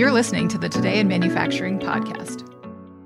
You're 0.00 0.12
listening 0.12 0.48
to 0.48 0.56
the 0.56 0.66
Today 0.66 0.98
in 0.98 1.08
Manufacturing 1.08 1.78
podcast. 1.78 2.50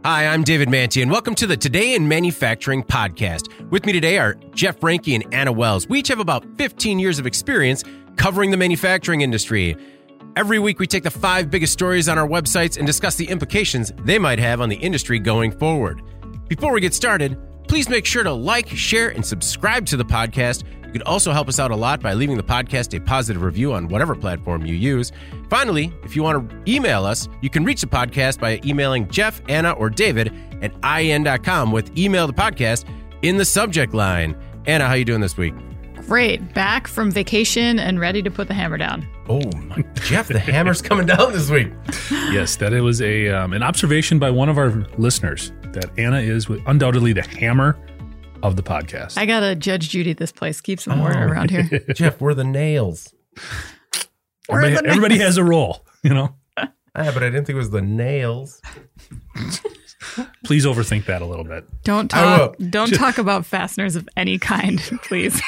Hi, 0.05 0.29
I'm 0.29 0.45
David 0.45 0.69
Mantey, 0.69 1.03
and 1.03 1.11
welcome 1.11 1.35
to 1.35 1.45
the 1.45 1.57
Today 1.57 1.97
in 1.97 2.07
Manufacturing 2.07 2.85
podcast. 2.85 3.69
With 3.69 3.85
me 3.85 3.93
today 3.93 4.17
are 4.19 4.35
Jeff 4.55 4.79
Reinke 4.79 5.13
and 5.13 5.35
Anna 5.35 5.51
Wells. 5.51 5.89
We 5.89 5.99
each 5.99 6.07
have 6.07 6.21
about 6.21 6.47
15 6.57 7.01
years 7.01 7.19
of 7.19 7.27
experience 7.27 7.83
covering 8.15 8.53
the 8.53 8.57
manufacturing 8.57 9.23
industry. 9.23 9.77
Every 10.37 10.61
week, 10.61 10.79
we 10.79 10.87
take 10.87 11.03
the 11.03 11.11
five 11.11 11.51
biggest 11.51 11.73
stories 11.73 12.09
on 12.09 12.17
our 12.17 12.29
websites 12.29 12.79
and 12.79 12.87
discuss 12.87 13.17
the 13.17 13.29
implications 13.29 13.93
they 14.05 14.21
might 14.21 14.39
have 14.39 14.61
on 14.61 14.69
the 14.69 14.77
industry 14.77 15.19
going 15.19 15.51
forward. 15.51 16.01
Before 16.47 16.73
we 16.73 16.81
get 16.81 16.95
started, 16.95 17.37
please 17.67 17.89
make 17.89 18.07
sure 18.07 18.23
to 18.23 18.33
like, 18.33 18.69
share, 18.69 19.09
and 19.09 19.27
subscribe 19.27 19.85
to 19.87 19.97
the 19.97 20.05
podcast. 20.05 20.63
You 20.95 21.01
could 21.01 21.09
also 21.09 21.33
help 21.33 21.49
us 21.49 21.59
out 21.59 21.73
a 21.73 21.77
lot 21.77 22.01
by 22.01 22.15
leaving 22.15 22.37
the 22.37 22.45
podcast 22.45 22.97
a 22.97 23.01
positive 23.01 23.43
review 23.43 23.73
on 23.73 23.89
whatever 23.89 24.15
platform 24.15 24.65
you 24.65 24.77
use. 24.77 25.11
Finally, 25.51 25.93
if 26.05 26.15
you 26.15 26.23
want 26.23 26.49
to 26.49 26.73
email 26.73 27.05
us, 27.05 27.29
you 27.43 27.51
can 27.51 27.65
reach 27.65 27.81
the 27.81 27.89
podcast 27.89 28.39
by 28.39 28.61
emailing 28.65 29.09
Jeff, 29.09 29.43
Anna, 29.49 29.73
or 29.73 29.91
David 29.91 30.33
at 30.63 30.73
IEN.com 30.85 31.73
with 31.73 31.99
email 31.99 32.29
the 32.29 32.33
podcast 32.33 32.85
in 33.23 33.39
the 33.39 33.45
subject 33.45 33.93
line. 33.93 34.37
Anna, 34.67 34.85
how 34.85 34.93
are 34.93 34.97
you 34.97 35.05
doing 35.05 35.21
this 35.21 35.37
week? 35.37 35.53
Great. 36.07 36.55
Back 36.55 36.87
from 36.87 37.11
vacation 37.11 37.81
and 37.81 37.99
ready 37.99 38.23
to 38.23 38.31
put 38.31 38.47
the 38.47 38.55
hammer 38.55 38.79
down. 38.79 39.05
Oh 39.29 39.41
my, 39.67 39.85
Jeff, 39.95 40.29
the 40.29 40.39
hammer's 40.39 40.81
coming 40.81 41.07
down 41.07 41.33
this 41.33 41.51
week. 41.51 41.73
yes, 42.31 42.55
that 42.57 42.73
it 42.73 42.83
was 42.83 43.03
a 43.03 43.31
um, 43.31 43.53
an 43.53 43.65
observation 43.65 44.21
by 44.21 44.31
one 44.31 44.49
of 44.49 44.59
our 44.59 44.71
listeners 44.97 45.51
that 45.73 45.91
Anna 45.99 46.21
is 46.21 46.47
undoubtedly 46.69 47.13
the 47.13 47.23
hammer 47.23 47.77
of 48.45 48.57
the 48.57 48.63
podcast. 48.63 49.17
I 49.19 49.27
gotta 49.27 49.55
judge 49.55 49.89
Judy 49.89 50.13
this 50.13 50.31
place. 50.31 50.61
Keep 50.61 50.81
some 50.81 51.01
order 51.01 51.27
around 51.27 51.51
here. 51.51 51.65
Jeff, 51.95 52.21
we're 52.21 52.35
the 52.35 52.45
nails. 52.45 53.13
We're 54.47 54.59
everybody, 54.59 54.75
the 54.77 54.83
na- 54.83 54.91
everybody 54.91 55.19
has 55.21 55.39
a 55.39 55.45
role, 55.45 55.87
you 56.03 56.11
know. 56.13 56.35
Ah, 56.59 56.67
but 56.95 57.23
I 57.23 57.31
didn't 57.31 57.47
think 57.47 57.55
it 57.55 57.59
was 57.59 57.71
the 57.71 57.81
nails. 57.81 58.61
Please 60.45 60.67
overthink 60.67 61.07
that 61.07 61.23
a 61.23 61.25
little 61.25 61.47
bit. 61.47 61.65
Don't 61.83 62.11
talk. 62.11 62.55
Don't 62.69 62.93
talk 62.93 63.17
about 63.17 63.47
fasteners 63.47 63.97
of 63.97 64.07
any 64.19 64.39
kind, 64.39 64.79
please. 65.03 65.41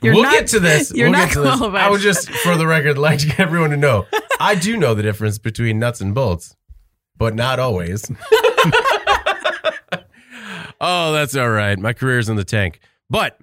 You're 0.00 0.14
we'll 0.14 0.22
not- 0.22 0.32
get 0.32 0.46
to 0.48 0.60
this. 0.60 0.94
You're 0.94 1.10
we'll 1.10 1.18
not 1.18 1.26
get 1.28 1.34
to 1.34 1.40
this. 1.42 1.60
I 1.60 1.90
would 1.90 2.00
just, 2.00 2.30
for 2.30 2.56
the 2.56 2.68
record, 2.68 2.96
like 2.98 3.40
everyone 3.40 3.70
to 3.70 3.76
know, 3.76 4.06
I 4.38 4.54
do 4.54 4.76
know 4.76 4.94
the 4.94 5.02
difference 5.02 5.38
between 5.38 5.80
nuts 5.80 6.00
and 6.00 6.14
bolts, 6.14 6.54
but 7.16 7.34
not 7.34 7.58
always. 7.58 8.08
Oh, 10.80 11.12
that's 11.12 11.36
all 11.36 11.50
right. 11.50 11.78
My 11.78 11.92
career's 11.92 12.28
in 12.28 12.36
the 12.36 12.44
tank. 12.44 12.80
But 13.10 13.38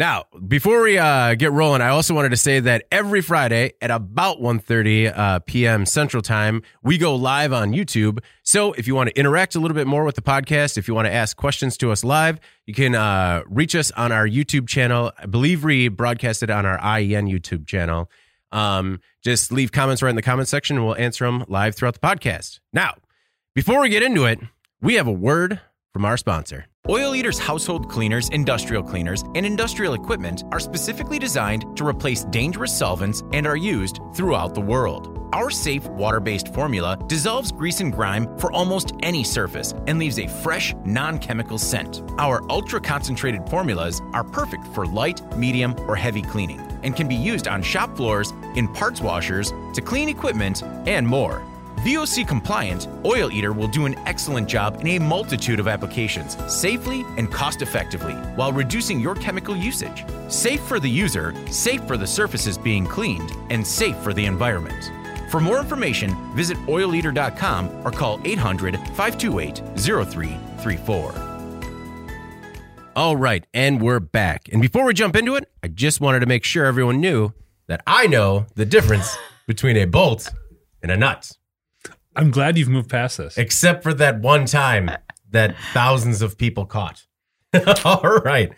now, 0.00 0.24
before 0.48 0.80
we 0.82 0.96
uh, 0.96 1.34
get 1.34 1.52
rolling, 1.52 1.82
I 1.82 1.88
also 1.88 2.14
wanted 2.14 2.30
to 2.30 2.36
say 2.38 2.58
that 2.60 2.86
every 2.90 3.20
Friday 3.20 3.72
at 3.82 3.90
about 3.90 4.40
1.30 4.40 5.12
uh, 5.14 5.38
p.m. 5.40 5.84
Central 5.84 6.22
Time, 6.22 6.62
we 6.82 6.96
go 6.96 7.14
live 7.14 7.52
on 7.52 7.72
YouTube. 7.72 8.20
So 8.42 8.72
if 8.72 8.86
you 8.86 8.94
want 8.94 9.10
to 9.10 9.18
interact 9.18 9.56
a 9.56 9.60
little 9.60 9.74
bit 9.74 9.86
more 9.86 10.04
with 10.04 10.14
the 10.14 10.22
podcast, 10.22 10.78
if 10.78 10.88
you 10.88 10.94
want 10.94 11.04
to 11.04 11.12
ask 11.12 11.36
questions 11.36 11.76
to 11.76 11.90
us 11.90 12.02
live, 12.02 12.40
you 12.64 12.72
can 12.72 12.94
uh, 12.94 13.42
reach 13.46 13.74
us 13.74 13.90
on 13.90 14.10
our 14.10 14.26
YouTube 14.26 14.68
channel. 14.68 15.12
I 15.18 15.26
believe 15.26 15.64
we 15.64 15.88
broadcast 15.88 16.42
it 16.42 16.48
on 16.48 16.64
our 16.64 16.78
IEN 16.78 17.30
YouTube 17.30 17.66
channel. 17.66 18.10
Um, 18.52 19.00
just 19.22 19.52
leave 19.52 19.70
comments 19.70 20.02
right 20.02 20.08
in 20.10 20.16
the 20.16 20.22
comment 20.22 20.48
section 20.48 20.78
and 20.78 20.86
we'll 20.86 20.96
answer 20.96 21.26
them 21.26 21.44
live 21.46 21.74
throughout 21.74 21.92
the 21.92 22.00
podcast. 22.00 22.60
Now, 22.72 22.94
before 23.54 23.82
we 23.82 23.90
get 23.90 24.02
into 24.02 24.24
it, 24.24 24.40
we 24.80 24.94
have 24.94 25.06
a 25.06 25.12
word 25.12 25.60
from 25.92 26.04
our 26.04 26.16
sponsor. 26.16 26.66
Oil 26.88 27.14
Eater's 27.14 27.38
household 27.38 27.88
cleaners, 27.88 28.28
industrial 28.30 28.82
cleaners, 28.82 29.22
and 29.34 29.44
industrial 29.44 29.94
equipment 29.94 30.44
are 30.50 30.60
specifically 30.60 31.18
designed 31.18 31.76
to 31.76 31.86
replace 31.86 32.24
dangerous 32.24 32.76
solvents 32.76 33.22
and 33.32 33.46
are 33.46 33.56
used 33.56 34.00
throughout 34.14 34.54
the 34.54 34.60
world. 34.60 35.16
Our 35.32 35.50
safe 35.50 35.86
water 35.86 36.18
based 36.18 36.52
formula 36.52 36.98
dissolves 37.06 37.52
grease 37.52 37.80
and 37.80 37.92
grime 37.92 38.36
for 38.38 38.50
almost 38.52 38.92
any 39.02 39.22
surface 39.22 39.72
and 39.86 39.98
leaves 39.98 40.18
a 40.18 40.26
fresh, 40.26 40.74
non 40.84 41.18
chemical 41.18 41.58
scent. 41.58 42.02
Our 42.18 42.42
ultra 42.50 42.80
concentrated 42.80 43.48
formulas 43.48 44.00
are 44.12 44.24
perfect 44.24 44.66
for 44.68 44.86
light, 44.86 45.20
medium, 45.36 45.74
or 45.86 45.94
heavy 45.94 46.22
cleaning 46.22 46.60
and 46.82 46.96
can 46.96 47.08
be 47.08 47.14
used 47.14 47.48
on 47.48 47.62
shop 47.62 47.96
floors, 47.96 48.32
in 48.54 48.68
parts 48.68 49.00
washers, 49.00 49.52
to 49.74 49.80
clean 49.80 50.08
equipment, 50.08 50.62
and 50.86 51.06
more. 51.06 51.42
VOC 51.84 52.28
compliant, 52.28 52.88
Oil 53.06 53.32
Eater 53.32 53.54
will 53.54 53.66
do 53.66 53.86
an 53.86 53.94
excellent 54.00 54.46
job 54.46 54.82
in 54.82 54.88
a 54.88 54.98
multitude 54.98 55.58
of 55.58 55.66
applications, 55.66 56.36
safely 56.52 57.06
and 57.16 57.32
cost 57.32 57.62
effectively, 57.62 58.12
while 58.36 58.52
reducing 58.52 59.00
your 59.00 59.14
chemical 59.14 59.56
usage. 59.56 60.04
Safe 60.28 60.60
for 60.60 60.78
the 60.78 60.90
user, 60.90 61.34
safe 61.50 61.82
for 61.84 61.96
the 61.96 62.06
surfaces 62.06 62.58
being 62.58 62.86
cleaned, 62.86 63.32
and 63.48 63.66
safe 63.66 63.96
for 63.96 64.12
the 64.12 64.26
environment. 64.26 64.92
For 65.30 65.40
more 65.40 65.58
information, 65.58 66.14
visit 66.36 66.58
oileater.com 66.66 67.86
or 67.86 67.90
call 67.90 68.20
800 68.24 68.76
528 68.76 69.62
0334. 69.78 71.14
All 72.94 73.16
right, 73.16 73.46
and 73.54 73.80
we're 73.80 74.00
back. 74.00 74.50
And 74.52 74.60
before 74.60 74.84
we 74.84 74.92
jump 74.92 75.16
into 75.16 75.34
it, 75.36 75.50
I 75.62 75.68
just 75.68 76.02
wanted 76.02 76.20
to 76.20 76.26
make 76.26 76.44
sure 76.44 76.66
everyone 76.66 77.00
knew 77.00 77.32
that 77.68 77.80
I 77.86 78.06
know 78.06 78.44
the 78.54 78.66
difference 78.66 79.16
between 79.46 79.78
a 79.78 79.86
bolt 79.86 80.28
and 80.82 80.92
a 80.92 80.96
nut, 80.98 81.32
I'm 82.16 82.30
glad 82.30 82.58
you've 82.58 82.68
moved 82.68 82.90
past 82.90 83.18
this. 83.18 83.38
except 83.38 83.82
for 83.82 83.94
that 83.94 84.20
one 84.20 84.46
time 84.46 84.90
that 85.30 85.54
thousands 85.72 86.22
of 86.22 86.36
people 86.36 86.66
caught. 86.66 87.06
All 87.84 88.18
right, 88.24 88.52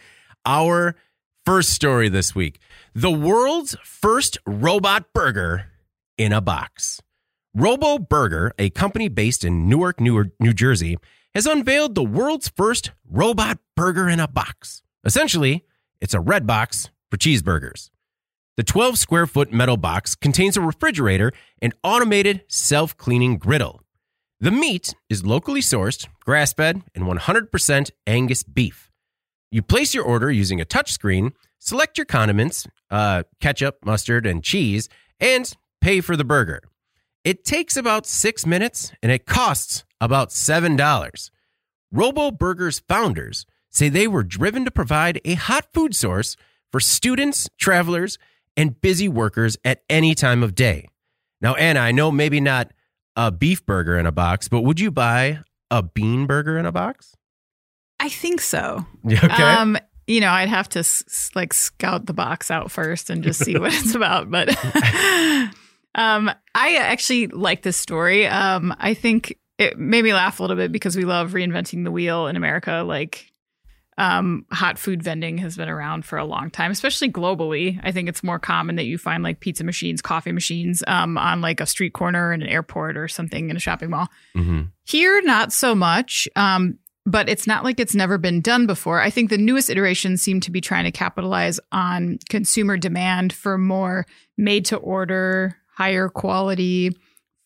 our 0.45 0.97
first 1.45 1.71
story 1.71 2.09
this 2.09 2.35
week 2.35 2.61
the 2.95 3.11
world's 3.11 3.77
first 3.85 4.39
robot 4.47 5.13
burger 5.15 5.67
in 6.19 6.33
a 6.33 6.41
box. 6.41 7.01
Robo 7.55 7.99
Burger, 7.99 8.53
a 8.59 8.71
company 8.71 9.09
based 9.09 9.45
in 9.45 9.69
Newark, 9.69 10.01
New, 10.01 10.31
New 10.41 10.53
Jersey, 10.55 10.97
has 11.35 11.47
unveiled 11.47 11.95
the 11.95 12.05
world's 12.05 12.49
first 12.49 12.93
robot 13.09 13.59
burger 13.77 14.09
in 14.09 14.21
a 14.21 14.29
box. 14.29 14.83
Essentially, 15.05 15.65
it's 16.01 16.15
a 16.15 16.21
red 16.21 16.47
box 16.47 16.91
for 17.11 17.17
cheeseburgers. 17.17 17.91
The 18.59 18.63
12 18.63 18.99
square 18.99 19.27
foot 19.27 19.51
metal 19.51 19.79
box 19.79 20.15
contains 20.15 20.59
a 20.59 20.61
refrigerator 20.61 21.33
and 21.63 21.73
automated 21.83 22.45
self 22.49 22.95
cleaning 22.99 23.39
griddle. 23.39 23.81
The 24.41 24.51
meat 24.51 24.95
is 25.09 25.25
locally 25.25 25.63
sourced, 25.63 26.07
grass 26.21 26.53
fed, 26.53 26.83
and 26.95 27.05
100% 27.05 27.91
Angus 28.07 28.43
beef. 28.43 28.91
You 29.51 29.63
place 29.63 29.95
your 29.95 30.05
order 30.05 30.31
using 30.31 30.61
a 30.61 30.67
touchscreen, 30.67 31.33
select 31.59 31.97
your 31.97 32.05
condiments, 32.05 32.67
uh, 32.91 33.23
ketchup, 33.41 33.79
mustard, 33.87 34.27
and 34.27 34.45
cheese, 34.45 34.91
and 35.19 35.51
pay 35.81 36.03
for 36.03 36.15
the 36.15 36.25
burger. 36.25 36.61
It 37.25 37.47
takes 37.47 37.77
about 37.77 38.05
six 38.05 38.45
minutes 38.45 38.93
and 39.03 39.11
it 39.11 39.25
costs 39.25 39.85
about 39.99 40.29
$7. 40.29 41.31
Robo 41.91 42.31
Burger's 42.31 42.81
founders 42.81 43.47
say 43.71 43.89
they 43.89 44.09
were 44.09 44.25
driven 44.25 44.67
to 44.67 44.71
provide 44.71 45.23
a 45.25 45.35
hot 45.35 45.69
food 45.73 45.95
source 45.97 46.37
for 46.71 46.81
students, 46.81 47.49
travelers, 47.59 48.19
and 48.57 48.81
busy 48.81 49.09
workers 49.09 49.57
at 49.65 49.83
any 49.89 50.15
time 50.15 50.43
of 50.43 50.55
day. 50.55 50.89
Now, 51.41 51.55
Anna, 51.55 51.81
I 51.81 51.93
know 51.93 52.11
maybe 52.11 52.41
not 52.41 52.73
a 53.17 53.31
beef 53.31 53.65
burger 53.67 53.99
in 53.99 54.07
a 54.07 54.13
box, 54.13 54.49
but 54.49 54.63
would 54.63 54.79
you 54.81 54.91
buy 54.91 55.41
a 55.71 55.83
bean 55.83 56.27
burger 56.27 56.59
in 56.59 56.67
a 56.67 56.73
box? 56.73 57.15
I 58.01 58.09
think 58.09 58.41
so. 58.41 58.85
Okay. 59.07 59.27
Um, 59.43 59.79
you 60.07 60.21
know, 60.21 60.31
I'd 60.31 60.49
have 60.49 60.69
to 60.71 60.81
s- 60.81 61.31
like 61.35 61.53
scout 61.55 62.07
the 62.07 62.13
box 62.13 62.51
out 62.51 62.71
first 62.71 63.11
and 63.11 63.23
just 63.23 63.45
see 63.45 63.57
what 63.57 63.73
it's 63.75 63.95
about. 63.95 64.31
But 64.31 64.49
um, 65.95 66.31
I 66.55 66.77
actually 66.77 67.29
like 67.29 67.63
this 67.63 67.77
story. 67.77 68.27
Um, 68.27 68.75
I 68.79 68.95
think 68.95 69.39
it 69.59 69.79
made 69.79 70.03
me 70.05 70.15
laugh 70.15 70.41
a 70.41 70.43
little 70.43 70.57
bit 70.57 70.73
because 70.73 70.97
we 70.97 71.05
love 71.05 71.33
reinventing 71.33 71.85
the 71.85 71.91
wheel 71.91 72.27
in 72.27 72.37
America. 72.37 72.83
Like, 72.87 73.31
um, 73.99 74.47
hot 74.51 74.79
food 74.79 75.03
vending 75.03 75.39
has 75.39 75.57
been 75.57 75.69
around 75.69 76.05
for 76.05 76.19
a 76.19 76.25
long 76.25 76.51
time, 76.51 76.71
especially 76.71 77.11
globally. 77.11 77.79
I 77.83 77.93
think 77.93 78.09
it's 78.09 78.23
more 78.23 78.39
common 78.39 78.77
that 78.77 78.85
you 78.85 78.97
find 78.99 79.23
like 79.23 79.41
pizza 79.41 79.65
machines, 79.65 80.01
coffee 80.01 80.33
machines, 80.33 80.83
um, 80.87 81.19
on 81.19 81.41
like 81.41 81.61
a 81.61 81.67
street 81.67 81.93
corner 81.93 82.33
in 82.33 82.43
an 82.43 82.49
airport 82.49 82.97
or 82.97 83.09
something 83.09 83.51
in 83.51 83.57
a 83.57 83.61
shopping 83.61 83.91
mall. 83.91 84.09
hmm 84.35 84.63
Here, 84.85 85.21
not 85.23 85.53
so 85.53 85.75
much. 85.75 86.29
Um, 86.37 86.79
but 87.05 87.29
it's 87.29 87.47
not 87.47 87.65
like 87.65 87.81
it's 87.81 87.95
never 87.95 88.17
been 88.17 88.41
done 88.41 88.67
before. 88.67 89.01
I 89.01 89.11
think 89.11 89.29
the 89.29 89.39
newest 89.39 89.69
iterations 89.69 90.23
seem 90.23 90.41
to 90.41 90.51
be 90.51 90.61
trying 90.61 90.85
to 90.85 90.93
capitalize 90.93 91.59
on 91.73 92.19
consumer 92.29 92.77
demand 92.77 93.33
for 93.33 93.59
more 93.59 94.07
made 94.39 94.65
to 94.67 94.77
order, 94.77 95.57
higher 95.75 96.09
quality, 96.09 96.97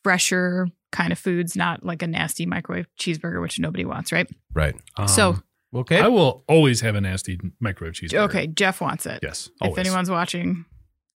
fresher 0.05 0.69
kind 0.93 1.11
of 1.11 1.19
foods, 1.19 1.57
not 1.57 1.85
like 1.85 2.03
a 2.03 2.07
nasty 2.07 2.47
microwave 2.47 2.87
cheeseburger, 2.99 3.41
which 3.41 3.59
nobody 3.59 3.85
wants, 3.85 4.13
right? 4.13 4.29
Right. 4.53 4.75
Um, 4.97 5.09
so, 5.09 5.39
Okay. 5.75 6.01
I 6.01 6.09
will 6.09 6.45
always 6.49 6.81
have 6.81 6.95
a 6.95 7.01
nasty 7.01 7.39
microwave 7.61 7.95
cheeseburger. 7.95 8.19
okay, 8.29 8.47
Jeff 8.47 8.81
wants 8.81 9.05
it. 9.07 9.21
Yes. 9.23 9.51
If 9.63 9.77
anyone's 9.79 10.11
watching 10.11 10.65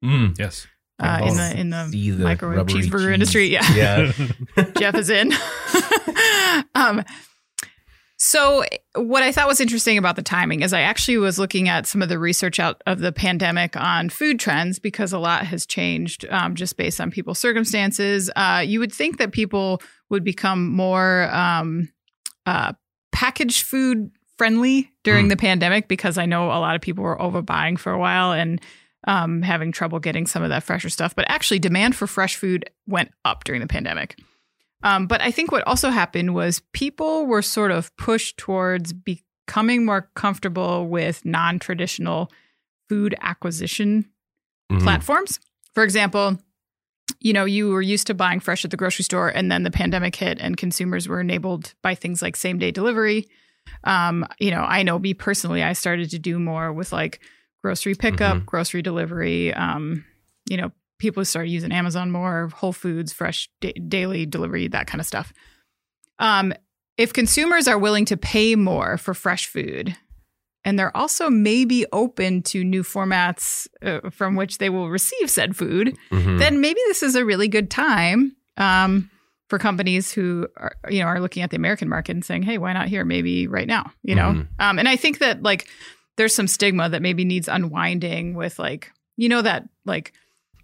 Mm. 0.04 0.38
Yes. 0.38 0.66
uh, 1.00 1.20
in 1.24 1.34
the 1.36 1.60
in 1.60 1.70
the 1.70 1.88
the 1.90 2.24
microwave 2.24 2.66
cheeseburger 2.66 2.98
cheese. 2.98 3.14
industry, 3.14 3.46
yeah, 3.48 3.74
Yeah. 3.74 4.12
Jeff 4.78 4.94
is 4.94 5.10
in. 5.10 5.32
um, 6.74 7.04
So, 8.20 8.64
what 8.96 9.22
I 9.22 9.30
thought 9.30 9.46
was 9.46 9.60
interesting 9.60 9.96
about 9.96 10.16
the 10.16 10.22
timing 10.22 10.62
is 10.62 10.72
I 10.72 10.80
actually 10.80 11.18
was 11.18 11.38
looking 11.38 11.68
at 11.68 11.86
some 11.86 12.02
of 12.02 12.08
the 12.08 12.18
research 12.18 12.58
out 12.58 12.82
of 12.84 12.98
the 12.98 13.12
pandemic 13.12 13.76
on 13.76 14.08
food 14.08 14.40
trends 14.40 14.80
because 14.80 15.12
a 15.12 15.18
lot 15.20 15.46
has 15.46 15.64
changed 15.66 16.26
um, 16.30 16.56
just 16.56 16.76
based 16.76 17.00
on 17.00 17.12
people's 17.12 17.38
circumstances. 17.38 18.28
Uh, 18.34 18.64
you 18.66 18.80
would 18.80 18.92
think 18.92 19.18
that 19.18 19.30
people 19.30 19.80
would 20.10 20.24
become 20.24 20.68
more 20.68 21.32
um, 21.32 21.92
uh, 22.44 22.72
packaged 23.12 23.62
food 23.62 24.10
friendly 24.38 24.90
during 25.04 25.26
Mm. 25.26 25.30
the 25.30 25.36
pandemic 25.36 25.88
because 25.88 26.16
I 26.16 26.24
know 26.26 26.46
a 26.46 26.60
lot 26.60 26.74
of 26.76 26.80
people 26.80 27.04
were 27.04 27.18
overbuying 27.18 27.78
for 27.78 27.92
a 27.92 27.98
while 27.98 28.32
and 28.32 28.60
um, 29.06 29.42
having 29.42 29.70
trouble 29.72 29.98
getting 30.00 30.26
some 30.26 30.42
of 30.42 30.48
that 30.48 30.62
fresher 30.64 30.88
stuff. 30.88 31.14
But 31.14 31.26
actually, 31.28 31.58
demand 31.60 31.94
for 31.96 32.06
fresh 32.06 32.36
food 32.36 32.68
went 32.86 33.10
up 33.24 33.44
during 33.44 33.60
the 33.60 33.66
pandemic. 33.68 34.18
Um, 34.82 35.06
but 35.06 35.20
I 35.20 35.30
think 35.30 35.50
what 35.52 35.66
also 35.66 35.90
happened 35.90 36.34
was 36.34 36.62
people 36.72 37.26
were 37.26 37.42
sort 37.42 37.70
of 37.70 37.94
pushed 37.96 38.36
towards 38.38 38.92
becoming 38.92 39.84
more 39.84 40.10
comfortable 40.14 40.86
with 40.88 41.24
non 41.24 41.58
traditional 41.58 42.30
food 42.88 43.14
acquisition 43.20 44.06
Mhm. 44.70 44.82
platforms. 44.82 45.40
For 45.74 45.82
example, 45.84 46.38
you 47.20 47.32
know, 47.32 47.44
you 47.44 47.68
were 47.70 47.82
used 47.82 48.06
to 48.08 48.14
buying 48.14 48.40
fresh 48.40 48.64
at 48.64 48.70
the 48.70 48.76
grocery 48.76 49.02
store, 49.04 49.28
and 49.28 49.50
then 49.50 49.62
the 49.62 49.70
pandemic 49.70 50.14
hit, 50.16 50.38
and 50.40 50.56
consumers 50.56 51.08
were 51.08 51.20
enabled 51.20 51.74
by 51.82 51.94
things 51.94 52.20
like 52.22 52.36
same 52.36 52.58
day 52.58 52.70
delivery. 52.70 53.26
Um, 53.84 54.26
you 54.38 54.50
know, 54.50 54.62
I 54.62 54.82
know 54.82 54.98
me 54.98 55.14
personally, 55.14 55.62
I 55.62 55.72
started 55.72 56.10
to 56.10 56.18
do 56.18 56.38
more 56.38 56.72
with 56.72 56.92
like 56.92 57.20
grocery 57.62 57.94
pickup, 57.94 58.38
Mhm. 58.38 58.46
grocery 58.46 58.82
delivery. 58.82 59.52
Um, 59.54 60.04
you 60.48 60.56
know, 60.56 60.72
people 60.98 61.24
started 61.24 61.50
using 61.50 61.72
Amazon 61.72 62.10
more, 62.10 62.48
Whole 62.54 62.72
Foods, 62.72 63.12
fresh 63.12 63.48
da- 63.60 63.72
daily 63.88 64.26
delivery, 64.26 64.68
that 64.68 64.86
kind 64.86 65.00
of 65.00 65.06
stuff. 65.06 65.32
Um, 66.18 66.52
if 66.96 67.12
consumers 67.12 67.68
are 67.68 67.78
willing 67.78 68.04
to 68.06 68.16
pay 68.16 68.56
more 68.56 68.96
for 68.98 69.14
fresh 69.14 69.46
food, 69.46 69.96
and 70.64 70.76
they're 70.78 70.96
also 70.96 71.30
maybe 71.30 71.86
open 71.92 72.42
to 72.42 72.64
new 72.64 72.82
formats 72.82 73.68
uh, 73.82 74.10
from 74.10 74.34
which 74.34 74.58
they 74.58 74.68
will 74.68 74.90
receive 74.90 75.30
said 75.30 75.56
food, 75.56 75.96
Mhm. 76.10 76.38
then 76.40 76.60
maybe 76.60 76.80
this 76.88 77.02
is 77.02 77.14
a 77.14 77.24
really 77.24 77.48
good 77.48 77.70
time 77.70 78.34
um, 78.56 79.08
for 79.48 79.58
companies 79.58 80.12
who 80.12 80.46
are, 80.56 80.72
you 80.90 81.00
know 81.00 81.06
are 81.06 81.20
looking 81.20 81.42
at 81.42 81.50
the 81.50 81.56
American 81.56 81.88
market 81.88 82.12
and 82.12 82.24
saying, 82.24 82.42
"Hey, 82.42 82.58
why 82.58 82.72
not 82.72 82.88
here? 82.88 83.04
Maybe 83.04 83.46
right 83.46 83.66
now." 83.66 83.92
You 84.02 84.14
know, 84.14 84.32
Mhm. 84.32 84.46
um, 84.58 84.78
and 84.78 84.88
I 84.88 84.96
think 84.96 85.18
that 85.18 85.42
like 85.42 85.68
there's 86.16 86.34
some 86.34 86.46
stigma 86.48 86.88
that 86.88 87.02
maybe 87.02 87.24
needs 87.24 87.48
unwinding 87.48 88.34
with 88.34 88.58
like 88.58 88.92
you 89.16 89.28
know 89.28 89.42
that 89.42 89.64
like 89.84 90.12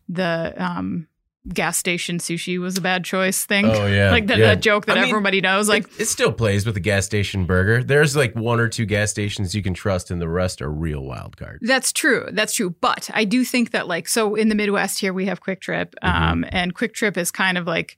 the 0.09 0.53
um, 0.63 1.09
gas 1.53 1.77
station 1.77 2.19
sushi 2.19 2.59
was 2.59 2.77
a 2.79 2.81
bad 2.81 3.05
choice 3.05 3.45
thing. 3.47 3.67
Oh 3.67 3.87
yeah, 3.87 4.11
like 4.17 4.27
that, 4.27 4.39
yeah. 4.39 4.47
that 4.47 4.61
joke 4.63 4.87
that 4.87 4.99
I 4.99 5.03
mean, 5.03 5.09
everybody 5.11 5.41
knows. 5.41 5.69
Like 5.69 5.85
it, 5.95 6.03
it 6.03 6.07
still 6.07 6.33
plays 6.33 6.67
with 6.67 6.75
the 6.75 6.81
gas 6.81 7.07
station 7.07 7.47
burger. 7.47 7.83
There's 7.83 8.15
like 8.17 8.35
one 8.35 8.61
or 8.61 8.69
two 8.69 8.85
gas 8.87 9.11
stations 9.11 9.55
you 9.55 9.63
can 9.63 9.75
trust, 9.75 10.11
and 10.11 10.21
the 10.21 10.29
rest 10.29 10.61
are 10.63 10.71
real 10.71 11.03
wild 11.03 11.37
cards. 11.37 11.61
That's 11.63 11.93
true. 11.93 12.29
That's 12.33 12.53
true. 12.55 12.71
But 12.81 13.11
I 13.15 13.25
do 13.25 13.45
think 13.45 13.71
that 13.71 13.89
like 13.89 14.09
so 14.09 14.35
in 14.35 14.49
the 14.49 14.55
Midwest 14.55 14.99
here 14.99 15.13
we 15.15 15.27
have 15.27 15.41
QuikTrip, 15.43 15.95
Mm-hmm. 16.03 16.09
um, 16.33 16.45
and 16.51 16.75
QuikTrip 16.75 17.17
is 17.17 17.31
kind 17.31 17.57
of 17.59 17.67
like 17.67 17.97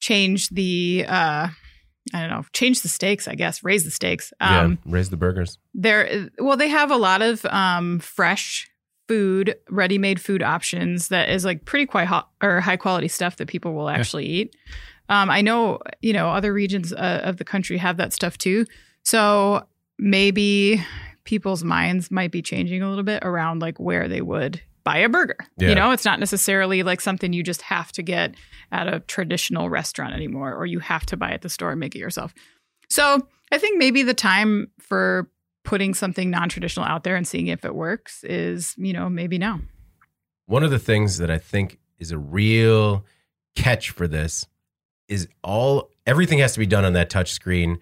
changed 0.00 0.54
the 0.54 1.04
uh, 1.08 1.48
I 2.12 2.20
don't 2.20 2.30
know, 2.30 2.44
change 2.52 2.82
the 2.82 2.88
stakes. 2.88 3.28
I 3.28 3.34
guess 3.34 3.62
raise 3.62 3.84
the 3.84 3.90
stakes. 3.90 4.32
Um, 4.40 4.78
yeah, 4.84 4.92
raise 4.92 5.10
the 5.10 5.16
burgers. 5.16 5.58
There, 5.74 6.28
well, 6.38 6.56
they 6.56 6.68
have 6.68 6.90
a 6.90 6.96
lot 6.96 7.22
of 7.22 7.44
um, 7.46 8.00
fresh 8.00 8.68
food, 9.06 9.56
ready-made 9.68 10.20
food 10.20 10.42
options 10.42 11.08
that 11.08 11.28
is 11.28 11.44
like 11.44 11.64
pretty 11.64 11.86
quite 11.86 12.06
hot 12.06 12.30
or 12.42 12.60
high 12.60 12.76
quality 12.76 13.08
stuff 13.08 13.36
that 13.36 13.48
people 13.48 13.74
will 13.74 13.88
actually 13.88 14.26
eat. 14.26 14.56
Um, 15.08 15.28
I 15.28 15.40
know, 15.42 15.80
you 16.00 16.12
know, 16.12 16.28
other 16.28 16.52
regions 16.52 16.92
uh, 16.92 17.20
of 17.24 17.36
the 17.36 17.44
country 17.44 17.76
have 17.78 17.96
that 17.96 18.12
stuff 18.12 18.38
too. 18.38 18.66
So 19.02 19.66
maybe 19.98 20.84
people's 21.24 21.64
minds 21.64 22.10
might 22.10 22.30
be 22.30 22.42
changing 22.42 22.82
a 22.82 22.88
little 22.88 23.04
bit 23.04 23.24
around 23.24 23.60
like 23.60 23.78
where 23.78 24.08
they 24.08 24.20
would 24.20 24.62
buy 24.84 24.98
a 24.98 25.08
burger. 25.08 25.36
Yeah. 25.56 25.70
You 25.70 25.74
know, 25.74 25.90
it's 25.92 26.04
not 26.04 26.20
necessarily 26.20 26.82
like 26.82 27.00
something 27.00 27.32
you 27.32 27.42
just 27.42 27.62
have 27.62 27.92
to 27.92 28.02
get 28.02 28.34
at 28.72 28.92
a 28.92 29.00
traditional 29.00 29.68
restaurant 29.68 30.14
anymore, 30.14 30.54
or 30.54 30.66
you 30.66 30.78
have 30.80 31.06
to 31.06 31.16
buy 31.16 31.30
at 31.30 31.42
the 31.42 31.48
store 31.48 31.70
and 31.70 31.80
make 31.80 31.94
it 31.94 31.98
yourself. 31.98 32.34
So 32.88 33.26
I 33.52 33.58
think 33.58 33.78
maybe 33.78 34.02
the 34.02 34.14
time 34.14 34.70
for 34.78 35.30
putting 35.64 35.94
something 35.94 36.30
non-traditional 36.30 36.86
out 36.86 37.04
there 37.04 37.16
and 37.16 37.26
seeing 37.26 37.48
if 37.48 37.64
it 37.64 37.74
works 37.74 38.24
is, 38.24 38.74
you 38.76 38.92
know, 38.92 39.08
maybe 39.08 39.38
now. 39.38 39.60
One 40.46 40.64
of 40.64 40.70
the 40.70 40.78
things 40.78 41.18
that 41.18 41.30
I 41.30 41.38
think 41.38 41.78
is 41.98 42.10
a 42.10 42.18
real 42.18 43.04
catch 43.54 43.90
for 43.90 44.08
this 44.08 44.46
is 45.08 45.28
all 45.44 45.90
everything 46.06 46.38
has 46.38 46.54
to 46.54 46.58
be 46.58 46.66
done 46.66 46.84
on 46.84 46.94
that 46.94 47.10
touch 47.10 47.32
screen. 47.32 47.78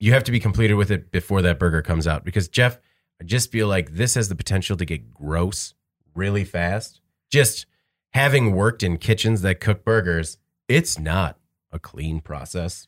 You 0.00 0.12
have 0.12 0.24
to 0.24 0.32
be 0.32 0.40
completed 0.40 0.74
with 0.74 0.90
it 0.90 1.12
before 1.12 1.42
that 1.42 1.58
burger 1.58 1.82
comes 1.82 2.06
out 2.06 2.24
because 2.24 2.48
Jeff, 2.48 2.78
I 3.20 3.24
just 3.24 3.52
feel 3.52 3.68
like 3.68 3.92
this 3.92 4.14
has 4.14 4.28
the 4.28 4.34
potential 4.34 4.76
to 4.76 4.84
get 4.84 5.12
gross 5.12 5.74
really 6.14 6.44
fast. 6.44 7.00
Just 7.30 7.66
having 8.10 8.54
worked 8.54 8.82
in 8.82 8.96
kitchens 8.96 9.42
that 9.42 9.60
cook 9.60 9.84
burgers, 9.84 10.38
it's 10.68 10.98
not 10.98 11.38
a 11.72 11.78
clean 11.78 12.20
process. 12.20 12.86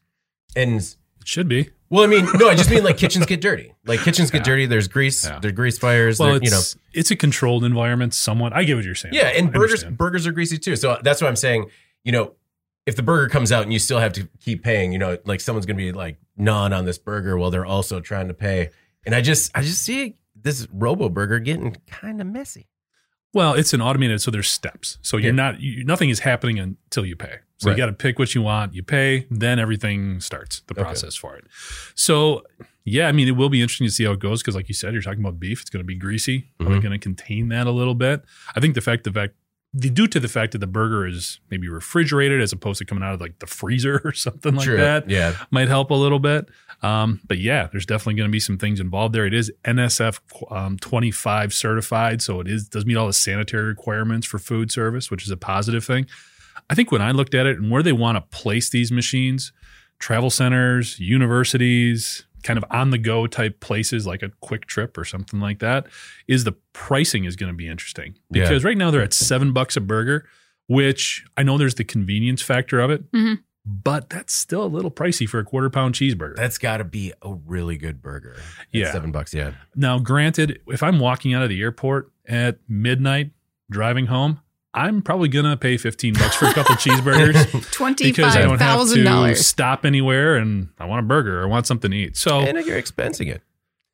And 0.55 0.81
It 0.81 0.97
should 1.25 1.49
be. 1.49 1.71
well, 1.91 2.05
I 2.05 2.07
mean, 2.07 2.27
no, 2.35 2.49
I 2.49 2.55
just 2.55 2.71
mean 2.71 2.85
like 2.85 2.97
kitchens 2.97 3.27
get 3.27 3.41
dirty. 3.41 3.75
Like 3.85 4.01
kitchens 4.01 4.31
get 4.31 4.45
dirty. 4.45 4.67
There's 4.67 4.89
grease. 4.89 5.27
Yeah. 5.27 5.39
There's 5.41 5.53
grease 5.55 5.79
fires. 5.79 6.19
Well, 6.19 6.37
it's, 6.37 6.45
you 6.45 6.51
know, 6.51 6.61
it's 6.93 7.11
a 7.11 7.17
controlled 7.17 7.65
environment 7.65 8.15
somewhat. 8.15 8.53
I 8.53 8.65
get 8.65 8.77
what 8.77 8.85
you're 8.85 8.95
saying. 8.95 9.15
yeah, 9.15 9.29
and 9.29 9.49
I 9.49 9.51
burgers 9.51 9.71
understand. 9.73 9.99
burgers 9.99 10.27
are 10.27 10.33
greasy 10.33 10.59
too. 10.59 10.77
So 10.77 10.93
uh, 10.93 11.03
that's 11.03 11.21
what 11.21 11.29
I'm 11.29 11.37
saying. 11.37 11.67
You 12.05 12.13
know, 12.13 12.33
if 12.87 12.95
the 12.95 13.03
burger 13.03 13.29
comes 13.29 13.51
out 13.51 13.65
and 13.65 13.73
you 13.73 13.81
still 13.81 13.99
have 13.99 14.13
to 14.13 14.29
keep 14.41 14.63
paying, 14.63 14.93
you 14.93 14.99
know, 14.99 15.19
like 15.25 15.41
someone's 15.41 15.67
gonna 15.67 15.77
be 15.77 15.91
like 15.93 16.19
gnawing 16.37 16.73
on 16.73 16.85
this 16.85 16.99
burger 16.99 17.37
while 17.37 17.51
they're 17.51 17.67
also 17.67 17.99
trying 18.01 18.29
to 18.29 18.35
pay. 18.35 18.71
And 19.05 19.15
I 19.15 19.21
just 19.21 19.51
I 19.57 19.63
just 19.63 19.83
see 19.83 20.15
this 20.41 20.69
Robo 20.73 21.09
Burger 21.09 21.41
getting 21.41 21.77
kind 21.89 22.21
of 22.21 22.27
messy. 22.29 22.69
Well, 23.37 23.53
it's 23.53 23.75
an 23.75 23.83
automated, 23.83 24.23
so 24.23 24.31
there's 24.31 24.49
steps. 24.49 24.97
So 25.03 25.19
you're 25.19 25.27
Yeah. 25.27 25.33
not, 25.33 25.61
you, 25.61 25.85
nothing 25.85 26.09
is 26.09 26.21
happening 26.21 26.59
until 26.59 27.05
you 27.05 27.17
pay. 27.17 27.37
So 27.59 27.69
Right. 27.69 27.77
you 27.77 27.83
got 27.83 27.87
to 27.87 27.93
pick 27.93 28.19
what 28.19 28.35
you 28.35 28.41
want, 28.41 28.75
you 28.75 28.83
pay, 28.83 29.27
then 29.31 29.59
everything 29.59 30.21
starts 30.21 30.61
the 30.69 30.73
Okay. 30.73 30.81
process 30.83 31.17
for 31.17 31.37
it. 31.37 31.45
So, 31.95 32.47
yeah, 32.87 33.09
I 33.09 33.13
mean, 33.13 33.29
it 33.29 33.33
will 33.33 33.51
be 33.51 33.61
interesting 33.61 33.87
to 33.89 33.93
see 33.93 34.05
how 34.05 34.13
it 34.13 34.21
goes 34.21 34.41
because, 34.41 34.55
like 34.55 34.69
you 34.69 34.75
said, 34.75 34.95
you're 34.95 35.03
talking 35.03 35.21
about 35.21 35.39
beef. 35.39 35.61
It's 35.61 35.69
going 35.69 35.83
to 35.83 35.87
be 35.87 35.97
greasy. 35.97 36.49
Are 36.61 36.67
we 36.67 36.77
Mhm. 36.77 36.83
going 36.83 36.93
to 36.93 36.99
contain 36.99 37.49
that 37.49 37.67
a 37.67 37.71
little 37.71 37.95
bit? 37.95 38.25
I 38.55 38.61
think 38.61 38.75
the 38.75 38.81
fact, 38.81 39.05
the 39.05 39.13
fact, 39.13 39.35
the 39.79 39.91
due 39.91 40.07
to 40.07 40.19
the 40.21 40.29
fact 40.29 40.53
that 40.53 40.59
the 40.59 40.67
burger 40.67 41.07
is 41.07 41.39
maybe 41.51 41.69
refrigerated 41.69 42.41
as 42.41 42.53
opposed 42.53 42.79
to 42.79 42.85
coming 42.85 43.05
out 43.05 43.13
of 43.15 43.21
like 43.21 43.39
the 43.41 43.47
freezer 43.47 44.01
or 44.05 44.13
something 44.13 44.55
like 44.55 44.65
True. 44.65 44.77
that 44.79 45.11
Yeah. 45.11 45.35
might 45.51 45.69
help 45.69 45.91
a 45.91 45.95
little 45.95 46.19
bit. 46.19 46.49
Um, 46.83 47.21
but 47.27 47.39
yeah, 47.39 47.69
there's 47.73 47.85
definitely 47.87 48.15
going 48.15 48.29
to 48.29 48.33
be 48.33 48.41
some 48.41 48.59
things 48.59 48.81
involved 48.81 49.15
there. 49.15 49.27
It 49.27 49.35
is 49.35 49.51
NSF 49.65 50.21
um, 50.51 50.77
25 50.79 51.53
certified, 51.53 52.23
so 52.23 52.41
it 52.41 52.49
is 52.49 52.69
does 52.69 52.87
meet 52.87 52.97
all 52.97 53.07
the 53.07 53.13
sanitary 53.13 53.65
requirements 53.65 54.27
for 54.27 54.39
food 54.39 54.71
service, 54.71 55.11
which 55.11 55.25
is 55.25 55.31
a 55.31 55.37
positive 55.37 55.85
thing. 55.85 56.07
I 56.71 56.75
think 56.75 56.93
when 56.93 57.03
I 57.03 57.11
looked 57.13 57.35
at 57.35 57.47
it 57.47 57.59
and 57.59 57.71
where 57.71 57.83
they 57.83 57.93
want 57.93 58.17
to 58.17 58.23
place 58.37 58.71
these 58.71 58.93
machines, 58.93 59.53
travel 59.99 60.31
centers, 60.31 60.99
universities, 61.01 62.26
kind 62.47 62.57
of 62.59 62.65
on 62.71 62.91
the 62.91 62.99
go 62.99 63.27
type 63.27 63.59
places 63.61 64.07
like 64.07 64.23
a 64.23 64.29
QuikTrip 64.45 64.97
or 64.97 65.05
something 65.05 65.41
like 65.41 65.59
that, 65.59 65.87
is 66.29 66.45
the 66.45 66.53
pricing 66.73 67.25
is 67.25 67.35
going 67.37 67.51
to 67.53 67.57
be 67.57 67.67
interesting 67.69 68.15
Yeah. 68.31 68.43
because 68.45 68.63
right 68.65 68.77
now 68.79 68.91
they're 68.91 69.03
at 69.03 69.13
seven 69.13 69.53
bucks 69.53 69.77
a 69.77 69.81
burger, 69.81 70.27
which 70.69 71.25
I 71.37 71.43
know 71.43 71.59
there's 71.59 71.75
the 71.75 71.85
convenience 71.85 72.43
factor 72.43 72.81
of 72.81 72.91
it, 72.91 73.11
Mhm. 73.13 73.41
but 73.65 74.09
that's 74.11 74.33
still 74.33 74.63
a 74.65 74.67
little 74.67 74.91
pricey 74.91 75.29
for 75.29 75.39
a 75.41 75.45
quarter 75.45 75.69
pound 75.71 75.95
cheeseburger. 75.95 76.37
That's 76.37 76.59
got 76.59 76.77
to 76.79 76.85
be 76.85 77.13
a 77.23 77.35
really 77.35 77.77
good 77.77 78.01
burger. 78.01 78.35
At 78.61 78.67
Yeah. 78.71 78.93
seven 78.93 79.11
bucks. 79.13 79.35
Yeah. 79.35 79.53
Now, 79.75 79.99
granted, 79.99 80.61
if 80.69 80.83
I'm 80.83 80.99
walking 81.01 81.35
out 81.35 81.43
of 81.43 81.49
the 81.49 81.61
airport 81.61 82.11
at 82.29 82.59
midnight 82.69 83.31
driving 83.71 84.07
home, 84.07 84.41
I'm 84.77 85.03
probably 85.03 85.29
gonna 85.29 85.57
pay 85.57 85.77
15 85.79 86.15
bucks 86.15 86.37
for 86.37 86.47
a 86.47 86.53
couple 86.53 86.75
checheeseburgers 86.77 87.99
because 87.99 88.37
I 88.37 88.43
don't 88.43 88.51
have 88.51 88.59
thousand 88.59 88.99
to 88.99 89.05
dollars. 89.05 89.47
stop 89.47 89.85
anywhere 89.87 90.37
and 90.37 90.69
I 90.79 90.85
want 90.85 91.01
a 91.05 91.09
burger 91.09 91.41
or 91.41 91.45
I 91.45 91.47
want 91.47 91.67
something 91.67 91.91
to 91.91 91.97
eat. 91.97 92.17
So 92.17 92.41
and 92.41 92.59
you're 92.67 92.81
expensing 92.81 93.29
it. 93.35 93.43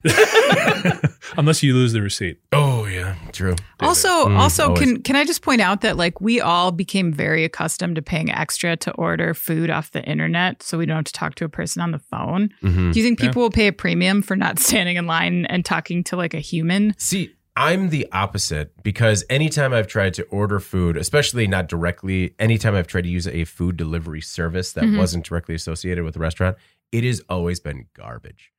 unless 1.36 1.62
you 1.62 1.74
lose 1.74 1.92
the 1.92 2.02
receipt. 2.02 2.40
Oh 2.52 2.86
yeah, 2.86 3.14
true. 3.32 3.54
Also, 3.80 4.08
Mm, 4.08 4.36
also, 4.36 4.64
always. 4.68 4.80
can 4.80 5.02
can 5.02 5.14
I 5.16 5.24
just 5.24 5.42
point 5.42 5.60
out 5.60 5.80
that 5.82 5.96
like 5.96 6.20
we 6.20 6.40
all 6.40 6.72
became 6.72 7.12
very 7.12 7.44
accustomed 7.44 7.94
to 7.96 8.02
paying 8.02 8.28
extra 8.30 8.76
to 8.78 8.90
order 8.94 9.32
food 9.34 9.70
off 9.70 9.92
the 9.92 10.02
internet, 10.02 10.62
so 10.62 10.76
we 10.76 10.86
don't 10.86 10.96
have 10.96 11.04
to 11.04 11.12
talk 11.12 11.36
to 11.36 11.44
a 11.44 11.48
person 11.48 11.82
on 11.82 11.92
the 11.92 11.98
phone. 12.00 12.50
Mhm. 12.64 12.92
Do 12.92 12.98
you 12.98 13.04
think 13.06 13.20
Yeah. 13.20 13.28
people 13.28 13.42
will 13.42 13.50
pay 13.50 13.68
a 13.68 13.72
premium 13.72 14.22
for 14.22 14.34
not 14.34 14.58
standing 14.58 14.96
in 14.96 15.06
line 15.06 15.46
and 15.46 15.64
talking 15.64 16.02
to 16.04 16.16
like 16.16 16.34
a 16.34 16.40
human? 16.40 16.94
See, 16.98 17.30
I'm 17.54 17.90
the 17.90 18.06
opposite 18.12 18.82
because 18.82 19.24
anytime 19.28 19.72
I've 19.74 19.86
tried 19.86 20.14
to 20.14 20.22
order 20.24 20.58
food, 20.58 20.96
especially 20.96 21.46
not 21.46 21.68
directly, 21.68 22.34
anytime 22.38 22.74
I've 22.74 22.86
tried 22.86 23.02
to 23.04 23.10
use 23.10 23.28
a 23.28 23.44
food 23.44 23.76
delivery 23.76 24.22
service 24.22 24.72
that 24.72 24.84
Mhm. 24.84 24.96
wasn't 24.96 25.24
directly 25.26 25.54
associated 25.54 26.02
with 26.04 26.14
the 26.14 26.20
restaurant, 26.20 26.56
it 26.92 27.04
has 27.04 27.20
always 27.28 27.60
been 27.60 27.86
garbage. 27.94 28.52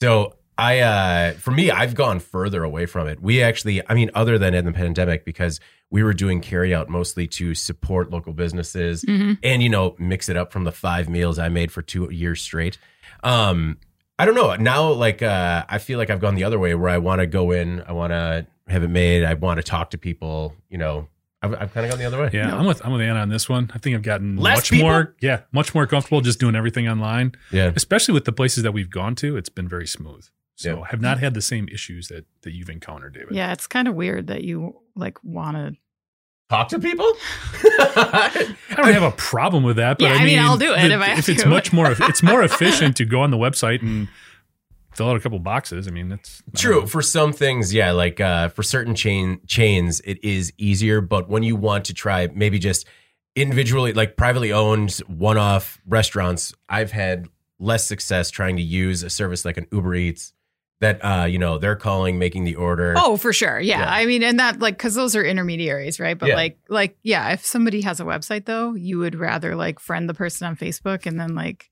So 0.00 0.34
I, 0.58 0.80
uh, 0.80 1.32
for 1.34 1.52
me, 1.52 1.70
I've 1.70 1.94
gone 1.94 2.18
further 2.20 2.64
away 2.64 2.84
from 2.86 3.06
it. 3.06 3.22
We 3.22 3.40
actually, 3.42 3.80
I 3.88 3.94
mean, 3.94 4.10
other 4.14 4.36
than 4.36 4.52
in 4.52 4.66
the 4.66 4.72
pandemic, 4.72 5.24
because 5.24 5.58
we 5.90 6.02
were 6.02 6.12
doing 6.12 6.42
carryout 6.42 6.88
mostly 6.88 7.26
to 7.28 7.54
support 7.54 8.10
local 8.10 8.32
businesses 8.34 9.02
Mm-hmm. 9.04 9.34
and, 9.42 9.62
you 9.62 9.68
know, 9.70 9.94
mix 9.98 10.28
it 10.28 10.36
up 10.36 10.52
from 10.52 10.64
the 10.64 10.72
five 10.72 11.08
meals 11.08 11.38
I 11.38 11.48
made 11.48 11.72
for 11.72 11.80
two 11.82 12.10
years 12.12 12.42
straight. 12.42 12.76
Um, 13.22 13.78
I 14.20 14.24
don't 14.26 14.34
know. 14.34 14.54
Now, 14.56 14.90
like, 14.92 15.22
uh, 15.22 15.64
I 15.68 15.78
feel 15.78 15.98
like 15.98 16.10
I've 16.10 16.20
gone 16.20 16.34
the 16.34 16.44
other 16.44 16.58
way 16.58 16.74
where 16.74 16.90
I 16.90 16.98
want 16.98 17.20
to 17.20 17.26
go 17.26 17.50
in, 17.52 17.82
I 17.86 17.92
want 17.92 18.10
to 18.12 18.46
have 18.68 18.82
it 18.82 18.88
made, 18.88 19.24
I 19.24 19.34
want 19.34 19.58
to 19.58 19.62
talk 19.62 19.90
to 19.90 19.98
people. 19.98 20.54
You 20.68 20.78
know, 20.78 21.08
I've, 21.42 21.54
I've 21.54 21.72
kind 21.74 21.86
of 21.86 21.90
gone 21.92 21.98
the 21.98 22.04
other 22.04 22.20
way. 22.20 22.30
Yeah, 22.32 22.54
I'm 22.56 22.66
with 22.66 22.84
I'm 22.84 22.92
with 22.92 23.00
Anna 23.00 23.20
on 23.20 23.28
this 23.30 23.48
one. 23.48 23.70
I 23.74 23.78
think 23.78 23.96
I've 23.96 24.02
gotten 24.02 24.36
Less 24.36 24.58
much 24.58 24.70
people? 24.70 24.88
more, 24.88 25.14
yeah, 25.20 25.40
much 25.52 25.74
more 25.74 25.86
comfortable 25.86 26.20
just 26.20 26.38
doing 26.38 26.54
everything 26.54 26.86
online, 26.88 27.32
Yeah. 27.50 27.72
especially 27.74 28.14
with 28.14 28.26
the 28.26 28.32
places 28.32 28.62
that 28.62 28.72
we've 28.72 28.90
gone 28.90 29.14
to. 29.16 29.36
It's 29.36 29.48
been 29.48 29.68
very 29.68 29.86
smooth. 29.86 30.26
So 30.54 30.76
Yeah. 30.80 30.84
have 30.90 31.00
not 31.00 31.18
had 31.20 31.32
the 31.34 31.40
same 31.42 31.66
issues 31.68 32.08
that 32.08 32.26
that 32.42 32.52
you've 32.52 32.68
encountered, 32.70 33.14
David. 33.14 33.34
Yeah, 33.34 33.52
it's 33.52 33.66
kind 33.66 33.88
of 33.88 33.94
weird 33.94 34.26
that 34.26 34.44
you 34.44 34.76
like 34.94 35.16
want 35.24 35.56
to. 35.56 35.76
Talk 36.50 36.68
to 36.70 36.78
people? 36.80 37.06
I 37.64 38.54
don't 38.76 38.92
have 38.92 39.02
a 39.04 39.12
problem 39.12 39.62
with 39.62 39.76
that, 39.76 39.98
but 39.98 40.04
Yeah, 40.06 40.10
I 40.10 40.14
I 40.16 40.18
mean, 40.18 40.26
mean, 40.26 40.38
I'll 40.40 40.56
do 40.58 40.74
it 40.74 40.80
the- 40.88 40.94
if 40.94 41.00
I 41.00 41.04
have 41.06 41.18
if 41.20 41.28
it's 41.28 41.42
to. 41.44 41.48
much 41.48 41.72
more, 41.72 41.92
it's 41.98 42.22
more 42.22 42.42
efficient 42.50 42.96
to 42.98 43.04
go 43.04 43.20
on 43.22 43.30
the 43.30 43.36
website 43.36 43.80
and 43.82 44.08
fill 44.94 45.08
out 45.10 45.16
a 45.16 45.20
couple 45.20 45.38
boxes. 45.38 45.86
I 45.86 45.92
mean, 45.92 46.08
that's 46.08 46.42
True. 46.56 46.86
For 46.86 47.02
some 47.02 47.32
things, 47.32 47.72
yeah, 47.72 47.92
like 47.92 48.20
uh, 48.20 48.48
for 48.48 48.62
certain 48.64 48.94
chain 48.96 49.40
chains, 49.46 50.00
it 50.00 50.22
is 50.24 50.52
easier. 50.58 51.00
But 51.00 51.28
when 51.28 51.42
you 51.44 51.54
want 51.56 51.84
to 51.86 51.94
try 51.94 52.28
maybe 52.34 52.58
just 52.58 52.86
individually, 53.36 53.92
like 53.92 54.16
privately 54.16 54.52
owned 54.52 54.90
one-off 55.06 55.80
restaurants, 55.86 56.52
I've 56.68 56.90
had 56.90 57.28
less 57.60 57.86
success 57.86 58.30
trying 58.30 58.56
to 58.56 58.62
use 58.62 59.02
a 59.04 59.10
service 59.10 59.44
like 59.44 59.56
an 59.56 59.66
Uber 59.70 59.94
Eats 59.94 60.32
that 60.80 60.98
uh, 61.04 61.24
you 61.24 61.38
know 61.38 61.58
they're 61.58 61.76
calling, 61.76 62.18
making 62.18 62.44
the 62.44 62.56
order. 62.56 62.94
Oh, 62.96 63.16
for 63.16 63.32
sure. 63.32 63.60
Yeah. 63.60 63.80
Yeah. 63.80 63.92
I 63.92 64.06
mean, 64.06 64.22
and 64.22 64.38
that 64.40 64.60
like 64.60 64.76
because 64.76 64.94
those 64.94 65.14
are 65.14 65.22
intermediaries, 65.24 66.00
right? 66.00 66.18
But 66.18 66.30
Yeah. 66.30 66.36
like, 66.36 66.58
like, 66.68 66.96
yeah, 67.02 67.32
if 67.32 67.44
somebody 67.44 67.82
has 67.82 68.00
a 68.00 68.04
website 68.04 68.46
though, 68.46 68.74
you 68.74 68.98
would 68.98 69.14
rather 69.14 69.54
like 69.54 69.78
friend 69.78 70.08
the 70.08 70.14
person 70.14 70.46
on 70.46 70.56
Facebook 70.56 71.06
and 71.06 71.20
then 71.20 71.34
like 71.34 71.70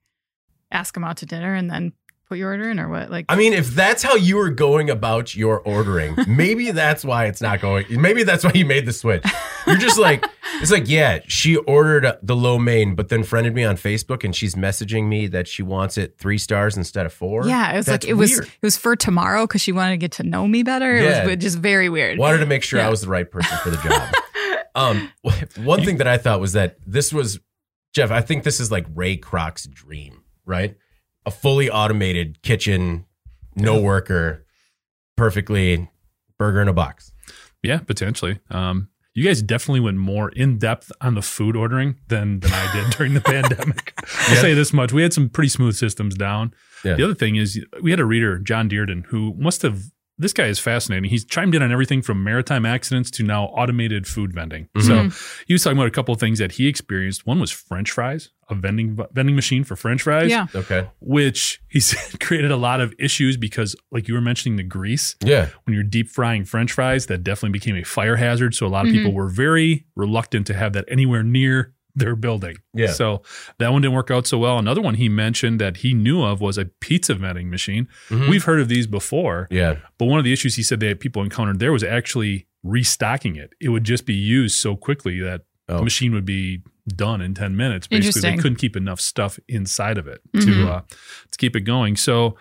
ask 0.70 0.92
them 0.94 1.04
out 1.04 1.16
to 1.18 1.26
dinner 1.26 1.54
and 1.54 1.70
then 1.70 1.92
put 2.28 2.38
your 2.38 2.50
order 2.50 2.68
in 2.70 2.78
or 2.78 2.88
what? 2.88 3.11
Like, 3.11 3.26
I 3.28 3.37
mean, 3.37 3.52
if 3.52 3.68
that's 3.68 4.02
how 4.02 4.14
you 4.14 4.37
were 4.37 4.50
going 4.50 4.90
about 4.90 5.35
your 5.35 5.61
ordering, 5.61 6.16
maybe 6.28 6.70
that's 6.70 7.04
why 7.04 7.26
it's 7.26 7.40
not 7.40 7.61
going. 7.61 7.87
Maybe 7.90 8.23
that's 8.23 8.44
why 8.44 8.52
you 8.54 8.66
made 8.66 8.87
the 8.87 8.92
switch. 8.92 9.25
You're 9.66 9.76
just 9.76 9.99
like, 9.99 10.25
it's 10.61 10.70
like, 10.70 10.88
yeah, 10.88 11.20
she 11.26 11.56
ordered 11.56 12.18
the 12.23 12.37
lo 12.37 12.58
mein, 12.58 12.94
but 12.94 13.08
then 13.08 13.23
friended 13.23 13.54
me 13.54 13.64
on 13.64 13.76
Facebook, 13.76 14.25
and 14.25 14.35
she's 14.35 14.54
messaging 14.54 15.08
me 15.08 15.26
that 15.28 15.49
she 15.49 15.62
wants 15.62 15.97
it 15.97 16.18
three 16.18 16.38
stars 16.38 16.76
instead 16.76 17.06
of 17.06 17.12
four. 17.12 17.47
yeah, 17.47 17.73
it 17.73 17.76
was 17.76 17.87
That's 17.87 18.04
like 18.04 18.11
it 18.11 18.14
was 18.14 18.38
it 18.38 18.49
was 18.62 18.76
for 18.76 18.94
tomorrow 18.97 19.47
because 19.47 19.62
she 19.62 19.73
wanted 19.73 19.92
to 19.92 19.99
get 19.99 20.12
to 20.12 20.23
know 20.23 20.47
me 20.47 20.62
better. 20.62 20.97
It 20.97 21.26
was 21.26 21.37
just 21.37 21.58
very 21.58 21.88
weird. 21.88 22.18
Wanted 22.18 22.38
to 22.38 22.47
make 22.47 22.62
sure 22.62 22.80
I 22.80 22.88
was 22.88 23.00
the 23.00 23.08
right 23.08 23.30
person 23.30 23.56
for 23.58 23.70
the 23.70 23.76
job. 23.78 24.14
um, 24.75 25.11
one 25.64 25.85
thing 25.85 25.97
that 25.99 26.06
I 26.08 26.18
thought 26.18 26.40
was 26.40 26.52
that 26.52 26.76
this 26.87 27.12
was 27.12 27.40
Jeff. 27.94 28.11
I 28.11 28.20
think 28.20 28.44
this 28.44 28.61
is 28.61 28.70
like 28.70 28.87
Ray 28.94 29.16
Kroc's 29.16 29.66
dream, 29.66 30.23
right? 30.44 30.76
A 31.28 31.30
fully 31.30 31.68
automated 31.70 32.40
kitchen, 32.42 33.04
no 33.54 33.80
worker, 33.80 34.47
perfectly 35.16 35.90
burger 36.38 36.62
in 36.62 36.68
a 36.68 36.73
box. 36.73 37.12
yeah, 37.62 37.78
potentially. 37.78 38.40
Um, 38.50 38.88
you 39.14 39.25
guys 39.25 39.42
definitely 39.42 39.80
went 39.80 39.99
more 39.99 40.30
in 40.30 40.58
depth 40.58 40.92
on 41.00 41.14
the 41.16 41.23
food 41.23 41.56
ordering 41.56 41.97
than 42.06 42.40
than 42.40 42.52
I 42.52 42.73
did 42.73 42.90
during 42.97 43.14
the 43.14 43.20
pandemic. 43.35 43.92
I'll 44.28 44.35
Yeah. 44.37 44.40
say 44.40 44.54
this 44.54 44.73
much: 44.73 44.92
we 44.92 45.02
had 45.02 45.12
some 45.12 45.28
pretty 45.28 45.49
smooth 45.49 45.75
systems 45.75 46.14
down. 46.14 46.54
Yeah. 46.85 46.94
The 46.94 47.02
other 47.04 47.14
thing 47.14 47.37
is, 47.37 47.62
we 47.82 47.90
had 47.90 47.99
a 48.00 48.04
reader, 48.04 48.38
John 48.38 48.68
Dearden, 48.70 49.04
who 49.06 49.35
must 49.37 49.62
have. 49.62 49.82
This 50.18 50.32
guy 50.32 50.46
is 50.46 50.58
fascinating. 50.58 51.08
He's 51.10 51.25
chimed 51.25 51.54
in 51.54 51.62
on 51.62 51.70
everything 51.70 52.02
from 52.02 52.25
maritime 52.25 52.66
accidents 52.66 53.10
to 53.12 53.22
now 53.22 53.44
automated 53.46 54.06
food 54.06 54.32
vending. 54.32 54.68
Mm-hmm. 54.76 55.08
So 55.10 55.16
he 55.46 55.54
was 55.54 55.62
talking 55.62 55.78
about 55.78 55.87
a 55.87 55.92
couple 55.92 56.12
of 56.12 56.18
things 56.20 56.38
that 56.40 56.52
he 56.52 56.66
experienced. 56.66 57.26
One 57.26 57.38
was 57.38 57.50
French 57.50 57.90
fries, 57.92 58.30
a 58.50 58.54
vending 58.56 58.98
vending 59.12 59.37
machine 59.37 59.62
for 59.64 59.76
French 59.76 60.02
fries. 60.02 60.30
Yeah. 60.30 60.46
Okay. 60.54 60.88
which 61.00 61.60
he 61.68 61.78
said 61.88 62.18
created 62.20 62.50
a 62.50 62.56
lot 62.56 62.80
of 62.80 62.92
issues 62.98 63.37
because, 63.37 63.76
like 63.92 64.08
you 64.08 64.14
were 64.14 64.20
mentioning, 64.20 64.56
the 64.56 64.62
grease 64.64 65.14
Yeah. 65.22 65.48
when 65.64 65.75
you're 65.75 65.84
deep 65.84 66.08
frying 66.10 66.44
French 66.44 66.72
fries, 66.72 67.06
that 67.06 67.22
definitely 67.22 67.52
became 67.58 67.76
a 67.76 67.84
fire 67.84 68.16
hazard. 68.16 68.54
So 68.54 68.66
a 68.66 68.68
lot 68.68 68.87
of 68.87 68.92
people 68.92 69.12
were 69.12 69.28
very 69.28 69.87
reluctant 69.94 70.46
to 70.48 70.54
have 70.54 70.72
that 70.72 70.84
anywhere 70.88 71.22
near 71.22 71.75
their 71.99 72.17
building. 72.17 72.57
Yeah. 72.75 72.88
So 72.93 73.23
that 73.59 73.73
one 73.73 73.83
didn't 73.83 73.95
work 73.95 74.11
out 74.11 74.26
so 74.26 74.38
well. 74.38 74.59
Another 74.59 74.81
one 74.81 74.95
he 74.95 75.09
mentioned 75.09 75.61
that 75.61 75.78
he 75.78 75.95
knew 75.95 76.23
of 76.23 76.40
was 76.40 76.57
a 76.59 76.67
pizza 76.81 77.14
vending 77.14 77.50
machine. 77.50 77.88
Mhm. 78.09 78.28
We've 78.28 78.45
heard 78.45 78.61
of 78.61 78.69
these 78.69 78.87
before, 78.87 79.49
Yeah. 79.50 79.76
but 79.99 80.07
one 80.07 80.19
of 80.19 80.25
the 80.25 80.33
issues 80.33 80.57
he 80.57 80.62
said 80.62 80.81
they 80.81 80.88
had 80.88 81.00
people 81.00 81.23
encountered 81.23 81.59
there 81.59 81.73
was 81.73 81.83
actually 81.85 82.47
restocking 82.62 83.37
it. 83.37 83.52
It 83.61 83.69
would 83.71 83.85
just 83.85 84.07
be 84.07 84.14
used 84.14 84.57
so 84.57 84.76
quickly 84.76 85.21
that 85.21 85.43
Oh. 85.69 85.78
the 85.78 85.83
machine 85.85 86.12
would 86.14 86.25
be 86.25 86.62
done 86.88 87.21
in 87.21 87.35
10 87.35 87.55
minutes. 87.57 87.87
Basically, 87.87 88.23
they 88.23 88.37
couldn't 88.37 88.57
keep 88.57 88.75
enough 88.76 89.00
stuff 89.00 89.38
inside 89.49 89.99
of 89.99 90.07
it 90.09 90.21
Mhm. 90.35 90.45
to 90.45 90.69
uh, 90.73 90.81
to 91.31 91.37
keep 91.38 91.55
it 91.55 91.61
going. 91.61 91.97
So 91.97 92.37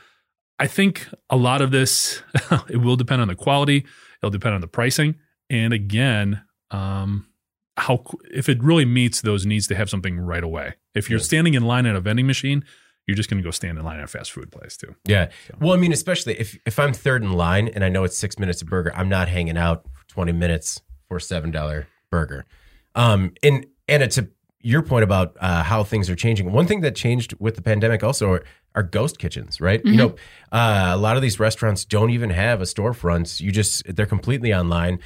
I 0.60 0.68
think 0.68 1.08
a 1.30 1.36
lot 1.36 1.62
of 1.62 1.72
this 1.72 2.24
it 2.70 2.78
will 2.78 2.96
depend 2.96 3.22
on 3.22 3.28
the 3.28 3.36
quality. 3.36 3.86
It'll 4.22 4.32
depend 4.32 4.56
on 4.56 4.62
the 4.62 4.68
pricing, 4.68 5.16
and 5.50 5.74
again, 5.74 6.42
um, 6.72 7.28
how 7.78 8.04
if 8.32 8.50
it 8.50 8.62
really 8.64 8.86
meets 8.86 9.22
those 9.22 9.46
needs 9.46 9.68
to 9.68 9.76
have 9.76 9.90
something 9.90 10.20
right 10.20 10.44
away. 10.44 10.74
If 10.96 11.10
you're 11.10 11.20
Yeah. 11.20 11.26
standing 11.26 11.54
in 11.54 11.64
line 11.64 11.86
at 11.86 11.96
a 11.96 12.00
vending 12.02 12.26
machine, 12.28 12.64
you're 13.06 13.16
just 13.16 13.30
going 13.30 13.42
to 13.42 13.48
go 13.48 13.52
stand 13.52 13.78
in 13.78 13.86
line 13.86 14.00
at 14.00 14.04
a 14.04 14.08
fast 14.08 14.32
food 14.32 14.52
place 14.52 14.76
too. 14.76 14.96
Yeah. 15.06 15.30
Well, 15.62 15.74
I 15.74 15.78
mean, 15.78 15.94
especially 15.94 16.40
if 16.40 16.58
if 16.66 16.80
I'm 16.80 16.92
third 16.94 17.24
in 17.24 17.34
line 17.34 17.68
and 17.70 17.84
I 17.84 17.90
know 17.90 18.04
it's 18.04 18.18
six 18.18 18.38
minutes 18.40 18.62
a 18.62 18.66
burger, 18.66 18.92
I'm 18.96 19.10
not 19.10 19.28
hanging 19.30 19.58
out 19.58 19.86
for 19.94 20.08
20 20.08 20.32
minutes 20.34 20.82
for 21.08 21.18
a 21.18 21.22
seven 21.22 21.52
dollar 21.52 21.88
burger. 22.12 22.46
Um, 22.96 23.34
and 23.44 23.66
and 23.88 24.10
to 24.12 24.28
your 24.62 24.82
point 24.82 25.04
about 25.04 25.38
uh, 25.40 25.64
how 25.64 25.84
things 25.84 26.10
are 26.10 26.16
changing, 26.16 26.52
one 26.52 26.66
thing 26.66 26.82
that 26.82 26.96
changed 26.96 27.34
with 27.40 27.56
the 27.56 27.62
pandemic 27.62 28.04
also 28.04 28.32
are, 28.32 28.44
are 28.76 28.84
ghost 28.84 29.20
kitchens, 29.20 29.62
right? 29.62 29.82
You 29.86 29.96
know, 29.96 30.16
uh, 30.52 30.90
a 30.94 30.98
lot 30.98 31.16
of 31.16 31.22
these 31.22 31.40
restaurants 31.40 31.86
don't 31.86 32.10
even 32.10 32.32
have 32.32 32.60
a 32.60 32.66
storefront. 32.66 33.40
You 33.40 33.52
just 33.52 33.84
they're 33.96 34.06
completely 34.08 34.54
online. 34.54 35.00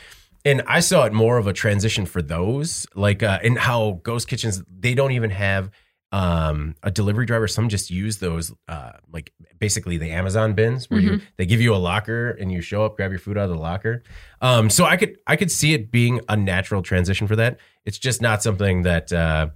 And 0.44 0.64
I 0.68 0.80
saw 0.80 1.06
it 1.06 1.14
more 1.14 1.38
of 1.38 1.48
a 1.48 1.54
transition 1.54 2.06
for 2.06 2.22
those, 2.22 2.88
like, 2.96 3.22
uh, 3.24 3.40
and 3.44 3.58
how 3.58 4.00
ghost 4.04 4.28
kitchens 4.28 4.64
they 4.70 4.96
don't 4.96 5.12
even 5.12 5.30
have 5.30 5.70
um 6.14 6.76
a 6.84 6.92
delivery 6.92 7.26
driver. 7.26 7.48
Some 7.48 7.70
just 7.70 7.90
use 7.90 8.18
those 8.18 8.52
uh 8.68 8.92
like 9.14 9.32
basically 9.60 9.96
the 9.98 10.12
amazon 10.12 10.54
bins 10.56 10.90
where 10.90 11.00
you 11.00 11.22
they 11.38 11.46
give 11.46 11.62
you 11.62 11.74
a 11.74 11.78
locker 11.78 12.32
and 12.32 12.52
you 12.52 12.60
show 12.60 12.84
up 12.84 12.98
grab 12.98 13.12
your 13.12 13.20
food 13.20 13.38
out 13.38 13.46
of 13.46 13.52
the 13.52 13.56
locker. 13.62 14.04
Um 14.42 14.70
so 14.70 14.84
i 14.84 14.98
could 14.98 15.16
i 15.26 15.38
could 15.38 15.50
see 15.50 15.74
it 15.74 15.90
being 15.90 16.20
a 16.28 16.36
natural 16.36 16.82
transition 16.82 17.28
for 17.28 17.38
that. 17.38 17.60
It's 17.86 17.98
just 17.98 18.22
not 18.22 18.44
something 18.44 18.82
that 18.82 19.14
uh 19.14 19.52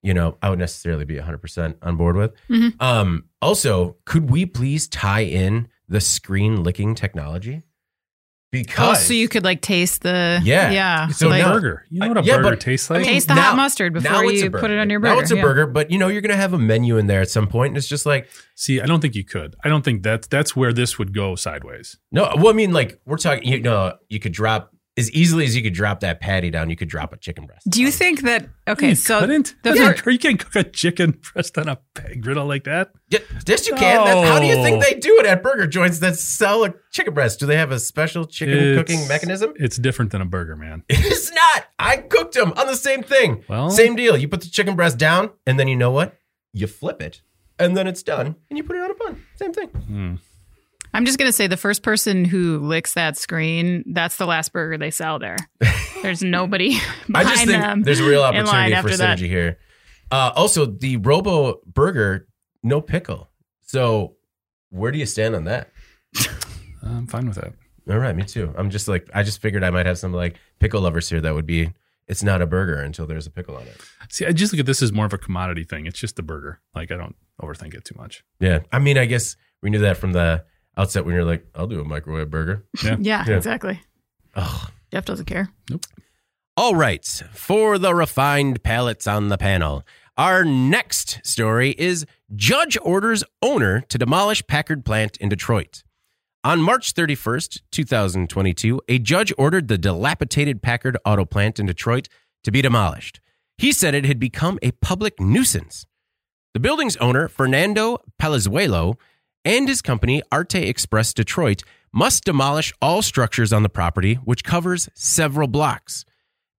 you 0.00 0.14
know 0.14 0.38
i 0.40 0.48
would 0.50 0.60
necessarily 0.60 1.04
be 1.04 1.16
100% 1.16 1.74
on 1.82 1.96
board 1.96 2.14
with. 2.14 2.32
Mhm. 2.48 2.80
um 2.80 3.24
also 3.42 3.96
could 4.04 4.30
we 4.30 4.46
please 4.46 4.86
tie 4.86 5.22
in 5.24 5.66
the 5.88 6.00
screen 6.00 6.62
licking 6.62 6.94
technology 6.94 7.62
Oh, 8.50 8.56
because 8.62 9.06
so 9.06 9.12
you 9.12 9.28
could 9.28 9.44
like 9.44 9.60
taste 9.60 10.00
the 10.00 10.40
Yeah. 10.42 10.70
yeah 10.70 11.08
So 11.08 11.28
like, 11.28 11.42
now- 11.42 11.52
burger. 11.52 11.84
You 11.90 12.00
know 12.00 12.08
what 12.08 12.16
a 12.16 12.22
Yeah, 12.24 12.36
burger 12.38 12.50
but- 12.50 12.60
tastes 12.60 12.90
I 12.90 12.94
like? 12.94 13.02
mean, 13.02 13.12
taste 13.12 13.28
the 13.28 13.34
now- 13.34 13.42
hot 13.42 13.56
mustard 13.56 13.92
before 13.92 14.24
you 14.24 14.50
put 14.50 14.70
it 14.70 14.78
on 14.78 14.88
your 14.88 15.00
burger. 15.00 15.14
now 15.16 15.20
it's 15.20 15.30
a 15.30 15.36
yeah. 15.36 15.42
burger 15.42 15.66
but 15.66 15.90
you 15.90 15.98
know 15.98 16.08
you're 16.08 16.22
gonna 16.22 16.34
have 16.34 16.54
a 16.54 16.58
menu 16.58 16.96
in 16.96 17.08
there 17.08 17.20
at 17.20 17.28
some 17.28 17.46
point 17.46 17.72
and 17.72 17.76
it's 17.76 17.86
just 17.88 18.06
like 18.06 18.26
See, 18.54 18.80
I 18.80 18.86
don't 18.86 19.00
think 19.00 19.14
you 19.14 19.22
could. 19.24 19.54
I 19.62 19.68
don't 19.68 19.84
think 19.84 20.02
that's 20.02 20.26
that's 20.26 20.56
where 20.56 20.72
this 20.72 20.98
would 20.98 21.14
go 21.14 21.36
sideways. 21.36 21.96
No, 22.10 22.28
well, 22.36 22.48
I 22.48 22.52
mean, 22.54 22.72
like 22.72 22.98
we're 23.06 23.16
talking. 23.16 23.44
You 23.46 23.60
know, 23.60 23.94
you 24.08 24.18
could 24.18 24.32
drop 24.32 24.72
as 24.98 25.10
easily 25.12 25.44
as 25.44 25.56
you 25.56 25.62
could 25.62 25.72
drop 25.74 26.00
that 26.00 26.20
patty 26.20 26.50
down. 26.50 26.68
You 26.68 26.76
could 26.76 26.88
drop 26.88 27.12
a 27.12 27.16
chicken 27.16 27.46
breast. 27.46 27.68
Do 27.70 27.80
you 27.80 27.90
think 27.90 28.22
that 28.22 28.48
okay? 28.68 28.90
you 28.90 28.94
so 28.94 29.20
couldn't. 29.20 29.54
the 29.62 29.74
Yeah, 29.74 29.92
fir- 29.94 30.10
you 30.10 30.18
can't 30.18 30.38
cook 30.38 30.56
a 30.56 30.64
chicken 30.64 31.18
breast 31.32 31.56
on 31.56 31.68
a 31.68 31.78
peg 31.94 32.22
griddle 32.22 32.46
like 32.46 32.64
that. 32.64 32.90
Yeah, 33.08 33.20
yes, 33.46 33.66
you 33.68 33.74
can. 33.74 34.04
That- 34.04 34.26
how 34.26 34.38
do 34.40 34.46
you 34.46 34.54
think 34.62 34.82
they 34.82 34.94
do 34.94 35.16
it 35.20 35.26
at 35.26 35.42
burger 35.42 35.66
joints 35.66 36.00
that 36.00 36.16
sell 36.16 36.64
a 36.64 36.74
chicken 36.92 37.14
breast? 37.14 37.40
Do 37.40 37.46
they 37.46 37.56
have 37.56 37.70
a 37.70 37.78
special 37.78 38.24
chicken 38.26 38.56
It's- 38.58 38.76
cooking 38.76 39.06
mechanism? 39.08 39.52
It's 39.56 39.76
different 39.76 40.10
than 40.12 40.20
a 40.20 40.26
burger, 40.26 40.56
man. 40.56 40.82
It's 40.90 41.32
not. 41.32 41.66
I 41.78 41.98
cooked 41.98 42.34
them 42.34 42.52
on 42.56 42.66
the 42.66 42.76
same 42.76 43.02
thing. 43.02 43.44
Well- 43.48 43.70
same 43.70 43.94
deal. 43.96 44.16
You 44.16 44.28
put 44.28 44.40
the 44.40 44.48
chicken 44.50 44.74
breast 44.76 44.98
down, 44.98 45.30
and 45.46 45.58
then 45.58 45.68
you 45.68 45.76
know 45.76 45.90
what? 45.92 46.16
You 46.52 46.66
flip 46.66 47.00
it, 47.00 47.22
and 47.58 47.76
then 47.76 47.86
it's 47.86 48.02
done, 48.02 48.36
and 48.50 48.56
you 48.58 48.64
put 48.64 48.76
it 48.76 48.82
on 48.82 48.90
a 48.90 48.94
bun. 48.94 49.22
Same 49.36 49.52
thing. 49.52 49.68
Hmm. 49.68 50.14
I'm 50.98 51.04
just 51.04 51.16
gonna 51.16 51.30
say 51.30 51.46
the 51.46 51.56
first 51.56 51.84
person 51.84 52.24
who 52.24 52.58
licks 52.58 52.94
that 52.94 53.16
screen, 53.16 53.84
that's 53.86 54.16
the 54.16 54.26
last 54.26 54.52
burger 54.52 54.76
they 54.76 54.90
sell 54.90 55.20
there. 55.20 55.36
There's 56.02 56.22
nobody 56.24 56.70
behind 57.06 57.16
I 57.16 57.22
just 57.22 57.36
think 57.46 57.62
them. 57.62 57.82
there's 57.82 58.00
a 58.00 58.04
real 58.04 58.24
in 58.24 58.44
line 58.46 58.72
opportunity 58.72 58.72
for 58.72 58.78
after 58.78 58.96
that. 58.96 59.18
synergy 59.20 59.28
here. 59.28 59.58
Uh, 60.10 60.32
also, 60.34 60.66
the 60.66 60.96
Robo 60.96 61.60
Burger, 61.72 62.26
no 62.64 62.80
pickle. 62.80 63.30
So, 63.60 64.16
where 64.70 64.90
do 64.90 64.98
you 64.98 65.06
stand 65.06 65.36
on 65.36 65.44
that? 65.44 65.70
I'm 66.82 67.06
fine 67.06 67.28
with 67.28 67.36
that. 67.36 67.52
All 67.88 67.98
right, 67.98 68.16
me 68.16 68.24
too. 68.24 68.52
I'm 68.58 68.68
just 68.68 68.88
like 68.88 69.08
I 69.14 69.22
just 69.22 69.40
figured 69.40 69.62
I 69.62 69.70
might 69.70 69.86
have 69.86 69.98
some 69.98 70.12
like 70.12 70.34
pickle 70.58 70.80
lovers 70.80 71.08
here 71.08 71.20
that 71.20 71.32
would 71.32 71.46
be 71.46 71.72
it's 72.08 72.24
not 72.24 72.42
a 72.42 72.46
burger 72.46 72.80
until 72.80 73.06
there's 73.06 73.28
a 73.28 73.30
pickle 73.30 73.54
on 73.54 73.62
it. 73.62 73.80
See, 74.10 74.26
I 74.26 74.32
just 74.32 74.52
look 74.52 74.58
at 74.58 74.66
this 74.66 74.82
as 74.82 74.92
more 74.92 75.06
of 75.06 75.12
a 75.12 75.18
commodity 75.18 75.62
thing. 75.62 75.86
It's 75.86 76.00
just 76.00 76.18
a 76.18 76.22
burger. 76.24 76.58
Like 76.74 76.90
I 76.90 76.96
don't 76.96 77.14
overthink 77.40 77.74
it 77.74 77.84
too 77.84 77.94
much. 77.96 78.24
Yeah. 78.40 78.62
I 78.72 78.80
mean, 78.80 78.98
I 78.98 79.04
guess 79.04 79.36
we 79.62 79.70
knew 79.70 79.78
that 79.78 79.96
from 79.96 80.10
the 80.10 80.44
outset 80.78 81.04
when 81.04 81.14
you're 81.14 81.24
like, 81.24 81.44
I'll 81.54 81.66
do 81.66 81.80
a 81.80 81.84
microwave 81.84 82.30
burger. 82.30 82.64
Yeah, 82.82 82.96
Yeah. 83.00 83.28
exactly. 83.36 83.80
Oh. 84.36 84.68
Jeff 84.92 85.04
doesn't 85.04 85.26
care. 85.26 85.50
All 86.56 86.74
right. 86.74 87.04
For 87.32 87.78
the 87.78 87.94
refined 87.94 88.62
palates 88.62 89.06
on 89.06 89.28
the 89.28 89.36
panel, 89.38 89.84
Our 90.16 90.44
next 90.44 91.20
story 91.24 91.74
is 91.78 92.06
Judge 92.34 92.76
orders 92.82 93.22
owner 93.42 93.80
to 93.82 93.98
demolish 93.98 94.46
Packard 94.46 94.84
plant 94.84 95.16
in 95.18 95.28
Detroit. 95.28 95.82
On 96.44 96.60
March 96.62 96.94
31st, 96.94 97.60
2022, 97.70 98.80
a 98.88 98.98
judge 98.98 99.32
ordered 99.36 99.68
the 99.68 99.76
dilapidated 99.78 100.62
Packard 100.62 100.96
auto 101.04 101.24
plant 101.24 101.58
in 101.58 101.66
Detroit 101.66 102.08
to 102.44 102.50
be 102.50 102.62
demolished. 102.62 103.20
He 103.58 103.72
said 103.72 103.94
it 103.94 104.04
had 104.06 104.18
become 104.20 104.58
a 104.62 104.70
public 104.72 105.20
nuisance. 105.20 105.84
The 106.54 106.60
building's 106.60 106.96
owner, 106.96 107.28
Fernando 107.28 107.98
Palazuelo, 108.20 108.94
and 109.48 109.66
his 109.66 109.80
company, 109.80 110.22
Arte 110.30 110.68
Express 110.68 111.14
Detroit, 111.14 111.62
must 111.90 112.24
demolish 112.24 112.72
all 112.82 113.00
structures 113.00 113.50
on 113.50 113.62
the 113.62 113.70
property, 113.70 114.14
which 114.16 114.44
covers 114.44 114.90
several 114.92 115.48
blocks. 115.48 116.04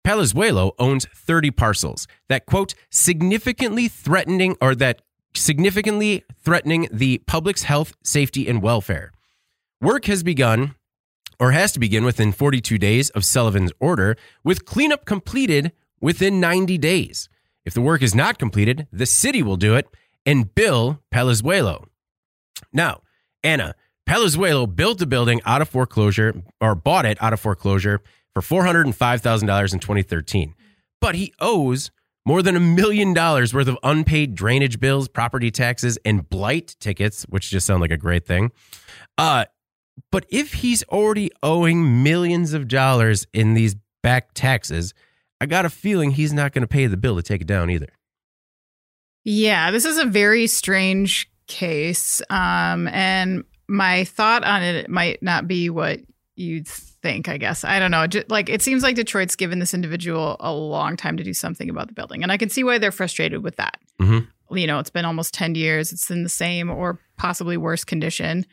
Palazuelo 0.04 0.72
owns 0.76 1.06
30 1.14 1.52
parcels 1.52 2.08
that, 2.28 2.46
quote, 2.46 2.74
significantly 2.90 3.86
threatening 3.86 4.56
or 4.60 4.74
that 4.74 5.02
significantly 5.34 6.24
threatening 6.42 6.88
the 6.90 7.18
public's 7.28 7.62
health, 7.62 7.92
safety, 8.02 8.48
and 8.48 8.60
welfare. 8.60 9.12
Work 9.80 10.06
has 10.06 10.24
begun 10.24 10.74
or 11.38 11.52
has 11.52 11.70
to 11.72 11.78
begin 11.78 12.04
within 12.04 12.32
42 12.32 12.76
days 12.76 13.10
of 13.10 13.24
Sullivan's 13.24 13.72
order, 13.78 14.16
with 14.42 14.64
cleanup 14.64 15.04
completed 15.04 15.70
within 16.00 16.40
90 16.40 16.76
days. 16.78 17.28
If 17.64 17.72
the 17.72 17.80
work 17.80 18.02
is 18.02 18.16
not 18.16 18.38
completed, 18.38 18.88
the 18.92 19.06
city 19.06 19.42
will 19.42 19.56
do 19.56 19.76
it 19.76 19.86
and 20.26 20.52
bill 20.54 21.00
Palazuelo. 21.14 21.84
Now, 22.72 23.02
Anna, 23.42 23.74
Palazuelo 24.08 24.66
built 24.74 24.98
the 24.98 25.06
building 25.06 25.40
out 25.44 25.62
of 25.62 25.68
foreclosure 25.68 26.42
or 26.60 26.74
bought 26.74 27.06
it 27.06 27.20
out 27.22 27.32
of 27.32 27.40
foreclosure 27.40 28.00
for 28.34 28.42
$405,000 28.42 29.72
in 29.72 29.78
2013. 29.78 30.54
But 31.00 31.14
he 31.14 31.32
owes 31.40 31.90
more 32.26 32.42
than 32.42 32.56
a 32.56 32.60
million 32.60 33.14
dollars 33.14 33.54
worth 33.54 33.68
of 33.68 33.78
unpaid 33.82 34.34
drainage 34.34 34.78
bills, 34.78 35.08
property 35.08 35.50
taxes, 35.50 35.98
and 36.04 36.28
blight 36.28 36.76
tickets, 36.80 37.24
which 37.28 37.50
just 37.50 37.66
sound 37.66 37.80
like 37.80 37.90
a 37.90 37.96
great 37.96 38.26
thing. 38.26 38.52
Uh, 39.16 39.46
but 40.10 40.26
if 40.28 40.54
he's 40.54 40.82
already 40.84 41.30
owing 41.42 42.02
millions 42.02 42.52
of 42.52 42.68
dollars 42.68 43.26
in 43.32 43.54
these 43.54 43.76
back 44.02 44.34
taxes, 44.34 44.92
I 45.40 45.46
got 45.46 45.64
a 45.64 45.70
feeling 45.70 46.10
he's 46.10 46.32
not 46.32 46.52
going 46.52 46.62
to 46.62 46.68
pay 46.68 46.86
the 46.86 46.96
bill 46.96 47.16
to 47.16 47.22
take 47.22 47.40
it 47.40 47.46
down 47.46 47.70
either. 47.70 47.88
Yeah, 49.24 49.70
this 49.70 49.84
is 49.84 49.98
a 49.98 50.04
very 50.04 50.46
strange 50.46 51.29
case. 51.50 52.22
Um, 52.30 52.88
and 52.88 53.44
my 53.68 54.04
thought 54.04 54.44
on 54.44 54.62
it 54.62 54.88
might 54.88 55.22
not 55.22 55.46
be 55.46 55.68
what 55.68 56.00
you'd 56.36 56.66
think, 56.66 57.28
I 57.28 57.36
guess. 57.36 57.64
I 57.64 57.78
don't 57.78 57.90
know. 57.90 58.06
Just, 58.06 58.30
like 58.30 58.48
it 58.48 58.62
seems 58.62 58.82
like 58.82 58.96
Detroit's 58.96 59.36
given 59.36 59.58
this 59.58 59.74
individual 59.74 60.36
a 60.40 60.52
long 60.52 60.96
time 60.96 61.16
to 61.18 61.24
do 61.24 61.34
something 61.34 61.68
about 61.68 61.88
the 61.88 61.92
building. 61.92 62.22
And 62.22 62.32
I 62.32 62.38
can 62.38 62.48
see 62.48 62.64
why 62.64 62.78
they're 62.78 62.92
frustrated 62.92 63.42
with 63.42 63.56
that. 63.56 63.78
Mm-hmm. 64.00 64.56
You 64.56 64.66
know, 64.66 64.78
it's 64.78 64.90
been 64.90 65.04
almost 65.04 65.34
10 65.34 65.54
years. 65.54 65.92
It's 65.92 66.10
in 66.10 66.22
the 66.22 66.28
same 66.28 66.70
or 66.70 66.98
possibly 67.18 67.56
worse 67.56 67.84
condition. 67.84 68.46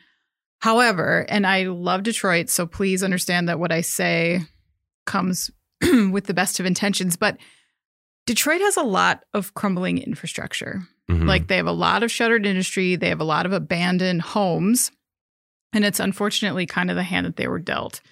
However, 0.60 1.24
and 1.28 1.46
I 1.46 1.64
love 1.64 2.02
Detroit, 2.02 2.50
so 2.50 2.66
please 2.66 3.02
understand 3.02 3.48
that 3.48 3.60
what 3.60 3.72
I 3.72 3.80
say 3.80 4.42
comes 5.06 5.50
with 5.82 6.26
the 6.26 6.34
best 6.34 6.58
of 6.58 6.66
intentions, 6.66 7.16
but 7.16 7.36
Detroit 8.28 8.60
has 8.60 8.76
a 8.76 8.82
lot 8.82 9.24
of 9.32 9.54
crumbling 9.54 9.96
infrastructure. 9.96 10.82
Mhm. 11.10 11.26
Like 11.26 11.46
they 11.48 11.56
have 11.56 11.66
a 11.66 11.72
lot 11.72 12.02
of 12.02 12.12
shuttered 12.12 12.44
industry, 12.44 12.94
they 12.94 13.08
have 13.08 13.22
a 13.22 13.24
lot 13.24 13.46
of 13.46 13.54
abandoned 13.54 14.20
homes, 14.20 14.90
and 15.72 15.82
it's 15.82 15.98
unfortunately 15.98 16.66
kind 16.66 16.90
of 16.90 16.96
the 16.96 17.02
hand 17.02 17.24
that 17.24 17.36
they 17.36 17.48
were 17.48 17.58
dealt. 17.58 18.02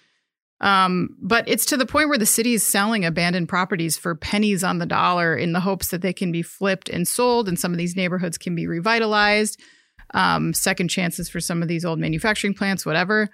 Um, 0.63 1.11
but 1.21 1.47
it's 1.47 1.67
to 1.67 1.77
the 1.77 1.85
point 1.85 2.09
where 2.09 2.17
the 2.17 2.25
city 2.25 2.55
is 2.55 2.67
selling 2.67 3.05
abandoned 3.05 3.51
properties 3.51 3.99
for 3.99 4.15
pennies 4.15 4.65
on 4.65 4.79
the 4.79 4.87
dollar 4.87 5.37
in 5.37 5.53
the 5.53 5.61
hopes 5.61 5.89
that 5.89 6.01
they 6.01 6.15
can 6.15 6.33
be 6.33 6.41
flipped 6.41 6.89
and 6.89 7.07
sold, 7.07 7.47
and 7.47 7.61
some 7.61 7.73
of 7.73 7.79
these 7.79 7.95
neighborhoods 7.95 8.39
can 8.39 8.55
be 8.55 8.67
revitalized. 8.67 9.61
Um, 10.15 10.55
second 10.55 10.89
chances 10.89 11.29
for 11.29 11.41
some 11.41 11.61
of 11.61 11.69
these 11.69 11.85
old 11.85 11.99
manufacturing 11.99 12.55
plants, 12.55 12.87
whatever. 12.87 13.29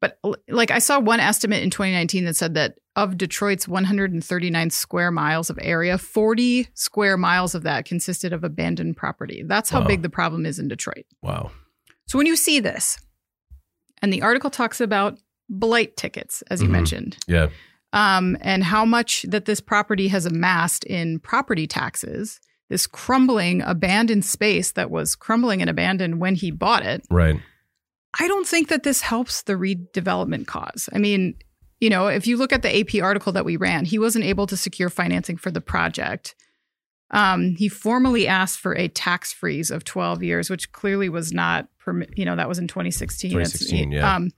But 0.00 0.18
like 0.48 0.70
I 0.70 0.78
saw 0.78 1.00
one 1.00 1.18
estimate 1.20 1.62
in 1.62 1.70
2019 1.70 2.24
that 2.26 2.36
said 2.36 2.54
that 2.54 2.78
of 2.94 3.16
Detroit's 3.18 3.66
139 3.66 4.70
square 4.70 5.10
miles 5.10 5.50
of 5.50 5.58
area, 5.60 5.98
40 5.98 6.68
square 6.74 7.16
miles 7.16 7.54
of 7.54 7.64
that 7.64 7.84
consisted 7.84 8.32
of 8.32 8.44
abandoned 8.44 8.96
property. 8.96 9.42
That's 9.46 9.70
how 9.70 9.80
Wow. 9.80 9.86
big 9.88 10.02
the 10.02 10.08
problem 10.10 10.46
is 10.46 10.58
in 10.58 10.68
Detroit. 10.68 11.04
wow. 11.22 11.50
So 12.06 12.16
when 12.16 12.26
you 12.26 12.36
see 12.36 12.58
this, 12.60 12.98
and 14.00 14.12
the 14.12 14.22
article 14.22 14.48
talks 14.50 14.80
about 14.80 15.18
blight 15.50 15.96
tickets, 15.96 16.42
as 16.50 16.62
you 16.62 16.68
Mhm. 16.68 16.72
mentioned, 16.72 17.16
Yeah. 17.26 17.48
um, 17.92 18.36
and 18.40 18.64
how 18.64 18.84
much 18.84 19.22
that 19.28 19.44
this 19.46 19.60
property 19.60 20.08
has 20.08 20.24
amassed 20.24 20.84
in 20.84 21.18
property 21.20 21.66
taxes, 21.66 22.40
this 22.70 22.86
crumbling, 22.86 23.62
abandoned 23.62 24.24
space 24.24 24.72
that 24.72 24.90
was 24.90 25.16
crumbling 25.16 25.60
and 25.60 25.68
abandoned 25.68 26.20
when 26.20 26.34
he 26.34 26.50
bought 26.50 26.84
it. 26.84 27.04
Right. 27.10 27.40
I 28.18 28.28
don't 28.28 28.46
think 28.46 28.68
that 28.68 28.82
this 28.84 29.00
helps 29.00 29.42
the 29.42 29.54
redevelopment 29.54 30.46
cause. 30.46 30.88
I 30.92 30.98
mean, 30.98 31.34
you 31.80 31.90
know, 31.90 32.06
if 32.06 32.26
you 32.26 32.36
look 32.36 32.52
at 32.52 32.62
the 32.62 32.80
AP 32.80 33.02
article 33.02 33.32
that 33.32 33.44
we 33.44 33.56
ran, 33.56 33.84
he 33.84 33.98
wasn't 33.98 34.24
able 34.24 34.46
to 34.46 34.56
secure 34.56 34.88
financing 34.88 35.36
for 35.36 35.50
the 35.50 35.60
project. 35.60 36.34
Um, 37.10 37.54
he 37.56 37.68
formally 37.68 38.26
asked 38.26 38.58
for 38.58 38.74
a 38.74 38.88
tax 38.88 39.32
freeze 39.32 39.70
of 39.70 39.84
12 39.84 40.22
years, 40.22 40.50
which 40.50 40.72
clearly 40.72 41.08
was 41.08 41.32
not 41.32 41.68
permit. 41.78 42.10
You 42.16 42.24
know, 42.24 42.36
that 42.36 42.48
was 42.48 42.58
in 42.58 42.68
2016. 42.68 43.30
It's- 43.32 43.52
2016, 43.52 43.92
yeah. 43.92 44.16
Um, 44.16 44.30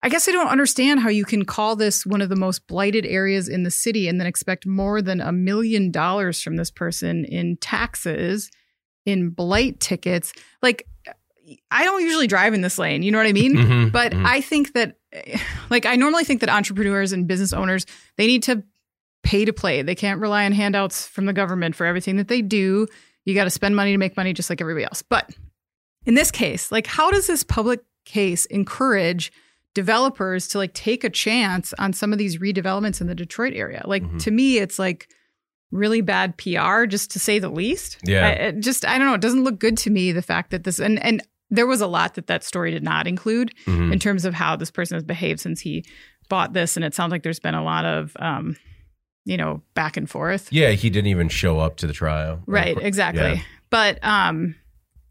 I 0.00 0.08
guess 0.08 0.28
I 0.28 0.32
don't 0.32 0.46
understand 0.48 1.00
how 1.00 1.08
you 1.08 1.24
can 1.24 1.44
call 1.44 1.74
this 1.74 2.06
one 2.06 2.20
of 2.22 2.28
the 2.28 2.36
most 2.36 2.68
blighted 2.68 3.04
areas 3.04 3.48
in 3.48 3.64
the 3.64 3.70
city 3.70 4.06
and 4.06 4.20
then 4.20 4.28
expect 4.28 4.64
more 4.64 5.02
than 5.02 5.20
a 5.20 5.32
million 5.32 5.90
dollars 5.90 6.40
from 6.40 6.54
this 6.54 6.70
person 6.70 7.24
in 7.24 7.56
taxes, 7.56 8.48
in 9.04 9.30
blight 9.30 9.80
tickets. 9.80 10.32
Like, 10.62 10.86
I 11.70 11.84
don't 11.84 12.02
usually 12.02 12.26
drive 12.26 12.54
in 12.54 12.60
this 12.60 12.78
lane. 12.78 13.02
You 13.02 13.10
know 13.10 13.18
what 13.18 13.26
I 13.26 13.32
mean? 13.32 13.54
Mhm, 13.54 13.92
But 13.92 14.12
mhm. 14.12 14.24
I 14.26 14.40
think 14.40 14.72
that, 14.74 14.96
like, 15.70 15.86
I 15.86 15.96
normally 15.96 16.24
think 16.24 16.40
that 16.40 16.48
entrepreneurs 16.48 17.12
and 17.12 17.26
business 17.26 17.52
owners, 17.52 17.86
they 18.16 18.26
need 18.26 18.42
to 18.44 18.62
pay 19.22 19.44
to 19.44 19.52
play. 19.52 19.82
They 19.82 19.94
can't 19.94 20.20
rely 20.20 20.44
on 20.44 20.52
handouts 20.52 21.06
from 21.06 21.26
the 21.26 21.32
government 21.32 21.74
for 21.76 21.86
everything 21.86 22.16
that 22.16 22.28
they 22.28 22.42
do. 22.42 22.86
You 23.24 23.34
got 23.34 23.44
to 23.44 23.50
spend 23.50 23.76
money 23.76 23.92
to 23.92 23.98
make 23.98 24.16
money 24.16 24.32
just 24.32 24.48
like 24.50 24.60
everybody 24.60 24.84
else. 24.84 25.02
But 25.02 25.30
in 26.06 26.14
this 26.14 26.30
case, 26.30 26.70
like, 26.72 26.86
how 26.86 27.10
does 27.10 27.26
this 27.26 27.44
public 27.44 27.80
case 28.04 28.46
encourage 28.46 29.30
developers 29.74 30.48
to 30.48 30.58
like 30.58 30.72
take 30.72 31.04
a 31.04 31.10
chance 31.10 31.72
on 31.78 31.92
some 31.92 32.12
of 32.12 32.18
these 32.18 32.38
redevelopments 32.38 33.00
in 33.00 33.06
the 33.06 33.14
Detroit 33.14 33.52
area? 33.54 33.82
Like, 33.86 34.02
Mhm. 34.02 34.22
to 34.24 34.30
me, 34.30 34.58
it's 34.58 34.78
like, 34.78 35.08
really 35.70 36.00
bad 36.00 36.38
PR, 36.38 36.86
just 36.86 37.10
to 37.10 37.18
say 37.18 37.38
the 37.38 37.50
least. 37.50 37.98
Yeah. 38.02 38.26
I, 38.26 38.30
it 38.30 38.60
just 38.60 38.86
I 38.86 38.96
don't 38.96 39.06
know. 39.06 39.12
It 39.14 39.20
doesn't 39.20 39.44
look 39.44 39.58
good 39.58 39.76
to 39.78 39.90
me. 39.90 40.12
The 40.12 40.22
fact 40.22 40.50
that 40.52 40.64
this 40.64 40.78
and 40.80 40.98
and 41.04 41.22
there 41.50 41.66
was 41.66 41.80
a 41.80 41.86
lot 41.86 42.14
that 42.14 42.26
that 42.26 42.44
story 42.44 42.70
did 42.70 42.82
not 42.82 43.06
include 43.06 43.54
Mhm. 43.66 43.92
in 43.92 43.98
terms 43.98 44.24
of 44.24 44.34
how 44.34 44.54
this 44.56 44.70
person 44.70 44.94
has 44.96 45.04
behaved 45.04 45.40
since 45.40 45.60
he 45.60 45.84
bought 46.28 46.52
this, 46.52 46.76
and 46.76 46.84
it 46.84 46.94
sounds 46.94 47.10
like 47.10 47.22
there's 47.22 47.40
been 47.40 47.54
a 47.54 47.64
lot 47.64 47.84
of 47.84 48.14
um, 48.20 48.56
you 49.24 49.36
know, 49.36 49.62
back 49.74 49.96
and 49.98 50.08
forth. 50.08 50.48
Yeah, 50.50 50.70
he 50.70 50.88
didn't 50.88 51.08
even 51.08 51.28
show 51.28 51.58
up 51.58 51.76
to 51.78 51.86
the 51.86 51.92
trial. 51.92 52.42
Right, 52.46 52.76
exactly. 52.80 53.22
Yeah. 53.34 53.40
But 53.70 53.98
um 54.02 54.54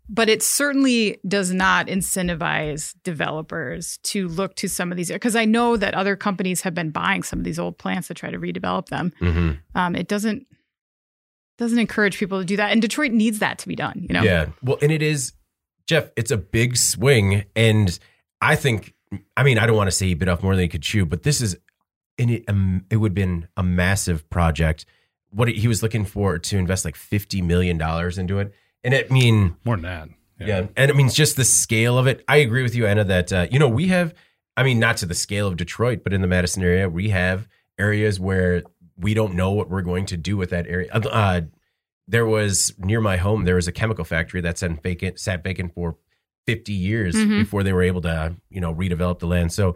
but 0.10 0.30
it 0.30 0.42
certainly 0.42 1.20
does 1.28 1.52
not 1.54 1.88
incentivize 1.88 2.96
developers 3.04 3.98
to 4.04 4.28
look 4.30 4.56
to 4.56 4.70
some 4.70 4.90
of 4.90 4.96
these 4.98 5.12
because 5.12 5.36
I 5.36 5.44
know 5.46 5.76
that 5.78 5.94
other 5.94 6.16
companies 6.16 6.62
have 6.62 6.74
been 6.74 6.92
buying 6.92 7.24
some 7.24 7.40
of 7.40 7.46
these 7.46 7.60
old 7.60 7.78
plants 7.78 8.08
to 8.08 8.14
try 8.14 8.32
to 8.32 8.40
redevelop 8.40 8.88
them. 8.88 9.12
hmm 9.20 9.52
Um, 9.76 9.96
it 9.96 10.08
doesn't 10.08 10.48
doesn't 11.58 11.80
encourage 11.80 12.18
people 12.20 12.40
to 12.40 12.46
do 12.46 12.56
that, 12.58 12.72
and 12.72 12.82
Detroit 12.82 13.12
needs 13.12 13.40
that 13.40 13.58
to 13.60 13.68
be 13.68 13.76
done. 13.76 14.06
You 14.08 14.14
know, 14.14 14.24
Yeah. 14.24 14.46
Well, 14.62 14.78
and 14.82 14.92
it 14.92 15.02
is, 15.02 15.34
Jeff, 15.88 16.12
it's 16.16 16.32
a 16.32 16.38
big 16.38 16.78
swing. 16.78 17.46
And 17.56 17.98
I 18.42 18.56
think, 18.56 18.94
I 19.36 19.44
mean, 19.44 19.58
I 19.58 19.66
don't 19.66 19.78
want 19.78 19.88
to 19.88 19.96
say 19.96 20.08
he 20.08 20.14
bit 20.14 20.28
off 20.28 20.44
more 20.44 20.56
than 20.56 20.64
he 20.64 20.68
could 20.68 20.84
chew, 20.84 21.06
but 21.06 21.24
this 21.24 21.42
is, 21.42 21.58
and 22.20 22.30
it, 22.30 22.44
um, 22.48 22.86
it 22.90 22.98
would 22.98 23.12
have 23.12 23.16
been 23.16 23.48
a 23.56 23.64
massive 23.64 24.30
project. 24.30 24.86
What 25.30 25.48
he 25.48 25.68
was 25.68 25.82
looking 25.82 26.06
for 26.06 26.38
to 26.38 26.58
invest 26.58 26.86
like 26.86 26.96
$50 26.96 27.44
million 27.44 27.82
into 28.20 28.40
it. 28.40 28.54
And 28.84 28.94
it 28.94 29.12
mean, 29.12 29.56
More 29.64 29.76
than 29.76 29.84
that. 29.84 30.10
Yeah. 30.40 30.68
And 30.76 30.92
it 30.92 30.96
means 30.96 31.16
just 31.16 31.36
the 31.36 31.44
scale 31.44 31.98
of 31.98 32.06
it. 32.06 32.24
I 32.28 32.38
agree 32.38 32.64
with 32.64 32.76
you, 32.76 32.86
Anna, 32.86 33.04
that, 33.06 33.34
uh, 33.34 33.48
you 33.50 33.58
know, 33.58 33.68
we 33.68 33.88
have, 33.88 34.14
I 34.56 34.64
mean, 34.64 34.80
not 34.80 34.98
to 34.98 35.06
the 35.06 35.16
scale 35.16 35.48
of 35.48 35.58
Detroit, 35.58 36.02
but 36.04 36.14
in 36.14 36.22
the 36.22 36.28
Madison 36.28 36.64
area, 36.64 36.88
we 36.88 37.10
have 37.10 37.48
areas 37.80 38.20
where 38.20 38.64
we 38.98 39.14
don't 39.14 39.36
know 39.36 39.52
what 39.52 39.70
we're 39.70 39.82
going 39.82 40.06
to 40.08 40.18
do 40.18 40.38
with 40.38 40.50
that 40.52 40.68
area. 40.68 40.90
Uh, 40.92 41.42
there 42.08 42.26
was 42.26 42.74
near 42.78 43.02
my 43.02 43.18
home, 43.18 43.44
there 43.46 43.56
was 43.56 43.68
a 43.68 43.72
chemical 43.72 44.06
factory 44.06 44.42
that 44.42 44.58
sat 44.58 44.82
vacant, 44.84 45.20
sat 45.20 45.44
vacant 45.44 45.74
for 45.74 45.98
50 46.46 46.72
years 46.74 47.16
Mhm. 47.16 47.40
before 47.40 47.64
they 47.64 47.74
were 47.74 47.84
able 47.84 48.02
to, 48.02 48.36
you 48.50 48.62
know, 48.62 48.74
redevelop 48.74 49.20
the 49.20 49.28
land. 49.28 49.52
So 49.52 49.76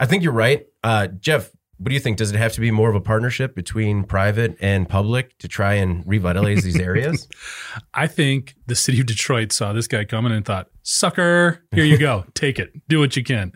I 0.00 0.06
think 0.06 0.22
you're 0.22 0.32
right. 0.32 0.64
Uh, 0.82 1.08
Jeff, 1.08 1.50
what 1.76 1.90
do 1.90 1.94
you 1.94 2.00
think? 2.00 2.16
Does 2.16 2.32
it 2.32 2.36
have 2.38 2.52
to 2.54 2.60
be 2.60 2.70
more 2.70 2.88
of 2.88 2.96
a 2.96 3.00
partnership 3.00 3.54
between 3.54 4.02
private 4.04 4.56
and 4.60 4.88
public 4.88 5.36
to 5.38 5.46
try 5.48 5.74
and 5.74 6.02
revitalize 6.06 6.64
these 6.64 6.80
areas? 6.80 7.28
I 7.94 8.06
think 8.06 8.54
the 8.66 8.74
city 8.74 8.98
of 9.00 9.06
Detroit 9.06 9.52
saw 9.52 9.72
this 9.72 9.86
guy 9.86 10.04
coming 10.04 10.32
and 10.32 10.44
thought, 10.44 10.68
sucker, 10.82 11.62
here 11.72 11.84
you 11.84 11.98
go. 11.98 12.24
Take 12.34 12.58
it. 12.58 12.72
Do 12.88 12.98
what 12.98 13.16
you 13.16 13.22
can. 13.22 13.52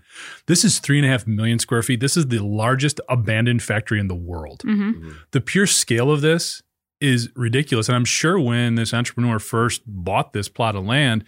This 0.46 0.64
is 0.64 0.78
three 0.78 0.98
and 0.98 1.06
a 1.06 1.10
half 1.10 1.26
million 1.26 1.58
square 1.58 1.82
feet. 1.82 2.00
This 2.00 2.16
is 2.16 2.26
the 2.28 2.38
largest 2.44 3.00
abandoned 3.08 3.62
factory 3.62 3.98
in 3.98 4.06
the 4.08 4.14
world. 4.14 4.62
hmm 4.64 5.12
The 5.32 5.40
pure 5.40 5.66
scale 5.66 6.10
of 6.10 6.20
this 6.20 6.62
is 7.02 7.28
ridiculous. 7.34 7.88
And 7.88 7.96
I'm 7.96 8.04
sure 8.04 8.38
when 8.38 8.76
this 8.76 8.94
entrepreneur 8.94 9.40
first 9.40 9.82
bought 9.86 10.32
this 10.32 10.48
plot 10.48 10.76
of 10.76 10.84
land, 10.84 11.24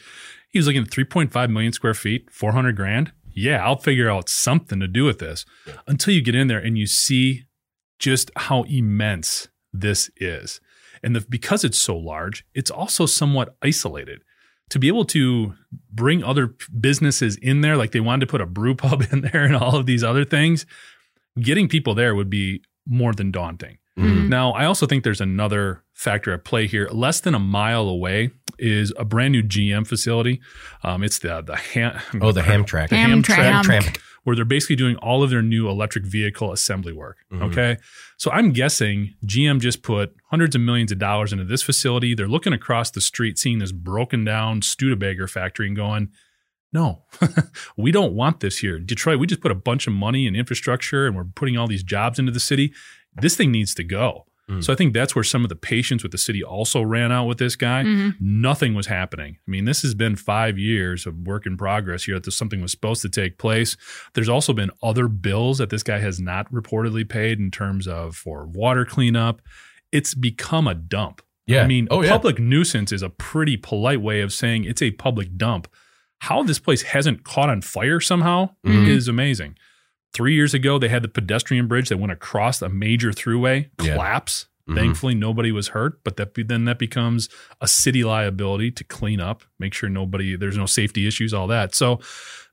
he 0.49 0.59
was 0.59 0.67
looking 0.67 0.83
at 0.83 0.89
3.5 0.89 1.51
million 1.51 1.73
square 1.73 1.95
feet, 1.95 2.31
400 2.31 2.77
grand. 2.77 3.13
Yeah, 3.33 3.65
I'll 3.65 3.77
figure 3.77 4.09
out 4.09 4.29
something 4.29 4.79
to 4.79 4.87
do 4.87 5.05
with 5.05 5.19
this. 5.19 5.45
Until 5.89 6.15
you 6.15 6.23
get 6.23 6.37
in 6.37 6.47
there 6.47 6.61
and 6.61 6.79
you 6.79 6.87
see 6.87 7.47
just 7.99 8.31
how 8.37 8.63
immense 8.63 9.49
this 9.73 10.11
is. 10.17 10.61
And 11.03 11.17
the, 11.17 11.27
because 11.29 11.65
it's 11.65 11.79
so 11.79 11.97
large, 11.97 12.47
it's 12.55 12.71
also 12.71 13.05
somewhat 13.05 13.57
isolated. 13.61 14.23
To 14.71 14.79
be 14.79 14.87
able 14.87 15.05
to 15.07 15.55
bring 15.93 16.23
other 16.23 16.55
businesses 16.81 17.37
in 17.37 17.63
there, 17.63 17.77
like 17.77 17.91
they 17.91 18.01
wanted 18.01 18.27
to 18.27 18.31
put 18.31 18.41
a 18.41 18.47
brew 18.47 18.75
pub 18.77 19.03
in 19.11 19.23
there 19.23 19.45
and 19.45 19.57
all 19.57 19.75
of 19.75 19.87
these 19.87 20.05
other 20.05 20.25
things, 20.25 20.67
getting 21.41 21.69
people 21.69 21.97
there 21.97 22.15
would 22.15 22.31
be 22.31 22.63
more 22.87 23.13
than 23.13 23.33
daunting. 23.33 23.79
Mhm. 23.99 24.29
Now, 24.29 24.53
I 24.53 24.65
also 24.65 24.87
think 24.87 25.05
there's 25.05 25.21
another 25.21 25.83
factor 25.93 26.33
at 26.33 26.45
play 26.45 26.67
here. 26.67 26.89
Less 26.91 27.21
than 27.21 27.35
a 27.35 27.39
mile 27.39 27.89
away 27.89 28.31
is 28.59 28.93
a 28.99 29.05
brand 29.05 29.33
new 29.33 29.43
GM 29.43 29.85
facility. 29.87 30.41
Um, 30.83 31.03
it's 31.05 31.19
the 31.21 31.43
the 31.43 31.57
ham. 31.57 32.01
Oh, 32.21 32.33
the 32.33 32.43
Hamtramck. 32.43 32.89
the 32.89 32.97
Hamtramck. 32.97 33.63
Hamtramck. 33.65 34.01
where 34.25 34.35
they're 34.35 34.45
basically 34.47 34.75
doing 34.75 34.97
all 34.97 35.23
of 35.23 35.29
their 35.29 35.43
new 35.43 35.69
electric 35.69 36.07
vehicle 36.07 36.51
assembly 36.51 36.95
work. 36.95 37.19
Mhm. 37.31 37.43
Okay. 37.43 37.77
So 38.17 38.31
I'm 38.31 38.53
guessing 38.53 39.15
GM 39.27 39.61
just 39.61 39.83
put 39.83 40.15
hundreds 40.31 40.55
of 40.57 40.63
millions 40.63 40.91
of 40.91 40.99
dollars 40.99 41.31
into 41.31 41.45
this 41.45 41.63
facility. 41.63 42.15
They're 42.15 42.27
looking 42.27 42.55
across 42.55 42.91
the 42.91 43.03
street, 43.03 43.39
seeing 43.39 43.59
this 43.59 43.71
broken 43.71 44.25
down 44.25 44.63
Studebaker 44.63 45.29
factory 45.29 45.67
and 45.67 45.77
going, 45.77 46.09
no, 46.73 47.03
we 47.77 47.93
don't 47.93 48.15
want 48.15 48.41
this 48.41 48.59
here. 48.59 48.79
Detroit, 48.79 49.19
we 49.19 49.27
just 49.27 49.43
put 49.43 49.53
a 49.53 49.55
bunch 49.55 49.87
of 49.87 49.93
money 49.93 50.27
and 50.27 50.35
infrastructure 50.35 51.07
and 51.07 51.15
we're 51.15 51.25
putting 51.25 51.57
all 51.59 51.67
these 51.69 51.83
jobs 51.83 52.19
into 52.19 52.33
the 52.33 52.41
city. 52.41 52.73
This 53.21 53.37
thing 53.37 53.51
needs 53.53 53.75
to 53.75 53.85
go. 53.85 54.27
Mm. 54.51 54.63
So 54.63 54.73
I 54.75 54.77
think 54.77 54.93
that's 54.93 55.15
where 55.15 55.25
some 55.25 55.43
of 55.43 55.49
the 55.49 55.57
patience 55.57 56.03
with 56.03 56.13
the 56.13 56.19
city 56.19 56.43
also 56.45 56.83
ran 56.83 57.11
out 57.11 57.25
with 57.27 57.39
this 57.39 57.57
guy 57.57 57.83
Mhm. 57.83 58.15
nothing 58.21 58.75
was 58.75 58.89
happening. 58.89 59.39
I 59.49 59.51
mean, 59.51 59.65
this 59.65 59.81
has 59.81 59.95
been 59.95 60.17
five 60.17 60.59
years 60.59 61.07
of 61.07 61.17
work 61.27 61.47
in 61.47 61.57
progress 61.57 62.05
here 62.05 62.21
that 62.21 62.31
something 62.31 62.61
was 62.61 62.71
supposed 62.73 63.01
to 63.03 63.09
take 63.09 63.39
place. 63.39 63.77
There's 64.13 64.29
also 64.29 64.53
been 64.53 64.71
other 64.83 65.09
bills 65.09 65.57
that 65.59 65.71
this 65.71 65.83
guy 65.83 65.99
has 66.01 66.21
not 66.21 66.53
reportedly 66.53 67.09
paid 67.09 67.39
in 67.39 67.51
terms 67.51 67.89
of 67.89 68.17
for 68.17 68.45
water 68.47 68.85
cleanup. 68.85 69.41
It's 69.93 70.13
become 70.15 70.67
a 70.69 70.75
dump. 70.75 71.23
Yeah. 71.47 71.63
I 71.63 71.67
mean, 71.67 71.89
oh, 71.91 72.03
yeah. 72.03 72.11
public 72.11 72.39
nuisance 72.39 72.93
is 72.93 73.01
a 73.03 73.09
pretty 73.11 73.57
polite 73.57 74.03
way 74.03 74.21
of 74.21 74.31
saying 74.33 74.65
it's 74.65 74.83
a 74.83 74.91
public 74.91 75.39
dump. 75.39 75.69
How 76.21 76.43
this 76.43 76.59
place 76.59 76.83
hasn't 76.83 77.23
caught 77.25 77.49
on 77.49 77.61
fire 77.63 78.01
somehow 78.01 78.51
Mhm. 78.67 78.89
is 78.89 79.09
amazing. 79.09 79.57
Three 80.15 80.35
years 80.35 80.55
ago, 80.55 80.79
they 80.79 80.89
had 80.89 81.03
the 81.03 81.09
pedestrian 81.09 81.67
bridge 81.69 81.89
that 81.91 81.99
went 81.99 82.13
across 82.13 82.63
a 82.63 82.69
major 82.69 83.11
throughway 83.11 83.69
Yeah. 83.83 83.95
collapse. 83.95 84.47
Mhm. 84.69 84.77
Thankfully, 84.77 85.15
nobody 85.15 85.53
was 85.53 85.69
hurt, 85.69 86.03
but 86.05 86.17
that 86.17 86.33
then 86.49 86.65
that 86.65 86.79
becomes 86.79 87.29
a 87.61 87.69
city 87.69 88.03
liability 88.05 88.71
to 88.71 88.85
clean 88.85 89.21
up, 89.21 89.43
make 89.59 89.75
sure 89.75 89.91
nobody 89.91 90.37
there's 90.37 90.57
no 90.57 90.65
safety 90.67 91.07
issues, 91.07 91.35
all 91.35 91.47
that. 91.49 91.75
So 91.75 92.01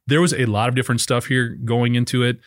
there 0.08 0.20
was 0.20 0.34
a 0.34 0.46
lot 0.46 0.68
of 0.68 0.76
different 0.76 1.00
stuff 1.00 1.28
here 1.28 1.50
going 1.64 1.96
into 1.96 2.22
it. 2.24 2.40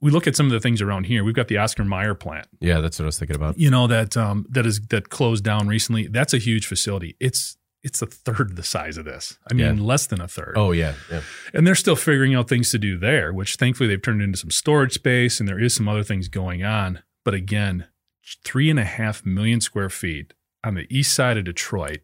We 0.00 0.10
look 0.10 0.26
at 0.26 0.36
some 0.36 0.46
of 0.46 0.52
the 0.52 0.60
things 0.60 0.82
around 0.82 1.04
here. 1.04 1.24
We've 1.24 1.34
got 1.34 1.48
the 1.48 1.56
Oscar 1.56 1.84
Mayer 1.84 2.14
plant, 2.14 2.48
Yeah, 2.60 2.80
that's 2.80 2.98
what 2.98 3.04
I 3.04 3.06
was 3.06 3.18
thinking 3.18 3.36
about. 3.36 3.58
you 3.58 3.70
know 3.70 3.86
that 3.86 4.16
um, 4.16 4.44
that 4.50 4.66
is 4.66 4.80
that 4.90 5.08
closed 5.08 5.42
down 5.42 5.68
recently. 5.68 6.06
That's 6.08 6.34
a 6.34 6.38
huge 6.38 6.66
facility. 6.66 7.16
It's 7.18 7.56
it's 7.82 8.02
a 8.02 8.06
third 8.06 8.56
the 8.56 8.62
size 8.62 8.96
of 8.98 9.04
this. 9.04 9.38
I 9.50 9.54
mean, 9.54 9.76
Yeah. 9.78 9.82
less 9.82 10.06
than 10.06 10.20
a 10.20 10.28
third. 10.28 10.54
Oh, 10.56 10.72
yeah. 10.72 10.94
Yeah. 11.10 11.22
And 11.54 11.66
they're 11.66 11.74
still 11.74 11.96
figuring 11.96 12.34
out 12.34 12.48
things 12.48 12.70
to 12.72 12.78
do 12.78 12.98
there, 12.98 13.32
which 13.32 13.56
thankfully 13.56 13.88
they've 13.88 14.02
turned 14.02 14.20
into 14.22 14.38
some 14.38 14.50
storage 14.50 14.92
space 14.94 15.38
and 15.40 15.48
there 15.48 15.60
is 15.60 15.74
some 15.74 15.88
other 15.88 16.02
things 16.02 16.28
going 16.28 16.64
on. 16.64 17.02
But 17.24 17.34
again, 17.34 17.86
three 18.44 18.68
and 18.70 18.78
a 18.78 18.84
half 18.84 19.24
million 19.24 19.60
square 19.60 19.90
feet 19.90 20.34
on 20.64 20.74
the 20.74 20.86
east 20.90 21.12
side 21.14 21.36
of 21.38 21.44
Detroit. 21.44 22.00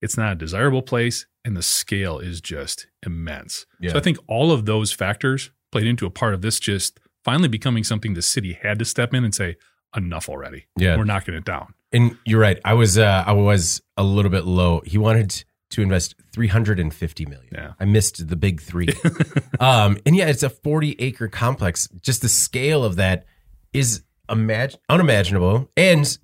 It's 0.00 0.16
not 0.16 0.32
a 0.32 0.36
desirable 0.36 0.82
place, 0.82 1.26
and 1.44 1.56
the 1.56 1.62
scale 1.62 2.18
is 2.18 2.40
just 2.40 2.86
immense. 3.04 3.66
Yeah. 3.80 3.92
So 3.92 3.98
I 3.98 4.00
think 4.00 4.18
all 4.28 4.52
of 4.52 4.66
those 4.66 4.92
factors 4.92 5.50
played 5.72 5.86
into 5.86 6.06
a 6.06 6.10
part 6.10 6.34
of 6.34 6.42
this 6.42 6.60
just 6.60 7.00
finally 7.24 7.48
becoming 7.48 7.82
something 7.82 8.14
the 8.14 8.22
city 8.22 8.52
had 8.52 8.78
to 8.78 8.84
step 8.84 9.12
in 9.14 9.24
and 9.24 9.34
say, 9.34 9.56
enough 9.96 10.28
already. 10.28 10.66
Yeah. 10.78 10.96
We're 10.96 11.04
knocking 11.04 11.34
it 11.34 11.44
down. 11.44 11.74
And 11.92 12.16
you're 12.26 12.40
right. 12.40 12.58
I 12.64 12.74
was 12.74 12.98
uh, 12.98 13.24
I 13.26 13.32
was 13.32 13.80
a 13.96 14.02
little 14.04 14.30
bit 14.30 14.44
low. 14.44 14.82
He 14.84 14.98
wanted 14.98 15.44
to 15.70 15.82
invest 15.82 16.14
350 16.32 17.26
million. 17.26 17.48
Yeah. 17.52 17.72
I 17.80 17.84
missed 17.84 18.28
the 18.28 18.36
big 18.36 18.60
3. 18.60 18.88
um 19.60 19.98
and 20.06 20.14
yeah, 20.16 20.26
it's 20.26 20.42
a 20.42 20.50
40 20.50 20.96
acre 21.00 21.28
complex. 21.28 21.88
Just 22.00 22.22
the 22.22 22.28
scale 22.28 22.84
of 22.84 22.96
that 22.96 23.24
is 23.72 24.02
imag- 24.28 24.76
unimaginable. 24.88 25.68
And 25.76 26.16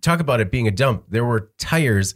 talk 0.00 0.20
about 0.20 0.40
it 0.40 0.50
being 0.50 0.66
a 0.66 0.72
dump. 0.72 1.04
There 1.08 1.24
were 1.24 1.50
tires, 1.58 2.14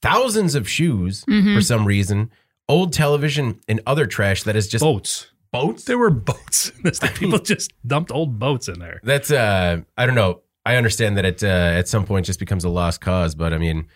thousands 0.00 0.54
of 0.54 0.68
shoes 0.68 1.24
Mhm. 1.26 1.54
for 1.54 1.60
some 1.60 1.84
reason, 1.84 2.30
old 2.68 2.92
television 2.92 3.60
and 3.68 3.80
other 3.86 4.06
trash 4.06 4.42
that 4.44 4.56
is 4.56 4.66
just 4.68 4.82
Boats. 4.82 5.28
boats. 5.52 5.84
There 5.84 5.98
were 5.98 6.10
boats. 6.10 6.72
This- 6.82 6.98
People 7.14 7.38
just 7.38 7.72
dumped 7.86 8.10
old 8.10 8.38
boats 8.38 8.68
in 8.68 8.78
there. 8.80 9.00
That's 9.04 9.30
uh 9.30 9.82
I 9.96 10.06
don't 10.06 10.14
know. 10.16 10.42
I 10.64 10.76
understand 10.76 11.16
that 11.16 11.24
it 11.24 11.42
uh, 11.42 11.46
at 11.46 11.88
some 11.88 12.04
point 12.04 12.26
just 12.26 12.38
becomes 12.38 12.64
a 12.64 12.68
lost 12.68 13.00
cause, 13.00 13.34
but 13.34 13.52
I 13.52 13.58
mean, 13.58 13.86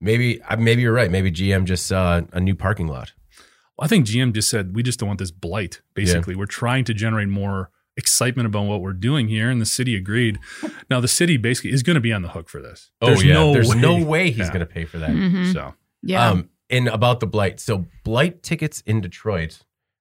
maybe 0.00 0.40
maybe 0.58 0.82
you're 0.82 0.92
right. 0.92 1.10
Maybe 1.10 1.30
GM 1.30 1.64
just 1.64 1.86
saw 1.86 2.22
a 2.32 2.40
new 2.40 2.54
parking 2.54 2.86
lot. 2.88 3.12
Well, 3.78 3.84
I 3.84 3.88
think 3.88 4.06
GM 4.06 4.32
just 4.32 4.48
said 4.48 4.74
we 4.74 4.82
just 4.82 4.98
don't 4.98 5.06
want 5.08 5.18
this 5.18 5.30
blight. 5.30 5.82
Basically, 5.94 6.34
we're 6.34 6.46
trying 6.46 6.84
to 6.86 6.94
generate 6.94 7.28
more 7.28 7.70
excitement 7.98 8.46
about 8.46 8.62
what 8.64 8.80
we're 8.82 8.92
doing 8.92 9.28
here, 9.28 9.48
and 9.50 9.60
the 9.60 9.66
city 9.66 9.94
agreed. 9.96 10.38
Now 10.90 11.00
the 11.00 11.08
city 11.08 11.36
basically 11.36 11.70
is 11.72 11.82
going 11.82 11.94
to 11.94 12.00
be 12.00 12.12
on 12.12 12.22
the 12.22 12.28
hook 12.28 12.48
for 12.48 12.60
this. 12.60 12.90
There's 13.00 13.24
no 13.24 13.48
way. 13.48 13.54
there's 13.54 13.74
no 13.74 14.02
way 14.04 14.26
he's 14.30 14.38
Yeah. 14.38 14.48
going 14.48 14.60
to 14.60 14.66
pay 14.66 14.84
for 14.84 14.98
that. 14.98 15.10
Mhm. 15.10 15.52
So 15.52 15.74
Yeah. 16.02 16.28
Um, 16.30 16.50
and 16.68 16.88
about 16.88 17.20
the 17.20 17.26
blight, 17.26 17.60
so 17.60 17.86
blight 18.04 18.42
tickets 18.42 18.80
in 18.86 19.00
Detroit 19.00 19.60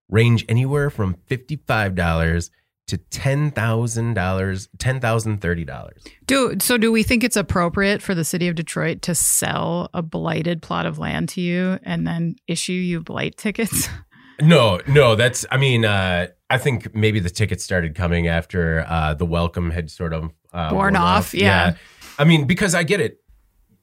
range 0.09 0.43
anywhere 0.49 0.89
from 0.89 1.17
fifty 1.27 1.55
five 1.55 1.95
dollars 1.95 2.49
to 2.87 2.97
ten 2.97 3.51
thousand 3.51 4.13
dollars, 4.13 4.67
ten 4.77 4.99
thousand 4.99 5.41
thirty 5.41 5.65
dollars. 5.65 6.03
do 6.25 6.55
so 6.59 6.77
do 6.77 6.91
we 6.91 7.03
think 7.03 7.23
it's 7.23 7.37
appropriate 7.37 8.01
for 8.01 8.13
the 8.13 8.23
city 8.23 8.47
of 8.47 8.55
Detroit 8.55 9.01
to 9.03 9.15
sell 9.15 9.89
a 9.93 10.01
blighted 10.01 10.61
plot 10.61 10.85
of 10.85 10.99
land 10.99 11.29
to 11.29 11.41
you 11.41 11.79
and 11.83 12.05
then 12.05 12.35
issue 12.47 12.73
you 12.73 13.01
blight 13.01 13.37
tickets? 13.37 13.89
No, 14.41 14.79
no, 14.87 15.15
that's. 15.15 15.45
I 15.49 15.57
mean, 15.57 15.85
uh, 15.85 16.27
I 16.49 16.57
think 16.57 16.93
maybe 16.93 17.19
the 17.19 17.29
tickets 17.29 17.63
started 17.63 17.95
coming 17.95 18.27
after 18.27 18.85
uh, 18.87 19.13
the 19.13 19.25
welcome 19.25 19.71
had 19.71 19.89
sort 19.89 20.13
of 20.13 20.31
uh, 20.53 20.71
Worn 20.73 20.95
off, 20.95 21.33
yeah. 21.33 21.75
I 22.17 22.23
mean, 22.23 22.45
because 22.45 22.75
I 22.75 22.83
get 22.83 22.99
it. 22.99 23.19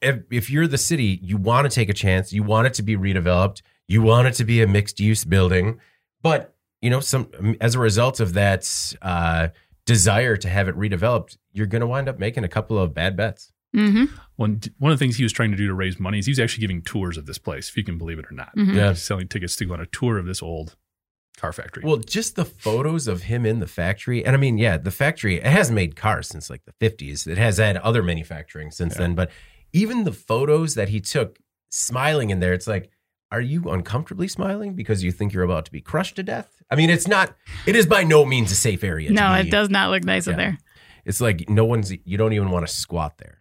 If, 0.01 0.21
if 0.31 0.51
you're 0.51 0.67
the 0.67 0.79
city, 0.79 1.21
you 1.23 1.37
want 1.37 1.71
to 1.71 1.75
take 1.75 1.89
a 1.89 1.95
chance. 1.95 2.33
You 2.33 2.43
want 2.43 2.67
it 2.67 2.75
to 2.75 2.83
be 2.83 2.97
redeveloped. 2.97 3.63
You 3.87 4.03
want 4.03 4.29
it 4.29 4.35
to 4.35 4.45
be 4.45 4.63
a 4.63 4.67
mixed 4.67 5.01
use 5.01 5.25
building, 5.25 5.81
but 6.23 6.52
you 6.83 6.91
know, 6.91 7.01
some 7.01 7.29
as 7.61 7.75
a 7.75 7.79
result 7.79 8.21
of 8.21 8.35
that 8.35 8.69
uh, 9.01 9.49
desire 9.87 10.37
to 10.37 10.49
have 10.49 10.69
it 10.69 10.77
redeveloped, 10.77 11.37
you're 11.53 11.67
going 11.67 11.81
to 11.81 11.87
wind 11.87 12.09
up 12.09 12.19
making 12.19 12.45
a 12.45 12.49
couple 12.49 12.79
of 12.79 12.93
bad 12.93 13.17
bets. 13.17 13.53
mm-hmm. 13.75 14.05
one 14.37 14.61
one 14.79 14.93
of 14.93 14.99
the 14.99 15.03
things 15.03 15.17
he 15.17 15.23
was 15.23 15.33
trying 15.33 15.51
to 15.51 15.57
do 15.57 15.67
to 15.67 15.75
raise 15.75 15.99
money 15.99 16.19
is 16.19 16.27
he 16.27 16.31
was 16.33 16.39
actually 16.41 16.61
giving 16.61 16.83
tours 16.83 17.17
of 17.17 17.25
this 17.27 17.39
place, 17.39 17.69
if 17.71 17.77
you 17.77 17.85
can 17.85 17.97
believe 17.97 18.19
it 18.19 18.27
or 18.31 18.35
not. 18.35 18.55
Mhm. 18.57 18.75
Yeah. 18.75 18.91
He's 18.91 19.03
selling 19.03 19.29
tickets 19.29 19.57
to 19.57 19.65
go 19.65 19.73
on 19.75 19.81
a 19.81 19.87
tour 19.87 20.19
of 20.19 20.27
this 20.27 20.43
old 20.43 20.77
car 21.39 21.53
factory. 21.53 21.83
Well, 21.85 21.97
just 21.97 22.37
the 22.37 22.45
photos 22.45 23.09
of 23.09 23.23
him 23.23 23.47
in 23.47 23.61
the 23.61 23.67
factory. 23.67 24.23
And 24.25 24.37
I 24.37 24.39
mean, 24.39 24.59
yeah, 24.59 24.77
the 24.77 24.91
factory, 24.91 25.37
it 25.37 25.47
hasn't 25.47 25.75
made 25.75 25.97
cars 25.97 26.29
since 26.29 26.51
like 26.51 26.63
the 26.67 26.75
50s. 26.87 27.27
It 27.27 27.39
has 27.39 27.57
had 27.59 27.79
other 27.79 28.03
manufacturing 28.03 28.71
since 28.71 28.95
Yeah. 28.95 28.99
then. 29.03 29.15
But 29.15 29.31
even 29.73 30.05
the 30.05 30.13
photos 30.13 30.75
that 30.75 30.91
he 30.91 31.01
took 31.01 31.39
smiling 31.71 32.29
in 32.31 32.41
there, 32.41 32.53
it's 32.53 32.67
like, 32.67 32.91
are 33.33 33.41
you 33.41 33.71
uncomfortably 33.71 34.29
smiling 34.29 34.75
because 34.75 35.03
you 35.03 35.11
think 35.11 35.33
you're 35.33 35.43
about 35.43 35.65
to 35.65 35.73
be 35.73 35.81
crushed 35.81 36.17
to 36.17 36.23
death? 36.23 36.63
I 36.71 36.77
mean, 36.77 36.91
it's 36.91 37.09
not, 37.09 37.35
it 37.67 37.75
is 37.75 37.87
by 37.87 38.05
no 38.05 38.27
means 38.27 38.53
a 38.53 38.55
safe 38.55 38.85
area. 38.85 39.11
No, 39.11 39.33
it 39.33 39.51
does 39.51 39.71
not 39.71 39.91
look 39.91 40.05
nice 40.05 40.27
in 40.27 40.37
there. 40.37 40.59
It's 41.07 41.21
like 41.21 41.49
no 41.49 41.65
one's, 41.65 41.91
you 42.05 42.19
don't 42.19 42.35
even 42.35 42.51
want 42.51 42.67
to 42.67 42.73
squat 42.73 43.17
there. 43.17 43.39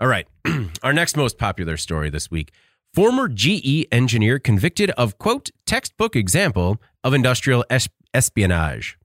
All 0.00 0.08
right. 0.08 0.26
Our 0.82 0.94
next 0.94 1.16
most 1.16 1.38
popular 1.38 1.76
story 1.76 2.08
this 2.10 2.30
week 2.30 2.52
former 2.94 3.28
GE 3.28 3.86
engineer 3.92 4.38
convicted 4.38 4.90
of, 4.92 5.18
quote, 5.18 5.50
textbook 5.66 6.16
example 6.16 6.80
of 7.04 7.12
industrial 7.12 7.64
es- 7.68 7.88
espionage. 8.14 8.98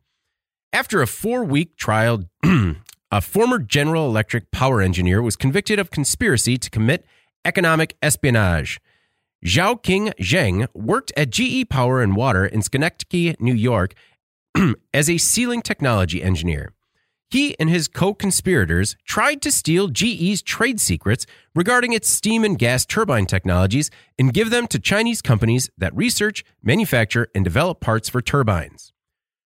After 0.72 1.02
a 1.02 1.08
four 1.08 1.44
week 1.44 1.76
trial, 1.76 2.24
a 3.12 3.22
former 3.22 3.60
General 3.60 4.06
Electric 4.08 4.52
power 4.52 4.82
engineer 4.82 5.22
was 5.22 5.36
convicted 5.36 5.80
of 5.80 5.92
conspiracy 5.92 6.58
to 6.58 6.70
commit 6.70 7.06
economic 7.44 7.98
espionage. 8.02 8.80
Xiaoqing 9.44 10.14
Zheng 10.22 10.68
worked 10.74 11.12
at 11.18 11.30
GE 11.30 11.68
Power 11.68 12.02
and 12.02 12.16
Water 12.16 12.46
in 12.46 12.62
Schenectady, 12.62 13.36
New 13.40 13.54
York, 13.54 13.94
as 14.94 15.10
a 15.10 15.18
sealing 15.18 15.62
technology 15.62 16.24
engineer. 16.24 16.72
He 17.30 17.60
and 17.60 17.70
his 17.70 17.88
co 17.90 18.14
conspirators 18.14 18.96
tried 19.06 19.42
to 19.42 19.52
steal 19.52 19.90
GE's 19.90 20.42
trade 20.42 20.80
secrets 20.80 21.26
regarding 21.56 21.92
its 21.92 22.08
steam 22.10 22.46
and 22.46 22.58
gas 22.58 22.86
turbine 22.86 23.26
technologies 23.26 23.92
and 24.18 24.34
give 24.34 24.50
them 24.50 24.68
to 24.68 24.80
Chinese 24.80 25.22
companies 25.22 25.70
that 25.78 25.96
research, 25.96 26.46
manufacture, 26.62 27.28
and 27.36 27.44
develop 27.44 27.82
parts 27.82 28.08
for 28.08 28.22
turbines. 28.22 28.94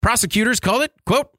Prosecutors 0.03 0.59
call 0.59 0.81
it, 0.81 0.93
quote, 1.05 1.31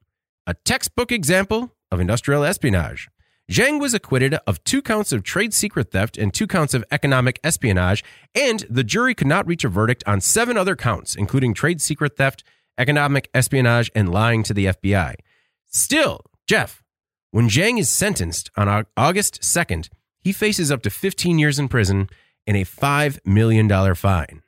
a 0.46 0.54
textbook 0.54 1.12
example 1.12 1.74
of 1.92 2.00
industrial 2.00 2.44
espionage. 2.44 3.10
Zhang 3.52 3.80
was 3.80 3.94
acquitted 3.94 4.34
of 4.46 4.62
two 4.66 4.82
counts 4.82 5.14
of 5.14 5.24
trade 5.24 5.54
secret 5.54 5.92
theft 5.92 6.18
and 6.18 6.34
two 6.34 6.48
counts 6.48 6.74
of 6.74 6.84
economic 6.92 7.40
espionage, 7.46 8.04
and 8.36 8.66
the 8.70 8.84
jury 8.84 9.16
could 9.16 9.28
not 9.28 9.48
reach 9.48 9.64
a 9.64 9.70
verdict 9.70 10.04
on 10.06 10.20
seven 10.20 10.58
other 10.58 10.76
counts, 10.76 11.16
including 11.16 11.54
trade 11.54 11.80
secret 11.80 12.18
theft, 12.18 12.44
economic 12.78 13.30
espionage, 13.34 13.90
and 13.96 14.12
lying 14.12 14.44
to 14.44 14.54
the 14.54 14.66
FBI. 14.66 15.16
Still, 15.70 16.26
Jeff, 16.46 16.84
when 17.32 17.48
Zhang 17.48 17.80
is 17.80 17.90
sentenced 17.90 18.52
on 18.58 18.86
August 18.98 19.42
2nd, 19.42 19.90
he 20.20 20.34
faces 20.34 20.70
up 20.70 20.82
to 20.84 20.90
15 20.90 21.40
years 21.40 21.58
in 21.58 21.70
prison 21.70 22.10
and 22.46 22.58
a 22.58 22.66
$5 22.66 23.20
million 23.26 23.96
fine. 23.96 24.42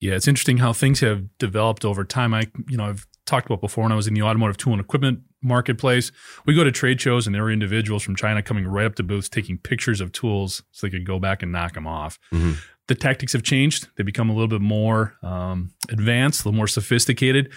Yeah, 0.00 0.14
it's 0.14 0.28
interesting 0.28 0.58
how 0.58 0.72
things 0.72 1.00
have 1.00 1.36
developed 1.38 1.84
over 1.84 2.04
time. 2.04 2.32
I, 2.34 2.46
you 2.68 2.76
know, 2.76 2.84
I've 2.84 3.06
talked 3.26 3.46
about 3.46 3.60
before 3.60 3.84
when 3.84 3.92
I 3.92 3.96
was 3.96 4.06
in 4.08 4.14
the 4.14 4.22
automotive 4.22 4.56
tool 4.56 4.72
and 4.72 4.80
equipment 4.80 5.20
marketplace. 5.42 6.10
We 6.46 6.54
go 6.54 6.64
to 6.64 6.72
trade 6.72 7.00
shows 7.00 7.26
and 7.26 7.34
there 7.34 7.42
were 7.42 7.50
individuals 7.52 8.02
from 8.02 8.16
China 8.16 8.42
coming 8.42 8.66
right 8.66 8.86
up 8.86 8.94
to 8.96 9.02
booths 9.02 9.28
taking 9.28 9.58
pictures 9.58 10.00
of 10.00 10.12
tools 10.12 10.62
so 10.72 10.86
they 10.86 10.90
could 10.90 11.06
go 11.06 11.18
back 11.18 11.42
and 11.42 11.52
knock 11.52 11.74
them 11.74 11.86
off. 11.86 12.18
Mhm. 12.32 12.56
The 12.88 12.96
tactics 12.96 13.32
have 13.32 13.44
changed. 13.44 13.88
They 13.96 14.02
become 14.02 14.28
a 14.28 14.32
little 14.32 14.48
bit 14.48 14.60
more 14.60 15.16
um, 15.22 15.72
advanced, 15.88 16.44
a 16.44 16.48
little 16.48 16.56
more 16.56 16.66
sophisticated. 16.66 17.52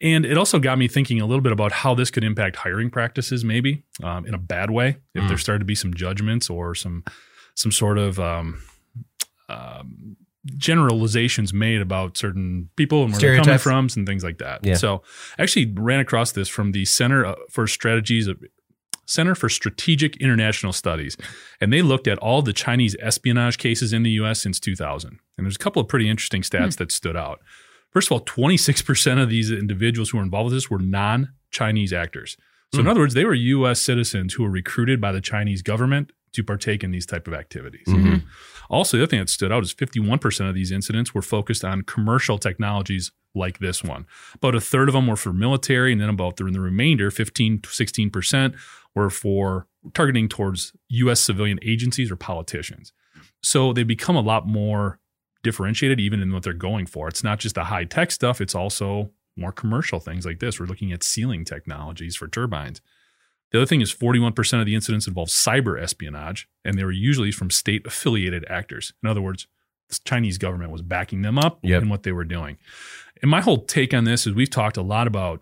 And 0.00 0.24
it 0.24 0.38
also 0.38 0.58
got 0.60 0.78
me 0.78 0.86
thinking 0.86 1.20
a 1.20 1.26
little 1.26 1.42
bit 1.42 1.52
about 1.52 1.72
how 1.72 1.92
this 1.94 2.10
could 2.10 2.22
impact 2.22 2.54
hiring 2.56 2.88
practices, 2.88 3.44
maybe 3.44 3.82
um, 4.02 4.26
in 4.26 4.32
a 4.34 4.38
bad 4.38 4.70
way, 4.70 4.98
if 5.14 5.24
Mm. 5.24 5.28
there 5.28 5.38
started 5.38 5.58
to 5.58 5.64
be 5.64 5.74
some 5.74 5.92
judgments 5.92 6.48
or 6.48 6.74
some 6.76 7.04
some 7.56 7.72
sort 7.72 7.98
of 7.98 8.18
um, 8.20 8.62
um, 9.48 10.16
generalizations 10.56 11.52
made 11.52 11.80
about 11.80 12.16
certain 12.16 12.68
people 12.76 13.02
and 13.04 13.12
where 13.12 13.20
they're 13.20 13.30
coming 13.36 13.44
Stereotypes. 13.58 13.62
from 13.62 13.88
and 14.00 14.06
things 14.06 14.24
like 14.24 14.38
that. 14.38 14.64
Yeah. 14.64 14.74
So 14.74 15.02
I 15.38 15.42
actually 15.42 15.72
ran 15.76 16.00
across 16.00 16.32
this 16.32 16.48
from 16.48 16.72
the 16.72 16.84
Center 16.84 17.26
uh, 17.26 17.34
for 17.50 17.66
Strategies 17.66 18.26
of 18.26 18.42
Center 19.06 19.34
for 19.34 19.48
Strategic 19.48 20.16
International 20.18 20.72
Studies, 20.72 21.16
and 21.60 21.72
they 21.72 21.82
looked 21.82 22.06
at 22.06 22.16
all 22.18 22.42
the 22.42 22.52
Chinese 22.52 22.94
espionage 23.00 23.58
cases 23.58 23.92
in 23.92 24.02
the 24.04 24.10
U.S. 24.12 24.40
since 24.40 24.60
2000. 24.60 25.18
And 25.36 25.44
there's 25.46 25.56
a 25.56 25.58
couple 25.58 25.82
of 25.82 25.88
pretty 25.88 26.08
interesting 26.08 26.42
stats 26.42 26.76
that 26.76 26.92
stood 26.92 27.16
out. 27.16 27.40
First 27.90 28.06
of 28.08 28.12
all, 28.12 28.20
26% 28.20 29.20
of 29.20 29.28
these 29.28 29.50
individuals 29.50 30.10
who 30.10 30.18
were 30.18 30.22
involved 30.22 30.52
with 30.52 30.54
this 30.54 30.70
were 30.70 30.78
non-Chinese 30.78 31.92
actors. 31.92 32.36
So 32.72 32.78
in 32.78 32.86
other 32.86 33.00
words, 33.00 33.14
they 33.14 33.24
were 33.24 33.34
U.S. 33.34 33.80
citizens 33.80 34.34
who 34.34 34.44
were 34.44 34.50
recruited 34.50 35.00
by 35.00 35.10
the 35.10 35.20
Chinese 35.20 35.60
government 35.60 36.12
to 36.34 36.44
partake 36.44 36.84
in 36.84 36.92
these 36.92 37.04
type 37.04 37.26
of 37.26 37.34
activities. 37.34 37.86
Mhm. 37.88 38.22
Also, 38.70 38.96
the 38.96 39.02
other 39.02 39.10
thing 39.10 39.18
that 39.18 39.28
stood 39.28 39.50
out 39.52 39.64
is 39.64 39.74
51% 39.74 40.48
of 40.48 40.54
these 40.54 40.70
incidents 40.70 41.12
were 41.12 41.22
focused 41.22 41.64
on 41.64 41.82
commercial 41.82 42.38
technologies 42.38 43.10
like 43.34 43.58
this 43.58 43.82
one. 43.82 44.06
About 44.34 44.54
a 44.54 44.60
third 44.60 44.88
of 44.88 44.92
them 44.92 45.08
were 45.08 45.16
for 45.16 45.32
military, 45.32 45.92
and 45.92 46.00
then 46.00 46.08
about 46.08 46.36
the, 46.36 46.44
the 46.44 46.60
remainder, 46.60 47.10
15 47.10 47.60
to 47.62 47.68
16%, 47.68 48.54
were 48.94 49.10
for 49.10 49.66
targeting 49.92 50.28
towards 50.28 50.72
U.S. 50.88 51.20
civilian 51.20 51.58
agencies 51.62 52.10
or 52.10 52.16
politicians. 52.16 52.92
So 53.42 53.72
they 53.72 53.82
become 53.82 54.16
a 54.16 54.20
lot 54.20 54.46
more 54.46 54.98
differentiated 55.42 55.98
even 55.98 56.20
in 56.20 56.32
what 56.32 56.42
they're 56.42 56.52
going 56.52 56.86
for. 56.86 57.08
It's 57.08 57.24
not 57.24 57.38
just 57.38 57.54
the 57.54 57.64
high 57.64 57.84
tech 57.84 58.10
stuff, 58.10 58.40
it's 58.40 58.54
also 58.54 59.10
more 59.36 59.52
commercial 59.52 60.00
things 60.00 60.26
like 60.26 60.38
this. 60.38 60.60
We're 60.60 60.66
looking 60.66 60.92
at 60.92 61.02
sealing 61.02 61.44
technologies 61.44 62.16
for 62.16 62.28
turbines. 62.28 62.80
The 63.52 63.58
other 63.58 63.66
thing 63.66 63.80
is 63.80 63.92
41% 63.92 64.60
of 64.60 64.66
the 64.66 64.74
incidents 64.74 65.06
involve 65.08 65.28
cyber 65.28 65.80
espionage, 65.80 66.48
and 66.64 66.78
they 66.78 66.84
were 66.84 66.92
usually 66.92 67.32
from 67.32 67.50
state 67.50 67.86
affiliated 67.86 68.44
actors. 68.48 68.92
In 69.02 69.08
other 69.08 69.20
words, 69.22 69.46
the 69.88 69.98
Chinese 70.04 70.38
government 70.38 70.70
was 70.70 70.82
backing 70.82 71.22
them 71.22 71.36
up 71.38 71.58
Yep. 71.62 71.82
in 71.82 71.88
what 71.88 72.04
they 72.04 72.12
were 72.12 72.24
doing. 72.24 72.58
And 73.22 73.30
my 73.30 73.40
whole 73.40 73.58
take 73.58 73.92
on 73.92 74.04
this 74.04 74.26
is 74.26 74.34
we've 74.34 74.50
talked 74.50 74.76
a 74.76 74.82
lot 74.82 75.06
about 75.08 75.40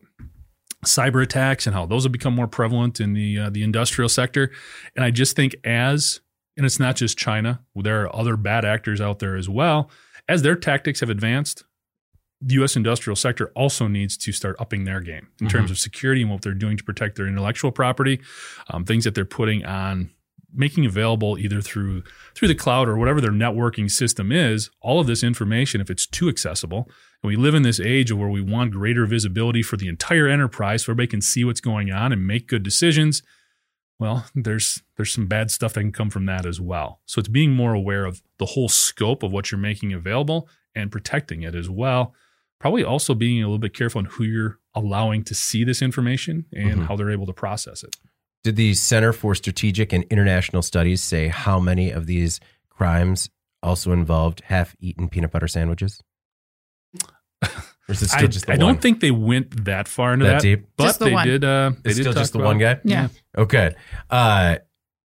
cyber 0.87 1.23
attacks 1.23 1.67
and 1.67 1.75
how 1.75 1.85
those 1.87 2.05
have 2.05 2.13
become 2.13 2.35
more 2.35 2.47
prevalent 2.47 3.01
in 3.01 3.13
the 3.13 3.39
uh, 3.39 3.51
the 3.51 3.63
industrial 3.63 4.09
sector. 4.09 4.51
And 4.97 5.05
I 5.05 5.11
just 5.11 5.37
think 5.37 5.55
as 5.65 6.21
and 6.57 6.65
it's 6.67 6.81
not 6.81 6.97
just 6.97 7.17
China, 7.19 7.61
there 7.77 8.03
are 8.05 8.17
other 8.17 8.37
bad 8.37 8.65
actors 8.65 9.01
out 9.01 9.19
there 9.21 9.37
as 9.37 9.49
well. 9.49 9.91
As 10.29 10.43
their 10.43 10.57
tactics 10.57 11.01
have 11.01 11.11
advanced, 11.11 11.65
the 12.41 12.55
U.S. 12.55 12.77
industrial 12.77 13.17
sector 13.17 13.51
also 13.55 13.89
needs 13.89 14.17
to 14.19 14.33
start 14.33 14.57
upping 14.61 14.85
their 14.85 15.01
game 15.01 15.29
in 15.41 15.49
terms 15.49 15.71
of 15.71 15.79
security 15.79 16.23
and 16.23 16.31
what 16.31 16.43
they're 16.43 16.55
doing 16.55 16.77
to 16.77 16.85
protect 16.85 17.17
their 17.17 17.27
intellectual 17.27 17.73
property, 17.73 18.21
um, 18.71 18.85
things 18.85 19.05
that 19.05 19.15
they're 19.15 19.25
putting 19.25 19.65
on, 19.65 20.11
making 20.55 20.87
available 20.87 21.37
either 21.39 21.61
through 21.61 22.03
through 22.35 22.49
the 22.49 22.55
cloud 22.55 22.89
or 22.89 22.97
whatever 22.97 23.21
their 23.21 23.33
networking 23.33 23.91
system 23.91 24.31
is. 24.31 24.71
All 24.81 25.01
of 25.01 25.09
this 25.09 25.25
information, 25.25 25.81
if 25.81 25.91
it's 25.91 26.07
too 26.07 26.29
accessible, 26.29 26.89
and 27.23 27.29
we 27.29 27.37
live 27.37 27.55
in 27.55 27.63
this 27.63 27.81
age 27.81 28.13
where 28.13 28.29
we 28.29 28.41
want 28.41 28.71
greater 28.71 29.05
visibility 29.05 29.63
for 29.63 29.77
the 29.77 29.89
entire 29.89 30.29
enterprise, 30.29 30.85
so 30.85 30.93
everybody 30.93 31.09
can 31.09 31.21
see 31.21 31.45
what's 31.45 31.61
going 31.61 31.91
on 31.91 32.13
and 32.13 32.27
make 32.27 32.47
good 32.47 32.63
decisions. 32.63 33.23
Well, 33.99 34.27
there's 34.33 34.81
there's 34.97 35.13
some 35.13 35.27
bad 35.27 35.51
stuff 35.51 35.73
that 35.73 35.81
can 35.81 35.93
come 35.93 36.11
from 36.11 36.27
that 36.27 36.47
as 36.47 36.61
well. 36.61 37.01
So 37.05 37.19
it's 37.19 37.29
being 37.29 37.53
more 37.53 37.75
aware 37.75 38.05
of 38.05 38.23
the 38.39 38.47
whole 38.47 38.69
scope 38.69 39.25
of 39.25 39.33
what 39.33 39.51
you're 39.51 39.59
making 39.59 39.93
available 39.93 40.49
and 40.75 40.93
protecting 40.93 41.43
it 41.43 41.57
as 41.57 41.69
well. 41.69 42.15
Probably 42.61 42.83
also 42.83 43.15
being 43.15 43.43
a 43.43 43.47
little 43.47 43.59
bit 43.59 43.73
careful 43.75 44.01
on 44.01 44.07
who 44.07 44.25
you're 44.25 44.59
allowing 44.75 45.23
to 45.25 45.35
see 45.35 45.63
this 45.65 45.81
information 45.83 46.47
and 46.53 46.81
Mhm. 46.81 46.87
how 46.87 46.97
they're 46.97 47.11
able 47.11 47.27
to 47.27 47.33
process 47.33 47.83
it. 47.85 47.97
Did 48.45 48.57
the 48.57 48.75
Center 48.75 49.13
for 49.13 49.35
Strategic 49.35 49.93
and 49.93 50.05
International 50.05 50.63
Studies 50.63 51.03
say 51.03 51.29
how 51.29 51.59
many 51.61 51.91
of 51.91 52.07
these 52.07 52.41
crimes 52.71 53.31
also 53.63 53.93
involved 53.93 54.43
half 54.47 54.75
eaten 54.81 55.09
peanut 55.09 55.31
butter 55.33 55.49
sandwiches? 55.49 56.03
Or 57.43 57.93
is 57.93 58.03
it 58.03 58.09
still 58.11 58.25
I, 58.25 58.27
just 58.27 58.47
the 58.47 58.53
I 58.53 58.57
one? 58.57 58.61
don't 58.75 58.83
think 58.83 59.01
they 59.01 59.11
went 59.11 59.65
that 59.65 59.89
far 59.89 60.13
into 60.13 60.27
That 60.27 60.33
that, 60.33 60.43
deep? 60.43 60.67
but 60.77 60.85
Just 60.85 60.99
the 60.99 61.05
they 61.07 61.13
one. 61.13 61.27
did. 61.27 61.45
Uh, 61.45 61.71
they 61.83 61.91
It's 61.91 61.97
did 61.97 62.03
still 62.05 62.13
just 62.13 62.33
the 62.33 62.39
about- 62.41 62.47
one 62.49 62.59
guy? 62.59 62.81
Yeah. 62.85 63.09
Okay. 63.37 63.75
Uh, 64.11 64.57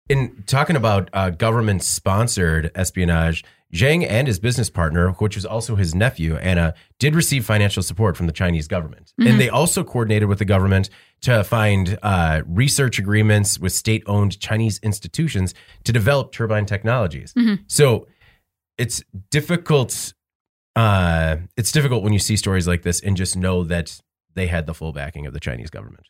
in 0.09 0.43
talking 0.47 0.77
about 0.77 1.09
uh, 1.13 1.31
government 1.31 1.83
sponsored 1.83 2.71
espionage, 2.75 3.45
Zhang 3.73 4.07
and 4.09 4.29
his 4.29 4.39
business 4.39 4.71
partner, 4.71 5.11
which 5.13 5.35
was 5.35 5.45
also 5.45 5.75
his 5.75 5.95
nephew, 5.95 6.37
Anna, 6.37 6.75
did 6.99 7.15
receive 7.15 7.45
financial 7.45 7.83
support 7.83 8.17
from 8.17 8.27
the 8.27 8.33
Chinese 8.33 8.69
government. 8.69 9.13
Mhm. 9.21 9.31
And 9.31 9.41
they 9.41 9.49
also 9.49 9.83
coordinated 9.83 10.29
with 10.29 10.39
the 10.39 10.45
government 10.45 10.91
to 11.23 11.43
find 11.43 11.99
uh, 12.03 12.43
research 12.47 12.99
agreements 12.99 13.59
with 13.59 13.73
state 13.73 14.05
owned 14.07 14.39
Chinese 14.39 14.79
institutions 14.83 15.55
to 15.85 15.93
develop 15.93 16.31
turbine 16.33 16.67
technologies. 16.67 17.33
Mhm. 17.35 17.61
So 17.67 18.07
it's 18.79 19.03
difficult. 19.31 20.13
Uh, 20.77 21.37
it's 21.57 21.73
difficult 21.73 22.03
when 22.05 22.13
you 22.13 22.19
see 22.19 22.37
stories 22.37 22.69
like 22.69 22.83
this 22.83 23.01
and 23.01 23.17
just 23.17 23.37
know 23.37 23.65
that 23.65 24.01
they 24.35 24.49
had 24.49 24.67
the 24.67 24.75
full 24.75 24.93
backing 24.93 25.27
of 25.27 25.33
the 25.33 25.41
Chinese 25.41 25.71
government. 25.71 26.07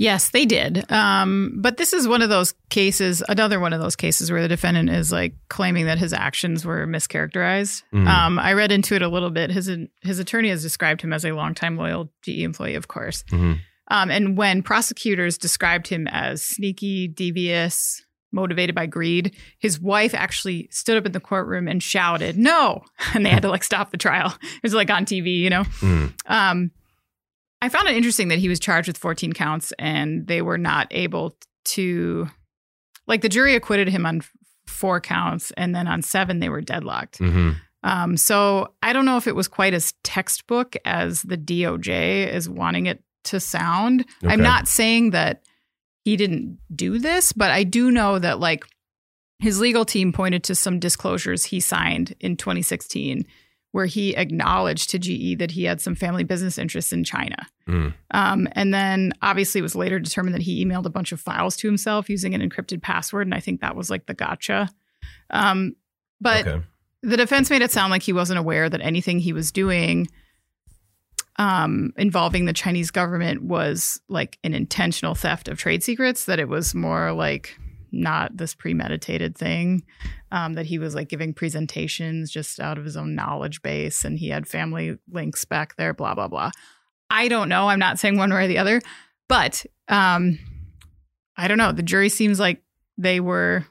Yes, 0.00 0.30
they 0.30 0.46
did. 0.46 0.90
Um, 0.92 1.54
but 1.56 1.76
this 1.76 1.92
is 1.92 2.06
one 2.06 2.22
of 2.22 2.28
those 2.28 2.54
cases, 2.70 3.20
another 3.28 3.58
one 3.58 3.72
of 3.72 3.80
those 3.80 3.96
cases 3.96 4.30
where 4.30 4.40
the 4.40 4.46
defendant 4.48 4.90
is 4.90 5.10
like 5.10 5.34
claiming 5.48 5.86
that 5.86 5.98
his 5.98 6.12
actions 6.12 6.64
were 6.64 6.86
mischaracterized. 6.86 7.82
Mhm. 7.92 8.06
Um, 8.06 8.38
I 8.38 8.52
read 8.52 8.70
into 8.70 8.94
it 8.94 9.02
a 9.02 9.08
little 9.08 9.30
bit. 9.30 9.50
His 9.50 9.68
his 10.02 10.18
attorney 10.20 10.50
has 10.50 10.62
described 10.62 11.02
him 11.02 11.12
as 11.12 11.24
a 11.24 11.32
longtime 11.32 11.76
loyal 11.76 12.12
GE 12.22 12.42
employee, 12.44 12.76
of 12.76 12.86
course. 12.86 13.24
Mhm. 13.32 13.58
Um, 13.90 14.10
and 14.10 14.36
when 14.36 14.62
prosecutors 14.62 15.36
described 15.36 15.88
him 15.88 16.06
as 16.08 16.42
sneaky, 16.42 17.08
devious, 17.08 18.00
motivated 18.30 18.74
by 18.76 18.86
greed, 18.86 19.34
his 19.58 19.80
wife 19.80 20.14
actually 20.14 20.68
stood 20.70 20.96
up 20.96 21.06
in 21.06 21.12
the 21.12 21.20
courtroom 21.20 21.66
and 21.66 21.82
shouted, 21.82 22.38
"No!" 22.38 22.84
And 23.14 23.26
they 23.26 23.30
had 23.30 23.42
to 23.42 23.48
like 23.48 23.64
stop 23.64 23.90
the 23.90 23.96
trial. 23.96 24.32
It 24.42 24.62
was 24.62 24.74
like 24.74 24.90
on 24.90 25.06
TV, 25.06 25.38
you 25.38 25.50
know. 25.50 25.64
Mm. 25.80 26.12
I 27.60 27.68
found 27.68 27.88
it 27.88 27.96
interesting 27.96 28.28
that 28.28 28.38
he 28.38 28.48
was 28.48 28.60
charged 28.60 28.88
with 28.88 28.98
14 28.98 29.32
counts 29.32 29.72
and 29.78 30.26
they 30.26 30.42
were 30.42 30.58
not 30.58 30.86
able 30.90 31.36
to, 31.66 32.28
like, 33.06 33.20
the 33.22 33.28
jury 33.28 33.54
acquitted 33.54 33.88
him 33.88 34.06
on 34.06 34.22
four 34.66 35.00
counts 35.00 35.50
and 35.56 35.74
then 35.74 35.88
on 35.88 36.02
seven 36.02 36.38
they 36.40 36.48
were 36.48 36.60
deadlocked. 36.60 37.18
Mhm. 37.18 37.56
Um, 37.82 38.16
so 38.16 38.74
I 38.82 38.92
don't 38.92 39.04
know 39.06 39.16
if 39.16 39.26
it 39.26 39.34
was 39.36 39.48
quite 39.48 39.74
as 39.74 39.94
textbook 40.04 40.76
as 40.84 41.22
the 41.22 41.36
DOJ 41.38 42.32
is 42.32 42.48
wanting 42.48 42.86
it 42.86 43.02
to 43.24 43.40
sound. 43.40 44.04
Okay. 44.22 44.32
I'm 44.32 44.42
not 44.42 44.68
saying 44.68 45.10
that 45.10 45.42
he 46.04 46.16
didn't 46.16 46.58
do 46.74 46.98
this, 46.98 47.32
but 47.32 47.50
I 47.50 47.64
do 47.64 47.90
know 47.90 48.18
that, 48.18 48.40
like, 48.40 48.64
his 49.40 49.60
legal 49.60 49.84
team 49.84 50.12
pointed 50.12 50.42
to 50.44 50.54
some 50.54 50.78
disclosures 50.80 51.44
he 51.44 51.60
signed 51.60 52.14
in 52.20 52.36
2016 52.36 53.24
where 53.72 53.86
he 53.86 54.16
acknowledged 54.16 54.90
to 54.90 54.98
GE 54.98 55.38
that 55.38 55.50
he 55.50 55.64
had 55.64 55.80
some 55.80 55.94
family 55.94 56.24
business 56.24 56.58
interests 56.58 56.92
in 56.92 57.04
China. 57.04 57.36
Mm. 57.68 57.92
Um, 58.12 58.48
and 58.52 58.72
then 58.72 59.12
obviously 59.20 59.58
it 59.58 59.62
was 59.62 59.76
later 59.76 59.98
determined 59.98 60.34
that 60.34 60.42
he 60.42 60.64
emailed 60.64 60.86
a 60.86 60.90
bunch 60.90 61.12
of 61.12 61.20
files 61.20 61.56
to 61.58 61.68
himself 61.68 62.08
using 62.08 62.34
an 62.34 62.40
encrypted 62.40 62.82
password. 62.82 63.26
And 63.26 63.34
I 63.34 63.40
think 63.40 63.60
that 63.60 63.76
was 63.76 63.90
like 63.90 64.06
the 64.06 64.14
gotcha. 64.14 64.70
Um, 65.30 65.76
but 66.20 66.46
okay. 66.46 66.64
the 67.02 67.16
defense 67.16 67.50
made 67.50 67.62
it 67.62 67.70
sound 67.70 67.90
like 67.90 68.02
he 68.02 68.12
wasn't 68.12 68.38
aware 68.38 68.68
that 68.70 68.80
anything 68.80 69.18
he 69.18 69.32
was 69.32 69.52
doing 69.52 70.08
um, 71.36 71.92
involving 71.96 72.46
the 72.46 72.52
Chinese 72.52 72.90
government 72.90 73.42
was 73.42 74.00
like 74.08 74.38
an 74.42 74.54
intentional 74.54 75.14
theft 75.14 75.46
of 75.46 75.58
trade 75.58 75.84
secrets, 75.84 76.24
that 76.24 76.40
it 76.40 76.48
was 76.48 76.74
more 76.74 77.12
like 77.12 77.56
not 77.92 78.36
this 78.36 78.54
premeditated 78.54 79.36
thing, 79.36 79.82
um, 80.32 80.54
that 80.54 80.66
he 80.66 80.78
was 80.78 80.94
like 80.94 81.08
giving 81.08 81.32
presentations 81.34 82.30
just 82.30 82.60
out 82.60 82.78
of 82.78 82.84
his 82.84 82.96
own 82.96 83.14
knowledge 83.14 83.62
base 83.62 84.04
and 84.04 84.18
he 84.18 84.28
had 84.28 84.46
family 84.46 84.98
links 85.10 85.44
back 85.44 85.76
there, 85.76 85.94
blah, 85.94 86.14
blah, 86.14 86.28
blah. 86.28 86.50
I 87.10 87.28
don't 87.28 87.48
know. 87.48 87.68
I'm 87.68 87.78
not 87.78 87.98
saying 87.98 88.18
one 88.18 88.30
way 88.30 88.44
or 88.44 88.48
the 88.48 88.58
other, 88.58 88.80
but 89.28 89.64
um, 89.88 90.38
I 91.36 91.48
don't 91.48 91.58
know. 91.58 91.72
The 91.72 91.82
jury 91.82 92.08
seems 92.10 92.38
like 92.38 92.62
they 92.98 93.20
were 93.20 93.64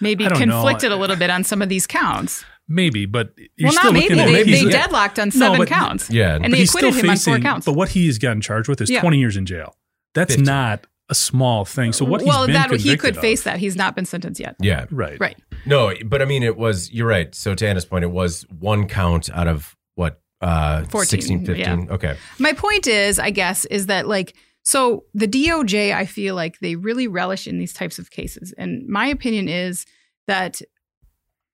maybe 0.00 0.26
I 0.26 0.28
don't 0.28 0.48
know. 0.48 0.54
conflicted 0.62 0.92
a 0.92 0.96
little 0.96 1.16
bit 1.16 1.30
on 1.30 1.44
some 1.44 1.62
of 1.62 1.68
these 1.68 1.86
counts. 1.86 2.44
Maybe, 2.68 3.04
but 3.04 3.34
you're 3.56 3.68
well, 3.68 3.72
still 3.72 3.92
not 3.92 4.00
maybe. 4.00 4.14
looking 4.14 4.32
They, 4.32 4.44
maybe 4.44 4.64
they 4.64 4.70
deadlocked 4.70 5.18
on 5.18 5.28
No, 5.28 5.38
seven 5.38 5.58
but- 5.58 5.68
counts. 5.68 6.08
Yeah. 6.10 6.34
And 6.34 6.44
but 6.44 6.50
they 6.52 6.58
he's 6.58 6.70
still 6.70 6.88
acquitted 6.88 7.04
him 7.04 7.10
on 7.10 7.16
four 7.16 7.32
facing. 7.34 7.42
counts. 7.42 7.66
But 7.66 7.74
what 7.74 7.90
he 7.90 8.06
has 8.06 8.18
gotten 8.18 8.40
charged 8.40 8.68
with 8.68 8.80
is 8.80 8.88
Yeah. 8.90 9.00
20 9.00 9.18
years 9.18 9.36
in 9.36 9.44
jail. 9.44 9.76
That's 10.14 10.32
15. 10.34 10.44
not 10.46 10.86
a 11.08 11.14
small 11.14 11.64
thing. 11.64 11.92
So 11.92 12.04
what 12.04 12.22
well, 12.22 12.40
he's 12.40 12.46
been 12.46 12.54
that 12.54 12.70
he 12.70 12.76
convicted 12.78 13.00
could 13.00 13.16
of- 13.16 13.20
face 13.20 13.42
that. 13.44 13.58
He's 13.58 13.76
not 13.76 13.94
been 13.94 14.06
sentenced 14.06 14.40
yet. 14.40 14.56
yeah. 14.60 14.86
right? 14.90 15.18
Right. 15.20 15.36
No, 15.66 15.92
but 16.06 16.22
I 16.22 16.24
mean, 16.24 16.42
it 16.42 16.56
was, 16.56 16.90
you're 16.92 17.06
right. 17.06 17.34
So 17.34 17.54
to 17.54 17.66
Anna's 17.66 17.84
point, 17.84 18.04
it 18.04 18.10
was 18.10 18.46
one 18.58 18.88
count 18.88 19.30
out 19.30 19.48
of 19.48 19.76
what, 19.94 20.20
uh, 20.40 20.84
14, 20.84 21.06
16, 21.06 21.46
15. 21.46 21.90
Okay. 21.90 22.16
My 22.38 22.52
point 22.52 22.86
is, 22.86 23.18
I 23.18 23.30
guess, 23.30 23.64
is 23.66 23.86
that 23.86 24.08
like, 24.08 24.34
so 24.62 25.04
the 25.12 25.28
DOJ, 25.28 25.94
I 25.94 26.06
feel 26.06 26.34
like 26.34 26.58
they 26.60 26.74
really 26.74 27.06
relish 27.06 27.46
in 27.46 27.58
these 27.58 27.74
types 27.74 27.98
of 27.98 28.10
cases. 28.10 28.54
And 28.56 28.86
my 28.88 29.06
opinion 29.06 29.48
is 29.48 29.84
that, 30.26 30.62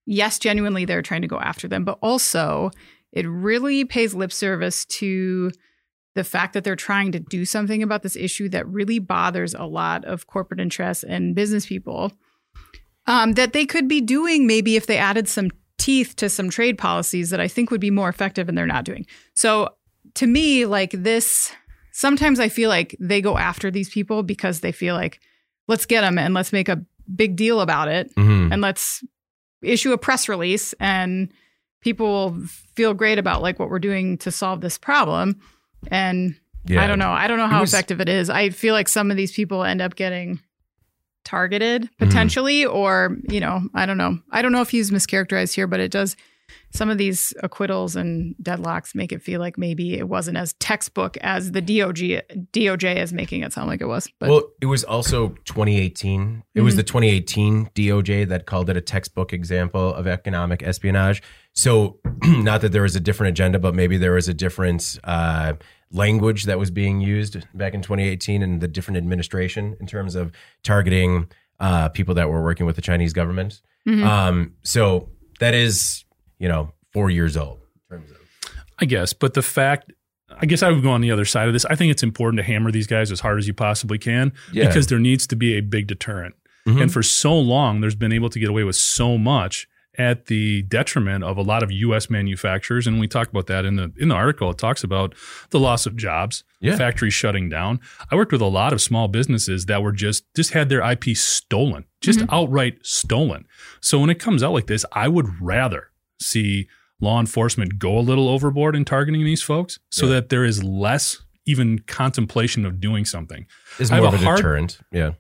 yes, 0.07 0.39
genuinely 0.39 0.85
they're 0.85 1.03
trying 1.03 1.23
to 1.23 1.29
go 1.29 1.41
after 1.41 1.67
them, 1.67 1.85
but 1.85 1.99
also 2.03 2.71
it 3.13 3.27
really 3.29 3.85
pays 3.85 4.15
lip 4.15 4.33
service 4.33 4.85
to 4.87 5.51
the 6.15 6.25
fact 6.25 6.55
that 6.55 6.65
they're 6.65 6.77
trying 6.77 7.13
to 7.13 7.21
do 7.21 7.45
something 7.45 7.83
about 7.83 8.03
this 8.03 8.17
issue 8.17 8.49
that 8.49 8.67
really 8.67 8.99
bothers 8.99 9.55
a 9.55 9.65
lot 9.65 10.05
of 10.05 10.27
corporate 10.27 10.61
interests 10.61 11.05
and 11.05 11.35
business 11.35 11.67
people 11.67 12.13
um, 13.07 13.33
that 13.33 13.53
they 13.53 13.65
could 13.67 13.89
be 13.89 14.01
doing 14.01 14.47
maybe 14.47 14.77
if 14.77 14.87
they 14.87 14.99
added 14.99 15.29
some 15.29 15.51
teeth 15.79 16.15
to 16.17 16.29
some 16.29 16.51
trade 16.51 16.77
policies 16.77 17.31
that 17.31 17.41
I 17.41 17.49
think 17.49 17.71
would 17.71 17.81
be 17.81 17.91
more 17.91 18.09
effective 18.09 18.49
and 18.49 18.57
they're 18.57 18.67
not 18.67 18.85
doing. 18.85 19.07
So 19.35 19.71
to 20.15 20.27
me, 20.27 20.67
like 20.67 20.91
this, 20.91 21.53
sometimes 21.93 22.39
I 22.39 22.49
feel 22.49 22.69
like 22.69 22.95
they 23.01 23.21
go 23.21 23.39
after 23.39 23.71
these 23.71 23.89
people 23.89 24.23
because 24.23 24.61
they 24.61 24.73
feel 24.73 24.95
like, 24.95 25.21
let's 25.69 25.87
get 25.87 26.03
them 26.03 26.19
and 26.19 26.35
let's 26.35 26.53
make 26.53 26.69
a 26.69 26.85
big 27.15 27.37
deal 27.37 27.61
about 27.61 27.89
it 27.89 28.11
hmm 28.17 28.53
and 28.53 28.61
let's 28.63 29.03
issue 29.63 29.93
a 29.93 29.99
press 29.99 30.29
release 30.29 30.73
and 30.81 31.33
people 31.81 32.07
will 32.07 32.47
feel 32.75 32.95
great 32.95 33.19
about 33.19 33.43
like 33.43 33.59
what 33.59 33.69
we're 33.69 33.79
doing 33.79 34.19
to 34.19 34.31
solve 34.31 34.61
this 34.61 34.79
problem. 34.79 35.41
And 35.89 36.35
Yeah. 36.67 36.83
I 36.85 36.87
don't 36.87 36.99
know. 36.99 37.11
I 37.11 37.27
don't 37.29 37.39
know 37.39 37.47
how 37.49 37.61
was- 37.63 37.73
effective 37.73 38.01
it 38.01 38.09
is. 38.09 38.29
I 38.31 38.51
feel 38.51 38.75
like 38.75 38.89
some 38.89 39.11
of 39.11 39.17
these 39.17 39.33
people 39.33 39.65
end 39.65 39.81
up 39.81 39.95
getting 39.97 40.41
targeted 41.25 41.83
Mm-hmm. 41.83 42.05
potentially, 42.07 42.65
or, 42.67 43.17
you 43.29 43.41
know, 43.41 43.63
I 43.75 43.87
don't 43.87 43.99
know. 43.99 44.19
I 44.31 44.43
don't 44.43 44.53
know 44.53 44.63
if 44.63 44.71
he's 44.71 44.91
mischaracterized 44.91 45.55
here, 45.55 45.67
but 45.67 45.81
it 45.81 45.91
does. 45.91 46.17
Some 46.73 46.91
of 46.91 46.99
these 46.99 47.33
acquittals 47.45 47.95
and 47.95 48.35
deadlocks 48.43 48.93
make 48.95 49.13
it 49.13 49.23
feel 49.23 49.39
like 49.39 49.57
maybe 49.57 49.95
it 49.95 50.09
wasn't 50.09 50.37
as 50.37 50.53
textbook 50.55 51.17
as 51.19 51.53
the 51.53 51.63
DOJ 51.63 52.23
DOJ 52.53 52.97
is 52.97 53.13
making 53.13 53.43
it 53.43 53.53
sound 53.53 53.69
like 53.69 53.81
it 53.81 53.87
was. 53.87 54.09
But 54.19 54.31
well, 54.31 54.43
it 54.61 54.67
was 54.67 54.83
also 54.83 55.29
2018. 55.45 56.43
It 56.57 56.63
was 56.63 56.75
the 56.75 56.83
2018 56.83 57.71
DOJ 57.75 58.29
that 58.29 58.47
called 58.47 58.69
it 58.69 58.77
a 58.77 58.81
textbook 58.81 59.33
example 59.33 59.95
of 59.95 60.09
economic 60.09 60.63
espionage. 60.65 61.23
So, 61.55 61.99
not 62.25 62.61
that 62.63 62.73
there 62.73 62.83
was 62.83 62.97
a 62.97 63.01
different 63.01 63.31
agenda, 63.31 63.59
but 63.59 63.75
maybe 63.75 63.97
there 63.99 64.13
was 64.13 64.29
a 64.29 64.35
different 64.35 64.99
uh, 65.05 65.55
language 65.91 66.45
that 66.45 66.59
was 66.59 66.71
being 66.71 67.01
used 67.01 67.37
back 67.55 67.75
in 67.75 67.83
2018 67.83 68.43
and 68.43 68.61
the 68.61 68.69
different 68.69 68.97
administration 68.99 69.77
in 69.81 69.87
terms 69.87 70.15
of 70.15 70.31
targeting 70.63 71.29
uh, 71.59 71.89
people 71.91 72.15
that 72.15 72.29
were 72.31 72.43
working 72.43 72.67
with 72.67 72.77
the 72.77 72.83
Chinese 72.83 73.13
government. 73.13 73.61
Mhm. 73.87 74.05
Um, 74.05 74.53
so 74.63 75.09
that 75.41 75.55
is, 75.55 76.05
you 76.39 76.49
know, 76.49 76.73
four 76.93 77.11
years 77.11 77.37
old. 77.37 77.61
In 77.91 77.99
terms 77.99 78.11
of 78.13 78.17
I 78.79 78.85
guess, 78.87 79.13
but 79.13 79.35
the 79.35 79.43
fact, 79.43 79.93
I 80.41 80.47
guess 80.47 80.63
I 80.63 80.71
would 80.71 80.83
go 80.83 80.91
on 80.91 81.01
the 81.01 81.11
other 81.11 81.25
side 81.25 81.49
of 81.49 81.53
this. 81.53 81.65
I 81.67 81.75
think 81.75 81.91
it's 81.91 82.03
important 82.03 82.39
to 82.39 82.45
hammer 82.45 82.71
these 82.71 82.87
guys 82.87 83.11
as 83.11 83.21
hard 83.21 83.39
as 83.39 83.47
you 83.47 83.53
possibly 83.53 83.99
can 83.99 84.33
Yeah. 84.53 84.67
because 84.69 84.87
there 84.87 84.99
needs 84.99 85.27
to 85.27 85.37
be 85.37 85.57
a 85.59 85.61
big 85.61 85.87
deterrent. 85.87 86.35
Mhm. 86.67 86.83
And 86.83 86.93
for 86.93 87.03
so 87.03 87.39
long, 87.39 87.81
there's 87.81 87.95
been 87.95 88.13
able 88.13 88.31
to 88.31 88.39
get 88.39 88.49
away 88.49 88.63
with 88.65 88.77
so 88.77 89.19
much 89.19 89.67
at 90.01 90.27
the 90.27 90.63
detriment 90.63 91.23
of 91.25 91.37
a 91.37 91.43
lot 91.43 91.63
of 91.63 91.71
U.S. 91.71 92.09
manufacturers. 92.09 92.87
And 92.87 92.99
we 92.99 93.07
talk 93.07 93.29
about 93.29 93.47
that 93.49 93.65
in 93.65 93.77
the 93.77 93.93
in 93.99 94.09
the 94.09 94.15
article. 94.15 94.51
It 94.51 94.59
talks 94.59 94.83
about 94.83 95.15
the 95.51 95.61
loss 95.61 95.85
of 95.87 95.97
jobs, 95.97 96.43
Yeah. 96.61 96.77
factories 96.77 97.13
shutting 97.15 97.49
down. 97.49 97.81
I 98.11 98.17
worked 98.17 98.33
with 98.33 98.41
a 98.41 98.47
lot 98.47 98.73
of 98.73 98.81
small 98.81 99.09
businesses 99.09 99.67
that 99.67 99.83
were 99.83 99.93
just 99.93 100.25
just 100.35 100.53
had 100.53 100.69
their 100.69 100.83
IP 100.93 101.17
stolen, 101.17 101.85
just 102.01 102.21
mm-hmm. 102.21 102.35
outright 102.35 102.79
stolen. 102.85 103.45
So 103.81 103.99
when 104.01 104.11
it 104.11 104.19
comes 104.19 104.43
out 104.43 104.53
like 104.53 104.67
this, 104.67 104.85
I 104.93 105.09
would 105.09 105.29
rather 105.41 105.89
see 106.21 106.69
law 107.01 107.19
enforcement 107.21 107.79
go 107.79 107.99
a 107.99 108.01
little 108.11 108.29
overboard 108.29 108.75
in 108.77 108.85
targeting 108.85 109.25
these 109.25 109.43
folks 109.43 109.79
so 109.91 110.07
Yeah. 110.07 110.13
that 110.15 110.29
there 110.31 110.45
is 110.45 110.63
less 110.65 111.19
even 111.47 111.79
contemplation 111.81 112.65
of 112.67 112.81
doing 112.81 113.05
something. 113.05 113.47
is 113.79 113.91
more 113.91 114.01
a 114.01 114.09
of 114.09 114.15
a 114.15 114.19
hard- 114.19 114.37
deterrent. 114.37 114.79
Yeah. 114.93 115.13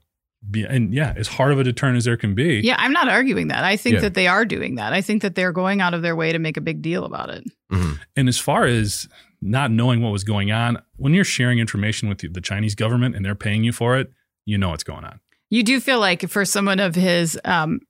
Be- 0.48 0.64
And 0.64 0.94
yeah, 0.94 1.12
as 1.16 1.28
hard 1.28 1.52
of 1.52 1.58
a 1.58 1.64
deterrent 1.64 1.96
as 1.98 2.04
there 2.04 2.16
can 2.16 2.34
be. 2.34 2.60
yeah, 2.64 2.76
I'm 2.78 2.92
not 2.92 3.08
arguing 3.08 3.48
that. 3.48 3.62
I 3.64 3.76
think 3.76 3.94
Yeah. 3.96 4.00
that 4.02 4.14
they 4.14 4.26
are 4.26 4.44
doing 4.44 4.76
that. 4.76 4.92
I 4.92 5.00
think 5.02 5.22
that 5.22 5.34
they're 5.34 5.52
going 5.52 5.80
out 5.80 5.92
of 5.94 6.02
their 6.02 6.16
way 6.16 6.32
to 6.32 6.38
make 6.38 6.56
a 6.56 6.60
big 6.62 6.80
deal 6.82 7.04
about 7.04 7.28
it. 7.30 7.44
Mhm. 7.70 7.98
And 8.16 8.28
as 8.28 8.38
far 8.38 8.64
as 8.64 9.06
not 9.42 9.70
knowing 9.70 10.00
what 10.02 10.12
was 10.12 10.24
going 10.24 10.50
on, 10.50 10.78
when 10.96 11.12
you're 11.14 11.24
sharing 11.24 11.58
information 11.58 12.08
with 12.08 12.18
the 12.32 12.40
Chinese 12.40 12.74
government 12.74 13.16
and 13.16 13.24
they're 13.24 13.34
paying 13.34 13.64
you 13.64 13.72
for 13.72 13.98
it, 13.98 14.10
you 14.46 14.56
know 14.56 14.70
what's 14.70 14.84
going 14.84 15.04
on. 15.04 15.20
You 15.50 15.62
do 15.62 15.78
feel 15.80 16.00
like 16.00 16.28
for 16.28 16.44
someone 16.44 16.80
of 16.80 16.94
his 16.94 17.38
um 17.44 17.80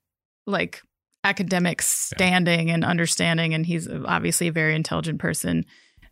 like 0.47 0.81
academic 1.23 1.81
standing 1.81 2.71
and 2.71 2.83
understanding 2.83 3.53
and 3.53 3.65
he's 3.65 3.87
obviously 3.87 4.47
a 4.47 4.51
very 4.51 4.73
intelligent 4.75 5.19
person 5.19 5.63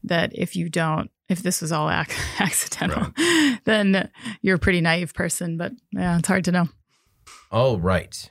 that 0.03 0.31
if 0.35 0.55
you 0.55 0.69
don't 0.69 1.09
if 1.29 1.41
this 1.43 1.61
was 1.61 1.71
all 1.71 1.89
ac- 1.89 2.11
accidental 2.39 3.13
then 3.65 4.09
you're 4.41 4.55
a 4.55 4.59
pretty 4.59 4.81
naive 4.81 5.13
person 5.13 5.57
but 5.57 5.71
yeah 5.91 6.17
it's 6.17 6.27
hard 6.27 6.43
to 6.45 6.51
know 6.51 6.67
All 7.51 7.79
right. 7.79 8.29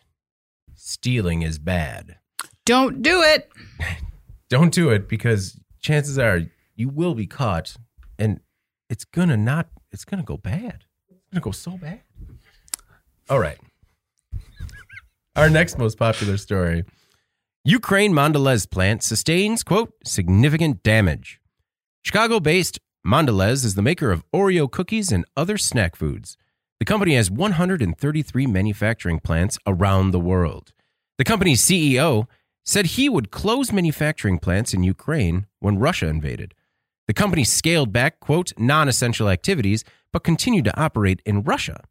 Stealing 0.74 1.42
is 1.42 1.58
bad. 1.58 2.16
don't 2.64 3.02
do 3.02 3.22
it 3.22 3.50
Don't 4.50 4.72
do 4.72 4.88
it 4.88 5.08
because 5.08 5.60
chances 5.80 6.18
are 6.18 6.40
you 6.74 6.88
will 6.88 7.14
be 7.14 7.26
caught 7.26 7.76
and 8.18 8.40
it's 8.88 9.04
gonna 9.04 9.36
not 9.36 9.68
it's 9.92 10.06
gonna 10.06 10.22
go 10.22 10.38
bad. 10.38 10.84
It's 11.10 11.20
gonna 11.30 11.42
go 11.42 11.50
so 11.50 11.76
bad. 11.76 12.00
All 13.28 13.38
right. 13.38 13.58
Our 15.36 15.50
next 15.50 15.76
most 15.78 15.98
popular 15.98 16.36
story. 16.38 16.84
Ukraine 17.64 18.12
Mondelez 18.12 18.68
plant 18.70 19.02
sustains, 19.02 19.62
quote, 19.62 19.92
significant 20.04 20.82
damage. 20.82 21.40
Chicago 22.02 22.40
based 22.40 22.78
Mondelez 23.06 23.64
is 23.64 23.74
the 23.74 23.82
maker 23.82 24.10
of 24.10 24.24
Oreo 24.32 24.70
cookies 24.70 25.12
and 25.12 25.24
other 25.36 25.56
snack 25.56 25.96
foods. 25.96 26.36
The 26.78 26.84
company 26.84 27.14
has 27.14 27.30
133 27.30 28.46
manufacturing 28.46 29.20
plants 29.20 29.58
around 29.66 30.10
the 30.10 30.20
world. 30.20 30.72
The 31.16 31.24
company's 31.24 31.60
CEO 31.60 32.26
said 32.64 32.86
he 32.86 33.08
would 33.08 33.30
close 33.30 33.72
manufacturing 33.72 34.38
plants 34.38 34.74
in 34.74 34.82
Ukraine 34.82 35.46
when 35.58 35.78
Russia 35.78 36.06
invaded. 36.06 36.54
The 37.06 37.14
company 37.14 37.44
scaled 37.44 37.92
back, 37.92 38.20
quote, 38.20 38.52
non 38.58 38.88
essential 38.88 39.28
activities, 39.28 39.84
but 40.12 40.22
continued 40.22 40.66
to 40.66 40.80
operate 40.80 41.22
in 41.24 41.42
Russia. 41.42 41.84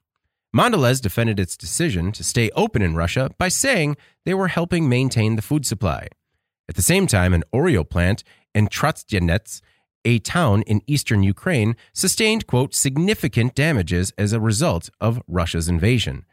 Mondelez 0.55 1.01
defended 1.01 1.39
its 1.39 1.57
decision 1.57 2.11
to 2.13 2.23
stay 2.23 2.49
open 2.55 2.81
in 2.81 2.95
Russia 2.95 3.31
by 3.37 3.47
saying 3.47 3.97
they 4.25 4.33
were 4.33 4.47
helping 4.47 4.87
maintain 4.87 5.35
the 5.35 5.41
food 5.41 5.65
supply. 5.65 6.07
At 6.69 6.75
the 6.75 6.81
same 6.81 7.07
time, 7.07 7.33
an 7.33 7.43
Oreo 7.53 7.87
plant 7.87 8.23
in 8.53 8.67
Trotsyanets, 8.67 9.61
a 10.07 10.19
town 10.19 10.61
in 10.61 10.81
eastern 10.87 11.21
Ukraine, 11.21 11.75
sustained, 11.91 12.47
quote, 12.47 12.73
significant 12.73 13.53
damages 13.53 14.13
as 14.17 14.31
a 14.31 14.39
result 14.39 14.89
of 15.01 15.21
Russia's 15.27 15.67
invasion. 15.67 16.25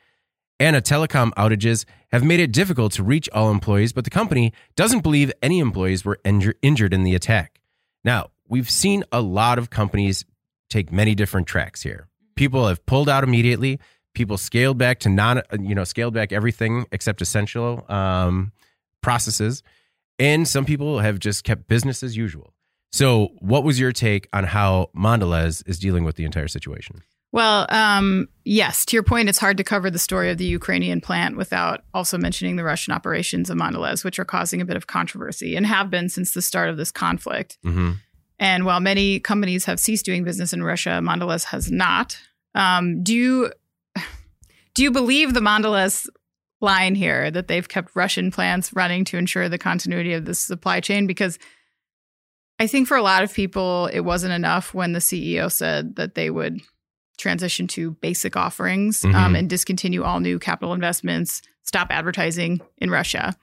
Anna 0.60 0.80
telecom 0.80 1.32
outages 1.32 1.84
have 2.12 2.22
made 2.22 2.38
it 2.38 2.52
difficult 2.52 2.92
to 2.92 3.02
reach 3.02 3.28
all 3.32 3.50
employees, 3.50 3.92
but 3.92 4.04
the 4.04 4.10
company 4.10 4.52
doesn't 4.76 5.02
believe 5.02 5.32
any 5.42 5.58
employees 5.58 6.04
were 6.04 6.20
injur- 6.24 6.54
injured 6.62 6.94
in 6.94 7.02
the 7.02 7.16
attack. 7.16 7.60
Now, 8.04 8.30
we've 8.48 8.70
seen 8.70 9.02
a 9.10 9.20
lot 9.20 9.58
of 9.58 9.70
companies 9.70 10.24
take 10.70 10.92
many 10.92 11.16
different 11.16 11.48
tracks 11.48 11.82
here. 11.82 12.06
People 12.36 12.68
have 12.68 12.86
pulled 12.86 13.08
out 13.08 13.24
immediately. 13.24 13.80
People 14.14 14.38
scaled 14.38 14.78
back 14.78 15.00
to 15.00 15.08
non, 15.08 15.42
you 15.58 15.74
know, 15.74 15.82
scaled 15.82 16.14
back 16.14 16.32
everything 16.32 16.86
except 16.92 17.20
essential 17.20 17.84
um, 17.88 18.52
processes, 19.00 19.64
and 20.20 20.46
some 20.46 20.64
people 20.64 21.00
have 21.00 21.18
just 21.18 21.42
kept 21.42 21.66
business 21.66 22.04
as 22.04 22.16
usual. 22.16 22.53
So, 22.92 23.30
what 23.40 23.64
was 23.64 23.80
your 23.80 23.92
take 23.92 24.28
on 24.32 24.44
how 24.44 24.90
Mondelez 24.96 25.62
is 25.66 25.78
dealing 25.78 26.04
with 26.04 26.16
the 26.16 26.24
entire 26.24 26.48
situation? 26.48 27.02
Well, 27.34 27.66
um, 27.70 28.28
yes, 28.44 28.84
to 28.86 28.96
your 28.96 29.02
point, 29.02 29.28
it's 29.28 29.40
hard 29.40 29.56
to 29.56 29.64
cover 29.64 29.90
the 29.90 29.98
story 29.98 30.30
of 30.30 30.38
the 30.38 30.44
Ukrainian 30.44 31.00
plant 31.00 31.36
without 31.36 31.82
also 31.92 32.16
mentioning 32.16 32.54
the 32.54 32.62
Russian 32.62 32.94
operations 32.94 33.50
of 33.50 33.58
Mondelez, 33.58 34.04
which 34.04 34.20
are 34.20 34.24
causing 34.24 34.60
a 34.60 34.64
bit 34.64 34.76
of 34.76 34.86
controversy 34.86 35.56
and 35.56 35.66
have 35.66 35.90
been 35.90 36.08
since 36.08 36.32
the 36.32 36.40
start 36.40 36.70
of 36.70 36.76
this 36.76 36.92
conflict. 36.92 37.58
Mm-hmm. 37.64 37.94
And 38.38 38.64
while 38.64 38.78
many 38.78 39.18
companies 39.18 39.64
have 39.64 39.80
ceased 39.80 40.04
doing 40.04 40.22
business 40.22 40.52
in 40.52 40.62
Russia, 40.62 41.00
Mondelez 41.02 41.46
has 41.46 41.72
not. 41.72 42.16
Um, 42.54 43.02
do 43.02 43.12
you 43.12 43.52
do 44.74 44.84
you 44.84 44.92
believe 44.92 45.34
the 45.34 45.40
Mondelez 45.40 46.08
line 46.60 46.94
here 46.94 47.32
that 47.32 47.48
they've 47.48 47.68
kept 47.68 47.96
Russian 47.96 48.30
plants 48.30 48.72
running 48.74 49.04
to 49.06 49.18
ensure 49.18 49.48
the 49.48 49.58
continuity 49.58 50.12
of 50.12 50.24
the 50.24 50.34
supply 50.34 50.78
chain? 50.78 51.08
Because 51.08 51.40
I 52.58 52.66
think 52.66 52.86
for 52.88 52.96
a 52.96 53.02
lot 53.02 53.22
of 53.24 53.32
people, 53.34 53.86
it 53.92 54.00
wasn't 54.00 54.32
enough 54.32 54.72
when 54.74 54.92
the 54.92 55.00
CEO 55.00 55.50
said 55.50 55.96
that 55.96 56.14
they 56.14 56.30
would 56.30 56.60
transition 57.18 57.66
to 57.68 57.92
basic 58.00 58.36
offerings 58.36 59.00
Mhm. 59.02 59.14
um, 59.14 59.36
and 59.36 59.48
discontinue 59.48 60.02
all 60.02 60.20
new 60.20 60.38
capital 60.38 60.72
investments, 60.74 61.42
stop 61.62 61.88
advertising 61.90 62.60
in 62.78 62.90
Russia. 62.90 63.34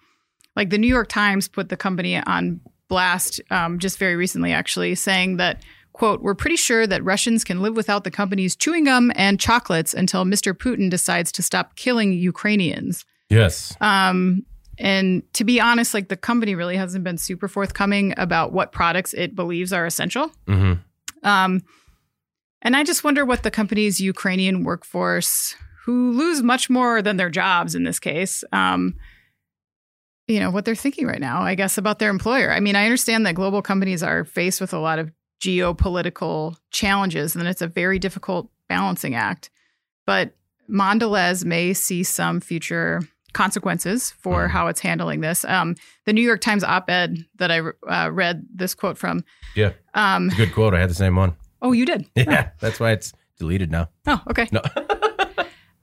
Like 0.56 0.70
the 0.70 0.78
New 0.78 0.88
York 0.88 1.08
Times 1.08 1.48
put 1.48 1.70
the 1.70 1.78
company 1.78 2.18
on 2.18 2.60
blast 2.90 3.40
um, 3.50 3.80
just 3.80 3.98
very 3.98 4.16
recently, 4.18 4.52
actually, 4.52 4.96
saying 4.96 5.38
that, 5.38 5.62
quote, 5.94 6.22
we're 6.22 6.36
pretty 6.36 6.58
sure 6.58 6.86
that 6.86 7.04
Russians 7.06 7.46
can 7.46 7.62
live 7.62 7.76
without 7.78 8.04
the 8.04 8.12
company's 8.12 8.56
chewing 8.58 8.84
gum 8.86 9.12
and 9.16 9.40
chocolates 9.40 9.94
until 9.94 10.26
Mr. 10.26 10.54
Putin 10.54 10.90
decides 10.90 11.32
to 11.34 11.42
stop 11.42 11.76
killing 11.78 12.12
Ukrainians. 12.12 13.06
Yes. 13.30 13.76
Um, 13.80 14.46
and 14.78 15.24
to 15.34 15.44
be 15.44 15.60
honest, 15.60 15.94
like 15.94 16.08
the 16.08 16.18
company 16.18 16.56
really 16.56 16.78
hasn't 16.78 17.04
been 17.04 17.18
super 17.18 17.48
forthcoming 17.48 18.14
about 18.18 18.54
what 18.54 18.72
products 18.72 19.14
it 19.14 19.36
believes 19.36 19.74
are 19.74 19.86
essential. 19.86 20.32
hmm 20.48 20.74
Um, 21.24 21.62
and 22.62 22.76
I 22.76 22.84
just 22.84 23.04
wonder 23.04 23.26
what 23.26 23.44
the 23.44 23.52
company's 23.52 24.00
Ukrainian 24.00 24.64
workforce, 24.64 25.56
who 25.86 26.12
lose 26.12 26.44
much 26.44 26.70
more 26.70 27.02
than 27.02 27.18
their 27.18 27.30
jobs 27.30 27.74
in 27.76 27.84
this 27.84 28.00
case, 28.00 28.44
um, 28.52 28.96
you 30.28 30.40
know, 30.40 30.52
what 30.52 30.66
they're 30.66 30.76
thinking 30.76 31.08
right 31.08 31.20
now, 31.20 31.42
I 31.42 31.56
guess, 31.56 31.78
about 31.78 32.00
their 32.00 32.10
employer. 32.10 32.52
I 32.52 32.60
mean, 32.60 32.76
I 32.76 32.86
understand 32.86 33.26
that 33.26 33.36
global 33.36 33.62
companies 33.62 34.04
are 34.04 34.24
faced 34.24 34.62
with 34.62 34.74
a 34.74 34.80
lot 34.80 35.00
of 35.00 35.12
geopolitical 35.42 36.56
challenges, 36.70 37.36
and 37.36 37.48
it's 37.48 37.64
a 37.64 37.68
very 37.68 38.00
difficult 38.00 38.50
balancing 38.70 39.16
act. 39.16 39.50
But 40.06 40.36
Mondelez 40.70 41.44
may 41.44 41.74
see 41.74 42.04
some 42.04 42.40
future 42.40 43.02
consequences 43.34 44.12
for 44.12 44.48
Mhm. 44.48 44.52
how 44.52 44.68
it's 44.68 44.80
handling 44.82 45.22
this. 45.22 45.46
Um, 45.46 45.76
the 46.06 46.14
New 46.14 46.22
York 46.22 46.42
Times 46.42 46.64
op-ed 46.64 47.18
that 47.38 47.52
I 47.52 47.60
uh, 47.90 48.10
read 48.12 48.46
this 48.54 48.74
quote 48.76 48.98
from. 48.98 49.24
Yeah. 49.56 49.72
Um, 49.94 50.30
Good 50.30 50.54
quote. 50.54 50.74
I 50.74 50.80
had 50.80 50.90
the 50.90 50.94
same 50.96 51.16
one. 51.16 51.36
oh, 51.62 51.72
you 51.74 51.86
did. 51.86 52.06
Yeah. 52.16 52.50
That's 52.60 52.80
why 52.80 52.92
it's 52.92 53.14
deleted 53.40 53.72
now. 53.72 53.90
Oh, 54.08 54.22
okay. 54.30 54.48
No. 54.52 54.62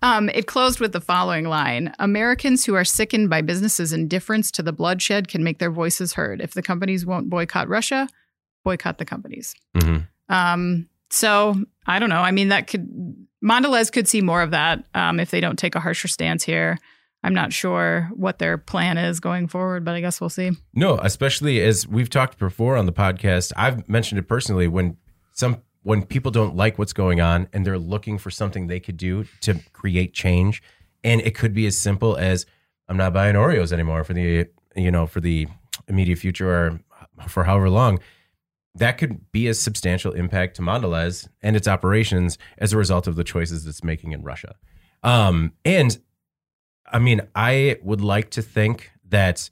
Um, 0.00 0.28
it 0.28 0.46
closed 0.46 0.78
with 0.78 0.92
the 0.92 1.00
following 1.00 1.46
line 1.48 1.92
Americans 1.98 2.64
who 2.64 2.76
are 2.76 2.84
sickened 2.84 3.28
by 3.30 3.40
businesses' 3.42 3.92
indifference 3.92 4.52
to 4.52 4.62
the 4.62 4.72
bloodshed 4.72 5.26
can 5.26 5.42
make 5.42 5.58
their 5.58 5.72
voices 5.72 6.12
heard. 6.12 6.40
If 6.40 6.54
the 6.54 6.62
companies 6.62 7.04
won't 7.04 7.28
boycott 7.28 7.68
Russia, 7.68 8.06
boycott 8.64 8.98
the 8.98 9.04
companies. 9.04 9.56
hmm 9.76 9.96
Um, 10.28 10.88
so 11.10 11.56
I 11.84 11.98
don't 11.98 12.10
know. 12.10 12.20
I 12.20 12.30
mean, 12.30 12.50
that 12.50 12.68
could, 12.68 12.88
Mondelez 13.44 13.90
could 13.90 14.06
see 14.06 14.20
more 14.20 14.40
of 14.40 14.52
that 14.52 14.84
um, 14.94 15.18
if 15.18 15.32
they 15.32 15.40
don't 15.40 15.58
take 15.58 15.74
a 15.74 15.80
harsher 15.80 16.06
stance 16.06 16.44
here. 16.44 16.78
I'm 17.28 17.34
not 17.34 17.52
sure 17.52 18.08
what 18.14 18.38
their 18.38 18.56
plan 18.56 18.96
is 18.96 19.20
going 19.20 19.48
forward, 19.48 19.84
but 19.84 19.94
I 19.94 20.00
guess 20.00 20.18
we'll 20.18 20.30
see. 20.30 20.52
No, 20.72 20.98
especially 21.02 21.60
as 21.60 21.86
we've 21.86 22.08
talked 22.08 22.38
before 22.38 22.74
on 22.74 22.86
the 22.86 22.92
podcast. 22.92 23.52
I've 23.54 23.86
mentioned 23.86 24.18
it 24.18 24.22
personally 24.22 24.66
when 24.66 24.96
some 25.34 25.60
when 25.82 26.06
people 26.06 26.30
don't 26.30 26.56
like 26.56 26.78
what's 26.78 26.94
going 26.94 27.20
on 27.20 27.46
and 27.52 27.66
they're 27.66 27.78
looking 27.78 28.16
for 28.16 28.30
something 28.30 28.66
they 28.66 28.80
could 28.80 28.96
do 28.96 29.26
to 29.42 29.60
create 29.74 30.14
change, 30.14 30.62
and 31.04 31.20
it 31.20 31.34
could 31.34 31.52
be 31.52 31.66
as 31.66 31.76
simple 31.76 32.16
as 32.16 32.46
I'm 32.88 32.96
not 32.96 33.12
buying 33.12 33.34
Oreos 33.34 33.72
anymore 33.72 34.04
for 34.04 34.14
the 34.14 34.46
you 34.74 34.90
know 34.90 35.06
for 35.06 35.20
the 35.20 35.48
immediate 35.86 36.18
future 36.18 36.50
or 36.50 36.80
for 37.28 37.44
however 37.44 37.68
long. 37.68 37.98
That 38.74 38.96
could 38.96 39.30
be 39.32 39.48
a 39.48 39.54
substantial 39.54 40.12
impact 40.14 40.56
to 40.56 40.62
Mondelez 40.62 41.28
and 41.42 41.56
its 41.56 41.68
operations 41.68 42.38
as 42.56 42.72
a 42.72 42.78
result 42.78 43.06
of 43.06 43.16
the 43.16 43.24
choices 43.24 43.66
it's 43.66 43.84
making 43.84 44.12
in 44.12 44.22
Russia. 44.22 44.54
Um, 45.02 45.52
and 45.66 45.98
I 46.92 46.98
mean, 46.98 47.20
I 47.34 47.78
would 47.82 48.00
like 48.00 48.30
to 48.30 48.42
think 48.42 48.90
that 49.08 49.48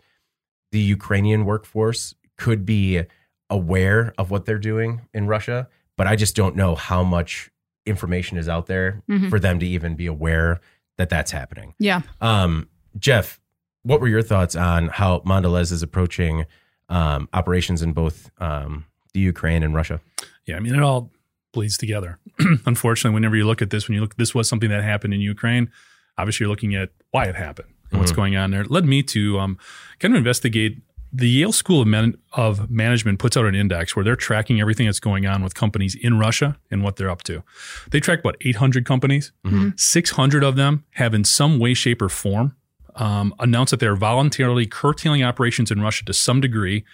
the 0.73 0.81
Ukrainian 0.81 1.45
workforce 1.45 2.15
could 2.37 2.67
be 2.67 3.03
aware 3.49 4.13
of 4.19 4.31
what 4.31 4.45
they're 4.45 4.59
doing 4.59 5.03
in 5.15 5.27
Russia, 5.27 5.69
but 5.97 6.07
I 6.07 6.17
just 6.17 6.35
don't 6.37 6.57
know 6.57 6.75
how 6.75 7.03
much 7.05 7.51
information 7.87 8.37
is 8.37 8.49
out 8.49 8.67
there 8.67 9.03
Mhm. 9.09 9.31
for 9.31 9.39
them 9.39 9.59
to 9.61 9.67
even 9.67 9.95
be 9.95 10.07
aware 10.07 10.61
that 10.99 11.09
that's 11.09 11.31
happening. 11.31 11.75
Yeah. 11.79 12.03
Um, 12.21 12.69
Jeff, 12.99 13.41
what 13.83 14.01
were 14.01 14.09
your 14.09 14.23
thoughts 14.23 14.57
on 14.57 14.89
how 14.89 15.21
Mondelez 15.21 15.71
is 15.73 15.83
approaching 15.83 16.47
um, 16.89 17.29
operations 17.33 17.83
in 17.83 17.93
both 17.93 18.31
um, 18.41 18.85
the 19.13 19.21
Ukraine 19.21 19.63
and 19.63 19.75
Russia? 19.75 20.01
Yeah, 20.47 20.57
I 20.57 20.61
mean, 20.61 20.75
it 20.75 20.83
all 20.83 21.11
bleeds 21.53 21.77
together. 21.77 22.19
Unfortunately, 22.67 23.15
whenever 23.15 23.37
you 23.37 23.45
look 23.47 23.61
at 23.63 23.71
this, 23.71 23.89
when 23.89 23.95
you 23.97 24.01
look, 24.01 24.17
this 24.17 24.35
was 24.35 24.49
something 24.49 24.71
that 24.71 24.83
happened 24.85 25.13
in 25.15 25.21
Ukraine. 25.21 25.71
Obviously, 26.19 26.45
you're 26.45 26.51
looking 26.51 26.75
at 26.75 26.91
why 27.11 27.25
it 27.27 27.35
happened 27.37 27.69
and 27.91 28.01
what's 28.01 28.13
Mhm. 28.13 28.17
going 28.17 28.37
on 28.37 28.51
there. 28.51 28.63
It 28.63 28.71
led 28.71 28.85
me 28.85 29.03
to 29.05 29.39
um, 29.39 29.59
kind 30.01 30.15
of 30.15 30.19
investigate. 30.19 30.79
The 31.13 31.29
Yale 31.29 31.53
School 31.53 31.81
of, 31.83 31.87
Man- 31.89 32.17
of 32.33 32.69
Management 32.71 33.19
puts 33.21 33.37
out 33.37 33.45
an 33.47 33.55
index 33.55 33.95
where 33.95 34.05
they're 34.05 34.17
tracking 34.17 34.61
everything 34.61 34.87
that's 34.87 35.01
going 35.01 35.25
on 35.27 35.43
with 35.43 35.55
companies 35.55 35.95
in 35.95 36.19
Russia 36.19 36.59
and 36.71 36.83
what 36.83 36.97
they're 36.97 37.09
up 37.09 37.23
to. 37.25 37.43
They 37.91 38.01
track 38.01 38.19
about 38.21 38.37
800 38.43 38.85
companies. 38.85 39.33
Mhm. 39.47 39.79
600 39.79 40.43
of 40.43 40.57
them 40.57 40.85
have, 40.95 41.15
in 41.15 41.25
some 41.25 41.59
way, 41.59 41.75
shape, 41.75 42.03
or 42.03 42.09
form, 42.09 42.55
um, 42.97 43.35
announced 43.39 43.71
that 43.71 43.81
they're 43.81 43.97
voluntarily 43.97 44.67
curtailing 44.67 45.23
operations 45.23 45.71
in 45.71 45.81
Russia 45.81 46.05
to 46.07 46.13
some 46.13 46.41
degree 46.41 46.85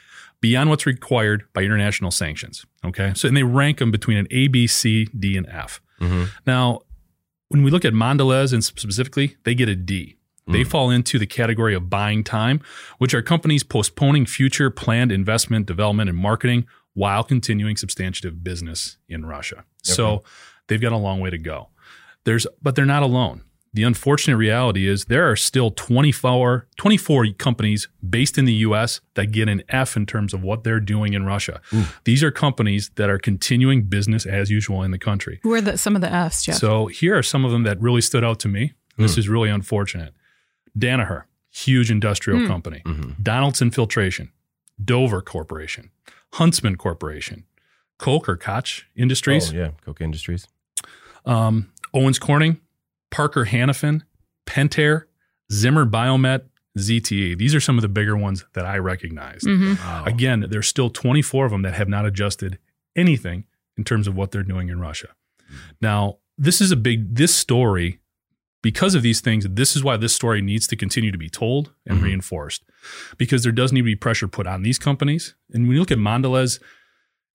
beyond 0.40 0.68
what's 0.68 0.84
required 0.86 1.44
by 1.54 1.62
international 1.62 2.10
sanctions. 2.10 2.66
Okay. 2.84 3.12
So, 3.16 3.26
and 3.28 3.36
they 3.36 3.44
rank 3.44 3.78
them 3.78 3.90
between 3.90 4.18
an 4.18 4.26
A, 4.30 4.46
B, 4.48 4.66
C, 4.66 5.06
D, 5.18 5.36
and 5.36 5.46
F. 5.48 5.80
Mhm. 6.00 6.28
Now, 6.46 6.80
when 7.52 7.62
we 7.62 7.70
look 7.70 7.84
at 7.84 7.92
Mondelez 7.92 8.52
and 8.52 8.64
specifically, 8.64 9.36
they 9.44 9.54
get 9.54 9.68
a 9.68 9.76
D. 9.76 10.16
They 10.48 10.62
Mm. 10.62 10.66
fall 10.66 10.90
into 10.90 11.18
the 11.18 11.26
category 11.26 11.74
of 11.74 11.88
buying 11.88 12.24
time, 12.24 12.60
which 12.98 13.14
are 13.14 13.22
companies 13.22 13.62
postponing 13.62 14.26
future 14.26 14.70
planned 14.70 15.12
investment, 15.12 15.66
development, 15.66 16.10
and 16.10 16.18
marketing 16.18 16.66
while 16.94 17.22
continuing 17.22 17.76
substantive 17.76 18.42
business 18.42 18.96
in 19.08 19.24
Russia. 19.24 19.64
So 19.82 20.24
they've 20.66 20.80
got 20.80 20.92
a 20.92 20.96
long 20.96 21.20
way 21.20 21.30
to 21.30 21.38
go. 21.38 21.68
There's, 22.24 22.46
but 22.60 22.74
they're 22.74 22.84
not 22.86 23.02
alone. 23.02 23.42
The 23.74 23.84
unfortunate 23.84 24.36
reality 24.36 24.86
is 24.86 25.06
there 25.06 25.30
are 25.30 25.36
still 25.36 25.70
24, 25.70 26.66
24 26.76 27.26
companies 27.38 27.88
based 28.08 28.36
in 28.36 28.44
the 28.44 28.52
US 28.54 29.00
that 29.14 29.32
get 29.32 29.48
an 29.48 29.62
F 29.70 29.96
in 29.96 30.04
terms 30.04 30.34
of 30.34 30.42
what 30.42 30.62
they're 30.62 30.78
doing 30.80 31.14
in 31.14 31.24
Russia. 31.24 31.60
These 32.04 32.22
are 32.22 32.30
companies 32.30 32.90
that 32.96 33.08
are 33.08 33.18
continuing 33.18 33.84
business 33.84 34.26
as 34.26 34.50
usual 34.50 34.82
in 34.82 34.90
the 34.90 34.98
country. 34.98 35.40
Who 35.42 35.54
are 35.54 35.62
the, 35.62 35.78
some 35.78 35.94
of 35.94 36.02
the 36.02 36.12
F's, 36.12 36.42
Jeff? 36.44 36.56
So 36.56 36.86
here 36.88 37.16
are 37.16 37.22
some 37.22 37.46
of 37.46 37.50
them 37.50 37.62
that 37.62 37.80
really 37.80 38.02
stood 38.02 38.22
out 38.24 38.38
to 38.40 38.48
me. 38.48 38.74
This 38.98 39.16
is 39.16 39.26
really 39.28 39.48
unfortunate. 39.48 40.12
Danaher, 40.78 41.22
huge 41.50 41.90
industrial 41.90 42.40
Hmm. 42.40 42.46
company. 42.46 42.82
Mhm. 42.84 43.22
Donaldson 43.22 43.70
Filtration, 43.70 44.30
Dover 44.84 45.22
Corporation, 45.22 45.90
Huntsman 46.34 46.76
Corporation, 46.76 47.44
Koch 47.98 48.28
or 48.28 48.36
Koch 48.36 48.84
Industries, 48.94 49.50
Oh, 49.50 49.56
yeah, 49.56 49.70
Koch 49.84 50.00
Industries. 50.02 50.46
um, 51.24 51.70
Owens 51.94 52.18
Corning, 52.18 52.60
Parker 53.12 53.44
Hannifin, 53.46 54.02
Pentair, 54.46 55.04
Zimmer 55.52 55.86
Biomet, 55.86 56.42
ZTE. 56.78 57.36
These 57.38 57.54
are 57.54 57.60
some 57.60 57.78
of 57.78 57.82
the 57.82 57.88
bigger 57.88 58.16
ones 58.16 58.44
that 58.54 58.64
I 58.66 58.78
recognized. 58.78 59.46
Mhm. 59.46 59.78
Wow. 59.78 60.04
Again, 60.06 60.46
there's 60.48 60.66
still 60.66 60.90
24 60.90 61.44
of 61.46 61.52
them 61.52 61.62
that 61.62 61.74
have 61.74 61.88
not 61.88 62.06
adjusted 62.06 62.58
anything 62.96 63.44
in 63.76 63.84
terms 63.84 64.08
of 64.08 64.14
what 64.16 64.30
they're 64.32 64.42
doing 64.42 64.68
in 64.70 64.80
Russia. 64.80 65.08
Now, 65.80 66.18
this 66.38 66.60
is 66.60 66.70
a 66.72 66.76
big 66.76 67.14
this 67.14 67.34
story 67.34 68.00
because 68.62 68.94
of 68.94 69.02
these 69.02 69.20
things. 69.20 69.46
This 69.48 69.76
is 69.76 69.84
why 69.84 69.96
this 69.98 70.14
story 70.14 70.40
needs 70.40 70.66
to 70.68 70.76
continue 70.76 71.12
to 71.12 71.18
be 71.18 71.28
told 71.28 71.72
and 71.84 71.98
Mhm. 71.98 72.04
reinforced 72.04 72.62
because 73.18 73.42
there 73.42 73.52
does 73.52 73.72
need 73.72 73.80
to 73.80 73.84
be 73.84 73.96
pressure 73.96 74.28
put 74.28 74.46
on 74.46 74.62
these 74.62 74.78
companies. 74.78 75.34
And 75.52 75.64
when 75.66 75.74
you 75.74 75.80
look 75.80 75.90
at 75.90 75.98
Mondelez, 75.98 76.58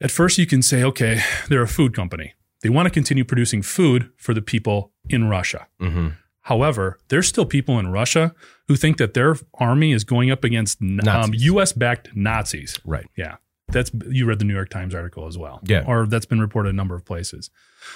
at 0.02 0.10
first 0.10 0.38
you 0.40 0.48
can 0.48 0.62
say, 0.64 0.84
okay, 0.84 1.22
they're 1.50 1.62
a 1.62 1.68
food 1.68 1.94
company. 1.94 2.34
They 2.62 2.70
want 2.70 2.88
to 2.88 2.90
continue 2.92 3.24
producing 3.24 3.62
food 3.62 4.10
for 4.18 4.34
the 4.34 4.42
people 4.42 4.92
in 5.10 5.30
Russia. 5.30 5.68
Mhm. 5.82 6.14
However, 6.42 6.98
there's 7.10 7.28
still 7.28 7.46
people 7.46 7.78
in 7.78 7.90
Russia 7.90 8.34
who 8.68 8.76
think 8.78 8.98
that 8.98 9.14
their 9.14 9.36
army 9.56 9.92
is 9.92 10.04
going 10.06 10.32
up 10.32 10.44
against 10.46 10.82
um, 11.06 11.32
U.S. 11.34 11.74
backed 11.74 12.16
Nazis. 12.16 12.80
Right. 12.86 13.06
Yeah. 13.18 13.36
That's 13.70 13.92
you 14.10 14.26
read 14.26 14.40
the 14.40 14.46
New 14.46 14.54
York 14.54 14.70
Times 14.70 14.96
article 14.96 15.28
as 15.28 15.38
well. 15.38 15.60
Yeah. 15.66 15.84
Or 15.86 16.06
that's 16.06 16.26
been 16.26 16.40
reported 16.40 16.70
a 16.70 16.74
number 16.74 16.96
of 16.96 17.04
places. 17.04 17.50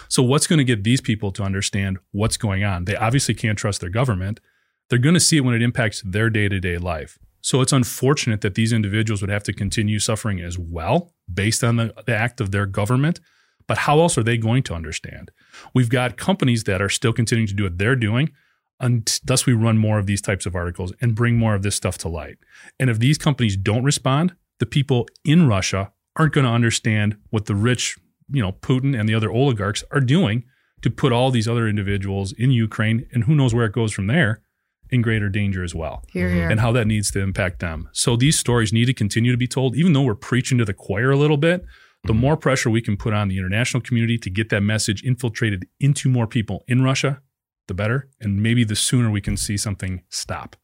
So 0.09 0.22
what's 0.22 0.47
going 0.47 0.57
to 0.57 0.66
get 0.66 0.84
these 0.84 0.99
people 0.99 1.32
to 1.32 1.43
understand 1.43 1.99
what's 2.12 2.36
going 2.36 2.64
on? 2.66 2.86
They 2.86 2.95
obviously 2.97 3.34
can't 3.34 3.57
trust 3.57 3.80
their 3.80 3.89
government. 3.89 4.41
They're 4.89 4.99
going 4.99 5.14
to 5.14 5.22
see 5.22 5.38
it 5.38 5.41
when 5.41 5.55
it 5.55 5.62
impacts 5.62 6.01
their 6.01 6.30
day-to-day 6.30 6.78
life. 6.78 7.18
So 7.39 7.62
it's 7.62 7.72
unfortunate 7.72 8.41
that 8.41 8.55
these 8.55 8.74
individuals 8.74 9.22
would 9.22 9.30
have 9.32 9.43
to 9.43 9.53
continue 9.53 9.97
suffering 9.99 10.41
as 10.41 10.59
well 10.59 11.14
based 11.34 11.64
on 11.64 11.78
the, 11.78 11.93
the 12.05 12.16
act 12.16 12.41
of 12.41 12.51
their 12.51 12.66
government. 12.66 13.22
But 13.68 13.80
how 13.80 13.99
else 13.99 14.18
are 14.18 14.24
they 14.24 14.38
going 14.38 14.64
to 14.64 14.74
understand? 14.74 15.32
We've 15.74 15.89
got 15.89 16.18
companies 16.18 16.64
that 16.66 16.82
are 16.82 16.89
still 16.89 17.14
continuing 17.14 17.47
to 17.47 17.53
do 17.53 17.64
what 17.64 17.78
they're 17.78 17.95
doing. 17.95 18.32
And 18.80 19.20
thus, 19.24 19.45
we 19.45 19.53
run 19.53 19.78
more 19.78 19.99
of 19.99 20.07
these 20.07 20.22
types 20.22 20.45
of 20.45 20.55
articles 20.55 20.91
and 21.01 21.14
bring 21.14 21.38
more 21.38 21.53
of 21.53 21.62
this 21.62 21.76
stuff 21.76 21.97
to 21.99 22.09
light. 22.09 22.38
And 22.80 22.89
if 22.89 22.97
these 22.99 23.18
companies 23.18 23.55
don't 23.55 23.84
respond, 23.84 24.34
the 24.59 24.66
people 24.66 25.07
in 25.24 25.47
Russia 25.47 25.91
aren't 26.16 26.34
going 26.34 26.45
to 26.45 26.51
understand 26.51 27.18
what 27.30 27.45
the 27.45 27.55
rich, 27.55 27.97
you 28.32 28.41
know, 28.41 28.53
Putin 28.53 28.99
and 28.99 29.07
the 29.07 29.14
other 29.14 29.32
oligarchs 29.32 29.84
are 29.91 29.99
doing 29.99 30.45
to 30.82 30.89
put 30.89 31.12
all 31.12 31.30
these 31.32 31.47
other 31.47 31.68
individuals 31.68 32.34
in 32.34 32.51
Ukraine 32.51 33.05
and 33.12 33.26
who 33.26 33.36
knows 33.36 33.53
where 33.53 33.66
it 33.66 33.74
goes 33.74 33.91
from 33.93 34.07
there 34.07 34.41
in 34.89 35.01
greater 35.01 35.30
danger 35.30 35.64
as 35.64 35.74
well 35.74 36.03
Here, 36.12 36.30
here. 36.30 36.49
and 36.49 36.59
how 36.59 36.72
that 36.74 36.86
needs 36.86 37.12
to 37.12 37.20
impact 37.20 37.59
them. 37.59 37.88
So 37.93 38.16
these 38.16 38.38
stories 38.38 38.74
need 38.74 38.86
to 38.86 38.93
continue 38.93 39.32
to 39.32 39.38
be 39.38 39.47
told, 39.47 39.76
even 39.76 39.93
though 39.93 40.01
we're 40.01 40.16
preaching 40.16 40.57
to 40.57 40.66
the 40.66 40.74
choir 40.74 41.12
a 41.12 41.18
little 41.18 41.38
bit. 41.38 41.64
The 42.03 42.13
more 42.13 42.35
pressure 42.35 42.69
we 42.69 42.81
can 42.81 42.97
put 42.97 43.13
on 43.13 43.27
the 43.27 43.37
international 43.37 43.81
community 43.81 44.17
to 44.19 44.29
get 44.29 44.49
that 44.49 44.61
message 44.61 45.03
infiltrated 45.03 45.67
into 45.79 46.09
more 46.09 46.27
people 46.27 46.63
in 46.67 46.81
Russia, 46.81 47.21
the 47.67 47.73
better. 47.73 48.09
And 48.19 48.41
maybe 48.41 48.63
the 48.63 48.75
sooner 48.75 49.11
we 49.11 49.21
can 49.21 49.37
see 49.37 49.57
something 49.57 50.01
stop. 50.09 50.55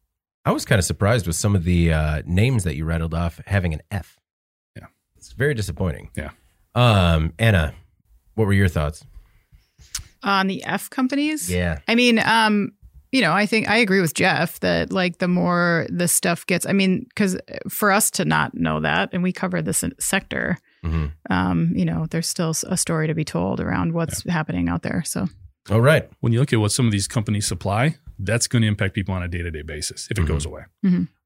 I 0.46 0.52
was 0.52 0.66
kind 0.66 0.80
of 0.80 0.86
surprised 0.86 1.28
with 1.28 1.36
some 1.36 1.56
of 1.56 1.64
the 1.64 1.94
uh, 1.94 2.22
names 2.26 2.64
that 2.64 2.76
you 2.76 2.86
rattled 2.86 3.14
off 3.14 3.40
having 3.46 3.74
an 3.74 3.82
F. 3.92 4.18
Yeah. 4.76 4.88
It's 5.16 5.34
very 5.34 5.54
disappointing. 5.54 6.10
Yeah. 6.16 6.32
Um, 6.74 7.34
Anna, 7.38 7.74
what 8.36 8.48
were 8.48 8.54
your 8.54 8.70
thoughts? 8.70 9.06
on 10.24 10.48
the 10.48 10.64
F 10.64 10.90
companies. 10.90 11.50
Yeah. 11.50 11.80
I 11.88 11.96
mean, 11.96 12.20
um, 12.20 12.72
you 13.12 13.22
know, 13.22 13.32
I 13.32 13.46
think 13.46 13.70
I 13.70 13.78
agree 13.78 14.02
with 14.02 14.14
Jeff 14.14 14.60
that 14.60 14.92
like 14.92 15.20
the 15.20 15.28
more 15.28 15.88
the 15.90 16.08
stuff 16.08 16.46
gets, 16.46 16.66
I 16.66 16.74
mean, 16.74 17.06
because 17.10 17.38
for 17.70 17.92
us 17.92 18.12
to 18.12 18.26
not 18.26 18.54
know 18.54 18.82
that, 18.82 19.10
and 19.14 19.24
we 19.24 19.32
cover 19.32 19.62
this 19.62 19.84
sector, 20.00 20.58
Mhm. 20.86 21.12
um, 21.30 21.72
you 21.76 21.86
know, 21.86 22.06
there's 22.10 22.28
still 22.28 22.54
a 22.68 22.78
story 22.78 23.08
to 23.08 23.14
be 23.14 23.26
told 23.26 23.60
around 23.60 23.94
what's 23.94 24.24
happening 24.30 24.70
out 24.70 24.84
there. 24.84 25.04
So 25.06 25.28
All 25.70 25.82
right. 25.82 26.10
When 26.22 26.32
you 26.32 26.40
look 26.40 26.54
at 26.54 26.60
what 26.62 26.72
some 26.72 26.86
of 26.86 26.92
these 26.94 27.08
companies 27.10 27.46
supply, 27.46 27.98
that's 28.20 28.48
going 28.48 28.62
to 28.62 28.68
impact 28.70 28.94
people 28.96 29.14
on 29.14 29.22
a 29.22 29.28
day 29.28 29.42
to 29.42 29.52
day 29.52 29.64
basis 29.64 30.08
if 30.10 30.18
it 30.18 30.22
Mhm. 30.22 30.28
goes 30.28 30.46
away. 30.46 30.64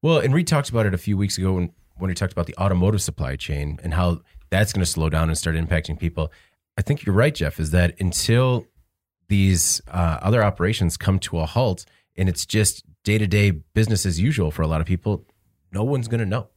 Well, 0.02 0.18
and 0.18 0.34
Reed 0.34 0.48
talked 0.48 0.68
about 0.68 0.84
it 0.86 0.94
a 0.94 0.98
few 0.98 1.16
weeks 1.16 1.38
ago 1.38 1.52
when, 1.52 1.70
when 1.96 2.08
we 2.08 2.14
talked 2.14 2.32
about 2.32 2.46
the 2.46 2.56
automotive 2.58 3.00
supply 3.02 3.36
chain 3.36 3.78
and 3.84 3.94
how 3.94 4.20
that's 4.50 4.72
going 4.72 4.84
to 4.84 4.90
slow 4.90 5.08
down 5.08 5.28
and 5.28 5.38
start 5.38 5.54
impacting 5.56 5.96
people. 5.98 6.32
I 6.76 6.82
think 6.82 7.06
you're 7.06 7.14
right, 7.14 7.34
Jeff, 7.34 7.60
is 7.60 7.70
that 7.70 7.94
until 8.00 8.66
these 9.28 9.80
uh, 9.88 10.18
other 10.22 10.42
operations 10.42 10.96
come 10.96 11.18
to 11.20 11.38
a 11.38 11.46
halt 11.46 11.84
and 12.16 12.28
it's 12.28 12.44
just 12.44 12.84
day 13.04 13.18
to 13.18 13.26
day 13.26 13.50
business 13.50 14.04
as 14.04 14.18
usual 14.20 14.50
for 14.50 14.62
a 14.62 14.66
lot 14.66 14.80
of 14.80 14.86
people, 14.86 15.24
no 15.72 15.84
one's 15.84 16.08
going 16.08 16.20
to 16.20 16.26
know 16.26 16.48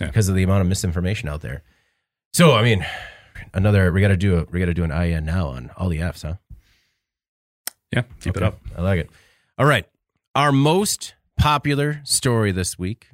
Yeah. 0.00 0.06
because 0.06 0.28
of 0.28 0.34
the 0.36 0.42
amount 0.42 0.62
of 0.62 0.68
misinformation 0.68 1.28
out 1.28 1.40
there. 1.40 1.62
So, 2.34 2.52
I 2.52 2.64
mean, 2.64 2.84
another, 3.52 3.92
we 3.92 4.00
got 4.00 4.08
to 4.08 4.16
do 4.16 4.38
a, 4.38 4.44
we 4.50 4.58
got 4.58 4.66
to 4.66 4.74
do 4.74 4.82
an 4.82 4.90
IN 4.90 5.24
now 5.24 5.50
on 5.50 5.70
all 5.76 5.88
the 5.88 6.00
Fs, 6.00 6.22
huh? 6.22 6.34
Yeah, 7.92 8.02
keep 8.20 8.36
it 8.36 8.42
up. 8.42 8.58
I 8.76 8.82
like 8.82 8.98
it. 8.98 9.10
All 9.56 9.66
right. 9.66 9.86
Our 10.34 10.50
most 10.50 11.14
popular 11.38 12.00
story 12.02 12.50
this 12.50 12.76
week, 12.76 13.10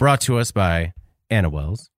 brought 0.00 0.20
to 0.22 0.36
us 0.36 0.50
by 0.50 0.94
Anna 1.30 1.48
Wells. 1.48 1.90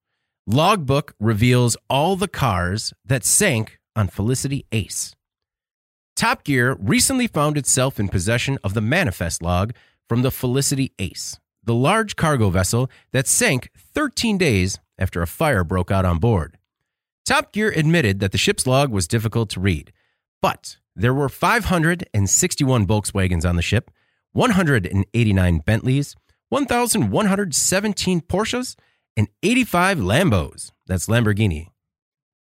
Logbook 0.45 1.15
reveals 1.19 1.75
all 1.89 2.15
the 2.15 2.27
cars 2.27 2.93
that 3.03 3.25
sank 3.25 3.79
on 3.95 4.07
Felicity 4.07 4.67
Ace. 4.71 5.15
Top 6.15 6.43
Gear 6.43 6.77
recently 6.79 7.25
found 7.25 7.57
itself 7.57 7.99
in 7.99 8.09
possession 8.09 8.59
of 8.63 8.75
the 8.75 8.81
manifest 8.81 9.41
log 9.41 9.73
from 10.07 10.21
the 10.21 10.29
Felicity 10.29 10.93
Ace, 10.99 11.39
the 11.63 11.73
large 11.73 12.15
cargo 12.15 12.51
vessel 12.51 12.91
that 13.11 13.25
sank 13.25 13.71
13 13.75 14.37
days 14.37 14.77
after 14.97 15.21
a 15.21 15.27
fire 15.27 15.63
broke 15.63 15.91
out 15.91 16.05
on 16.05 16.19
board. 16.19 16.57
Top 17.25 17.53
Gear 17.53 17.69
admitted 17.69 18.19
that 18.19 18.31
the 18.31 18.37
ship's 18.37 18.67
log 18.67 18.91
was 18.91 19.07
difficult 19.07 19.49
to 19.51 19.59
read, 19.59 19.93
but 20.41 20.77
there 20.95 21.13
were 21.13 21.29
561 21.29 22.85
Volkswagens 22.85 23.47
on 23.47 23.55
the 23.55 23.61
ship, 23.61 23.89
189 24.33 25.59
Bentleys, 25.59 26.15
1,117 26.49 28.21
Porsches, 28.21 28.75
and 29.15 29.27
85 29.41 29.99
Lambos. 29.99 30.71
That's 30.85 31.07
Lamborghini. 31.07 31.61
In 31.61 31.69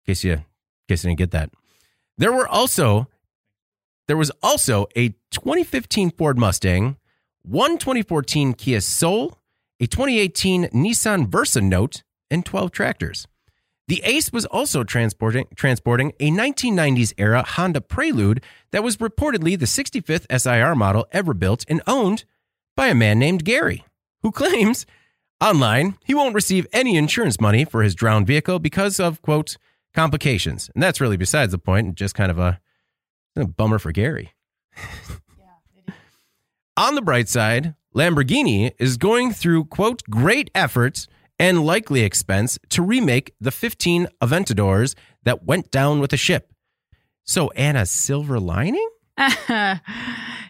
case 0.06 0.24
you, 0.24 0.32
in 0.32 0.44
case 0.88 1.04
you 1.04 1.10
didn't 1.10 1.18
get 1.18 1.30
that. 1.32 1.50
There 2.16 2.32
were 2.32 2.48
also 2.48 3.08
there 4.06 4.16
was 4.16 4.32
also 4.42 4.86
a 4.96 5.10
2015 5.30 6.12
Ford 6.12 6.38
Mustang, 6.38 6.96
one 7.42 7.76
2014 7.76 8.54
Kia 8.54 8.80
Soul, 8.80 9.38
a 9.78 9.86
2018 9.86 10.68
Nissan 10.68 11.28
Versa 11.28 11.60
Note, 11.60 12.02
and 12.30 12.44
12 12.44 12.70
tractors. 12.70 13.26
The 13.88 14.02
Ace 14.04 14.32
was 14.32 14.44
also 14.44 14.84
transporting 14.84 15.46
transporting 15.56 16.12
a 16.20 16.30
1990s 16.30 17.14
era 17.16 17.42
Honda 17.42 17.80
Prelude 17.80 18.44
that 18.70 18.84
was 18.84 18.98
reportedly 18.98 19.58
the 19.58 19.64
65th 19.64 20.26
SIR 20.30 20.74
model 20.74 21.06
ever 21.10 21.32
built 21.32 21.64
and 21.68 21.80
owned 21.86 22.24
by 22.76 22.88
a 22.88 22.94
man 22.94 23.18
named 23.18 23.44
Gary, 23.44 23.86
who 24.22 24.30
claims 24.30 24.84
online 25.40 25.96
he 26.04 26.14
won't 26.14 26.34
receive 26.34 26.66
any 26.72 26.96
insurance 26.96 27.40
money 27.40 27.64
for 27.64 27.82
his 27.82 27.94
drowned 27.94 28.26
vehicle 28.26 28.58
because 28.58 29.00
of 29.00 29.22
quote 29.22 29.56
complications. 29.94 30.70
And 30.74 30.82
that's 30.82 31.00
really 31.00 31.16
besides 31.16 31.52
the 31.52 31.58
point, 31.58 31.94
just 31.94 32.14
kind 32.14 32.30
of 32.30 32.38
a, 32.38 32.60
a 33.36 33.46
bummer 33.46 33.78
for 33.78 33.90
Gary. 33.90 34.34
On 36.76 36.94
the 36.94 37.02
bright 37.02 37.28
side, 37.28 37.74
Lamborghini 37.94 38.72
is 38.78 38.98
going 38.98 39.32
through, 39.32 39.64
quote, 39.64 40.02
great 40.10 40.50
efforts 40.54 41.08
and 41.38 41.64
likely 41.64 42.02
expense 42.02 42.58
to 42.70 42.82
remake 42.82 43.34
the 43.40 43.50
15 43.50 44.08
Aventadors 44.22 44.94
that 45.24 45.44
went 45.44 45.70
down 45.70 46.00
with 46.00 46.10
the 46.10 46.16
ship. 46.16 46.52
So, 47.24 47.50
Anna, 47.50 47.86
silver 47.86 48.40
lining? 48.40 48.88
yeah, 49.18 49.78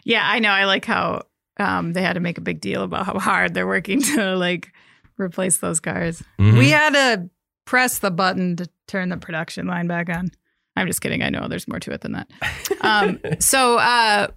I 0.07 0.39
know. 0.39 0.49
I 0.49 0.65
like 0.65 0.85
how 0.85 1.23
um, 1.59 1.93
they 1.93 2.01
had 2.01 2.13
to 2.13 2.19
make 2.19 2.37
a 2.37 2.41
big 2.41 2.61
deal 2.61 2.83
about 2.83 3.05
how 3.05 3.19
hard 3.19 3.53
they're 3.53 3.67
working 3.67 4.01
to 4.01 4.35
like 4.35 4.71
replace 5.17 5.57
those 5.57 5.79
cars. 5.79 6.23
Mhm. 6.39 6.57
We 6.57 6.69
had 6.69 6.93
to 6.93 7.29
press 7.65 7.99
the 7.99 8.11
button 8.11 8.55
to 8.57 8.69
turn 8.87 9.09
the 9.09 9.17
production 9.17 9.67
line 9.67 9.87
back 9.87 10.09
on. 10.09 10.31
I'm 10.75 10.87
just 10.87 11.01
kidding. 11.01 11.21
I 11.21 11.29
know 11.29 11.47
there's 11.49 11.67
more 11.67 11.79
to 11.81 11.91
it 11.91 12.01
than 12.01 12.13
that. 12.13 12.29
Um, 12.81 13.19
so, 13.39 13.77
uh, 13.77 14.27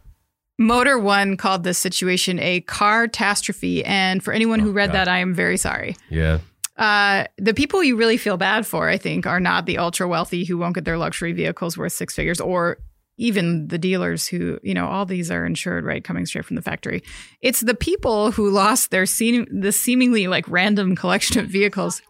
Motor 0.59 0.99
One 0.99 1.37
called 1.37 1.65
this 1.65 1.79
situation 1.79 2.39
a 2.39 2.61
car 2.63 3.07
catastrophe, 3.09 3.85
and 3.85 4.23
for 4.23 4.33
anyone 4.33 4.61
who 4.61 4.71
Oh, 4.71 4.75
read 4.75 4.89
God. 4.89 4.95
that, 4.95 5.09
I 5.09 5.19
am 5.19 5.35
very 5.35 5.57
sorry. 5.57 5.97
Yeah. 6.11 6.39
Uh, 6.77 7.25
the 7.37 7.53
people 7.55 7.83
you 7.85 7.97
really 7.97 8.17
feel 8.17 8.37
bad 8.37 8.67
for, 8.67 8.89
I 8.89 8.97
think, 8.97 9.27
are 9.27 9.41
not 9.41 9.67
the 9.67 9.79
ultra 9.79 10.09
wealthy 10.09 10.45
who 10.45 10.57
won't 10.59 10.75
get 10.75 10.85
their 10.85 10.97
luxury 10.99 11.33
vehicles 11.33 11.77
worth 11.77 11.93
six 11.93 12.15
figures, 12.15 12.41
or 12.41 12.79
even 13.19 13.69
the 13.69 13.77
dealers 13.79 14.27
who, 14.27 14.59
you 14.63 14.73
know, 14.73 14.87
all 14.87 15.05
these 15.05 15.31
are 15.31 15.45
insured, 15.45 15.85
right, 15.85 16.03
coming 16.03 16.25
straight 16.27 16.47
from 16.47 16.57
the 16.57 16.63
factory. 16.63 17.03
It's 17.43 17.61
the 17.61 17.75
people 17.75 18.31
who 18.33 18.49
lost 18.51 18.91
their 18.91 19.05
seem- 19.05 19.47
the 19.51 19.71
seemingly 19.71 20.29
like 20.29 20.49
random 20.49 20.97
collection 20.97 21.39
of 21.41 21.47
vehicles. 21.51 22.01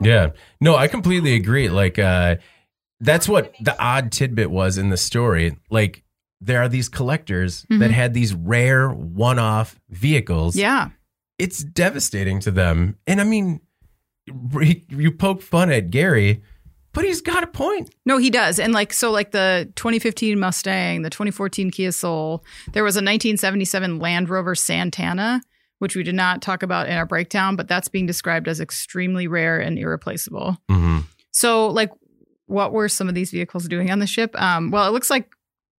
Yeah. 0.00 0.30
No, 0.60 0.76
I 0.76 0.86
completely 0.86 1.34
agree. 1.34 1.68
Like, 1.68 1.98
uh, 1.98 2.36
that's 3.00 3.28
what 3.28 3.52
the 3.60 3.78
odd 3.82 4.12
tidbit 4.12 4.50
was 4.50 4.78
in 4.78 4.90
the 4.90 4.96
story. 4.96 5.56
Like, 5.70 6.03
there 6.44 6.60
are 6.60 6.68
these 6.68 6.88
collectors 6.88 7.64
that 7.70 7.90
Mhm. 7.90 7.92
had 7.92 8.14
these 8.14 8.34
rare 8.34 8.90
one 8.90 9.38
off 9.38 9.80
vehicles. 9.88 10.56
Yeah, 10.56 10.90
It's 11.38 11.64
devastating 11.64 12.40
to 12.40 12.50
them. 12.50 12.96
And 13.06 13.20
I 13.20 13.24
mean, 13.24 13.60
you 14.88 15.10
poke 15.12 15.42
fun 15.42 15.70
at 15.70 15.90
Gary, 15.90 16.42
but 16.92 17.04
he's 17.04 17.20
got 17.20 17.42
a 17.42 17.46
point. 17.46 17.94
no, 18.06 18.18
he 18.18 18.30
does, 18.30 18.58
and 18.58 18.72
like 18.72 18.92
so, 18.92 19.10
like 19.10 19.32
the 19.32 19.70
2015 19.76 20.38
Mustang, 20.38 21.02
the 21.02 21.10
2014 21.10 21.70
Kia 21.70 21.92
Soul, 21.92 22.44
there 22.72 22.84
was 22.84 22.96
a 22.96 23.02
1977 23.02 23.98
Land 23.98 24.28
Rover 24.30 24.54
Santana. 24.54 25.40
Which 25.80 25.96
we 25.96 26.04
did 26.04 26.14
not 26.14 26.40
talk 26.40 26.62
about 26.62 26.88
in 26.88 26.96
our 26.96 27.04
breakdown, 27.04 27.56
but 27.56 27.66
that's 27.68 27.88
being 27.88 28.06
described 28.06 28.46
as 28.48 28.58
extremely 28.60 29.26
rare 29.26 29.58
and 29.58 29.76
irreplaceable. 29.76 30.56
Mm-hmm. 30.70 31.00
So, 31.32 31.66
like, 31.66 31.90
what 32.46 32.72
were 32.72 32.88
some 32.88 33.08
of 33.08 33.14
these 33.14 33.32
vehicles 33.32 33.66
doing 33.68 33.90
on 33.90 33.98
the 33.98 34.06
ship? 34.06 34.40
Um, 34.40 34.70
well, 34.70 34.86
it 34.88 34.92
looks 34.92 35.10
like 35.10 35.28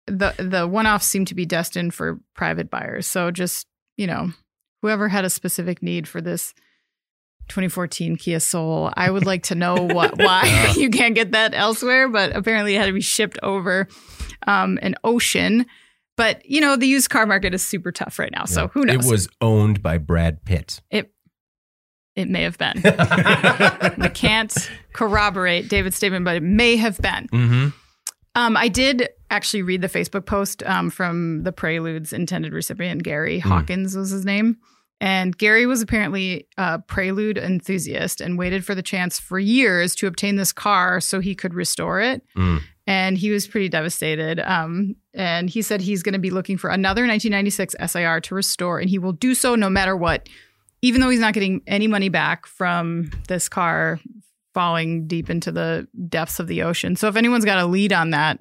the 0.08 0.34
the 0.38 0.68
one 0.68 0.88
offs 0.88 1.06
seem 1.06 1.26
to 1.26 1.36
be 1.36 1.46
destined 1.46 1.94
for 1.94 2.20
private 2.36 2.70
buyers. 2.70 3.08
So, 3.08 3.32
just 3.32 3.68
you 3.98 4.08
know, 4.08 4.32
whoever 4.82 5.08
had 5.08 5.26
a 5.26 5.30
specific 5.30 5.82
need 5.82 6.08
for 6.08 6.22
this 6.22 6.54
2014 7.50 8.16
Kia 8.18 8.40
Soul, 8.40 8.92
I 8.96 9.10
would 9.10 9.26
like 9.26 9.44
to 9.44 9.56
know 9.56 9.76
what 9.76 10.18
why 10.22 10.74
you 10.78 10.90
can't 10.90 11.16
get 11.16 11.32
that 11.32 11.54
elsewhere. 11.54 12.08
But 12.08 12.36
apparently, 12.36 12.76
it 12.76 12.80
had 12.80 12.88
to 12.88 12.94
be 12.94 13.02
shipped 13.02 13.40
over 13.44 13.88
um, 14.48 14.80
an 14.82 14.96
ocean. 15.04 15.66
But 16.18 16.46
you 16.46 16.62
know, 16.62 16.76
the 16.76 16.88
used 16.88 17.10
car 17.10 17.26
market 17.26 17.54
is 17.54 17.66
super 17.66 17.92
tough 17.92 18.20
right 18.20 18.32
now. 18.32 18.46
So 18.46 18.68
who 18.70 18.86
knows? 18.86 19.06
It 19.06 19.12
was 19.12 19.28
owned 19.42 19.82
by 19.82 19.98
Brad 19.98 20.46
Pitt. 20.46 20.82
it 20.90 21.12
it 22.16 22.30
may 22.30 22.44
have 22.44 22.58
been. 22.58 22.82
I 22.86 24.10
can't 24.14 24.56
corroborate 24.94 25.68
David's 25.68 25.98
statement, 25.98 26.24
but 26.24 26.38
it 26.38 26.44
may 26.44 26.78
have 26.78 26.98
been. 27.00 27.28
mm-hmm. 27.28 27.68
Um, 28.38 28.58
I 28.58 28.68
did 28.68 29.10
actually 29.36 29.62
read 29.62 29.82
the 29.82 29.90
Facebook 29.90 30.26
post 30.26 30.64
um, 30.64 30.90
from 30.90 31.44
the 31.44 31.52
Prelude's 31.52 32.14
intended 32.14 32.54
recipient, 32.54 33.04
Gary 33.04 33.40
Hmm. 33.40 33.50
Hawkins 33.50 33.96
was 33.96 34.10
his 34.10 34.26
name. 34.26 34.58
And 35.02 35.38
Gary 35.38 35.66
was 35.66 35.82
apparently 35.82 36.48
a 36.58 36.80
Prelude 36.80 37.38
enthusiast 37.38 38.22
and 38.22 38.38
waited 38.38 38.64
for 38.64 38.74
the 38.74 38.82
chance 38.82 39.20
for 39.20 39.38
years 39.38 39.94
to 39.96 40.08
obtain 40.08 40.38
this 40.38 40.54
car 40.54 41.02
so 41.02 41.20
he 41.20 41.36
could 41.36 41.54
restore 41.54 42.00
it. 42.00 42.24
Mm. 42.38 42.62
And 42.88 43.18
he 43.18 43.30
was 43.30 43.46
pretty 43.46 43.68
devastated. 43.68 44.40
Um, 44.40 44.96
and 45.14 45.50
he 45.50 45.62
said 45.62 45.82
he's 45.82 46.02
going 46.02 46.14
to 46.14 46.20
be 46.20 46.30
looking 46.30 46.58
for 46.58 46.70
another 46.70 47.02
1996 47.02 47.76
SIR 47.92 48.22
to 48.22 48.36
restore, 48.36 48.80
and 48.80 48.90
he 48.90 48.98
will 48.98 49.12
do 49.12 49.36
so 49.36 49.56
no 49.56 49.70
matter 49.70 49.98
what, 49.98 50.30
even 50.82 51.02
though 51.02 51.10
he's 51.10 51.20
not 51.20 51.34
getting 51.34 51.62
any 51.68 51.88
money 51.88 52.10
back 52.10 52.46
from 52.46 53.12
this 53.28 53.50
car 53.50 54.00
falling 54.54 55.08
deep 55.08 55.30
into 55.30 55.52
the 55.52 55.88
depths 56.08 56.40
of 56.40 56.48
the 56.48 56.62
ocean. 56.62 56.96
So 56.96 57.10
if 57.10 57.18
anyone's 57.18 57.44
got 57.44 57.58
a 57.58 57.66
lead 57.66 57.92
on 57.92 58.12
that, 58.12 58.40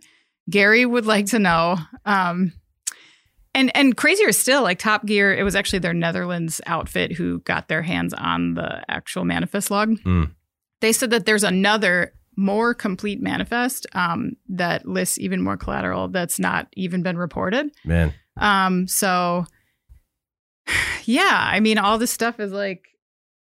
Gary 0.51 0.85
would 0.87 1.07
like 1.07 1.27
to 1.27 1.39
know. 1.39 1.79
Um, 2.05 2.53
and 3.55 3.75
and 3.77 3.97
crazier 3.97 4.33
still, 4.33 4.63
like 4.63 4.79
Top 4.79 5.07
Gear, 5.07 5.33
it 5.35 5.43
was 5.45 5.55
actually 5.55 5.79
their 5.79 5.95
Netherlands 5.95 6.61
outfit 6.67 7.13
who 7.13 7.39
got 7.41 7.69
their 7.69 7.83
hands 7.83 8.13
on 8.15 8.55
the 8.55 8.83
actual 8.91 9.25
manifest 9.25 9.71
log. 9.71 9.91
Mm. 10.01 10.33
They 10.81 10.93
said 10.93 11.11
that 11.11 11.25
there's 11.25 11.45
another 11.45 12.13
more 12.37 12.75
complete 12.75 13.23
manifest 13.23 13.87
um, 13.93 14.33
that 14.49 14.87
lists 14.87 15.19
even 15.21 15.41
more 15.41 15.57
collateral 15.57 16.09
that's 16.09 16.39
not 16.41 16.67
even 16.77 17.03
been 17.03 17.17
reported. 17.17 17.71
Man. 17.85 18.13
Um, 18.37 18.89
so 18.89 19.47
yeah, 21.05 21.49
I 21.53 21.61
mean, 21.61 21.79
all 21.79 21.97
this 21.99 22.11
stuff 22.11 22.41
is 22.41 22.53
like 22.53 22.83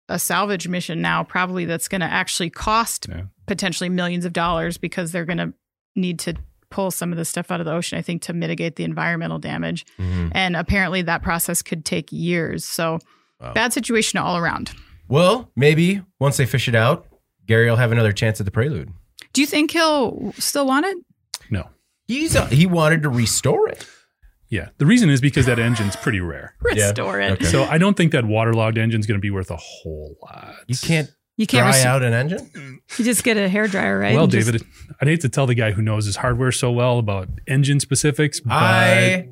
a 0.08 0.18
salvage 0.18 0.66
mission 0.68 1.02
now, 1.02 1.22
probably 1.22 1.66
that's 1.66 1.86
going 1.88 2.00
to 2.00 2.06
actually 2.06 2.48
cost 2.50 3.06
Yeah. 3.10 3.24
potentially 3.46 3.90
millions 3.90 4.24
of 4.24 4.32
dollars 4.32 4.78
because 4.78 5.12
they're 5.12 5.26
going 5.26 5.38
to 5.38 5.52
need 5.94 6.18
to 6.20 6.34
pull 6.70 6.90
some 6.90 7.12
of 7.12 7.18
this 7.18 7.28
stuff 7.28 7.50
out 7.50 7.60
of 7.60 7.66
the 7.66 7.72
ocean, 7.72 7.98
I 7.98 8.02
think, 8.02 8.22
to 8.22 8.32
mitigate 8.32 8.76
the 8.76 8.84
environmental 8.84 9.38
damage. 9.38 9.86
Mhm. 9.98 10.30
And 10.32 10.56
apparently 10.56 11.02
that 11.02 11.22
process 11.22 11.62
could 11.62 11.84
take 11.84 12.12
years. 12.12 12.64
So 12.64 12.98
Wow. 13.40 13.52
bad 13.54 13.72
situation 13.72 14.18
all 14.18 14.36
around. 14.36 14.72
Well, 15.08 15.50
maybe 15.56 16.02
once 16.20 16.36
they 16.36 16.44
fish 16.46 16.68
it 16.68 16.74
out, 16.74 17.06
Gary 17.46 17.68
will 17.70 17.76
have 17.76 17.92
another 17.92 18.12
chance 18.12 18.40
at 18.40 18.44
the 18.44 18.50
prelude. 18.52 18.90
Do 19.32 19.40
you 19.40 19.46
think 19.46 19.70
he'll 19.70 20.32
still 20.38 20.66
want 20.66 20.84
it? 20.86 20.96
No. 21.50 21.68
He's 22.06 22.34
uh, 22.36 22.46
he 22.46 22.66
wanted 22.66 23.02
to 23.02 23.08
restore 23.08 23.68
it. 23.68 23.86
Yeah. 24.50 24.68
The 24.78 24.86
reason 24.86 25.08
is 25.10 25.20
because 25.20 25.46
that 25.46 25.58
engine's 25.58 25.94
pretty 25.96 26.20
rare. 26.20 26.54
Yeah. 26.74 26.86
Restore 26.88 27.20
it. 27.20 27.32
Okay. 27.32 27.44
So 27.46 27.64
I 27.64 27.78
don't 27.78 27.96
think 27.96 28.12
that 28.12 28.24
waterlogged 28.24 28.76
engine's 28.78 29.06
going 29.06 29.18
to 29.18 29.22
be 29.22 29.30
worth 29.30 29.50
a 29.50 29.56
whole 29.56 30.16
lot. 30.22 30.54
You 30.66 30.76
can't 30.76 31.10
You 31.38 31.46
can't 31.46 31.62
dry 31.62 31.76
res- 31.76 31.84
out 31.86 32.02
an 32.02 32.12
engine. 32.12 32.80
you 32.98 33.04
just 33.04 33.24
get 33.24 33.36
a 33.38 33.48
hair 33.48 33.66
dryer, 33.68 33.98
right? 33.98 34.14
Well, 34.14 34.24
And 34.24 34.32
just- 34.32 34.46
David, 34.52 34.66
I'd 35.00 35.08
hate 35.08 35.20
to 35.22 35.28
tell 35.30 35.46
the 35.46 35.54
guy 35.54 35.70
who 35.70 35.80
knows 35.80 36.04
his 36.04 36.16
hardware 36.16 36.52
so 36.52 36.70
well 36.70 36.98
about 36.98 37.28
engine 37.46 37.80
specifics, 37.80 38.40
but 38.40 38.52
I 38.52 39.28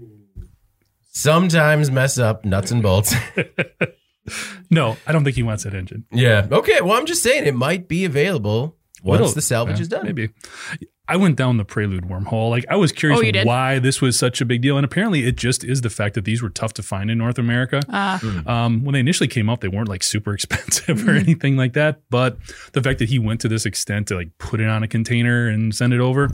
sometimes 1.12 1.90
mess 1.90 2.18
up 2.18 2.44
nuts 2.44 2.70
and 2.70 2.82
bolts. 2.82 3.14
no, 4.70 4.96
I 5.06 5.12
don't 5.12 5.24
think 5.24 5.36
he 5.36 5.42
wants 5.42 5.64
that 5.64 5.74
engine. 5.74 6.04
yeah. 6.12 6.46
Okay. 6.50 6.80
Well, 6.80 6.92
I'm 6.96 7.06
just 7.06 7.22
saying 7.22 7.44
it 7.46 7.54
might 7.54 7.88
be 7.88 8.04
available 8.04 8.76
once 9.02 9.20
It'll- 9.20 9.32
the 9.32 9.42
salvage 9.42 9.76
yeah, 9.76 9.82
is 9.82 9.88
done. 9.88 10.04
Maybe. 10.06 10.30
I 11.08 11.16
went 11.16 11.36
down 11.36 11.56
the 11.56 11.64
Prelude 11.64 12.04
wormhole. 12.04 12.50
Like 12.50 12.64
I 12.68 12.76
was 12.76 12.90
curious 12.90 13.20
Oh, 13.22 13.44
why 13.44 13.78
this 13.78 14.00
was 14.00 14.18
such 14.18 14.40
a 14.40 14.44
big 14.44 14.60
deal, 14.62 14.76
and 14.76 14.84
apparently 14.84 15.24
it 15.24 15.36
just 15.36 15.62
is 15.62 15.82
the 15.82 15.90
fact 15.90 16.14
that 16.16 16.24
these 16.24 16.42
were 16.42 16.50
tough 16.50 16.74
to 16.74 16.82
find 16.82 17.10
in 17.10 17.18
North 17.18 17.38
America. 17.38 17.80
uh, 17.88 18.18
Um, 18.46 18.82
when 18.84 18.92
they 18.94 19.00
initially 19.00 19.28
came 19.28 19.48
out, 19.48 19.60
they 19.60 19.68
weren't 19.68 19.88
like 19.88 20.02
super 20.02 20.34
expensive 20.38 21.06
or 21.08 21.12
Mhm. 21.12 21.20
anything 21.20 21.56
like 21.56 21.74
that. 21.74 22.00
But 22.10 22.38
the 22.72 22.82
fact 22.82 22.98
that 22.98 23.08
he 23.08 23.18
went 23.20 23.40
to 23.42 23.48
this 23.48 23.64
extent 23.66 24.08
to 24.08 24.16
like 24.16 24.30
put 24.38 24.60
it 24.60 24.68
on 24.68 24.82
a 24.82 24.88
container 24.88 25.46
and 25.46 25.74
send 25.74 25.92
it 25.92 26.00
over, 26.00 26.30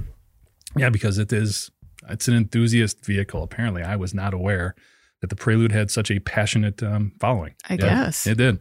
yeah, 0.76 0.88
because 0.90 1.18
it 1.18 1.32
is 1.32 1.70
it's 2.08 2.26
an 2.26 2.34
enthusiast 2.34 3.04
vehicle. 3.04 3.42
Apparently, 3.42 3.82
I 3.82 3.96
was 3.96 4.12
not 4.14 4.32
aware 4.34 4.74
that 5.20 5.28
the 5.30 5.36
Prelude 5.36 5.70
had 5.70 5.88
such 5.90 6.10
a 6.10 6.18
passionate 6.18 6.82
um, 6.82 7.12
following. 7.20 7.54
I 7.68 7.74
Yeah. 7.74 7.78
guess. 8.06 8.26
It 8.26 8.38
did. 8.38 8.58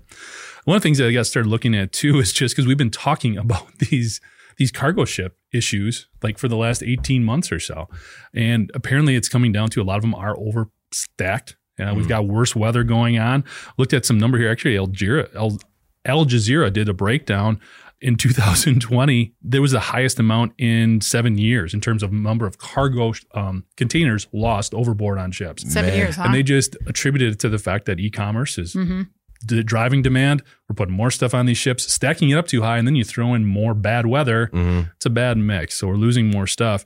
One 0.65 0.75
of 0.75 0.83
the 0.83 0.85
things 0.85 0.99
that 0.99 1.07
I 1.07 1.11
got 1.11 1.25
started 1.25 1.49
looking 1.49 1.73
at 1.73 1.91
too 1.91 2.19
is 2.19 2.31
just 2.33 2.53
because 2.55 2.67
we've 2.67 2.77
been 2.77 2.91
talking 2.91 3.37
about 3.45 3.75
these 3.79 4.19
these 4.57 4.71
cargo 4.71 5.05
ship 5.05 5.37
issues 5.53 6.07
like 6.23 6.37
for 6.37 6.47
the 6.47 6.55
last 6.57 6.81
18 6.83 7.23
months 7.23 7.51
or 7.51 7.59
so. 7.59 7.87
And 8.33 8.71
apparently 8.73 9.15
it's 9.15 9.29
coming 9.29 9.51
down 9.51 9.69
to 9.71 9.81
a 9.81 9.83
lot 9.83 9.95
of 9.97 10.01
them 10.01 10.15
are 10.15 10.35
overstacked. 10.35 11.55
Uh, 11.79 11.93
We've 11.95 12.05
Mhm. 12.05 12.09
got 12.09 12.27
worse 12.27 12.55
weather 12.55 12.83
going 12.83 13.17
on. 13.17 13.43
Looked 13.77 13.93
at 13.93 14.05
some 14.05 14.17
number 14.17 14.37
here. 14.37 14.49
Actually, 14.49 14.77
Al 14.77 14.87
Jazeera, 14.87 15.33
Al, 15.35 15.57
Al 16.05 16.25
Jazeera 16.25 16.71
did 16.71 16.87
a 16.89 16.93
breakdown 16.93 17.59
in 18.01 18.15
2020. 18.17 19.33
There 19.41 19.61
was 19.61 19.71
the 19.71 19.79
highest 19.79 20.19
amount 20.19 20.53
in 20.57 21.01
seven 21.01 21.37
years 21.37 21.73
in 21.73 21.81
terms 21.81 22.03
of 22.03 22.11
number 22.11 22.45
of 22.45 22.57
cargo 22.57 23.13
um, 23.33 23.63
containers 23.77 24.27
lost 24.33 24.73
overboard 24.73 25.17
on 25.17 25.31
ships. 25.31 25.63
Seven 25.71 25.89
Man. 25.91 25.97
years, 25.97 26.15
huh? 26.17 26.23
And 26.25 26.33
they 26.33 26.43
just 26.43 26.75
attributed 26.87 27.33
it 27.33 27.39
to 27.39 27.49
the 27.49 27.59
fact 27.59 27.85
that 27.85 27.99
e-commerce 27.99 28.57
is 28.57 28.73
hmm 28.73 29.03
d- 29.45 29.63
driving 29.63 30.01
demand. 30.01 30.43
We're 30.69 30.75
putting 30.75 30.95
more 30.95 31.11
stuff 31.11 31.33
on 31.33 31.45
these 31.45 31.57
ships, 31.57 31.91
stacking 31.91 32.29
it 32.29 32.35
up 32.37 32.47
too 32.47 32.61
high, 32.61 32.77
and 32.77 32.87
then 32.87 32.95
you 32.95 33.03
throw 33.03 33.33
in 33.33 33.45
more 33.45 33.73
bad 33.73 34.05
weather. 34.05 34.49
Mhm. 34.53 34.91
It's 34.95 35.05
a 35.05 35.09
bad 35.09 35.37
mix. 35.37 35.75
So 35.77 35.87
we're 35.87 35.95
losing 35.95 36.29
more 36.29 36.47
stuff, 36.47 36.83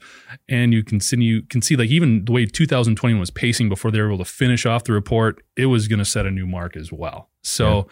and 0.48 0.72
you 0.72 0.82
can 0.82 1.00
see 1.00 1.16
you 1.22 1.42
can 1.42 1.62
see 1.62 1.76
like 1.76 1.90
even 1.90 2.24
the 2.24 2.32
way 2.32 2.46
2020 2.46 3.14
was 3.18 3.30
pacing 3.30 3.68
before 3.68 3.90
they 3.90 4.00
were 4.00 4.08
able 4.08 4.18
to 4.18 4.24
finish 4.24 4.66
off 4.66 4.84
the 4.84 4.92
report, 4.92 5.42
it 5.56 5.66
was 5.66 5.88
going 5.88 5.98
to 6.00 6.04
set 6.04 6.26
a 6.26 6.30
new 6.30 6.46
mark 6.46 6.76
as 6.76 6.90
well. 6.92 7.30
So 7.42 7.86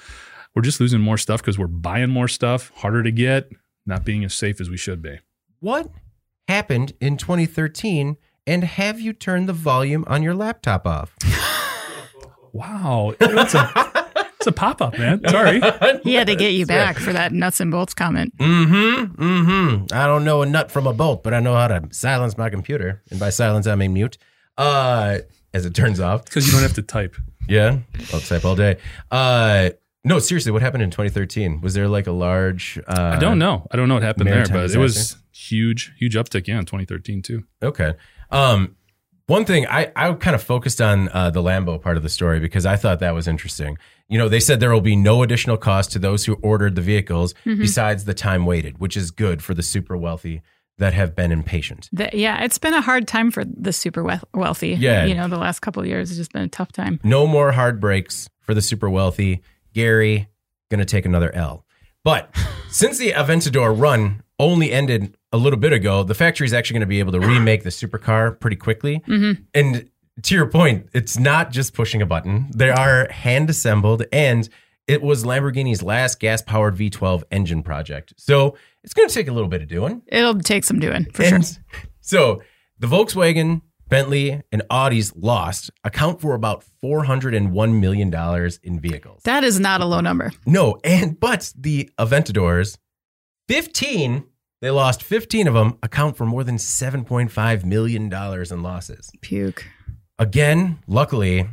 we're 0.54 0.62
just 0.62 0.80
losing 0.80 1.00
more 1.00 1.18
stuff 1.18 1.40
because 1.40 1.58
we're 1.58 1.66
buying 1.66 2.10
more 2.10 2.28
stuff, 2.28 2.70
harder 2.76 3.02
to 3.02 3.10
get, 3.10 3.50
not 3.86 4.04
being 4.04 4.24
as 4.24 4.34
safe 4.34 4.60
as 4.60 4.68
we 4.70 4.76
should 4.76 5.00
be. 5.02 5.18
What 5.60 5.90
happened 6.48 6.92
in 7.00 7.16
2013? 7.16 8.16
And 8.46 8.62
have 8.64 9.00
you 9.00 9.12
turned 9.14 9.48
the 9.48 9.52
volume 9.54 10.04
on 10.06 10.22
your 10.22 10.34
laptop 10.34 10.86
off? 10.86 11.14
Wow, 12.52 13.14
it's 13.18 13.52
a 13.54 13.58
it's 14.44 14.46
a 14.46 14.52
pop 14.52 14.82
up, 14.82 14.98
man. 14.98 15.22
Sorry. 15.26 15.60
He 16.04 16.14
had 16.14 16.26
to 16.26 16.36
get 16.36 16.52
you 16.52 16.66
back 16.66 16.98
for 16.98 17.12
that 17.14 17.32
nuts 17.32 17.60
and 17.60 17.70
bolts 17.70 17.94
comment. 17.94 18.36
Mm-hmm. 18.36 19.22
Mm-hmm. 19.22 19.94
I 19.94 20.06
don't 20.06 20.24
know 20.24 20.42
a 20.42 20.46
nut 20.46 20.70
from 20.70 20.86
a 20.86 20.92
bolt, 20.92 21.22
but 21.22 21.32
I 21.32 21.40
know 21.40 21.54
how 21.54 21.68
to 21.68 21.88
silence 21.92 22.36
my 22.36 22.50
computer. 22.50 23.02
And 23.10 23.18
by 23.18 23.30
silence, 23.30 23.66
I 23.66 23.74
mean 23.74 23.94
mute. 23.94 24.18
Uh, 24.58 25.20
as 25.54 25.64
it 25.64 25.74
turns 25.74 25.98
off. 25.98 26.26
Because 26.26 26.46
you 26.46 26.52
don't 26.52 26.62
have 26.62 26.74
to 26.74 26.82
type. 26.82 27.16
Yeah. 27.48 27.78
I'll 28.12 28.20
type 28.20 28.44
all 28.44 28.54
day. 28.54 28.76
Uh, 29.10 29.70
no, 30.04 30.18
seriously, 30.18 30.52
what 30.52 30.60
happened 30.60 30.82
in 30.82 30.90
2013? 30.90 31.62
Was 31.62 31.72
there 31.72 31.88
like 31.88 32.06
a 32.06 32.12
large? 32.12 32.78
Uh, 32.86 33.12
I 33.16 33.18
don't 33.18 33.38
know. 33.38 33.66
I 33.70 33.76
don't 33.76 33.88
know 33.88 33.94
what 33.94 34.02
happened 34.02 34.26
there, 34.26 34.34
maritime 34.34 34.56
but 34.56 34.70
it 34.70 34.78
was 34.78 35.16
huge, 35.32 35.94
huge 35.98 36.14
uptick. 36.16 36.46
Yeah, 36.46 36.58
in 36.58 36.66
2013 36.66 37.22
too. 37.22 37.44
Okay. 37.62 37.94
Um, 38.30 38.76
one 39.26 39.44
thing 39.44 39.66
I, 39.66 39.90
I 39.96 40.12
kind 40.14 40.34
of 40.34 40.42
focused 40.42 40.80
on 40.80 41.08
uh, 41.08 41.30
the 41.30 41.42
Lambo 41.42 41.80
part 41.80 41.96
of 41.96 42.02
the 42.02 42.08
story 42.08 42.40
because 42.40 42.66
I 42.66 42.76
thought 42.76 43.00
that 43.00 43.14
was 43.14 43.26
interesting. 43.26 43.78
You 44.08 44.18
know, 44.18 44.28
they 44.28 44.40
said 44.40 44.60
there 44.60 44.72
will 44.72 44.80
be 44.82 44.96
no 44.96 45.22
additional 45.22 45.56
cost 45.56 45.92
to 45.92 45.98
those 45.98 46.26
who 46.26 46.34
ordered 46.42 46.74
the 46.74 46.82
vehicles 46.82 47.34
Mhm. 47.46 47.58
besides 47.58 48.04
the 48.04 48.12
time 48.14 48.44
waited, 48.44 48.78
which 48.78 48.96
is 48.96 49.10
good 49.10 49.42
for 49.42 49.54
the 49.54 49.62
super 49.62 49.96
wealthy 49.96 50.42
that 50.76 50.92
have 50.92 51.14
been 51.14 51.32
impatient. 51.32 51.88
The- 51.92 52.10
yeah, 52.12 52.42
it's 52.44 52.58
been 52.58 52.74
a 52.74 52.80
hard 52.82 53.06
time 53.08 53.30
for 53.30 53.44
the 53.44 53.72
super 53.72 54.02
we- 54.04 54.12
wealthy. 54.34 54.70
Yeah. 54.70 55.04
You 55.06 55.14
know, 55.14 55.28
the 55.28 55.38
last 55.38 55.60
couple 55.60 55.80
of 55.82 55.88
years 55.88 56.08
has 56.10 56.18
just 56.18 56.32
been 56.32 56.42
a 56.42 56.48
tough 56.48 56.72
time. 56.72 57.00
No 57.02 57.26
more 57.26 57.52
hard 57.52 57.80
breaks 57.80 58.28
for 58.40 58.52
the 58.54 58.60
super 58.62 58.90
wealthy. 58.90 59.40
Gary 59.72 60.28
going 60.70 60.80
to 60.80 60.84
take 60.84 61.06
another 61.06 61.34
L. 61.34 61.63
But 62.04 62.34
since 62.68 62.98
the 62.98 63.12
Aventador 63.12 63.78
run 63.78 64.22
only 64.38 64.70
ended 64.72 65.16
a 65.32 65.36
little 65.38 65.58
bit 65.58 65.72
ago, 65.72 66.02
the 66.02 66.14
factory 66.14 66.46
is 66.46 66.52
actually 66.52 66.74
going 66.74 66.80
to 66.82 66.86
be 66.86 66.98
able 67.00 67.12
to 67.12 67.20
remake 67.20 67.62
the 67.64 67.70
supercar 67.70 68.38
pretty 68.38 68.56
quickly. 68.56 69.00
Mhm. 69.06 69.44
And 69.54 69.88
to 70.22 70.34
your 70.34 70.46
point, 70.46 70.88
it's 70.92 71.18
not 71.18 71.50
just 71.50 71.72
pushing 71.74 72.02
a 72.02 72.06
button. 72.06 72.46
They 72.54 72.70
are 72.70 73.08
hand 73.10 73.50
assembled 73.50 74.04
and 74.12 74.48
it 74.86 75.02
was 75.02 75.24
Lamborghini's 75.24 75.82
last 75.82 76.20
gas 76.20 76.42
powered 76.42 76.76
V12 76.76 77.24
engine 77.30 77.62
project. 77.62 78.12
So 78.18 78.56
it's 78.82 78.92
going 78.92 79.08
to 79.08 79.14
take 79.14 79.28
a 79.28 79.32
little 79.32 79.48
bit 79.48 79.62
of 79.62 79.68
doing. 79.68 80.02
It'll 80.08 80.38
take 80.38 80.62
some 80.64 80.78
doing 80.78 81.06
for 81.12 81.24
sure. 81.24 81.40
So 82.00 82.42
the 82.78 82.86
Volkswagen, 82.86 83.62
Bentley, 83.88 84.42
and 84.50 84.62
Audis 84.70 85.12
lost 85.14 85.70
account 85.82 86.20
for 86.20 86.34
about 86.34 86.64
$401 86.82 87.80
million 87.80 88.50
in 88.62 88.80
vehicles. 88.80 89.22
That 89.24 89.44
is 89.44 89.60
not 89.60 89.80
a 89.80 89.84
low 89.84 90.00
number. 90.00 90.32
No, 90.46 90.78
and 90.84 91.18
but 91.18 91.52
the 91.56 91.90
Aventadors, 91.98 92.78
15, 93.48 94.24
they 94.60 94.70
lost 94.70 95.02
15 95.02 95.46
of 95.48 95.54
them, 95.54 95.78
account 95.82 96.16
for 96.16 96.24
more 96.24 96.44
than 96.44 96.56
$7.5 96.56 97.64
million 97.64 98.12
in 98.12 98.62
losses. 98.62 99.10
Puke. 99.20 99.66
Again, 100.18 100.78
luckily, 100.86 101.48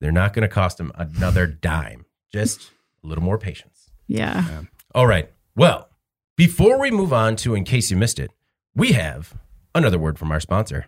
they're 0.00 0.12
not 0.12 0.32
going 0.32 0.42
to 0.42 0.48
cost 0.48 0.78
them 0.78 0.92
another 0.94 1.46
dime. 1.46 2.06
Just 2.32 2.70
a 3.04 3.06
little 3.06 3.24
more 3.24 3.36
patience. 3.36 3.90
Yeah. 4.06 4.62
All 4.94 5.06
right. 5.06 5.30
Well, 5.54 5.88
before 6.36 6.80
we 6.80 6.90
move 6.90 7.12
on 7.12 7.36
to 7.36 7.54
In 7.54 7.64
Case 7.64 7.90
You 7.90 7.96
Missed 7.96 8.18
It, 8.18 8.30
we 8.74 8.92
have 8.92 9.34
another 9.74 9.98
word 9.98 10.18
from 10.18 10.32
our 10.32 10.40
sponsor. 10.40 10.86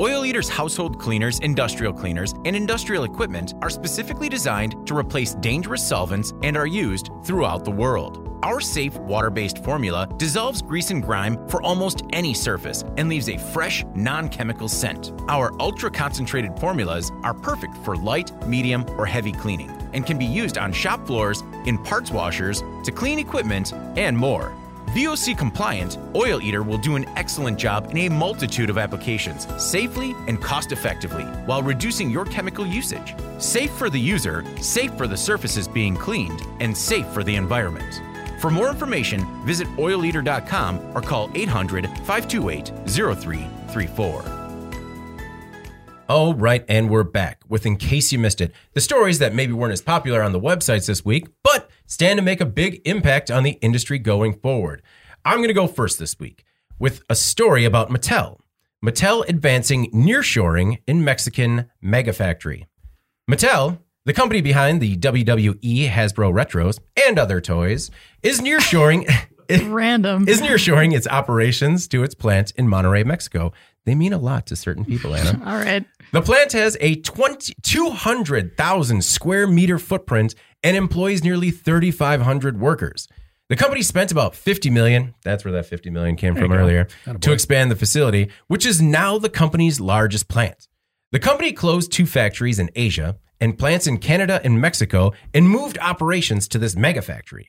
Oil 0.00 0.24
Eater's 0.24 0.48
household 0.48 0.98
cleaners, 0.98 1.38
industrial 1.38 1.92
cleaners, 1.92 2.34
and 2.44 2.56
industrial 2.56 3.04
equipment 3.04 3.54
are 3.62 3.70
specifically 3.70 4.28
designed 4.28 4.84
to 4.88 4.96
replace 4.96 5.36
dangerous 5.36 5.86
solvents 5.86 6.32
and 6.42 6.56
are 6.56 6.66
used 6.66 7.10
throughout 7.24 7.64
the 7.64 7.70
world. 7.70 8.36
Our 8.42 8.60
safe 8.60 8.96
water 8.96 9.30
based 9.30 9.62
formula 9.62 10.08
dissolves 10.16 10.62
grease 10.62 10.90
and 10.90 11.00
grime 11.00 11.46
for 11.48 11.62
almost 11.62 12.02
any 12.12 12.34
surface 12.34 12.82
and 12.96 13.08
leaves 13.08 13.28
a 13.28 13.38
fresh, 13.38 13.84
non 13.94 14.28
chemical 14.28 14.68
scent. 14.68 15.12
Our 15.28 15.52
ultra 15.62 15.92
concentrated 15.92 16.58
formulas 16.58 17.12
are 17.22 17.32
perfect 17.32 17.76
for 17.84 17.94
light, 17.94 18.32
medium, 18.48 18.84
or 18.98 19.06
heavy 19.06 19.30
cleaning 19.30 19.70
and 19.92 20.04
can 20.04 20.18
be 20.18 20.26
used 20.26 20.58
on 20.58 20.72
shop 20.72 21.06
floors, 21.06 21.44
in 21.66 21.78
parts 21.78 22.10
washers, 22.10 22.64
to 22.82 22.90
clean 22.90 23.20
equipment, 23.20 23.72
and 23.96 24.18
more. 24.18 24.52
VOC 24.94 25.36
compliant, 25.36 25.98
Oil 26.14 26.40
Eater 26.40 26.62
will 26.62 26.78
do 26.78 26.94
an 26.94 27.04
excellent 27.16 27.58
job 27.58 27.88
in 27.90 27.98
a 27.98 28.08
multitude 28.08 28.70
of 28.70 28.78
applications, 28.78 29.48
safely 29.60 30.14
and 30.28 30.40
cost 30.40 30.70
effectively, 30.70 31.24
while 31.46 31.64
reducing 31.64 32.08
your 32.08 32.24
chemical 32.24 32.64
usage. 32.64 33.16
Safe 33.38 33.72
for 33.72 33.90
the 33.90 33.98
user, 33.98 34.44
safe 34.60 34.92
for 34.96 35.08
the 35.08 35.16
surfaces 35.16 35.66
being 35.66 35.96
cleaned, 35.96 36.40
and 36.60 36.76
safe 36.76 37.08
for 37.08 37.24
the 37.24 37.34
environment. 37.34 38.00
For 38.40 38.52
more 38.52 38.70
information, 38.70 39.26
visit 39.44 39.66
oileater.com 39.78 40.78
or 40.94 41.02
call 41.02 41.28
800 41.34 41.88
528 42.06 42.72
0334. 42.86 44.43
All 46.06 46.34
right, 46.34 46.64
and 46.68 46.90
we're 46.90 47.02
back 47.02 47.42
with 47.48 47.64
In 47.64 47.76
Case 47.76 48.12
You 48.12 48.18
Missed 48.18 48.42
It, 48.42 48.52
the 48.74 48.80
stories 48.82 49.18
that 49.20 49.34
maybe 49.34 49.54
weren't 49.54 49.72
as 49.72 49.80
popular 49.80 50.22
on 50.22 50.32
the 50.32 50.40
websites 50.40 50.86
this 50.86 51.02
week, 51.02 51.28
but 51.42 51.70
stand 51.86 52.18
to 52.18 52.22
make 52.22 52.42
a 52.42 52.46
big 52.46 52.82
impact 52.84 53.30
on 53.30 53.42
the 53.42 53.52
industry 53.62 53.98
going 53.98 54.34
forward. 54.34 54.82
I'm 55.24 55.38
going 55.38 55.48
to 55.48 55.54
go 55.54 55.66
first 55.66 55.98
this 55.98 56.18
week 56.18 56.44
with 56.78 57.02
a 57.08 57.14
story 57.14 57.64
about 57.64 57.88
Mattel. 57.88 58.38
Mattel 58.84 59.26
advancing 59.28 59.90
nearshoring 59.92 60.78
in 60.86 61.02
Mexican 61.02 61.70
mega 61.80 62.12
factory. 62.12 62.66
Mattel, 63.30 63.78
the 64.04 64.12
company 64.12 64.42
behind 64.42 64.82
the 64.82 64.98
WWE 64.98 65.88
Hasbro 65.88 66.34
Retros 66.34 66.80
and 67.06 67.18
other 67.18 67.40
toys, 67.40 67.90
is 68.22 68.42
nearshoring 68.42 69.08
Random. 69.72 70.28
is 70.28 70.42
nearshoring 70.42 70.94
its 70.94 71.06
operations 71.06 71.88
to 71.88 72.02
its 72.02 72.14
plant 72.14 72.52
in 72.56 72.66
Monterrey, 72.66 73.04
Mexico. 73.06 73.52
They 73.86 73.94
mean 73.94 74.14
a 74.14 74.18
lot 74.18 74.46
to 74.46 74.56
certain 74.56 74.86
people, 74.86 75.14
Anna. 75.14 75.38
All 75.46 75.58
right. 75.58 75.84
The 76.14 76.22
plant 76.22 76.52
has 76.52 76.76
a 76.80 76.94
20, 76.94 77.54
200,000 77.60 79.04
square 79.04 79.48
meter 79.48 79.80
footprint 79.80 80.36
and 80.62 80.76
employs 80.76 81.24
nearly 81.24 81.50
3,500 81.50 82.60
workers. 82.60 83.08
The 83.48 83.56
company 83.56 83.82
spent 83.82 84.12
about 84.12 84.36
50 84.36 84.70
million, 84.70 85.16
that's 85.24 85.44
where 85.44 85.50
that 85.50 85.66
50 85.66 85.90
million 85.90 86.14
came 86.14 86.36
from 86.36 86.52
earlier, 86.52 86.86
Attaboy. 87.04 87.20
to 87.20 87.32
expand 87.32 87.68
the 87.68 87.74
facility, 87.74 88.30
which 88.46 88.64
is 88.64 88.80
now 88.80 89.18
the 89.18 89.28
company's 89.28 89.80
largest 89.80 90.28
plant. 90.28 90.68
The 91.10 91.18
company 91.18 91.52
closed 91.52 91.90
two 91.90 92.06
factories 92.06 92.60
in 92.60 92.70
Asia 92.76 93.18
and 93.40 93.58
plants 93.58 93.88
in 93.88 93.98
Canada 93.98 94.40
and 94.44 94.60
Mexico 94.60 95.14
and 95.34 95.50
moved 95.50 95.78
operations 95.78 96.46
to 96.46 96.58
this 96.60 96.76
mega 96.76 97.02
factory. 97.02 97.48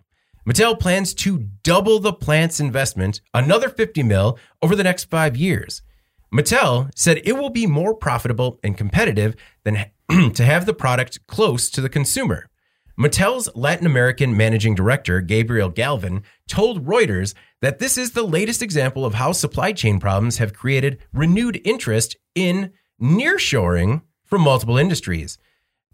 Mattel 0.49 0.79
plans 0.79 1.13
to 1.13 1.49
double 1.61 1.99
the 1.99 2.13
plant's 2.13 2.59
investment, 2.59 3.21
another 3.31 3.69
50 3.69 4.01
mil, 4.01 4.39
over 4.63 4.75
the 4.75 4.83
next 4.83 5.03
five 5.03 5.37
years. 5.37 5.83
Mattel 6.35 6.89
said 6.95 7.21
it 7.23 7.33
will 7.33 7.49
be 7.49 7.65
more 7.65 7.95
profitable 7.95 8.59
and 8.61 8.77
competitive 8.77 9.35
than 9.63 9.85
to 10.33 10.43
have 10.43 10.65
the 10.65 10.73
product 10.73 11.25
close 11.27 11.69
to 11.69 11.79
the 11.79 11.87
consumer. 11.87 12.49
Mattel's 12.99 13.49
Latin 13.55 13.85
American 13.85 14.35
managing 14.35 14.75
director, 14.75 15.21
Gabriel 15.21 15.69
Galvin, 15.69 16.23
told 16.47 16.85
Reuters 16.85 17.33
that 17.61 17.79
this 17.79 17.97
is 17.97 18.11
the 18.11 18.23
latest 18.23 18.61
example 18.61 19.05
of 19.05 19.13
how 19.13 19.31
supply 19.31 19.71
chain 19.71 19.97
problems 19.99 20.37
have 20.37 20.53
created 20.53 20.97
renewed 21.13 21.61
interest 21.63 22.17
in 22.35 22.71
nearshoring 23.01 24.01
from 24.25 24.41
multiple 24.41 24.77
industries. 24.77 25.37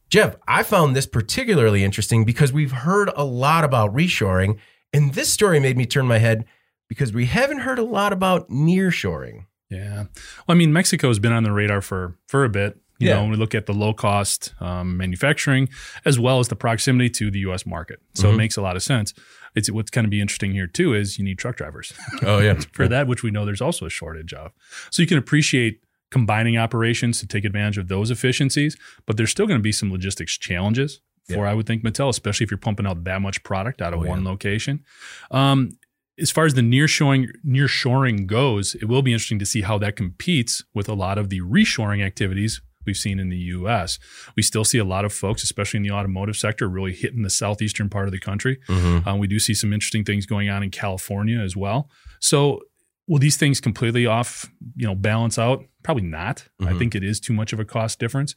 Jeff, 0.09 0.35
I 0.47 0.63
found 0.63 0.95
this 0.95 1.07
particularly 1.07 1.83
interesting 1.83 2.25
because 2.25 2.51
we've 2.51 2.71
heard 2.71 3.11
a 3.15 3.23
lot 3.23 3.63
about 3.63 3.93
reshoring, 3.93 4.57
and 4.91 5.13
this 5.13 5.31
story 5.31 5.59
made 5.59 5.77
me 5.77 5.85
turn 5.85 6.07
my 6.07 6.17
head 6.17 6.45
because 6.87 7.13
we 7.13 7.27
haven't 7.27 7.59
heard 7.59 7.79
a 7.79 7.83
lot 7.83 8.11
about 8.11 8.49
nearshoring. 8.49 9.45
Yeah. 9.71 10.03
Well, 10.47 10.49
I 10.49 10.53
mean, 10.55 10.71
Mexico 10.73 11.07
has 11.07 11.17
been 11.19 11.31
on 11.31 11.43
the 11.43 11.51
radar 11.51 11.81
for 11.81 12.17
for 12.27 12.43
a 12.43 12.49
bit. 12.49 12.77
You 12.99 13.07
Yeah. 13.07 13.15
know, 13.15 13.21
when 13.23 13.31
we 13.31 13.37
look 13.37 13.55
at 13.55 13.65
the 13.65 13.73
low 13.73 13.93
cost 13.95 14.53
um, 14.61 14.95
manufacturing 14.97 15.69
as 16.05 16.19
well 16.19 16.37
as 16.39 16.49
the 16.49 16.55
proximity 16.55 17.09
to 17.11 17.31
the 17.31 17.39
U.S. 17.39 17.65
market, 17.65 17.99
so 18.13 18.27
Mhm. 18.29 18.33
it 18.33 18.37
makes 18.37 18.57
a 18.57 18.61
lot 18.61 18.75
of 18.75 18.83
sense. 18.83 19.15
It's 19.55 19.71
what's 19.71 19.89
going 19.89 20.05
to 20.05 20.09
be 20.09 20.21
interesting 20.21 20.51
here 20.51 20.67
too 20.67 20.93
is 20.93 21.17
you 21.17 21.25
need 21.25 21.39
truck 21.39 21.55
drivers 21.57 21.93
Oh 22.21 22.39
yeah, 22.39 22.53
for 22.73 22.87
that, 22.87 23.07
which 23.07 23.23
we 23.23 23.31
know 23.31 23.43
there's 23.45 23.61
also 23.61 23.85
a 23.87 23.89
shortage 23.89 24.33
of. 24.33 24.51
So 24.91 25.01
you 25.01 25.07
can 25.07 25.17
appreciate 25.17 25.81
combining 26.11 26.57
operations 26.57 27.19
to 27.21 27.27
take 27.27 27.43
advantage 27.45 27.77
of 27.79 27.87
those 27.87 28.11
efficiencies, 28.11 28.77
but 29.07 29.17
there's 29.17 29.31
still 29.31 29.47
going 29.47 29.59
to 29.59 29.63
be 29.63 29.71
some 29.71 29.91
logistics 29.91 30.37
challenges 30.37 30.99
for 31.33 31.47
I 31.47 31.53
would 31.53 31.65
think 31.65 31.81
Mattel, 31.81 32.09
especially 32.09 32.43
if 32.43 32.51
you're 32.51 32.57
pumping 32.57 32.85
out 32.85 33.05
that 33.05 33.21
much 33.21 33.41
product 33.43 33.81
out 33.81 33.93
of 33.93 34.01
Oh, 34.01 34.05
one 34.05 34.23
yeah. 34.23 34.29
location. 34.29 34.83
Um, 35.31 35.77
as 36.21 36.31
far 36.31 36.45
as 36.45 36.53
the 36.53 36.61
nearshoring 36.61 37.27
nearshoring 37.45 38.25
goes, 38.27 38.75
it 38.75 38.85
will 38.85 39.01
be 39.01 39.11
interesting 39.13 39.39
to 39.39 39.45
see 39.45 39.61
how 39.61 39.77
that 39.79 39.95
competes 39.95 40.63
with 40.73 40.87
a 40.87 40.93
lot 40.93 41.17
of 41.17 41.29
the 41.29 41.41
reshoring 41.41 42.03
activities 42.05 42.61
we've 42.85 42.97
seen 42.97 43.19
in 43.19 43.29
the 43.29 43.37
U.S. 43.37 43.99
We 44.35 44.41
still 44.43 44.63
see 44.65 44.77
a 44.79 44.83
lot 44.83 45.05
of 45.05 45.13
folks, 45.13 45.43
especially 45.43 45.77
in 45.77 45.83
the 45.83 45.91
automotive 45.91 46.35
sector, 46.35 46.67
really 46.67 46.93
hitting 46.93 47.21
the 47.21 47.29
southeastern 47.29 47.89
part 47.89 48.07
of 48.07 48.11
the 48.11 48.19
country. 48.19 48.57
Mhm. 48.67 49.05
Um, 49.05 49.19
we 49.19 49.27
do 49.27 49.39
see 49.39 49.53
some 49.53 49.71
interesting 49.73 50.03
things 50.03 50.25
going 50.25 50.49
on 50.49 50.63
in 50.63 50.71
California 50.71 51.39
as 51.39 51.55
well. 51.55 51.89
So, 52.19 52.61
will 53.07 53.19
these 53.19 53.37
things 53.37 53.59
completely 53.59 54.05
off, 54.05 54.49
you 54.75 54.87
know, 54.87 54.95
balance 54.95 55.37
out? 55.37 55.63
Probably 55.83 56.03
not. 56.03 56.47
I 56.59 56.65
Mhm. 56.73 56.79
think 56.79 56.95
it 56.95 57.03
is 57.03 57.19
too 57.19 57.33
much 57.33 57.51
of 57.53 57.59
a 57.59 57.65
cost 57.65 57.99
difference. 57.99 58.35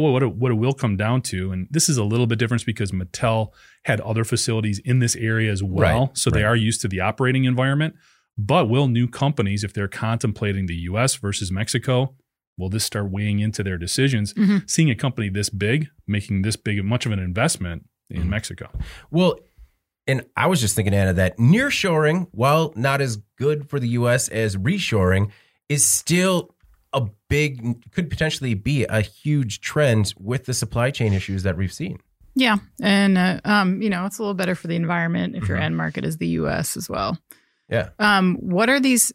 But 0.00 0.10
what 0.12 0.22
it, 0.22 0.34
what 0.34 0.50
it 0.52 0.56
will 0.56 0.72
come 0.72 0.96
down 0.96 1.22
to, 1.22 1.52
and 1.52 1.66
this 1.70 1.88
is 1.88 1.96
a 1.96 2.04
little 2.04 2.26
bit 2.26 2.38
different 2.38 2.64
because 2.66 2.90
Mattel 2.92 3.52
had 3.84 4.00
other 4.00 4.24
facilities 4.24 4.78
in 4.80 4.98
this 4.98 5.16
area 5.16 5.50
as 5.52 5.62
well, 5.62 6.00
Right, 6.06 6.18
so 6.18 6.30
they 6.30 6.44
are 6.44 6.56
used 6.56 6.80
to 6.82 6.88
the 6.88 7.00
operating 7.00 7.44
environment. 7.44 7.94
But 8.38 8.68
will 8.68 8.88
new 8.88 9.08
companies, 9.08 9.64
if 9.64 9.72
they're 9.72 9.88
contemplating 9.88 10.66
the 10.66 10.74
U.S. 10.90 11.14
versus 11.14 11.50
Mexico, 11.50 12.14
will 12.58 12.68
this 12.68 12.84
start 12.84 13.10
weighing 13.10 13.38
into 13.38 13.62
their 13.62 13.78
decisions? 13.78 14.34
Mhm. 14.34 14.68
Seeing 14.68 14.90
a 14.90 14.94
company 14.94 15.28
this 15.30 15.48
big 15.50 15.88
making 16.06 16.42
this 16.42 16.56
big 16.56 16.84
much 16.84 17.06
of 17.06 17.12
an 17.12 17.18
investment 17.18 17.86
in 18.10 18.24
Mhm. 18.24 18.28
Mexico. 18.28 18.70
Well, 19.10 19.38
and 20.06 20.24
I 20.36 20.46
was 20.46 20.60
just 20.60 20.76
thinking, 20.76 20.94
Anna, 20.94 21.12
that 21.14 21.36
nearshoring, 21.38 22.28
while 22.32 22.72
not 22.76 23.00
as 23.00 23.16
good 23.38 23.68
for 23.68 23.80
the 23.80 23.88
U.S. 23.88 24.28
as 24.28 24.56
reshoring, 24.56 25.30
is 25.68 25.84
still 25.84 26.54
big, 27.28 27.90
could 27.92 28.08
potentially 28.10 28.54
be 28.54 28.84
a 28.84 29.00
huge 29.00 29.60
trend 29.60 30.14
with 30.18 30.44
the 30.46 30.54
supply 30.54 30.90
chain 30.90 31.12
issues 31.12 31.42
that 31.42 31.56
we've 31.56 31.72
seen. 31.72 31.98
Yeah. 32.34 32.56
And, 32.82 33.16
uh, 33.16 33.40
um, 33.44 33.80
you 33.80 33.88
know, 33.90 34.04
it's 34.06 34.18
a 34.18 34.22
little 34.22 34.34
better 34.34 34.54
for 34.54 34.66
the 34.66 34.76
environment 34.76 35.36
if 35.36 35.48
your 35.48 35.56
Mhm. 35.58 35.62
end 35.62 35.76
market 35.76 36.04
is 36.04 36.18
the 36.18 36.26
U.S. 36.28 36.76
as 36.76 36.88
well. 36.88 37.18
Yeah. 37.70 37.88
Um, 37.98 38.36
what 38.36 38.68
are 38.68 38.78
these 38.78 39.12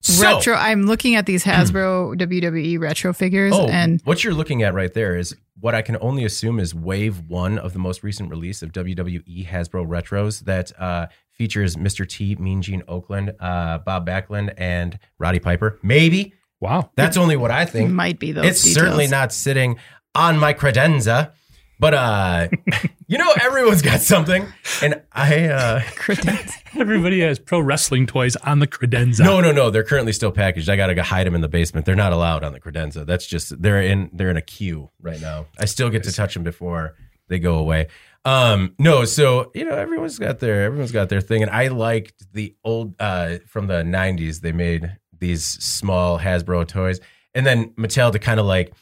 So, 0.00 0.22
retro? 0.36 0.54
I'm 0.54 0.84
looking 0.84 1.14
at 1.14 1.26
these 1.26 1.44
Hasbro 1.44 2.16
WWE 2.18 2.78
retro 2.78 3.12
figures, 3.12 3.52
oh, 3.54 3.68
and 3.68 4.00
what 4.04 4.24
you're 4.24 4.34
looking 4.34 4.62
at 4.62 4.74
right 4.74 4.92
there 4.92 5.16
is 5.16 5.36
what 5.60 5.74
I 5.74 5.82
can 5.82 5.96
only 6.00 6.24
assume 6.24 6.58
is 6.58 6.74
wave 6.74 7.20
one 7.28 7.58
of 7.58 7.72
the 7.74 7.78
most 7.78 8.02
recent 8.02 8.30
release 8.30 8.62
of 8.62 8.72
WWE 8.72 9.46
Hasbro 9.46 9.86
Retros 9.86 10.40
that 10.46 10.72
uh, 10.80 11.06
features 11.30 11.76
Mr. 11.76 12.08
T, 12.08 12.34
Mean 12.36 12.60
Gene 12.62 12.82
Okerlund, 12.88 13.34
uh, 13.40 13.78
Bob 13.78 14.06
Backlund, 14.06 14.52
and 14.58 14.98
Roddy 15.18 15.38
Piper. 15.38 15.78
Maybe. 15.82 16.32
Wow. 16.64 16.90
That's 16.96 17.16
only 17.16 17.36
what 17.36 17.50
I 17.50 17.62
it 17.62 17.68
think. 17.70 17.90
might 17.90 18.18
be 18.18 18.32
those. 18.32 18.46
it's 18.46 18.62
details. 18.62 18.74
certainly 18.74 19.06
not 19.06 19.32
sitting 19.32 19.76
on 20.14 20.38
my 20.38 20.54
credenza 20.54 21.32
but 21.80 21.92
uh 21.92 22.46
you 23.08 23.18
know 23.18 23.32
everyone's 23.42 23.82
got 23.82 24.00
something 24.00 24.46
and 24.80 25.02
i 25.12 25.46
uh 25.46 25.80
Credence. 25.96 26.52
Everybody 26.78 27.20
has 27.20 27.40
pro 27.40 27.58
wrestling 27.58 28.06
toys 28.06 28.36
on 28.36 28.60
the 28.60 28.68
credenza. 28.68 29.24
no 29.24 29.40
no 29.40 29.50
no 29.50 29.70
they're 29.70 29.82
currently 29.82 30.12
still 30.12 30.30
packaged 30.30 30.68
i 30.68 30.76
gotta 30.76 30.94
go 30.94 31.02
hide 31.02 31.26
them 31.26 31.34
in 31.34 31.40
the 31.40 31.48
basement 31.48 31.84
they're 31.84 31.96
not 31.96 32.12
allowed 32.12 32.44
on 32.44 32.52
the 32.52 32.60
credenza 32.60 33.04
that's 33.04 33.26
just 33.26 33.60
they're 33.60 33.82
in 33.82 34.08
they're 34.12 34.30
in 34.30 34.36
a 34.36 34.40
queue 34.42 34.88
right 35.02 35.20
now 35.20 35.46
i 35.58 35.64
still 35.64 35.90
get 35.90 36.04
to 36.04 36.12
touch 36.12 36.34
them 36.34 36.44
before 36.44 36.94
they 37.28 37.40
go 37.40 37.58
away 37.58 37.88
um 38.24 38.74
no 38.78 39.04
so 39.04 39.50
you 39.52 39.64
know 39.64 39.74
everyone's 39.74 40.18
got 40.20 40.38
their 40.38 40.62
everyone's 40.62 40.92
got 40.92 41.08
their 41.08 41.20
thing 41.20 41.42
and 41.42 41.50
i 41.50 41.66
liked 41.66 42.24
the 42.32 42.54
old 42.64 42.94
uh 43.00 43.36
from 43.48 43.66
the 43.66 43.82
90s 43.82 44.40
they 44.42 44.52
made 44.52 44.96
these 45.18 45.44
small 45.44 46.18
hasbro 46.18 46.66
toys 46.66 47.00
and 47.34 47.44
then 47.46 47.70
mattel 47.78 48.12
to 48.12 48.18
kind 48.18 48.38
of 48.40 48.46
like 48.46 48.72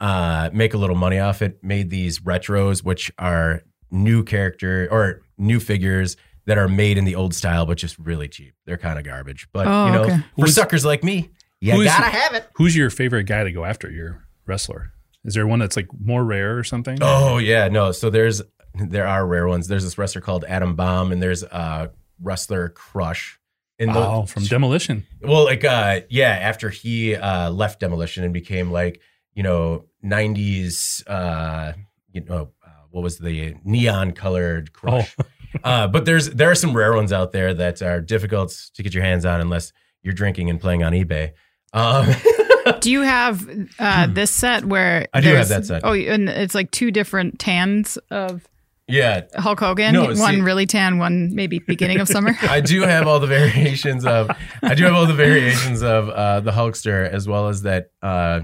uh, 0.00 0.50
make 0.52 0.74
a 0.74 0.78
little 0.78 0.96
money 0.96 1.18
off 1.18 1.42
it, 1.42 1.62
made 1.62 1.90
these 1.90 2.20
retros, 2.20 2.82
which 2.82 3.10
are 3.18 3.62
new 3.90 4.22
character 4.24 4.88
or 4.90 5.22
new 5.36 5.60
figures 5.60 6.16
that 6.46 6.56
are 6.58 6.68
made 6.68 6.96
in 6.96 7.04
the 7.04 7.14
old 7.14 7.34
style, 7.34 7.66
but 7.66 7.76
just 7.76 7.98
really 7.98 8.26
cheap. 8.28 8.54
They're 8.64 8.78
kind 8.78 8.98
of 8.98 9.04
garbage. 9.04 9.46
But 9.52 9.66
Oh, 9.66 9.86
you 9.86 9.92
know, 9.92 10.02
okay. 10.04 10.16
for 10.36 10.42
Who's- 10.42 10.54
suckers 10.54 10.84
like 10.84 11.04
me, 11.04 11.30
you 11.60 11.72
who's- 11.74 11.86
gotta 11.86 12.06
have 12.10 12.34
it. 12.34 12.48
Who's 12.54 12.74
your 12.74 12.88
favorite 12.90 13.24
guy 13.24 13.44
to 13.44 13.52
go 13.52 13.64
after 13.64 13.90
your 13.90 14.24
wrestler? 14.46 14.92
Is 15.24 15.34
there 15.34 15.46
one 15.46 15.58
that's 15.58 15.76
like 15.76 15.88
more 16.02 16.24
rare 16.24 16.56
or 16.56 16.64
something? 16.64 16.98
Oh 17.02 17.36
yeah, 17.38 17.68
no. 17.68 17.92
So 17.92 18.08
there's 18.08 18.40
there 18.74 19.06
are 19.06 19.26
rare 19.26 19.46
ones. 19.48 19.68
There's 19.68 19.84
this 19.84 19.98
wrestler 19.98 20.22
called 20.22 20.44
Adam 20.48 20.74
Bomb, 20.76 21.12
and 21.12 21.22
there's 21.22 21.42
a 21.42 21.90
wrestler 22.22 22.70
Crush. 22.70 23.38
And 23.80 23.90
the- 23.94 23.98
wow, 24.00 24.24
from 24.26 24.44
Demolition. 24.44 25.06
Well, 25.22 25.44
like 25.44 25.64
uh 25.64 26.02
yeah, 26.08 26.28
after 26.30 26.70
he 26.70 27.16
uh 27.16 27.50
left 27.50 27.80
Demolition 27.80 28.22
and 28.22 28.32
became 28.32 28.70
like, 28.70 29.00
you 29.34 29.42
know, 29.42 29.86
90s 30.04 31.02
uh 31.08 31.72
you 32.12 32.22
know, 32.24 32.50
uh, 32.64 32.68
what 32.90 33.02
was 33.02 33.18
the 33.18 33.54
neon 33.64 34.12
colored 34.12 34.72
crush. 34.72 35.16
uh 35.64 35.88
but 35.88 36.04
there's 36.04 36.30
there 36.30 36.50
are 36.50 36.54
some 36.54 36.76
rare 36.76 36.92
ones 36.94 37.12
out 37.12 37.32
there 37.32 37.54
that 37.54 37.82
are 37.82 38.00
difficult 38.00 38.56
to 38.74 38.82
get 38.82 38.94
your 38.94 39.02
hands 39.02 39.24
on 39.24 39.40
unless 39.40 39.72
you're 40.02 40.14
drinking 40.14 40.50
and 40.50 40.60
playing 40.60 40.84
on 40.84 40.92
eBay. 40.92 41.32
Um 41.72 42.06
Do 42.80 42.90
you 42.92 43.00
have 43.00 43.48
uh, 43.78 44.06
this 44.06 44.30
set 44.30 44.66
where. 44.66 45.06
I 45.14 45.22
do 45.22 45.28
have 45.34 45.48
that 45.48 45.64
set. 45.64 45.80
Oh, 45.82 45.94
and 45.94 46.28
it's 46.28 46.54
like 46.54 46.70
two 46.70 46.90
different 46.90 47.38
tans 47.38 47.96
of 48.10 48.46
yeah, 48.90 49.22
Hulk 49.36 49.60
Hogan. 49.60 49.92
No, 49.94 50.04
one 50.06 50.16
see- 50.16 50.40
really 50.40 50.66
tan, 50.66 50.98
one 50.98 51.34
maybe 51.34 51.58
beginning 51.60 52.00
of 52.00 52.08
summer. 52.08 52.36
I 52.42 52.60
do 52.60 52.82
have 52.82 53.06
all 53.06 53.20
the 53.20 53.26
variations 53.26 54.04
of 54.04 54.30
I 54.62 54.74
do 54.74 54.84
have 54.84 54.94
all 54.94 55.06
the 55.06 55.14
variations 55.14 55.82
of 55.82 56.08
uh, 56.08 56.40
the 56.40 56.50
Hulkster 56.52 57.08
as 57.08 57.26
well 57.28 57.48
as 57.48 57.62
that 57.62 57.90
uh, 58.02 58.40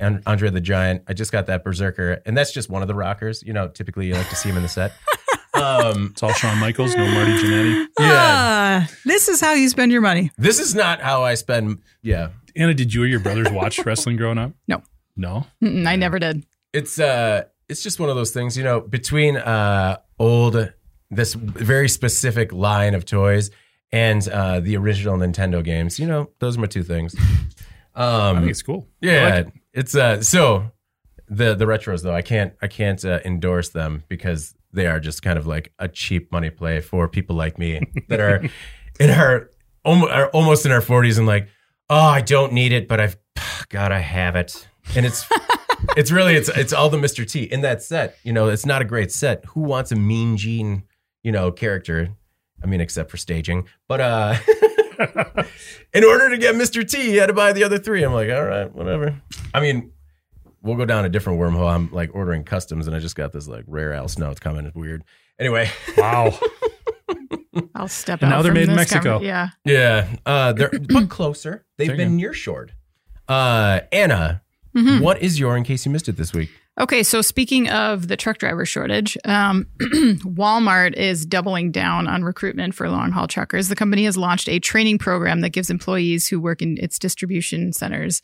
Andre 0.00 0.50
the 0.50 0.60
Giant. 0.60 1.02
I 1.06 1.12
just 1.12 1.30
got 1.32 1.46
that 1.46 1.62
Berserker, 1.64 2.20
and 2.26 2.36
that's 2.36 2.52
just 2.52 2.68
one 2.68 2.82
of 2.82 2.88
the 2.88 2.94
rockers. 2.94 3.42
You 3.42 3.52
know, 3.52 3.68
typically 3.68 4.06
you 4.06 4.14
like 4.14 4.28
to 4.30 4.36
see 4.36 4.48
him 4.48 4.56
in 4.56 4.62
the 4.62 4.68
set. 4.68 4.92
Um, 5.56 6.08
It's 6.10 6.22
all 6.24 6.32
Shawn 6.32 6.58
Michaels, 6.58 6.96
no 6.96 7.06
Marty 7.06 7.30
Jannetty. 7.34 7.86
yeah, 8.00 8.10
Ah, 8.10 8.90
this 9.04 9.28
is 9.28 9.40
how 9.40 9.52
you 9.52 9.68
spend 9.68 9.92
your 9.92 10.00
money. 10.00 10.32
this 10.36 10.58
is 10.58 10.74
not 10.74 11.00
how 11.00 11.22
I 11.22 11.34
spend. 11.34 11.78
Yeah, 12.02 12.30
Anna, 12.56 12.74
did 12.74 12.92
you 12.92 13.04
or 13.04 13.06
your 13.06 13.20
brothers 13.20 13.52
watch 13.52 13.78
wrestling 13.86 14.16
growing 14.16 14.36
up? 14.36 14.50
No. 14.66 14.82
No? 15.16 15.46
Mm-mm, 15.62 15.86
I 15.86 15.94
never 15.94 16.18
did. 16.18 16.44
it's 16.72 16.98
uh, 16.98 17.44
it's 17.68 17.82
just 17.82 17.98
one 18.00 18.08
of 18.10 18.16
those 18.16 18.30
things. 18.30 18.56
You 18.56 18.64
know, 18.64 18.80
between 18.80 19.36
uh, 19.36 19.98
old 20.18 20.72
this 21.10 21.34
very 21.34 21.88
specific 21.88 22.52
line 22.52 22.94
of 22.94 23.04
toys 23.04 23.50
and 23.92 24.26
uh, 24.28 24.60
the 24.60 24.76
original 24.76 25.16
Nintendo 25.16 25.62
games. 25.62 25.98
You 25.98 26.06
know, 26.06 26.30
those 26.40 26.56
are 26.56 26.60
my 26.60 26.66
two 26.66 26.82
things. 26.82 27.14
I 27.94 28.02
Um, 28.30 28.38
think 28.38 28.50
it's 28.50 28.62
cool. 28.62 28.88
Yeah, 29.00 29.24
like 29.24 29.46
it. 29.46 29.52
it's 29.72 29.94
uh 29.94 30.20
so 30.22 30.72
the 31.28 31.54
the 31.54 31.64
retros 31.64 32.02
though 32.02 32.14
I 32.14 32.22
can't 32.22 32.54
I 32.60 32.66
can't 32.66 33.02
uh, 33.04 33.20
endorse 33.24 33.68
them 33.70 34.02
because 34.08 34.54
they 34.72 34.86
are 34.88 34.98
just 34.98 35.22
kind 35.22 35.38
of 35.38 35.46
like 35.46 35.72
a 35.78 35.86
cheap 35.88 36.32
money 36.32 36.50
play 36.50 36.80
for 36.80 37.08
people 37.08 37.36
like 37.36 37.56
me 37.58 37.80
that 38.08 38.18
are 38.20 38.42
in 39.00 39.10
our 39.10 39.48
almost, 39.84 40.10
are 40.12 40.26
almost 40.30 40.66
in 40.66 40.72
our 40.72 40.80
40s 40.80 41.16
and 41.18 41.26
like 41.28 41.48
oh 41.88 41.96
I 41.96 42.20
don't 42.20 42.52
need 42.52 42.72
it 42.72 42.88
but 42.88 42.98
I've 42.98 43.16
God 43.68 43.92
I 43.92 44.00
have 44.00 44.34
it 44.34 44.66
and 44.96 45.06
it's 45.06 45.24
it's 45.96 46.10
really 46.10 46.34
it's 46.34 46.48
it's 46.50 46.72
all 46.72 46.88
the 46.88 46.96
Mr. 46.98 47.28
T 47.28 47.42
in 47.44 47.60
that 47.62 47.82
set 47.82 48.16
you 48.22 48.32
know 48.32 48.48
it's 48.48 48.66
not 48.66 48.82
a 48.82 48.84
great 48.84 49.10
set 49.12 49.44
who 49.46 49.60
wants 49.60 49.92
a 49.92 49.96
mean 49.96 50.36
gene 50.36 50.82
you 51.22 51.32
know 51.32 51.50
character 51.52 52.10
I 52.62 52.66
mean 52.66 52.80
except 52.80 53.10
for 53.10 53.16
staging 53.16 53.66
but 53.88 54.00
uh 54.00 54.34
in 55.94 56.04
order 56.04 56.30
to 56.30 56.38
get 56.38 56.54
Mr. 56.54 56.88
T, 56.88 56.98
he 57.02 57.16
had 57.16 57.26
to 57.26 57.32
buy 57.32 57.52
the 57.52 57.64
other 57.64 57.78
three. 57.78 58.02
I'm 58.04 58.12
like, 58.12 58.30
all 58.30 58.44
right, 58.44 58.72
whatever. 58.72 59.20
I 59.52 59.60
mean, 59.60 59.90
we'll 60.62 60.76
go 60.76 60.84
down 60.84 61.04
a 61.04 61.08
different 61.08 61.40
wormhole. 61.40 61.68
I'm 61.68 61.90
like 61.92 62.10
ordering 62.14 62.44
customs, 62.44 62.86
and 62.86 62.94
I 62.94 63.00
just 63.00 63.16
got 63.16 63.32
this 63.32 63.48
like 63.48 63.64
rare 63.66 63.92
Al 63.92 64.06
Snow. 64.06 64.30
It's 64.30 64.38
coming. 64.38 64.66
It's 64.66 64.76
weird. 64.76 65.02
Anyway, 65.38 65.68
Wow. 65.96 66.38
I'll 67.74 67.88
step 67.88 68.22
And 68.22 68.32
out. 68.32 68.36
now 68.36 68.42
they're 68.42 68.52
made 68.52 68.68
in 68.68 68.76
Mexico. 68.76 69.18
conver- 69.18 69.24
yeah. 69.24 69.48
yeah, 69.64 70.16
uh, 70.26 70.52
they're 70.52 70.70
but 70.88 71.08
closer. 71.08 71.64
They've 71.76 71.88
There 71.88 71.96
you 71.96 72.02
been 72.04 72.12
go. 72.12 72.16
near 72.16 72.32
shored. 72.32 72.72
Uh, 73.28 73.80
Anna, 73.90 74.42
Mhm. 74.74 75.00
what 75.00 75.22
is 75.22 75.38
your? 75.38 75.56
In 75.56 75.64
case 75.64 75.86
you 75.86 75.92
missed 75.92 76.08
it 76.08 76.16
this 76.16 76.32
week. 76.32 76.50
Okay, 76.80 77.04
so 77.04 77.22
speaking 77.22 77.68
of 77.68 78.08
the 78.08 78.16
truck 78.16 78.38
driver 78.38 78.66
shortage, 78.66 79.16
um, 79.24 79.66
Walmart 79.80 80.94
is 80.94 81.24
doubling 81.24 81.70
down 81.70 82.08
on 82.08 82.24
recruitment 82.24 82.74
for 82.74 82.90
long 82.90 83.12
haul 83.12 83.28
truckers. 83.28 83.68
The 83.68 83.76
company 83.76 84.04
has 84.06 84.16
launched 84.16 84.48
a 84.48 84.58
training 84.58 84.98
program 84.98 85.40
that 85.42 85.50
gives 85.50 85.70
employees 85.70 86.26
who 86.26 86.40
work 86.40 86.62
in 86.62 86.76
its 86.80 86.98
distribution 86.98 87.72
centers 87.72 88.20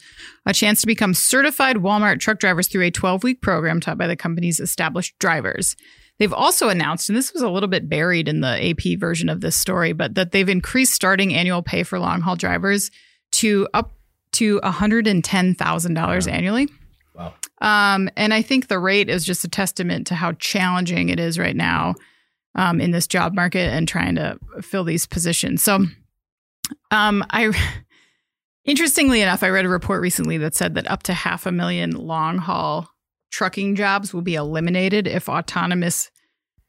a 0.47 0.53
chance 0.53 0.81
to 0.81 0.89
become 0.89 1.15
certified 1.15 1.77
Walmart 1.77 2.19
truck 2.19 2.41
drivers 2.41 2.67
through 2.67 2.83
a 2.83 2.91
12 2.91 3.23
week 3.23 3.41
program 3.41 3.79
taught 3.79 3.99
by 3.99 4.09
the 4.09 4.17
company's 4.17 4.59
established 4.59 5.17
drivers. 5.21 5.77
They've 6.19 6.33
also 6.33 6.69
announced, 6.69 7.09
and 7.09 7.17
this 7.17 7.33
was 7.33 7.43
a 7.43 7.49
little 7.49 7.69
bit 7.69 7.89
buried 7.89 8.29
in 8.29 8.41
the 8.41 8.71
AP 8.71 8.99
version 8.99 9.29
of 9.29 9.41
this 9.41 9.57
story, 9.57 9.93
but 9.93 10.17
that 10.17 10.33
they've 10.33 10.49
increased 10.49 10.93
starting 10.93 11.33
annual 11.33 11.63
pay 11.63 11.83
for 11.85 11.99
long 12.01 12.21
haul 12.21 12.37
drivers 12.37 12.91
to 13.33 13.69
up 13.73 13.93
to 14.33 14.61
$110,000 14.61 16.33
annually. 16.33 16.69
Wow. 17.15 17.35
Um, 17.61 18.09
and 18.17 18.33
I 18.33 18.43
think 18.43 18.69
the 18.69 18.79
rate 18.79 19.09
is 19.09 19.25
just 19.25 19.45
a 19.45 19.49
testament 19.49 20.07
to 20.09 20.15
how 20.15 20.33
challenging 20.33 21.09
it 21.09 21.21
is 21.21 21.39
right 21.39 21.57
now 21.57 21.95
um, 22.55 22.81
in 22.81 22.91
this 22.91 23.07
job 23.07 23.35
market 23.35 23.71
and 23.73 23.87
trying 23.87 24.15
to 24.17 24.39
fill 24.63 24.85
these 24.85 25.07
positions. 25.07 25.63
So, 25.63 25.85
um, 26.91 27.25
I 27.31 27.53
interestingly 28.65 29.21
enough, 29.21 29.43
I 29.43 29.51
read 29.51 29.65
a 29.65 29.69
report 29.69 30.01
recently 30.01 30.39
that 30.39 30.55
said 30.55 30.75
that 30.75 30.91
up 30.91 31.03
to 31.05 31.15
half 31.15 31.47
a 31.47 31.53
million 31.53 31.91
long 31.91 32.39
haul 32.39 32.89
trucking 33.31 33.77
jobs 33.77 34.13
will 34.13 34.23
be 34.23 34.35
eliminated 34.35 35.07
if 35.07 35.29
autonomous 35.29 36.11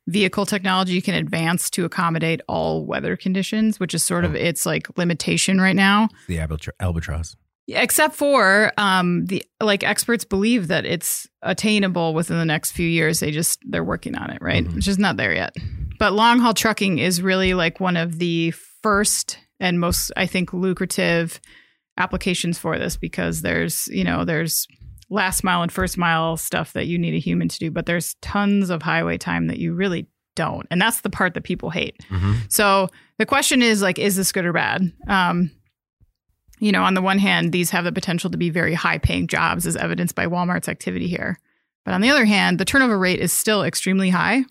vehicle 0.07 0.45
technology 0.45 0.99
can 1.01 1.15
advance 1.15 1.69
to 1.69 1.85
accommodate 1.85 2.41
all 2.47 2.85
weather 2.85 3.15
conditions, 3.15 3.79
which 3.79 3.93
is 3.93 4.03
sort 4.03 4.25
of 4.25 4.35
its 4.35 4.65
like 4.65 4.97
limitation 4.97 5.61
right 5.61 5.75
now 5.75 6.09
The 6.27 6.37
albatro- 6.37 6.69
albatross. 6.79 7.35
Except 7.67 8.15
for 8.15 8.71
um 8.77 9.25
the 9.27 9.43
like 9.61 9.83
experts 9.83 10.25
believe 10.25 10.67
that 10.67 10.85
it's 10.85 11.27
attainable 11.41 12.13
within 12.13 12.37
the 12.37 12.45
next 12.45 12.71
few 12.71 12.87
years 12.87 13.19
they 13.19 13.31
just 13.31 13.59
they're 13.69 13.83
working 13.83 14.15
on 14.15 14.29
it 14.29 14.41
right 14.41 14.65
Mhm. 14.65 14.77
it's 14.77 14.85
just 14.85 14.99
not 14.99 15.17
there 15.17 15.33
yet 15.33 15.55
but 15.99 16.13
long 16.13 16.39
haul 16.39 16.53
trucking 16.53 16.97
is 16.97 17.21
really 17.21 17.53
like 17.53 17.79
one 17.79 17.95
of 17.97 18.19
the 18.19 18.51
first 18.81 19.37
and 19.59 19.79
most 19.79 20.11
i 20.17 20.25
think 20.25 20.53
lucrative 20.53 21.39
applications 21.97 22.57
for 22.57 22.77
this 22.79 22.97
because 22.97 23.41
there's 23.41 23.87
you 23.87 24.03
know 24.03 24.25
there's 24.25 24.67
last 25.09 25.43
mile 25.43 25.61
and 25.61 25.71
first 25.71 25.97
mile 25.97 26.37
stuff 26.37 26.73
that 26.73 26.87
you 26.87 26.97
need 26.97 27.13
a 27.13 27.19
human 27.19 27.47
to 27.47 27.59
do 27.59 27.69
but 27.69 27.85
there's 27.85 28.15
tons 28.21 28.69
of 28.69 28.81
highway 28.81 29.17
time 29.17 29.47
that 29.47 29.57
you 29.59 29.73
really 29.73 30.07
don't 30.35 30.65
and 30.71 30.81
that's 30.81 31.01
the 31.01 31.09
part 31.09 31.33
that 31.33 31.43
people 31.43 31.69
hate 31.69 31.95
Mm-hmm. 32.09 32.33
so 32.49 32.87
the 33.19 33.25
question 33.27 33.61
is 33.61 33.83
like, 33.83 33.99
is 33.99 34.15
this 34.15 34.31
good 34.31 34.45
or 34.45 34.53
bad? 34.53 34.91
Um, 35.07 35.51
you 36.61 36.71
know, 36.71 36.83
on 36.83 36.93
the 36.93 37.01
one 37.01 37.17
hand, 37.17 37.51
these 37.51 37.71
have 37.71 37.83
the 37.83 37.91
potential 37.91 38.29
to 38.29 38.37
be 38.37 38.51
very 38.51 38.75
high 38.75 38.99
paying 38.99 39.25
jobs 39.25 39.65
as 39.65 39.75
evidenced 39.75 40.13
by 40.13 40.27
Walmart's 40.27 40.69
activity 40.69 41.07
here. 41.07 41.37
But 41.83 41.95
on 41.95 42.01
the 42.01 42.11
other 42.11 42.23
hand, 42.23 42.59
the 42.59 42.65
turnover 42.65 42.97
rate 42.97 43.19
is 43.19 43.33
still 43.33 43.63
extremely 43.63 44.11
high. 44.11 44.43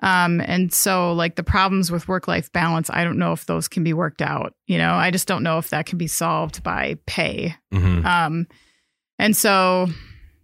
Um, 0.00 0.40
and 0.40 0.72
so 0.72 1.12
like 1.12 1.34
the 1.34 1.42
problems 1.42 1.90
with 1.90 2.06
work 2.06 2.28
life 2.28 2.52
balance, 2.52 2.88
I 2.88 3.02
don't 3.02 3.18
know 3.18 3.32
if 3.32 3.46
those 3.46 3.66
can 3.66 3.82
be 3.82 3.92
worked 3.92 4.22
out. 4.22 4.54
You 4.68 4.78
know, 4.78 4.92
I 4.94 5.10
just 5.10 5.26
don't 5.26 5.42
know 5.42 5.58
if 5.58 5.70
that 5.70 5.86
can 5.86 5.98
be 5.98 6.06
solved 6.06 6.62
by 6.62 6.96
pay. 7.06 7.56
Mm-hmm. 7.74 8.06
Um, 8.06 8.46
and 9.18 9.36
so, 9.36 9.88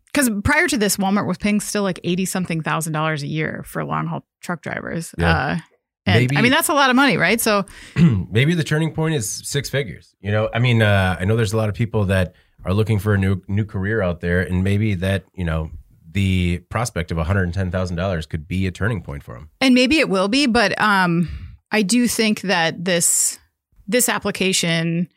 because 0.06 0.28
prior 0.42 0.66
to 0.66 0.76
this, 0.76 0.96
Walmart 0.96 1.28
was 1.28 1.38
paying 1.38 1.60
still 1.60 1.84
like 1.84 2.00
80 2.02 2.24
something 2.24 2.62
thousand 2.62 2.92
dollars 2.92 3.22
a 3.22 3.28
year 3.28 3.62
for 3.64 3.84
long 3.84 4.08
haul 4.08 4.26
truck 4.40 4.60
drivers. 4.60 5.14
Yeah. 5.16 5.36
Uh, 5.36 5.58
and 6.06 6.20
Maybe- 6.20 6.36
I 6.36 6.40
mean, 6.42 6.52
that's 6.52 6.68
a 6.68 6.74
lot 6.74 6.88
of 6.90 6.96
money, 6.96 7.16
right? 7.16 7.40
So, 7.40 7.66
maybe 8.30 8.54
the 8.54 8.64
turning 8.64 8.92
point 8.92 9.14
is 9.16 9.28
six 9.28 9.68
figures. 9.68 10.14
You 10.20 10.30
know, 10.30 10.48
I 10.54 10.58
mean, 10.60 10.80
uh, 10.82 11.16
I 11.18 11.24
know 11.24 11.36
there's 11.36 11.52
a 11.52 11.56
lot 11.56 11.68
of 11.68 11.74
people 11.74 12.04
that 12.06 12.34
are 12.64 12.72
looking 12.72 12.98
for 12.98 13.14
a 13.14 13.18
new 13.18 13.42
new 13.48 13.64
career 13.64 14.02
out 14.02 14.20
there, 14.20 14.40
and 14.40 14.62
maybe 14.64 14.94
that 14.94 15.24
you 15.34 15.44
know 15.44 15.70
the 16.10 16.58
prospect 16.70 17.10
of 17.10 17.16
one 17.16 17.26
hundred 17.26 17.42
and 17.44 17.54
ten 17.54 17.70
thousand 17.70 17.96
dollars 17.96 18.24
could 18.26 18.48
be 18.48 18.66
a 18.66 18.70
turning 18.70 19.02
point 19.02 19.22
for 19.22 19.34
them. 19.34 19.50
and 19.60 19.74
maybe 19.74 19.98
it 19.98 20.08
will 20.08 20.28
be, 20.28 20.46
but 20.46 20.80
um, 20.80 21.28
I 21.70 21.82
do 21.82 22.06
think 22.08 22.40
that 22.42 22.84
this 22.84 23.38
this 23.88 24.08
application 24.08 25.08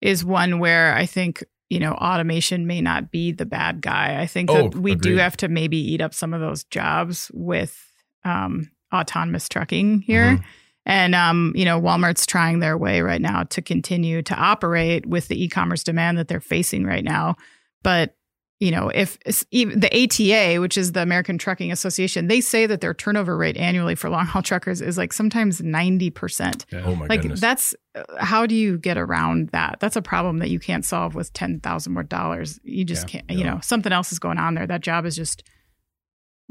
is 0.00 0.24
one 0.24 0.58
where 0.58 0.94
I 0.94 1.06
think 1.06 1.44
you 1.70 1.78
know 1.80 1.92
automation 1.92 2.66
may 2.66 2.80
not 2.80 3.10
be 3.10 3.32
the 3.32 3.46
bad 3.46 3.80
guy. 3.82 4.20
I 4.20 4.26
think 4.26 4.50
Oh, 4.50 4.68
that 4.70 4.74
we 4.76 4.94
do 4.94 5.16
have 5.16 5.36
to 5.38 5.48
maybe 5.48 5.76
eat 5.78 6.00
up 6.00 6.14
some 6.14 6.32
of 6.34 6.40
those 6.40 6.64
jobs 6.64 7.30
with 7.34 7.76
um, 8.24 8.70
autonomous 8.94 9.48
trucking 9.48 10.02
here. 10.02 10.36
Mhm. 10.38 10.44
And 10.88 11.14
um, 11.16 11.52
you 11.56 11.64
know, 11.64 11.80
Walmart's 11.80 12.26
trying 12.26 12.60
their 12.60 12.78
way 12.78 13.00
right 13.00 13.20
now 13.20 13.42
to 13.44 13.60
continue 13.62 14.22
to 14.22 14.34
operate 14.36 15.04
with 15.06 15.28
the 15.28 15.42
e-commerce 15.42 15.82
demand 15.82 16.18
that 16.18 16.28
they're 16.28 16.40
facing 16.40 16.84
right 16.84 17.02
now. 17.04 17.34
But 17.82 18.14
you 18.58 18.70
know, 18.70 18.88
if 18.88 19.18
even 19.50 19.80
the 19.80 19.92
ATA, 19.92 20.60
which 20.62 20.78
is 20.78 20.92
the 20.92 21.02
American 21.02 21.36
Trucking 21.36 21.70
Association, 21.70 22.28
they 22.28 22.40
say 22.40 22.64
that 22.66 22.80
their 22.80 22.94
turnover 22.94 23.36
rate 23.36 23.56
annually 23.58 23.94
for 23.94 24.08
long 24.08 24.24
haul 24.24 24.40
truckers 24.40 24.80
is 24.80 24.96
like 24.96 25.12
sometimes 25.12 25.60
ninety 25.60 26.08
percent. 26.08 26.64
Yeah. 26.72 26.82
Oh 26.86 26.94
my 26.96 27.04
Like 27.06 27.20
goodness! 27.20 27.40
that's 27.40 27.74
how 28.18 28.46
do 28.46 28.54
you 28.54 28.78
get 28.78 28.96
around 28.96 29.50
that? 29.50 29.78
That's 29.80 29.96
a 29.96 30.00
problem 30.02 30.38
that 30.38 30.48
you 30.48 30.58
can't 30.58 30.86
solve 30.86 31.14
with 31.14 31.32
ten 31.34 31.60
thousand 31.60 31.92
more 31.92 32.02
dollars. 32.04 32.58
You 32.62 32.84
just 32.84 33.12
Yeah. 33.12 33.20
can't. 33.20 33.38
You 33.38 33.44
know, 33.44 33.58
something 33.62 33.92
else 33.92 34.10
is 34.10 34.18
going 34.18 34.38
on 34.38 34.54
there. 34.54 34.66
That 34.66 34.80
job 34.80 35.04
is 35.04 35.16
just 35.16 35.42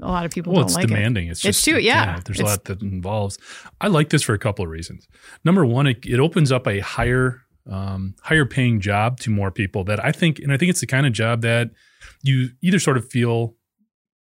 a 0.02 0.08
lot 0.08 0.26
of 0.26 0.32
people 0.32 0.52
Well, 0.54 0.62
don't 0.62 0.68
it's 0.68 0.76
like 0.76 0.86
it. 0.86 0.88
demanding. 0.88 1.28
It's 1.28 1.40
It's 1.46 1.58
just 1.62 1.66
too- 1.66 1.80
yeah. 1.80 2.20
There's 2.26 2.40
It's- 2.40 2.42
a 2.42 2.44
lot 2.56 2.66
that 2.66 2.82
involves. 2.82 3.38
I 3.80 3.88
like 3.88 4.10
this 4.10 4.22
for 4.24 4.34
a 4.34 4.40
couple 4.40 4.66
of 4.66 4.72
reasons. 4.72 5.08
Number 5.44 5.66
one, 5.66 5.88
it, 5.88 6.06
it 6.06 6.20
opens 6.20 6.52
up 6.52 6.68
a 6.68 6.80
higher 6.80 7.42
um, 7.68 8.14
higher 8.22 8.46
paying 8.46 8.80
job 8.80 9.20
to 9.22 9.32
more 9.32 9.50
people 9.50 9.84
that 9.86 10.04
I 10.04 10.12
think, 10.12 10.38
and 10.38 10.54
I 10.54 10.58
think 10.58 10.70
it's 10.70 10.82
the 10.82 10.86
kind 10.86 11.08
of 11.08 11.14
job 11.14 11.42
that 11.42 11.72
you 12.22 12.50
either 12.62 12.78
sort 12.78 12.96
of 12.96 13.10
feel 13.10 13.56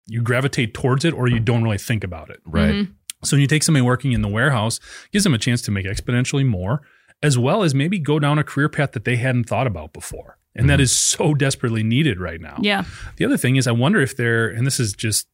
you 0.08 0.22
gravitate 0.22 0.74
towards 0.74 1.04
it 1.04 1.14
or 1.14 1.28
you 1.28 1.42
don't 1.42 1.62
really 1.62 1.78
think 1.78 2.06
about 2.06 2.30
it. 2.30 2.40
right. 2.46 2.74
Mhm. 2.74 2.94
So 3.26 3.36
when 3.36 3.42
you 3.42 3.48
take 3.48 3.64
somebody 3.64 3.82
working 3.86 4.12
in 4.14 4.22
the 4.22 4.28
warehouse, 4.30 4.80
gives 5.12 5.24
them 5.26 5.34
a 5.34 5.38
chance 5.38 5.62
to 5.64 5.72
make 5.72 5.86
exponentially 5.86 6.46
more, 6.46 6.84
as 7.22 7.38
well 7.38 7.64
as 7.64 7.74
maybe 7.76 8.00
go 8.00 8.18
down 8.20 8.38
a 8.40 8.44
career 8.46 8.70
path 8.70 8.94
that 8.94 9.04
they 9.06 9.16
hadn't 9.18 9.46
thought 9.46 9.68
about 9.68 9.92
before. 9.94 10.38
And 10.56 10.70
that 10.70 10.80
is 10.80 10.92
so 10.96 11.34
desperately 11.34 11.84
needed 11.84 12.20
right 12.22 12.40
now. 12.40 12.58
Yeah. 12.62 12.84
The 13.18 13.26
other 13.26 13.38
thing 13.38 13.56
is, 13.58 13.66
I 13.68 13.72
wonder 13.72 14.00
if 14.02 14.16
they're, 14.16 14.48
and 14.48 14.66
this 14.68 14.80
is 14.80 14.94
just 14.94 15.28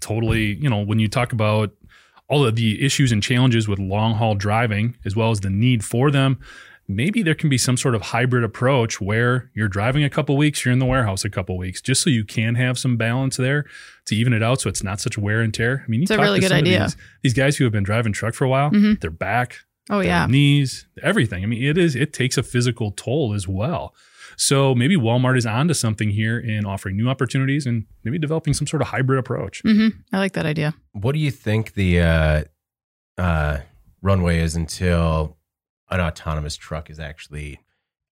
totally, 0.00 0.54
you 0.56 0.68
know, 0.68 0.80
when 0.82 0.98
you 0.98 1.08
talk 1.08 1.32
about 1.32 1.72
all 2.28 2.44
of 2.44 2.56
the 2.56 2.84
issues 2.84 3.12
and 3.12 3.22
challenges 3.22 3.68
with 3.68 3.78
long 3.78 4.14
haul 4.14 4.34
driving, 4.34 4.96
as 5.04 5.14
well 5.14 5.30
as 5.30 5.40
the 5.40 5.50
need 5.50 5.84
for 5.84 6.10
them, 6.10 6.38
maybe 6.88 7.22
there 7.22 7.34
can 7.34 7.48
be 7.48 7.58
some 7.58 7.76
sort 7.76 7.94
of 7.94 8.02
hybrid 8.02 8.42
approach 8.44 9.00
where 9.00 9.50
you're 9.54 9.68
driving 9.68 10.02
a 10.04 10.10
couple 10.10 10.36
weeks, 10.36 10.64
you're 10.64 10.72
in 10.72 10.78
the 10.78 10.86
warehouse 10.86 11.24
a 11.24 11.30
couple 11.30 11.56
weeks, 11.58 11.80
just 11.80 12.02
so 12.02 12.10
you 12.10 12.24
can 12.24 12.54
have 12.56 12.78
some 12.78 12.96
balance 12.96 13.36
there 13.36 13.64
to 14.06 14.14
even 14.16 14.32
it 14.32 14.42
out, 14.42 14.60
so 14.60 14.68
it's 14.68 14.82
not 14.82 15.00
such 15.00 15.16
wear 15.18 15.40
and 15.40 15.52
tear. 15.54 15.82
I 15.86 15.90
mean, 15.90 16.00
you 16.00 16.04
It's 16.04 16.10
a 16.12 16.16
talk 16.16 16.24
really 16.24 16.40
to 16.40 16.48
good 16.48 16.54
idea. 16.54 16.84
These, 16.84 16.96
these 17.22 17.34
guys 17.34 17.56
who 17.56 17.64
have 17.64 17.72
been 17.72 17.84
driving 17.84 18.12
truck 18.12 18.34
for 18.34 18.44
a 18.44 18.48
while, 18.48 18.70
Mhm. 18.70 19.00
their 19.00 19.10
back, 19.10 19.58
Oh 19.90 19.98
their 19.98 20.06
yeah. 20.08 20.26
knees, 20.26 20.86
everything. 21.02 21.42
I 21.44 21.46
mean, 21.46 21.62
it 21.62 21.78
is 21.78 21.94
it 21.94 22.12
takes 22.12 22.36
a 22.36 22.42
physical 22.42 22.90
toll 22.92 23.34
as 23.34 23.46
well. 23.46 23.94
So 24.36 24.74
maybe 24.74 24.96
Walmart 24.96 25.36
is 25.38 25.46
onto 25.46 25.74
something 25.74 26.10
here 26.10 26.38
in 26.38 26.64
offering 26.66 26.96
new 26.96 27.08
opportunities 27.08 27.66
and 27.66 27.86
maybe 28.04 28.18
developing 28.18 28.52
some 28.54 28.66
sort 28.66 28.82
of 28.82 28.88
hybrid 28.88 29.18
approach. 29.18 29.62
hmm 29.62 29.88
I 30.12 30.18
like 30.18 30.32
that 30.34 30.46
idea. 30.46 30.74
What 30.92 31.12
do 31.12 31.18
you 31.18 31.30
think 31.30 31.72
the 31.74 32.00
uh, 32.00 32.44
uh, 33.18 33.58
runway 34.02 34.40
is 34.40 34.54
until 34.56 35.36
an 35.90 36.00
autonomous 36.00 36.56
truck 36.56 36.90
is 36.90 36.98
actually? 37.00 37.60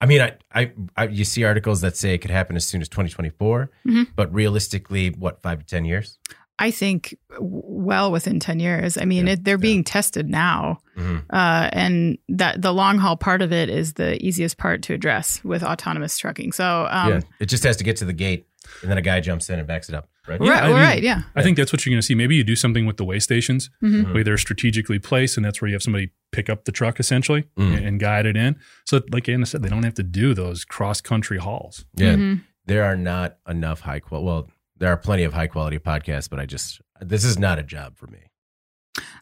I 0.00 0.06
mean, 0.06 0.20
I, 0.20 0.32
I, 0.52 0.72
I 0.96 1.04
you 1.06 1.24
see 1.24 1.44
articles 1.44 1.80
that 1.80 1.96
say 1.96 2.14
it 2.14 2.18
could 2.18 2.30
happen 2.30 2.56
as 2.56 2.66
soon 2.66 2.80
as 2.82 2.88
2024, 2.88 3.70
Mhm. 3.86 4.08
but 4.16 4.32
realistically, 4.34 5.10
what 5.10 5.40
five 5.42 5.60
to 5.60 5.64
ten 5.66 5.84
years? 5.84 6.18
I 6.58 6.70
think 6.70 7.16
well 7.40 8.12
within 8.12 8.38
10 8.38 8.60
years. 8.60 8.96
I 8.96 9.04
mean, 9.04 9.26
Yeah, 9.26 9.32
it, 9.34 9.44
they're 9.44 9.58
being 9.58 9.82
tested 9.84 10.28
now. 10.30 10.78
Mhm. 10.96 11.24
Uh, 11.30 11.68
and 11.72 12.18
that 12.28 12.62
the 12.62 12.72
long 12.72 12.98
haul 12.98 13.16
part 13.16 13.42
of 13.42 13.52
it 13.52 13.68
is 13.68 13.94
the 13.94 14.24
easiest 14.24 14.56
part 14.56 14.82
to 14.82 14.94
address 14.94 15.42
with 15.42 15.62
autonomous 15.64 16.16
trucking. 16.16 16.52
So, 16.52 16.86
um, 16.90 17.10
yeah, 17.10 17.20
it 17.40 17.46
just 17.46 17.64
has 17.64 17.76
to 17.78 17.84
get 17.84 17.96
to 17.96 18.04
the 18.04 18.12
gate, 18.12 18.46
and 18.82 18.90
then 18.90 18.98
a 18.98 19.02
guy 19.02 19.18
jumps 19.20 19.50
in 19.50 19.58
and 19.58 19.66
backs 19.66 19.88
it 19.88 19.94
up. 19.96 20.08
Right? 20.28 20.40
right, 20.40 20.62
I 20.62 20.66
mean- 20.68 20.76
right, 20.76 21.02
yeah. 21.02 21.22
I 21.36 21.42
think 21.42 21.56
that's 21.58 21.70
what 21.72 21.84
you're 21.84 21.90
going 21.92 22.00
to 22.00 22.06
see. 22.06 22.14
Maybe 22.14 22.34
you 22.36 22.44
do 22.44 22.56
something 22.56 22.86
with 22.86 22.96
the 22.96 23.04
way 23.04 23.18
stations, 23.18 23.68
Mhm. 23.82 24.14
where 24.14 24.24
they're 24.24 24.38
strategically 24.38 24.98
placed, 24.98 25.36
and 25.36 25.44
that's 25.44 25.60
where 25.60 25.68
you 25.68 25.74
have 25.74 25.82
somebody 25.82 26.12
pick 26.32 26.48
up 26.48 26.64
the 26.64 26.72
truck 26.72 26.98
essentially 26.98 27.44
Mm. 27.58 27.76
and, 27.76 27.84
and 27.86 28.00
guide 28.00 28.24
it 28.26 28.36
in. 28.36 28.56
So, 28.86 29.02
like 29.12 29.28
Anna 29.28 29.44
said, 29.44 29.62
they 29.62 29.68
don't 29.68 29.82
have 29.82 29.94
to 29.94 30.02
do 30.02 30.32
those 30.32 30.64
cross 30.64 31.00
country 31.02 31.36
hauls. 31.38 31.84
Yeah, 31.96 32.14
Mhm. 32.14 32.40
there 32.64 32.84
are 32.84 32.96
not 32.96 33.36
enough 33.46 33.80
high 33.80 33.98
quality. 34.00 34.24
Well, 34.26 34.48
there 34.78 34.90
are 34.90 34.96
plenty 34.96 35.24
of 35.24 35.32
high 35.32 35.46
quality 35.46 35.78
podcasts, 35.78 36.28
but 36.28 36.38
I 36.40 36.46
just 36.46 36.80
this 37.00 37.24
is 37.24 37.38
not 37.38 37.58
a 37.58 37.62
job 37.62 37.96
for 37.96 38.06
me. 38.06 38.20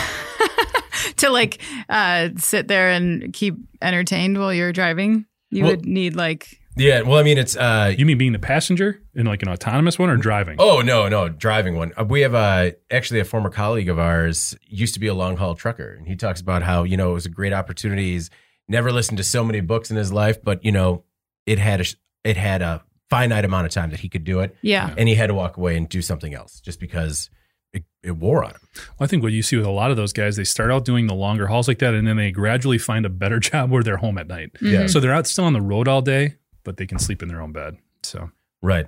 to 1.16 1.30
like 1.30 1.60
uh, 1.88 2.28
sit 2.36 2.68
there 2.68 2.90
and 2.90 3.32
keep 3.32 3.56
entertained 3.82 4.38
while 4.38 4.52
you're 4.52 4.72
driving, 4.72 5.26
you 5.50 5.64
Well- 5.64 5.72
would 5.72 5.86
need 5.86 6.16
like 6.16 6.58
Yeah, 6.76 7.02
well, 7.02 7.18
I 7.18 7.22
mean, 7.22 7.38
it's 7.38 7.56
uh, 7.56 7.94
You 7.96 8.06
mean 8.06 8.18
being 8.18 8.32
the 8.32 8.38
passenger 8.38 9.00
in 9.14 9.26
like 9.26 9.42
an 9.42 9.48
autonomous 9.48 9.98
one 9.98 10.08
or 10.10 10.16
driving? 10.16 10.56
Oh 10.58 10.80
no, 10.80 11.08
no, 11.08 11.28
driving 11.28 11.76
one. 11.76 11.92
Uh, 11.98 12.04
We 12.04 12.20
have 12.22 12.34
uh, 12.34 12.70
actually 12.90 13.20
a 13.20 13.24
former 13.24 13.50
colleague 13.50 13.88
of 13.88 13.98
ours 13.98 14.56
used 14.66 14.94
to 14.94 15.00
be 15.00 15.06
a 15.06 15.14
long 15.14 15.36
haul 15.36 15.54
trucker, 15.54 15.94
and 15.98 16.06
he 16.06 16.16
talks 16.16 16.40
about 16.40 16.62
how 16.62 16.84
you 16.84 16.96
know 16.96 17.10
it 17.10 17.14
was 17.14 17.26
a 17.26 17.30
great 17.30 17.52
opportunity. 17.52 18.12
He's 18.12 18.30
never 18.68 18.92
listened 18.92 19.18
to 19.18 19.24
so 19.24 19.44
many 19.44 19.60
books 19.60 19.90
in 19.90 19.96
his 19.96 20.12
life, 20.12 20.42
but 20.42 20.64
you 20.64 20.72
know 20.72 21.04
it 21.46 21.58
had 21.58 21.80
a 21.80 21.84
it 22.24 22.36
had 22.36 22.62
a 22.62 22.82
finite 23.10 23.44
amount 23.44 23.66
of 23.66 23.72
time 23.72 23.90
that 23.90 24.00
he 24.00 24.08
could 24.08 24.24
do 24.24 24.40
it, 24.40 24.56
yeah. 24.62 24.94
and 24.96 25.08
he 25.08 25.14
had 25.14 25.26
to 25.26 25.34
walk 25.34 25.56
away 25.56 25.76
and 25.76 25.88
do 25.88 26.00
something 26.00 26.32
else 26.32 26.60
just 26.60 26.80
because 26.80 27.28
it, 27.72 27.84
it 28.02 28.12
wore 28.12 28.44
on 28.44 28.52
him. 28.52 28.60
Well, 28.76 29.04
I 29.04 29.06
think 29.06 29.22
what 29.22 29.32
you 29.32 29.42
see 29.42 29.56
with 29.56 29.66
a 29.66 29.70
lot 29.70 29.90
of 29.90 29.96
those 29.96 30.12
guys, 30.12 30.36
they 30.36 30.44
start 30.44 30.70
out 30.70 30.84
doing 30.84 31.06
the 31.06 31.14
longer 31.14 31.46
hauls 31.48 31.68
like 31.68 31.78
that, 31.80 31.94
and 31.94 32.06
then 32.06 32.16
they 32.16 32.30
gradually 32.30 32.78
find 32.78 33.04
a 33.04 33.10
better 33.10 33.38
job 33.40 33.70
where 33.70 33.82
they're 33.82 33.96
home 33.98 34.18
at 34.18 34.28
night. 34.28 34.50
Yeah. 34.60 34.84
Mhm. 34.84 34.90
So 34.90 35.00
they're 35.00 35.12
out 35.14 35.26
still 35.26 35.44
on 35.44 35.52
the 35.52 35.60
road 35.60 35.88
all 35.88 36.02
day, 36.02 36.36
but 36.64 36.76
they 36.76 36.86
can 36.86 36.98
sleep 36.98 37.22
in 37.22 37.28
their 37.28 37.40
own 37.42 37.52
bed. 37.52 37.76
So 38.02 38.30
Right. 38.62 38.86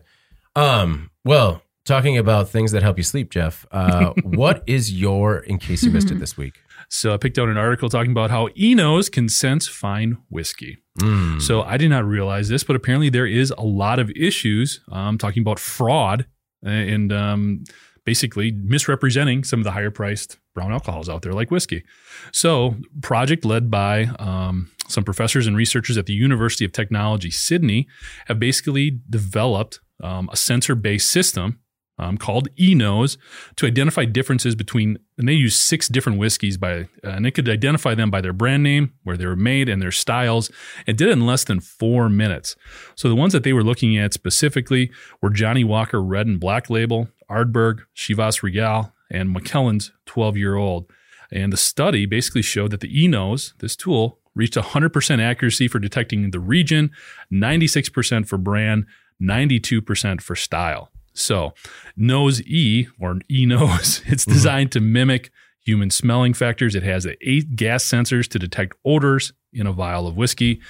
Um. 0.55 1.11
Well, 1.25 1.63
talking 1.85 2.19
about 2.19 2.49
things 2.49 2.73
that 2.73 2.83
help 2.83 2.99
you 2.99 3.05
sleep, 3.05 3.31
Jeff. 3.31 3.67
Uh, 3.71 4.13
what 4.23 4.63
is 4.67 4.93
your 4.93 5.39
in 5.39 5.59
case 5.59 5.83
you 5.83 5.91
missed 5.91 6.11
it 6.11 6.19
this 6.19 6.37
week? 6.37 6.55
So 6.93 7.15
I 7.15 7.17
picked 7.17 7.39
out 7.39 7.49
an 7.49 7.57
article 7.57 7.89
talking 7.89 8.11
about 8.11 8.31
how 8.31 8.51
Enos 8.55 9.09
can 9.09 9.31
sense 9.31 9.67
fine 9.67 10.19
whiskey. 10.29 10.77
Mm. 11.01 11.41
So 11.41 11.63
I 11.63 11.79
did 11.79 11.89
not 11.89 12.05
realize 12.05 12.51
this, 12.51 12.65
but 12.65 12.77
apparently 12.77 13.09
there 13.09 13.27
is 13.27 13.51
a 13.57 13.63
lot 13.63 13.99
of 13.99 14.11
issues 14.11 14.81
um, 14.93 15.17
talking 15.17 15.41
about 15.41 15.59
fraud 15.59 16.27
and 16.63 17.11
um, 17.11 17.65
basically 18.05 18.53
misrepresenting 18.53 19.43
some 19.43 19.59
of 19.59 19.65
the 19.65 19.71
higher 19.71 19.91
priced 19.91 20.37
brown 20.55 20.71
alcohols 20.71 21.09
out 21.09 21.23
there, 21.23 21.33
like 21.33 21.51
whiskey. 21.51 21.83
So, 22.31 22.77
project 23.01 23.47
led 23.47 23.71
by 23.71 24.11
um, 24.19 24.71
some 24.87 25.03
professors 25.03 25.47
and 25.47 25.57
researchers 25.57 25.97
at 25.97 26.05
the 26.05 26.13
University 26.13 26.67
of 26.67 26.73
Technology, 26.73 27.31
Sydney, 27.31 27.89
have 28.27 28.39
basically 28.39 29.01
developed 29.09 29.81
um, 30.03 30.29
a 30.31 30.37
sensor 30.37 30.75
based 30.75 31.09
system 31.09 31.59
um, 32.03 32.19
called 32.19 32.49
Enos 32.59 33.17
to 33.57 33.67
identify 33.67 34.05
differences 34.05 34.55
between, 34.55 34.99
and 35.17 35.29
they 35.29 35.33
use 35.33 35.57
six 35.57 35.89
different 35.89 36.19
whiskeys 36.19 36.57
by, 36.57 36.81
uh, 36.81 36.87
and 37.03 37.27
it 37.27 37.31
could 37.33 37.49
identify 37.49 37.95
them 37.95 38.11
by 38.11 38.21
their 38.21 38.33
brand 38.33 38.63
name, 38.63 38.93
where 39.05 39.17
they 39.17 39.27
were 39.27 39.37
made, 39.37 39.69
and 39.69 39.81
their 39.81 39.93
styles. 39.93 40.51
It 40.87 40.97
did 40.97 41.09
it 41.09 41.13
in 41.13 41.27
less 41.27 41.45
than 41.45 41.61
four 41.61 42.09
minutes. 42.09 42.57
So 42.97 43.09
the 43.09 43.15
ones 43.15 43.33
that 43.33 43.45
they 43.45 43.53
were 43.53 43.65
looking 43.65 43.97
at 43.97 44.13
specifically 44.13 44.91
were 45.21 45.31
Johnnie 45.31 45.65
Walker 45.65 46.03
Red 46.03 46.27
and 46.27 46.41
Black 46.41 46.69
Label, 46.69 47.09
Ardbeg, 47.31 47.81
Chivas 47.97 48.43
Regal, 48.43 48.93
and 49.11 49.33
Macallan's 49.33 49.93
12 50.07 50.37
year 50.37 50.57
old. 50.57 50.91
And 51.31 51.53
the 51.53 51.57
study 51.57 52.05
basically 52.05 52.43
showed 52.43 52.73
that 52.73 52.81
the 52.81 53.03
Enos, 53.05 53.55
this 53.61 53.77
tool, 53.77 54.19
reached 54.35 54.55
100% 54.55 55.21
accuracy 55.21 55.69
for 55.69 55.79
detecting 55.79 56.31
the 56.31 56.41
region, 56.41 56.91
96% 57.31 58.27
for 58.27 58.39
brand, 58.39 58.87
92% 59.23 60.21
for 60.21 60.35
style. 60.35 60.91
So, 61.15 61.55
Nose 61.97 62.41
E 62.43 62.87
or 62.99 63.19
E 63.31 63.47
Nose, 63.47 64.03
it's 64.07 64.25
designed 64.25 64.73
to 64.73 64.81
mimic 64.81 65.31
human 65.65 65.91
smelling 65.91 66.35
factors. 66.35 66.75
It 66.75 66.83
has 66.83 67.07
eight 67.21 67.55
gas 67.57 67.85
sensors 67.85 68.27
to 68.29 68.39
detect 68.39 68.77
odors 68.85 69.33
in 69.53 69.67
a 69.67 69.73
vial 69.73 70.07
of 70.07 70.17
whiskey. 70.17 70.61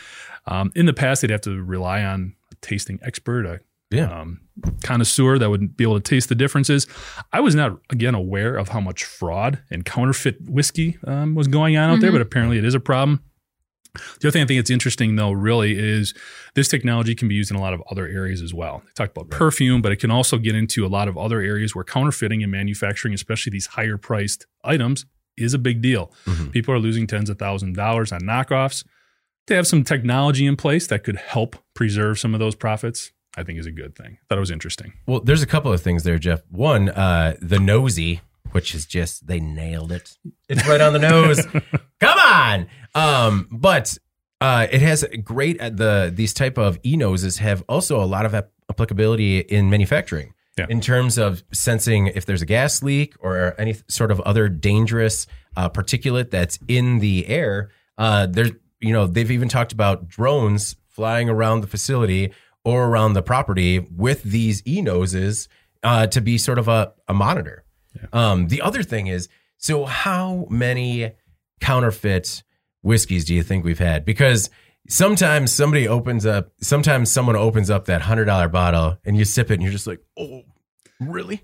Um, 0.47 0.72
in 0.74 0.86
the 0.86 0.93
past, 0.93 1.22
they'd 1.22 1.30
have 1.30 1.40
to 1.43 1.62
rely 1.62 2.03
on 2.05 2.34
a 2.51 2.55
tasting 2.57 2.99
expert, 3.03 3.47
a 3.47 3.61
Yeah. 3.90 4.11
um, 4.20 4.40
connoisseur 4.82 5.38
that 5.38 5.49
would 5.51 5.76
be 5.76 5.84
able 5.84 5.95
to 5.99 6.01
taste 6.01 6.28
the 6.28 6.34
differences. 6.34 6.86
I 7.32 7.40
was 7.40 7.55
not, 7.55 7.78
again, 7.90 8.14
aware 8.14 8.57
of 8.57 8.68
how 8.70 8.80
much 8.80 9.05
fraud 9.05 9.61
and 9.70 9.84
counterfeit 9.84 10.43
whiskey 10.49 10.99
um, 11.07 11.34
was 11.34 11.47
going 11.49 11.76
on 11.76 11.90
out 11.90 12.01
there, 12.01 12.11
Mhm. 12.11 12.14
but 12.14 12.20
apparently 12.22 12.59
it 12.59 12.64
is 12.64 12.74
a 12.74 12.80
problem. 12.80 13.20
The 13.95 14.28
other 14.28 14.30
thing 14.30 14.43
I 14.43 14.47
think 14.47 14.61
it's 14.61 14.70
interesting, 14.70 15.16
though, 15.16 15.32
really 15.32 15.78
is 15.78 16.14
this 16.55 16.68
technology 16.68 17.14
can 17.14 17.28
be 17.28 17.34
used 17.34 17.51
in 17.51 17.57
a 17.57 17.61
lot 17.61 17.74
of 17.74 17.82
other 17.90 18.07
areas 18.07 18.40
as 18.40 18.55
well. 18.55 18.82
They 18.86 18.93
talked 18.95 19.16
about 19.16 19.30
perfume, 19.30 19.82
but 19.82 19.93
it 19.93 19.97
can 19.97 20.11
also 20.11 20.38
get 20.38 20.55
into 20.55 20.86
a 20.86 20.88
lot 20.88 21.09
of 21.09 21.18
other 21.18 21.40
areas 21.40 21.74
where 21.74 21.84
counterfeiting 21.84 22.43
and 22.43 22.51
manufacturing, 22.51 23.12
especially 23.14 23.51
these 23.51 23.66
higher 23.66 23.99
priced 23.99 24.47
items, 24.64 25.05
is 25.36 25.55
a 25.55 25.59
big 25.59 25.82
deal. 25.82 26.12
Mhm. 26.26 26.53
People 26.53 26.74
are 26.74 26.78
losing 26.78 27.07
tens 27.07 27.28
of 27.30 27.38
thousands 27.38 27.70
of 27.70 27.76
dollars 27.76 28.12
on 28.12 28.20
knockoffs. 28.22 28.84
To 29.49 29.55
have 29.57 29.66
some 29.66 29.82
technology 29.82 30.47
in 30.47 30.57
place 30.57 30.86
that 30.86 31.03
could 31.05 31.16
help 31.16 31.57
preserve 31.74 32.18
some 32.18 32.32
of 32.32 32.38
those 32.40 32.55
profits, 32.55 33.11
I 33.36 33.43
think 33.43 33.59
is 33.59 33.66
a 33.66 33.72
good 33.72 33.97
thing. 33.97 34.18
I 34.20 34.24
thought 34.28 34.38
it 34.38 34.40
was 34.40 34.51
interesting. 34.53 34.93
Well, 35.07 35.20
there's 35.20 35.43
a 35.43 35.47
couple 35.47 35.72
of 35.72 35.80
things 35.82 36.05
there, 36.05 36.18
Jeff. 36.18 36.43
One, 36.51 36.90
uh, 36.90 37.34
the 37.40 37.59
nosy, 37.59 38.20
which 38.53 38.74
is 38.74 38.86
just 38.86 39.26
they 39.26 39.40
nailed 39.40 39.90
it. 39.90 40.16
It's 40.49 40.66
right 40.68 40.80
on 40.80 40.93
the 40.93 40.99
nose. 41.01 41.45
Come 42.01 42.18
on. 42.18 42.66
Um, 42.95 43.49
but 43.51 43.97
uh, 44.40 44.66
it 44.70 44.82
has 44.82 45.05
great 45.22 45.61
uh, 45.61 45.70
the 45.70 46.12
these 46.12 46.34
type 46.34 46.59
of 46.59 46.78
e 46.84 46.97
noses 46.97 47.38
have 47.38 47.62
also 47.68 48.03
a 48.03 48.05
lot 48.05 48.26
of 48.26 48.34
ap- 48.34 48.51
applicability 48.68 49.38
in 49.38 49.70
manufacturing. 49.70 50.34
Yeah. 50.59 50.66
In 50.68 50.80
terms 50.82 51.16
of 51.16 51.43
sensing 51.53 52.09
if 52.09 52.26
there's 52.26 52.43
a 52.43 52.47
gas 52.47 52.82
leak 52.82 53.14
or 53.20 53.55
any 53.59 53.76
sort 53.88 54.11
of 54.11 54.20
other 54.20 54.49
dangerous 54.49 55.26
uh, 55.57 55.70
particulate 55.70 56.30
that's 56.30 56.59
in 56.68 56.99
the 56.99 57.26
air, 57.26 57.70
uh, 57.97 58.26
there's 58.26 58.51
you 58.80 58.93
know 58.93 59.07
they've 59.07 59.30
even 59.30 59.49
talked 59.49 59.72
about 59.72 60.09
drones 60.09 60.76
flying 60.88 61.30
around 61.30 61.62
the 61.62 61.66
facility 61.66 62.32
or 62.64 62.86
around 62.86 63.14
the 63.14 63.22
property 63.22 63.78
with 63.78 64.22
these 64.24 64.62
e 64.66 64.82
noses 64.82 65.49
uh, 65.82 66.07
to 66.09 66.20
be 66.20 66.36
sort 66.36 66.59
of 66.59 66.68
a, 66.68 66.93
a 67.09 67.14
monitor. 67.14 67.64
Um, 68.12 68.49
the 68.49 68.61
other 68.61 68.82
thing 68.82 69.07
is, 69.07 69.28
so 69.57 69.84
how 69.84 70.47
many 70.51 71.12
counterfeit 71.61 72.43
whiskeys 72.83 73.24
do 73.24 73.35
you 73.35 73.43
think 73.43 73.64
we've 73.64 73.78
had? 73.78 74.05
Because 74.05 74.51
sometimes 74.89 75.53
somebody 75.53 75.89
opens 75.89 76.26
up, 76.26 76.53
sometimes 76.61 77.11
someone 77.11 77.37
opens 77.37 77.70
up 77.70 77.87
that 77.87 78.03
hundred 78.03 78.26
dollar 78.26 78.49
bottle 78.49 78.99
and 79.05 79.16
you 79.16 79.24
sip 79.24 79.51
it 79.51 79.55
and 79.55 79.62
you're 79.62 79.72
just 79.72 79.87
like, 79.87 80.01
oh, 80.18 80.43
really? 81.01 81.41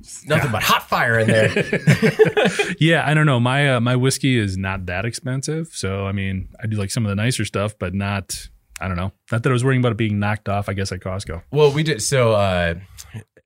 It's 0.00 0.26
nothing 0.26 0.50
but 0.50 0.62
hot 0.62 0.88
fire 0.88 1.18
in 1.18 1.26
there. 1.28 1.50
yeah, 2.80 3.04
I 3.06 3.12
don't 3.14 3.26
know. 3.26 3.38
My 3.38 3.74
uh, 3.74 3.80
my 3.80 3.96
whiskey 3.96 4.38
is 4.38 4.56
not 4.56 4.86
that 4.86 5.04
expensive, 5.04 5.68
so 5.72 6.06
I 6.06 6.12
mean, 6.12 6.48
I 6.62 6.66
do 6.66 6.76
like 6.76 6.90
some 6.90 7.04
of 7.04 7.10
the 7.10 7.16
nicer 7.16 7.44
stuff, 7.44 7.78
but 7.78 7.94
not. 7.94 8.48
I 8.82 8.88
don't 8.88 8.96
know. 8.96 9.12
Not 9.30 9.42
that 9.42 9.50
I 9.50 9.52
was 9.52 9.62
worrying 9.62 9.82
about 9.82 9.92
it 9.92 9.98
being 9.98 10.18
knocked 10.18 10.48
off. 10.48 10.70
I 10.70 10.72
guess 10.72 10.90
at 10.90 11.00
Costco. 11.00 11.42
Well, 11.52 11.70
we 11.70 11.82
did 11.82 12.00
so 12.02 12.32
uh, 12.32 12.76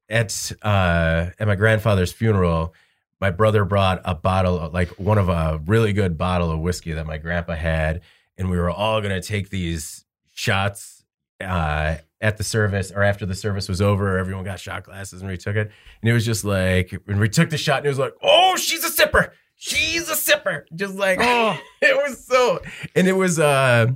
at 0.09 0.53
uh, 0.62 1.30
at 1.38 1.47
my 1.49 1.57
grandfather's 1.57 2.12
funeral. 2.12 2.72
My 3.20 3.30
brother 3.30 3.64
brought 3.64 4.02
a 4.04 4.14
bottle, 4.14 4.70
like 4.72 4.88
one 4.98 5.18
of 5.18 5.28
a 5.28 5.60
really 5.66 5.92
good 5.92 6.18
bottle 6.18 6.50
of 6.50 6.60
whiskey 6.60 6.92
that 6.92 7.06
my 7.06 7.18
grandpa 7.18 7.54
had, 7.54 8.02
and 8.36 8.50
we 8.50 8.56
were 8.58 8.70
all 8.70 9.00
gonna 9.00 9.20
take 9.22 9.50
these 9.50 10.04
shots 10.32 11.04
uh, 11.40 11.96
at 12.20 12.36
the 12.36 12.44
service 12.44 12.90
or 12.90 13.02
after 13.02 13.26
the 13.26 13.34
service 13.34 13.68
was 13.68 13.80
over. 13.80 14.18
Everyone 14.18 14.44
got 14.44 14.60
shot 14.60 14.84
glasses 14.84 15.20
and 15.20 15.30
we 15.30 15.36
took 15.36 15.56
it, 15.56 15.70
and 16.02 16.10
it 16.10 16.12
was 16.12 16.24
just 16.24 16.44
like 16.44 16.94
when 17.06 17.18
we 17.18 17.28
took 17.28 17.50
the 17.50 17.58
shot, 17.58 17.78
and 17.78 17.86
it 17.86 17.90
was 17.90 17.98
like, 17.98 18.14
oh, 18.22 18.56
she's 18.56 18.84
a 18.84 18.90
sipper. 18.90 19.30
She's 19.56 20.08
a 20.08 20.14
sipper. 20.14 20.64
Just 20.74 20.96
like 20.96 21.18
oh, 21.20 21.58
it 21.82 21.96
was 21.96 22.26
so, 22.26 22.60
and 22.94 23.06
it 23.06 23.14
was 23.14 23.38
uh, 23.38 23.86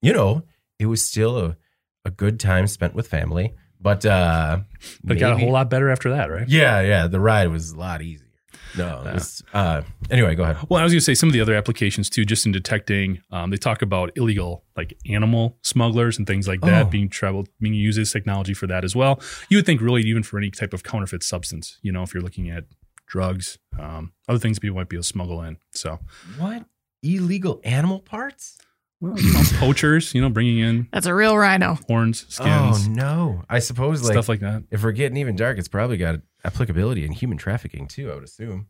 you 0.00 0.12
know, 0.12 0.44
it 0.78 0.86
was 0.86 1.04
still 1.04 1.38
a 1.38 1.56
a 2.04 2.10
good 2.10 2.40
time 2.40 2.66
spent 2.66 2.94
with 2.94 3.06
family. 3.06 3.54
But 3.80 4.04
uh 4.04 4.60
But 5.04 5.18
got 5.18 5.34
a 5.34 5.38
whole 5.38 5.52
lot 5.52 5.70
better 5.70 5.90
after 5.90 6.10
that, 6.10 6.30
right? 6.30 6.48
Yeah, 6.48 6.80
yeah. 6.80 7.06
The 7.06 7.20
ride 7.20 7.48
was 7.48 7.72
a 7.72 7.78
lot 7.78 8.02
easier. 8.02 8.27
No, 8.76 9.02
it 9.06 9.42
uh 9.54 9.82
anyway, 10.10 10.34
go 10.34 10.42
ahead. 10.44 10.56
Well, 10.68 10.80
I 10.80 10.84
was 10.84 10.92
going 10.92 10.98
to 11.00 11.04
say 11.04 11.14
some 11.14 11.28
of 11.28 11.32
the 11.32 11.40
other 11.40 11.54
applications 11.54 12.10
too, 12.10 12.24
just 12.24 12.44
in 12.46 12.52
detecting. 12.52 13.20
Um, 13.30 13.50
they 13.50 13.56
talk 13.56 13.82
about 13.82 14.10
illegal 14.16 14.64
like 14.76 14.96
animal 15.08 15.56
smugglers 15.62 16.18
and 16.18 16.26
things 16.26 16.46
like 16.46 16.60
that 16.62 16.86
Oh. 16.86 16.90
being 16.90 17.08
traveled, 17.08 17.48
being 17.60 17.74
used 17.74 17.98
as 17.98 18.12
technology 18.12 18.54
for 18.54 18.66
that 18.66 18.84
as 18.84 18.94
well. 18.94 19.20
You 19.48 19.58
would 19.58 19.66
think 19.66 19.80
really 19.80 20.02
even 20.02 20.22
for 20.22 20.38
any 20.38 20.50
type 20.50 20.72
of 20.74 20.82
counterfeit 20.82 21.22
substance, 21.22 21.78
you 21.82 21.92
know, 21.92 22.02
if 22.02 22.12
you're 22.12 22.22
looking 22.22 22.50
at 22.50 22.64
drugs, 23.06 23.58
um, 23.78 24.12
other 24.28 24.38
things 24.38 24.58
people 24.58 24.76
might 24.76 24.88
be 24.88 24.96
able 24.96 25.02
to 25.02 25.08
smuggle 25.08 25.42
in. 25.42 25.56
So 25.72 25.98
What? 26.36 26.66
Illegal 27.02 27.60
animal 27.64 28.00
parts? 28.00 28.58
Well, 29.00 29.18
you 29.18 29.32
know, 29.32 29.42
poachers, 29.54 30.14
you 30.14 30.20
know, 30.20 30.28
bringing 30.28 30.58
in 30.58 30.88
That's 30.92 31.06
a 31.06 31.14
real 31.14 31.36
rhino. 31.36 31.78
horns, 31.88 32.26
skins, 32.28 32.86
Oh 32.88 32.90
no. 32.90 33.44
I 33.48 33.58
suppose 33.60 34.02
like, 34.02 34.12
stuff 34.12 34.28
like 34.28 34.40
that. 34.40 34.64
if 34.70 34.82
we're 34.82 34.92
getting 34.92 35.16
even 35.18 35.36
dark, 35.36 35.58
it's 35.58 35.68
probably 35.68 35.96
got 35.96 36.16
applicability 36.44 37.04
in 37.04 37.12
human 37.12 37.38
trafficking 37.38 37.86
too, 37.86 38.10
I 38.10 38.14
would 38.14 38.24
assume. 38.24 38.66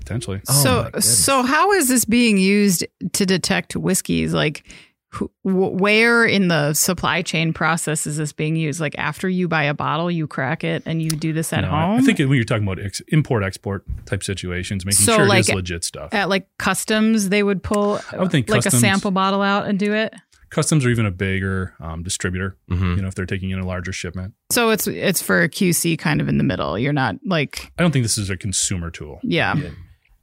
potentially. 0.00 0.40
Oh, 0.48 0.52
so 0.62 0.82
goodness. 0.84 1.24
so 1.24 1.42
how 1.42 1.72
is 1.72 1.88
this 1.88 2.04
being 2.04 2.38
used 2.38 2.86
to 3.14 3.26
detect 3.26 3.76
whiskeys? 3.76 4.32
Like, 4.32 4.66
who, 5.10 5.30
wh- 5.42 5.72
where 5.80 6.24
in 6.24 6.48
the 6.48 6.74
supply 6.74 7.22
chain 7.22 7.52
process 7.54 8.06
is 8.06 8.16
this 8.18 8.32
being 8.32 8.56
used? 8.56 8.80
Like 8.80 8.94
after 8.98 9.28
you 9.28 9.48
buy 9.48 9.62
a 9.64 9.74
bottle, 9.74 10.10
you 10.10 10.26
crack 10.26 10.64
it 10.64 10.82
and 10.84 11.00
you 11.02 11.08
do 11.10 11.32
this 11.32 11.52
at 11.52 11.62
No, 11.62 11.70
home. 11.70 11.98
I 11.98 12.02
think 12.02 12.18
when 12.18 12.32
you're 12.32 12.44
talking 12.44 12.64
about 12.64 12.78
ex- 12.84 13.00
import 13.08 13.42
export 13.42 13.84
type 14.06 14.22
situations, 14.22 14.84
making 14.84 15.04
So, 15.06 15.16
sure 15.16 15.24
it 15.24 15.28
like, 15.28 15.40
is 15.40 15.52
legit 15.54 15.84
stuff. 15.84 16.12
at 16.12 16.28
like 16.28 16.46
customs, 16.58 17.30
they 17.30 17.42
would 17.42 17.62
pull 17.62 18.00
I 18.12 18.18
would 18.18 18.30
think 18.30 18.48
like 18.50 18.64
customs- 18.64 18.82
a 18.82 18.86
sample 18.86 19.10
bottle 19.10 19.40
out 19.42 19.66
and 19.66 19.78
do 19.78 19.94
it. 19.94 20.14
Customs 20.50 20.86
or 20.86 20.88
even 20.88 21.04
a 21.04 21.10
bigger 21.10 21.74
um, 21.78 22.02
distributor. 22.02 22.56
Mhm. 22.70 22.96
You 22.96 23.02
know, 23.02 23.08
if 23.08 23.14
they're 23.14 23.26
taking 23.26 23.50
in 23.50 23.58
a 23.58 23.66
larger 23.66 23.92
shipment. 23.92 24.32
So 24.50 24.70
it's 24.70 24.86
it's 24.86 25.20
for 25.20 25.42
a 25.42 25.48
QC 25.48 25.98
kind 25.98 26.22
of 26.22 26.28
in 26.28 26.38
the 26.38 26.44
middle. 26.44 26.78
You're 26.78 26.94
not 26.94 27.16
like 27.26 27.70
I 27.78 27.82
don't 27.82 27.92
think 27.92 28.04
this 28.04 28.16
is 28.16 28.30
a 28.30 28.36
consumer 28.36 28.90
tool. 28.90 29.20
yeah. 29.22 29.54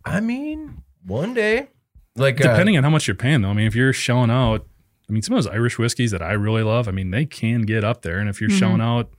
I 0.04 0.20
mean, 0.22 0.82
one 1.06 1.34
day, 1.36 1.70
like 2.16 2.40
uh, 2.40 2.50
Depending 2.52 2.78
on 2.78 2.84
how 2.84 2.90
much 2.90 3.08
you're 3.08 3.16
paying, 3.16 3.42
though. 3.42 3.50
I 3.50 3.54
mean, 3.54 3.68
if 3.68 3.76
you're 3.76 3.94
shelling 3.94 4.30
out, 4.32 4.66
I 5.10 5.14
mean, 5.14 5.22
some 5.22 5.36
of 5.38 5.44
those 5.44 5.54
Irish 5.54 5.78
whiskeys 5.78 6.12
that 6.12 6.22
I 6.22 6.32
really 6.34 6.64
love, 6.64 6.88
I 6.88 6.92
mean, 6.92 7.12
they 7.12 7.26
can 7.26 7.62
get 7.62 7.84
up 7.84 8.02
there. 8.02 8.20
And 8.20 8.28
if 8.30 8.42
you're 8.42 8.50
Mhm. 8.50 8.60
shelling 8.60 8.82
out 8.82 9.10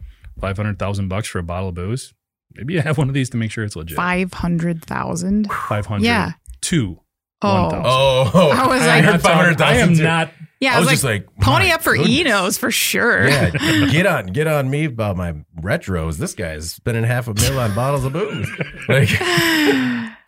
five 0.41 0.57
hundred 0.57 0.79
thousand 0.79 1.09
bucks 1.09 1.29
for 1.29 1.39
a 1.39 1.43
bottle 1.43 1.69
of 1.69 1.75
booze, 1.75 2.13
maybe 2.55 2.75
you 2.75 2.81
have 2.81 2.99
one 2.99 3.09
of 3.09 3.15
these 3.15 3.31
to 3.31 3.37
make 3.37 3.51
sure 3.51 3.65
it's 3.65 3.77
legit. 3.77 3.97
Five 3.97 4.33
hundred 4.35 4.85
thousand. 4.85 5.49
Five 5.69 5.87
hundred. 5.87 6.05
Yeah. 6.07 6.33
Two. 6.61 7.01
Oh. 7.43 7.65
1,000. 7.65 7.83
Oh, 7.87 8.51
I 8.51 8.67
was 8.67 8.81
like- 8.87 9.05
heard 9.05 9.15
I'm 9.15 9.21
five 9.21 9.35
hundred 9.37 9.61
I 9.63 9.75
am 9.75 9.93
not. 9.95 10.33
Yeah, 10.59 10.73
I 10.73 10.77
I 10.77 10.79
was, 10.79 10.87
was, 10.87 10.93
just 10.95 11.05
like, 11.05 11.27
like, 11.27 11.37
pony 11.45 11.71
up 11.71 11.83
for 11.83 11.95
goodness. 11.95 12.11
Enos 12.19 12.57
for 12.57 12.71
sure. 12.71 13.29
Yeah, 13.29 13.51
get 13.91 14.07
on, 14.07 14.27
get 14.29 14.47
on 14.47 14.71
me 14.71 14.87
about 14.87 15.15
my 15.15 15.35
retros. 15.61 16.17
This 16.17 16.33
guy's 16.35 16.71
spending 16.71 17.05
half 17.05 17.29
a 17.29 17.35
mil 17.35 17.59
on 17.61 17.75
bottles 17.75 18.07
of 18.07 18.15
booze. 18.15 18.49
Like, 18.89 19.11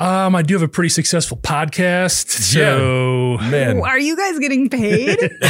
Um, 0.01 0.37
I 0.37 0.43
do 0.43 0.55
have 0.55 0.63
a 0.63 0.69
pretty 0.69 0.91
successful 0.91 1.37
podcast. 1.37 2.29
So 2.31 3.37
man, 3.51 3.81
Are 3.81 3.99
you 3.99 4.17
guys 4.17 4.39
getting 4.39 4.69
paid? 4.71 5.19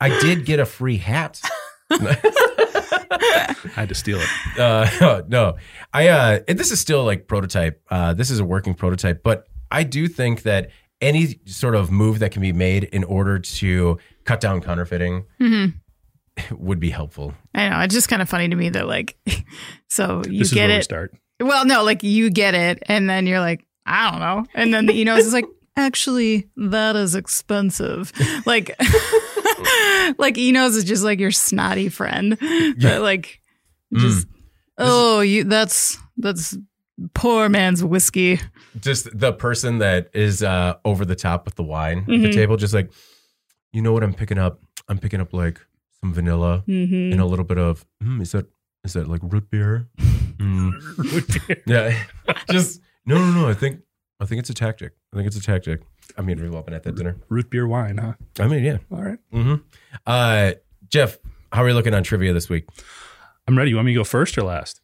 I 0.00 0.18
did 0.20 0.44
get 0.44 0.60
a 0.60 0.64
free 0.66 0.96
hat. 0.98 1.40
I 1.90 3.56
had 3.74 3.88
to 3.88 3.94
steal 3.94 4.18
it. 4.20 4.58
Uh, 4.58 5.22
no, 5.28 5.56
I. 5.92 6.08
Uh, 6.08 6.38
and 6.48 6.58
this 6.58 6.70
is 6.70 6.80
still 6.80 7.04
like 7.04 7.26
prototype. 7.26 7.82
Uh, 7.90 8.14
this 8.14 8.30
is 8.30 8.38
a 8.40 8.44
working 8.44 8.74
prototype, 8.74 9.22
but 9.22 9.48
I 9.70 9.82
do 9.82 10.06
think 10.08 10.42
that 10.42 10.70
any 11.00 11.40
sort 11.46 11.74
of 11.74 11.90
move 11.90 12.18
that 12.20 12.30
can 12.30 12.42
be 12.42 12.52
made 12.52 12.84
in 12.84 13.04
order 13.04 13.38
to 13.38 13.98
cut 14.24 14.40
down 14.40 14.60
counterfeiting 14.60 15.24
Mhm. 15.40 15.74
would 16.52 16.78
be 16.78 16.90
helpful. 16.90 17.34
I 17.54 17.68
know. 17.68 17.80
It's 17.80 17.94
just 17.94 18.08
kind 18.08 18.22
of 18.22 18.28
funny 18.28 18.48
to 18.48 18.54
me 18.56 18.68
that 18.70 18.86
like, 18.86 19.16
so 19.88 20.22
you 20.28 20.38
This 20.40 20.48
is 20.48 20.54
get 20.54 20.60
where 20.68 20.76
we 20.76 20.80
it. 20.80 20.84
start. 20.84 21.14
Well, 21.40 21.64
no, 21.64 21.82
like 21.82 22.02
you 22.02 22.30
get 22.30 22.54
it, 22.54 22.82
and 22.86 23.08
then 23.08 23.26
you're 23.26 23.40
like, 23.40 23.64
I 23.86 24.10
don't 24.10 24.20
know, 24.20 24.44
and 24.54 24.72
then 24.74 24.86
the 24.86 24.92
Enos 25.00 25.24
is 25.24 25.32
like, 25.32 25.46
actually, 25.76 26.48
that 26.56 26.96
is 26.96 27.14
expensive. 27.14 28.12
Like, 28.46 28.76
like 30.18 30.36
Enos 30.38 30.76
is 30.76 30.84
just 30.84 31.02
like 31.04 31.18
your 31.18 31.30
snotty 31.30 31.88
friend. 31.88 32.32
That 32.78 33.00
like, 33.02 33.40
just 33.94 34.26
oh, 34.78 35.20
you 35.20 35.44
that's 35.44 35.98
that's 36.18 36.56
poor 37.14 37.48
man's 37.48 37.82
whiskey. 37.82 38.38
Just 38.78 39.08
the 39.18 39.32
person 39.32 39.78
that 39.78 40.10
is 40.14 40.42
uh, 40.42 40.74
over 40.84 41.04
the 41.04 41.16
top 41.16 41.44
with 41.46 41.54
the 41.56 41.62
wine 41.62 42.00
at 42.00 42.06
the 42.06 42.28
Mhm. 42.28 42.32
table, 42.34 42.56
just 42.56 42.74
like, 42.74 42.90
you 43.72 43.82
know 43.82 43.92
what 43.92 44.02
I'm 44.04 44.14
picking 44.14 44.38
up? 44.38 44.60
I'm 44.88 44.98
picking 44.98 45.20
up 45.20 45.32
like 45.32 45.60
some 46.00 46.12
vanilla 46.14 46.62
hmm 46.66 47.10
and 47.12 47.20
a 47.20 47.24
little 47.26 47.44
bit 47.44 47.58
of. 47.58 47.84
Mm, 48.02 48.20
is 48.22 48.32
that 48.32 48.46
is 48.84 48.92
that 48.92 49.08
like 49.08 49.20
root 49.24 49.50
beer? 49.50 49.88
Mm. 50.40 51.62
Yeah, 51.66 52.02
just 52.50 52.80
no, 53.06 53.16
no, 53.18 53.30
no. 53.42 53.48
I 53.48 53.54
think 53.54 53.80
I 54.20 54.24
think 54.24 54.38
it's 54.40 54.50
a 54.50 54.54
tactic. 54.54 54.92
I 55.12 55.16
think 55.16 55.26
it's 55.26 55.36
a 55.36 55.42
tactic. 55.42 55.82
I 56.16 56.22
mean, 56.22 56.40
we've 56.40 56.54
all 56.54 56.62
been 56.62 56.74
at 56.74 56.82
that 56.84 56.96
dinner. 56.96 57.16
Root 57.28 57.50
beer 57.50 57.66
wine, 57.68 57.98
huh? 57.98 58.14
I 58.38 58.48
mean, 58.48 58.64
yeah. 58.64 58.78
All 58.90 59.02
right. 59.02 59.18
hmm 59.32 59.54
Uh, 60.06 60.52
Jeff, 60.88 61.18
how 61.52 61.62
are 61.62 61.68
you 61.68 61.74
looking 61.74 61.94
on 61.94 62.02
trivia 62.02 62.32
this 62.32 62.48
week? 62.48 62.66
I'm 63.46 63.56
ready. 63.56 63.70
You 63.70 63.76
want 63.76 63.86
me 63.86 63.92
to 63.92 64.00
go 64.00 64.04
first 64.04 64.36
or 64.38 64.42
last? 64.42 64.80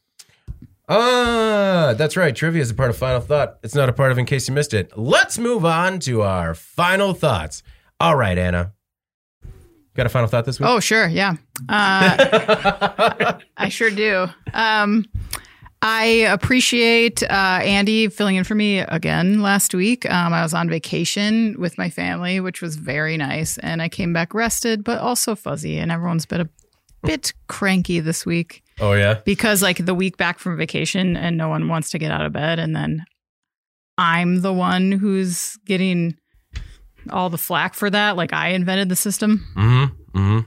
Ah, 0.89 1.95
that's 1.97 2.17
right. 2.17 2.35
Trivia 2.35 2.63
is 2.63 2.71
a 2.71 2.75
part 2.75 2.91
of 2.91 2.97
Final 2.97 3.21
Thought. 3.21 3.59
It's 3.65 3.75
not 3.75 3.89
a 3.89 3.93
part 3.93 4.13
of 4.13 4.19
In 4.19 4.25
Case 4.27 4.47
You 4.49 4.55
Missed 4.55 4.73
It. 4.73 4.97
Let's 4.97 5.37
move 5.39 5.65
on 5.65 5.99
to 6.01 6.23
our 6.23 6.55
final 6.55 7.13
thoughts. 7.13 7.63
All 7.99 8.15
right, 8.15 8.39
Anna. 8.39 8.73
Got 9.95 10.07
a 10.07 10.11
final 10.11 10.29
thought 10.29 10.45
this 10.45 10.61
week? 10.61 10.69
Oh, 10.69 10.79
sure, 10.79 11.09
yeah. 11.09 11.37
Uh, 11.69 13.39
I 13.57 13.69
sure 13.69 13.91
do. 13.91 14.27
Um, 14.53 15.07
I 15.83 16.05
appreciate 16.05 17.23
uh, 17.23 17.27
Andy 17.63 18.09
filling 18.09 18.37
in 18.37 18.45
for 18.45 18.55
me 18.55 18.79
again 18.79 19.41
last 19.43 19.75
week. 19.75 20.09
Um, 20.11 20.33
I 20.33 20.43
was 20.43 20.55
on 20.55 20.69
vacation 20.69 21.55
with 21.59 21.77
my 21.79 21.91
family, 21.91 22.41
which 22.41 22.61
was 22.63 22.77
very 22.77 23.17
nice, 23.17 23.59
and 23.59 23.81
I 23.83 23.89
came 23.89 24.13
back 24.13 24.35
rested, 24.35 24.83
but 24.83 24.99
also 25.01 25.35
fuzzy. 25.37 25.79
And 25.79 25.93
everyone's 25.93 26.27
been 26.27 26.41
a 26.41 26.49
bit 27.03 27.33
cranky 27.49 28.01
this 28.01 28.25
week 28.27 28.63
Oh, 28.81 28.95
yeah. 28.95 29.21
because, 29.25 29.63
like, 29.63 29.85
the 29.85 29.95
week 29.95 30.17
back 30.17 30.39
from 30.39 30.57
vacation, 30.57 31.17
and 31.17 31.37
no 31.37 31.49
one 31.49 31.69
wants 31.69 31.91
to 31.91 31.99
get 31.99 32.11
out 32.11 32.25
of 32.25 32.33
bed, 32.33 32.59
and 32.59 32.75
then 32.75 33.05
I'm 33.99 34.41
the 34.43 34.53
one 34.53 34.93
who's 34.93 35.57
getting 35.67 36.17
all 37.11 37.31
the 37.31 37.39
flack 37.39 37.75
for 37.75 37.89
that. 37.91 38.17
Like, 38.17 38.33
I 38.33 38.49
invented 38.49 38.89
the 38.89 38.97
system. 38.97 39.47
Mm-hmm. 39.57 40.19
Mm-hmm. 40.19 40.39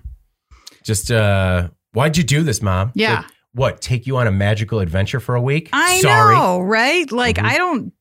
Just 0.83 1.11
uh 1.11 1.69
why'd 1.93 2.17
you 2.17 2.23
do 2.23 2.41
this, 2.43 2.61
Mom? 2.61 2.91
Yeah. 2.95 3.17
Like, 3.17 3.25
what, 3.59 3.81
take 3.81 4.07
you 4.07 4.17
on 4.17 4.25
a 4.27 4.31
magical 4.31 4.79
adventure 4.79 5.19
for 5.19 5.35
a 5.35 5.41
week? 5.41 5.69
I 5.73 5.99
Sorry. 6.01 6.35
know, 6.35 6.59
right? 6.61 7.11
Like 7.11 7.35
Mhm. 7.37 7.43
I 7.45 7.57
don't 7.57 7.93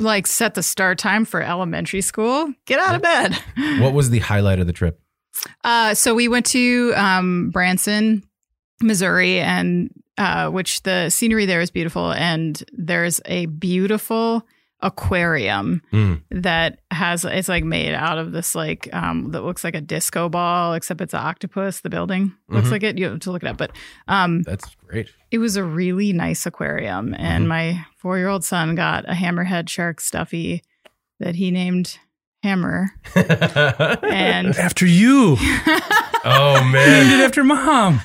like 0.00 0.26
set 0.26 0.54
the 0.54 0.62
start 0.62 0.98
time 0.98 1.24
for 1.24 1.40
elementary 1.40 2.00
school. 2.00 2.52
Get 2.66 2.80
out 2.80 2.96
of 2.96 3.02
bed. 3.02 3.38
What 3.80 3.92
was 3.94 4.10
the 4.10 4.18
highlight 4.18 4.58
of 4.58 4.66
the 4.66 4.72
trip? 4.72 4.98
Uh, 5.62 5.94
so 5.94 6.14
we 6.14 6.26
went 6.28 6.46
to 6.46 6.92
um, 6.96 7.50
Branson, 7.50 8.24
Missouri, 8.82 9.38
and 9.40 9.90
uh, 10.18 10.48
which 10.50 10.82
the 10.84 11.10
scenery 11.10 11.44
there 11.46 11.60
is 11.60 11.70
beautiful, 11.70 12.12
and 12.12 12.62
there's 12.72 13.20
a 13.26 13.46
beautiful 13.46 14.46
aquarium 14.84 15.80
Mm. 15.92 16.22
that 16.30 16.78
has 16.92 17.24
it's 17.24 17.48
like 17.48 17.64
made 17.64 17.94
out 17.94 18.18
of 18.18 18.30
this 18.32 18.54
like 18.54 18.88
um 18.92 19.30
that 19.32 19.42
looks 19.42 19.64
like 19.64 19.74
a 19.74 19.80
disco 19.80 20.28
ball 20.28 20.74
except 20.74 21.00
it's 21.00 21.14
an 21.14 21.20
octopus 21.20 21.80
the 21.80 21.90
building 21.90 22.32
looks 22.48 22.68
Mhm. 22.68 22.70
like 22.70 22.82
it 22.84 22.98
you 22.98 23.06
have 23.08 23.18
to 23.20 23.32
look 23.32 23.42
it 23.42 23.48
up 23.48 23.56
but 23.56 23.72
um 24.08 24.42
That's 24.42 24.76
great. 24.86 25.08
it 25.32 25.38
was 25.38 25.56
a 25.56 25.64
really 25.64 26.12
nice 26.12 26.46
aquarium, 26.46 27.14
and 27.18 27.44
Mhm. 27.46 27.48
my 27.48 27.86
four 27.96 28.18
year 28.18 28.28
old 28.28 28.44
son 28.44 28.74
got 28.76 29.08
a 29.08 29.14
hammerhead 29.14 29.68
shark 29.68 30.00
stuffy 30.00 30.62
that 31.18 31.34
he 31.36 31.50
named 31.50 31.98
Hammer. 32.42 32.90
And 33.16 34.54
After 34.56 34.84
you. 34.86 35.36
oh 36.24 36.62
man 36.72 36.88
he 36.88 37.08
Named 37.08 37.20
it 37.20 37.24
after 37.24 37.42
mom. 37.44 38.00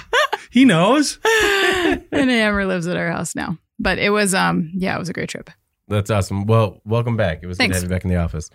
He 0.52 0.64
knows. 0.66 1.20
and 1.26 2.30
Hammer 2.30 2.66
lives 2.66 2.88
at 2.88 2.98
our 2.98 3.12
house 3.12 3.36
now. 3.36 3.58
But 3.80 3.98
it 4.00 4.10
was 4.12 4.34
um 4.34 4.72
yeah, 4.76 4.96
it 4.96 5.00
was 5.00 5.10
a 5.10 5.14
great 5.14 5.30
trip. 5.30 5.50
That's 5.90 6.10
awesome. 6.10 6.46
Well, 6.46 6.82
welcome 6.86 7.18
back. 7.18 7.40
It 7.44 7.48
was 7.48 7.58
good 7.58 7.68
to 7.70 7.74
have 7.74 7.84
you 7.84 7.90
back 7.90 8.04
in 8.06 8.10
the 8.10 8.18
office. 8.18 8.50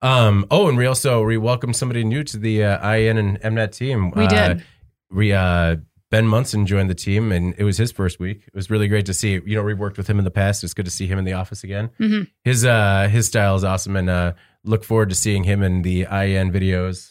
Um, 0.00 0.46
oh, 0.50 0.68
and 0.68 0.78
we 0.78 0.86
also 0.86 1.24
we 1.24 1.36
welcomed 1.36 1.76
somebody 1.76 2.04
new 2.04 2.22
to 2.24 2.36
the 2.38 2.64
uh, 2.64 2.78
IEN 2.88 3.18
and 3.18 3.40
MNET 3.40 3.72
team. 3.72 4.10
We 4.12 4.24
Uh, 4.26 4.28
did. 4.28 4.64
We 5.10 5.32
uh, 5.32 5.76
Ben 6.10 6.26
Munson 6.26 6.66
joined 6.66 6.88
the 6.88 6.94
team, 6.94 7.32
and 7.32 7.54
it 7.58 7.64
was 7.64 7.76
his 7.76 7.90
first 7.92 8.18
week. 8.20 8.44
It 8.46 8.54
was 8.54 8.70
really 8.70 8.88
great 8.88 9.06
to 9.06 9.14
see. 9.14 9.32
You 9.44 9.56
know, 9.56 9.62
we 9.62 9.74
worked 9.74 9.98
with 9.98 10.08
him 10.08 10.18
in 10.18 10.24
the 10.24 10.30
past. 10.30 10.62
It's 10.64 10.72
good 10.74 10.84
to 10.86 10.90
see 10.90 11.06
him 11.06 11.18
in 11.18 11.24
the 11.24 11.32
office 11.34 11.64
again. 11.64 11.90
Mhm. 12.00 12.28
His 12.44 12.64
uh, 12.64 13.08
his 13.10 13.26
style 13.26 13.56
is 13.56 13.64
awesome, 13.64 13.96
and 13.96 14.08
uh, 14.08 14.32
look 14.64 14.84
forward 14.84 15.08
to 15.10 15.14
seeing 15.14 15.44
him 15.44 15.62
in 15.62 15.82
the 15.82 16.06
IEN 16.06 16.52
videos. 16.52 17.10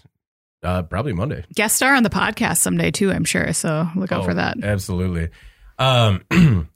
Uh, 0.64 0.82
probably 0.82 1.14
Monday. 1.14 1.44
Guest 1.54 1.76
star 1.76 1.94
on 1.94 2.02
the 2.04 2.10
podcast 2.10 2.58
someday 2.58 2.90
too, 2.90 3.12
I'm 3.12 3.26
sure. 3.26 3.54
So 3.54 3.88
look 3.96 4.12
out 4.12 4.22
Oh, 4.22 4.26
for 4.26 4.34
that. 4.34 4.58
Absolutely. 4.64 5.30
Um, 5.78 6.22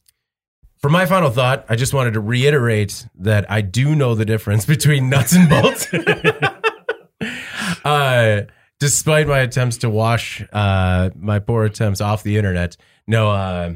for 0.82 0.90
my 0.90 1.06
final 1.06 1.30
thought, 1.30 1.66
I 1.70 1.76
just 1.76 1.94
wanted 1.94 2.14
to 2.14 2.20
reiterate 2.20 3.08
that 3.20 3.50
I 3.50 3.62
do 3.62 3.96
know 3.96 4.16
the 4.16 4.26
difference 4.26 4.66
between 4.76 5.10
nuts 5.10 5.34
and 5.34 5.50
bolts. 5.50 5.94
uh, 7.86 8.42
despite 8.80 9.28
my 9.28 9.40
attempts 9.40 9.78
to 9.78 9.90
wash 9.90 10.44
uh, 10.52 11.12
my 11.16 11.40
poor 11.40 11.66
attempts 11.66 12.02
off 12.02 12.24
the 12.24 12.38
internet, 12.38 12.78
no, 13.08 13.30
uh, 13.30 13.74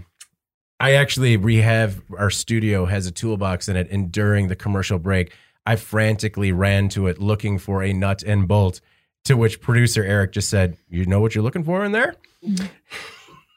I 0.80 0.94
actually 0.94 1.38
we 1.38 1.57
have 1.57 2.02
our 2.18 2.30
studio 2.30 2.86
has 2.86 3.06
a 3.06 3.11
toolbox 3.11 3.69
in 3.69 3.76
it, 3.76 3.90
and 3.91 4.11
during 4.11 4.48
the 4.48 4.56
commercial 4.56 4.99
break, 4.99 5.32
I 5.65 5.77
frantically 5.77 6.52
ran 6.52 6.90
to 6.90 7.07
it 7.07 7.19
looking 7.19 7.60
for 7.60 7.84
a 7.84 7.94
nut 7.94 8.23
and 8.23 8.48
bolt. 8.48 8.82
To 9.26 9.36
which 9.36 9.60
producer 9.60 10.03
Eric 10.03 10.34
just 10.34 10.49
said, 10.49 10.77
"You 10.88 11.06
know 11.06 11.19
what 11.19 11.34
you're 11.34 11.44
looking 11.44 11.64
for 11.64 11.84
in 11.84 11.91
there." 11.94 12.15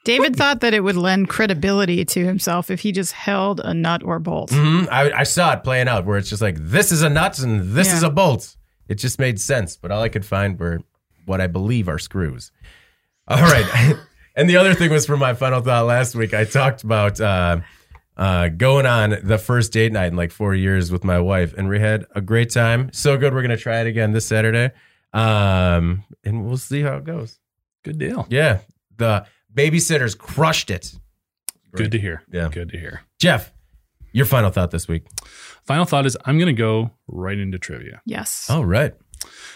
David 0.09 0.35
thought 0.35 0.61
that 0.61 0.73
it 0.73 0.81
would 0.81 0.95
lend 0.97 1.29
credibility 1.29 2.03
to 2.05 2.25
himself 2.25 2.69
if 2.71 2.79
he 2.81 2.91
just 2.91 3.13
held 3.13 3.59
a 3.63 3.73
nut 3.73 4.01
or 4.03 4.19
bolt. 4.19 4.49
hmm 4.51 4.85
I, 4.91 5.11
I 5.11 5.23
saw 5.23 5.53
it 5.53 5.63
playing 5.63 5.87
out 5.87 6.05
where 6.05 6.17
it's 6.17 6.29
just 6.29 6.41
like 6.41 6.57
this 6.59 6.91
is 6.91 7.01
a 7.03 7.09
nut 7.09 7.37
and 7.39 7.61
this 7.73 7.87
Yeah. 7.89 7.95
is 7.97 8.03
a 8.03 8.09
bolt. 8.09 8.55
It 8.87 8.95
just 8.95 9.19
made 9.19 9.39
sense, 9.39 9.77
but 9.77 9.91
all 9.91 10.01
I 10.01 10.09
could 10.09 10.25
find 10.25 10.59
were 10.59 10.79
what 11.25 11.39
I 11.41 11.47
believe 11.47 11.87
are 11.87 11.99
screws. 11.99 12.51
All 13.27 13.39
right, 13.41 13.95
and 14.35 14.49
the 14.49 14.57
other 14.57 14.73
thing 14.73 14.89
was 14.91 15.05
for 15.05 15.15
my 15.17 15.33
final 15.35 15.61
thought 15.61 15.85
last 15.85 16.15
week. 16.15 16.33
I 16.33 16.43
talked 16.45 16.83
about 16.83 17.21
uh, 17.21 17.59
uh, 18.17 18.47
going 18.49 18.87
on 18.87 19.15
the 19.23 19.37
first 19.37 19.71
date 19.71 19.91
night 19.91 20.07
in 20.07 20.15
like 20.15 20.31
four 20.31 20.55
years 20.55 20.91
with 20.91 21.03
my 21.03 21.19
wife, 21.19 21.53
and 21.55 21.69
we 21.69 21.79
had 21.79 22.05
a 22.15 22.21
great 22.21 22.49
time. 22.51 22.89
So 22.93 23.15
good, 23.15 23.31
we're 23.33 23.43
gonna 23.43 23.57
try 23.57 23.81
it 23.81 23.85
again 23.87 24.11
this 24.11 24.25
Saturday, 24.25 24.71
um, 25.13 26.03
and 26.23 26.45
we'll 26.45 26.57
see 26.57 26.81
how 26.81 26.97
it 26.97 27.03
goes. 27.03 27.39
Good 27.83 27.99
deal. 27.99 28.25
Yeah, 28.29 28.59
the 28.97 29.25
babysitters 29.53 30.17
crushed 30.17 30.69
it. 30.69 30.93
Good 31.75 31.91
to 31.91 31.99
hear. 31.99 32.23
Yeah. 32.31 32.49
Good 32.51 32.69
to 32.69 32.77
hear. 32.79 33.01
Jeff, 33.19 33.53
your 34.11 34.25
final 34.25 34.49
thought 34.49 34.71
this 34.71 34.87
week. 34.87 35.05
Final 35.65 35.85
thought 35.85 36.05
is 36.05 36.17
I'm 36.25 36.37
going 36.39 36.53
to 36.53 36.59
go 36.59 36.91
right 37.07 37.37
into 37.37 37.59
trivia. 37.59 38.01
Yes. 38.05 38.47
All 38.49 38.65
right. 38.65 38.93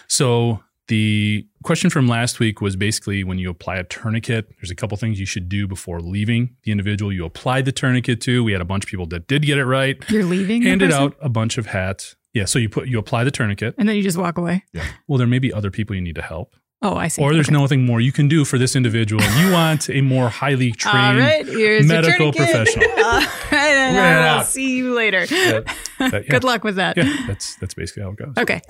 So 0.06 0.60
the 0.88 1.46
question 1.64 1.90
from 1.90 2.06
last 2.06 2.38
week 2.38 2.60
was 2.60 2.76
basically 2.76 3.24
when 3.24 3.38
you 3.38 3.50
apply 3.50 3.76
a 3.76 3.84
tourniquet, 3.84 4.48
there's 4.60 4.70
a 4.70 4.74
couple 4.74 4.96
things 4.96 5.18
you 5.18 5.26
should 5.26 5.48
do 5.48 5.66
before 5.66 6.00
leaving 6.00 6.56
the 6.62 6.70
individual 6.72 7.12
you 7.12 7.24
applied 7.24 7.64
the 7.64 7.72
tourniquet 7.72 8.20
to. 8.22 8.44
We 8.44 8.52
had 8.52 8.60
a 8.60 8.64
bunch 8.66 8.84
of 8.84 8.90
people 8.90 9.06
that 9.06 9.26
did 9.26 9.42
get 9.42 9.58
it 9.58 9.64
right. 9.64 9.96
You're 10.10 10.24
leaving. 10.24 10.62
Handed 10.62 10.92
out 10.92 11.16
a 11.20 11.28
bunch 11.28 11.58
of 11.58 11.66
hats. 11.66 12.16
Yeah, 12.32 12.44
so 12.46 12.58
you 12.58 12.68
put 12.68 12.88
you 12.88 12.98
apply 12.98 13.24
the 13.24 13.30
tourniquet. 13.30 13.76
and 13.78 13.88
then 13.88 13.96
you 13.96 14.02
just 14.02 14.18
walk 14.18 14.38
away. 14.38 14.64
Yeah. 14.72 14.84
Well, 15.08 15.18
there 15.18 15.26
may 15.26 15.38
be 15.38 15.52
other 15.52 15.70
people 15.70 15.94
you 15.96 16.02
need 16.02 16.16
to 16.16 16.22
help. 16.22 16.54
Oh, 16.86 16.94
I 16.96 17.08
see. 17.08 17.22
Or 17.22 17.32
there's 17.32 17.48
Okay. 17.48 17.56
nothing 17.56 17.84
more 17.86 18.00
you 18.00 18.12
can 18.12 18.28
do 18.28 18.44
for 18.44 18.58
this 18.58 18.76
individual 18.76 19.22
you 19.38 19.50
want 19.50 19.88
a 19.88 20.00
more 20.02 20.28
highly 20.28 20.70
trained 20.84 21.18
right, 21.18 21.46
medical 21.86 22.30
professional. 22.32 22.88
All 22.98 23.20
right, 23.20 23.28
and 23.52 23.96
I 23.98 24.36
will 24.36 24.44
see 24.44 24.76
you 24.76 24.94
later. 24.94 25.26
That- 25.26 25.64
yeah. 26.00 26.20
Good 26.28 26.44
luck 26.44 26.62
with 26.62 26.76
that. 26.76 26.96
Yeah, 26.98 27.16
that's 27.26 27.56
that's 27.56 27.74
basically 27.74 28.02
how 28.02 28.10
it 28.10 28.16
goes. 28.16 28.34
Okay. 28.38 28.60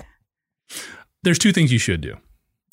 there's 1.23 1.39
two 1.39 1.51
things 1.51 1.71
you 1.71 1.79
should 1.79 2.01
do. 2.01 2.15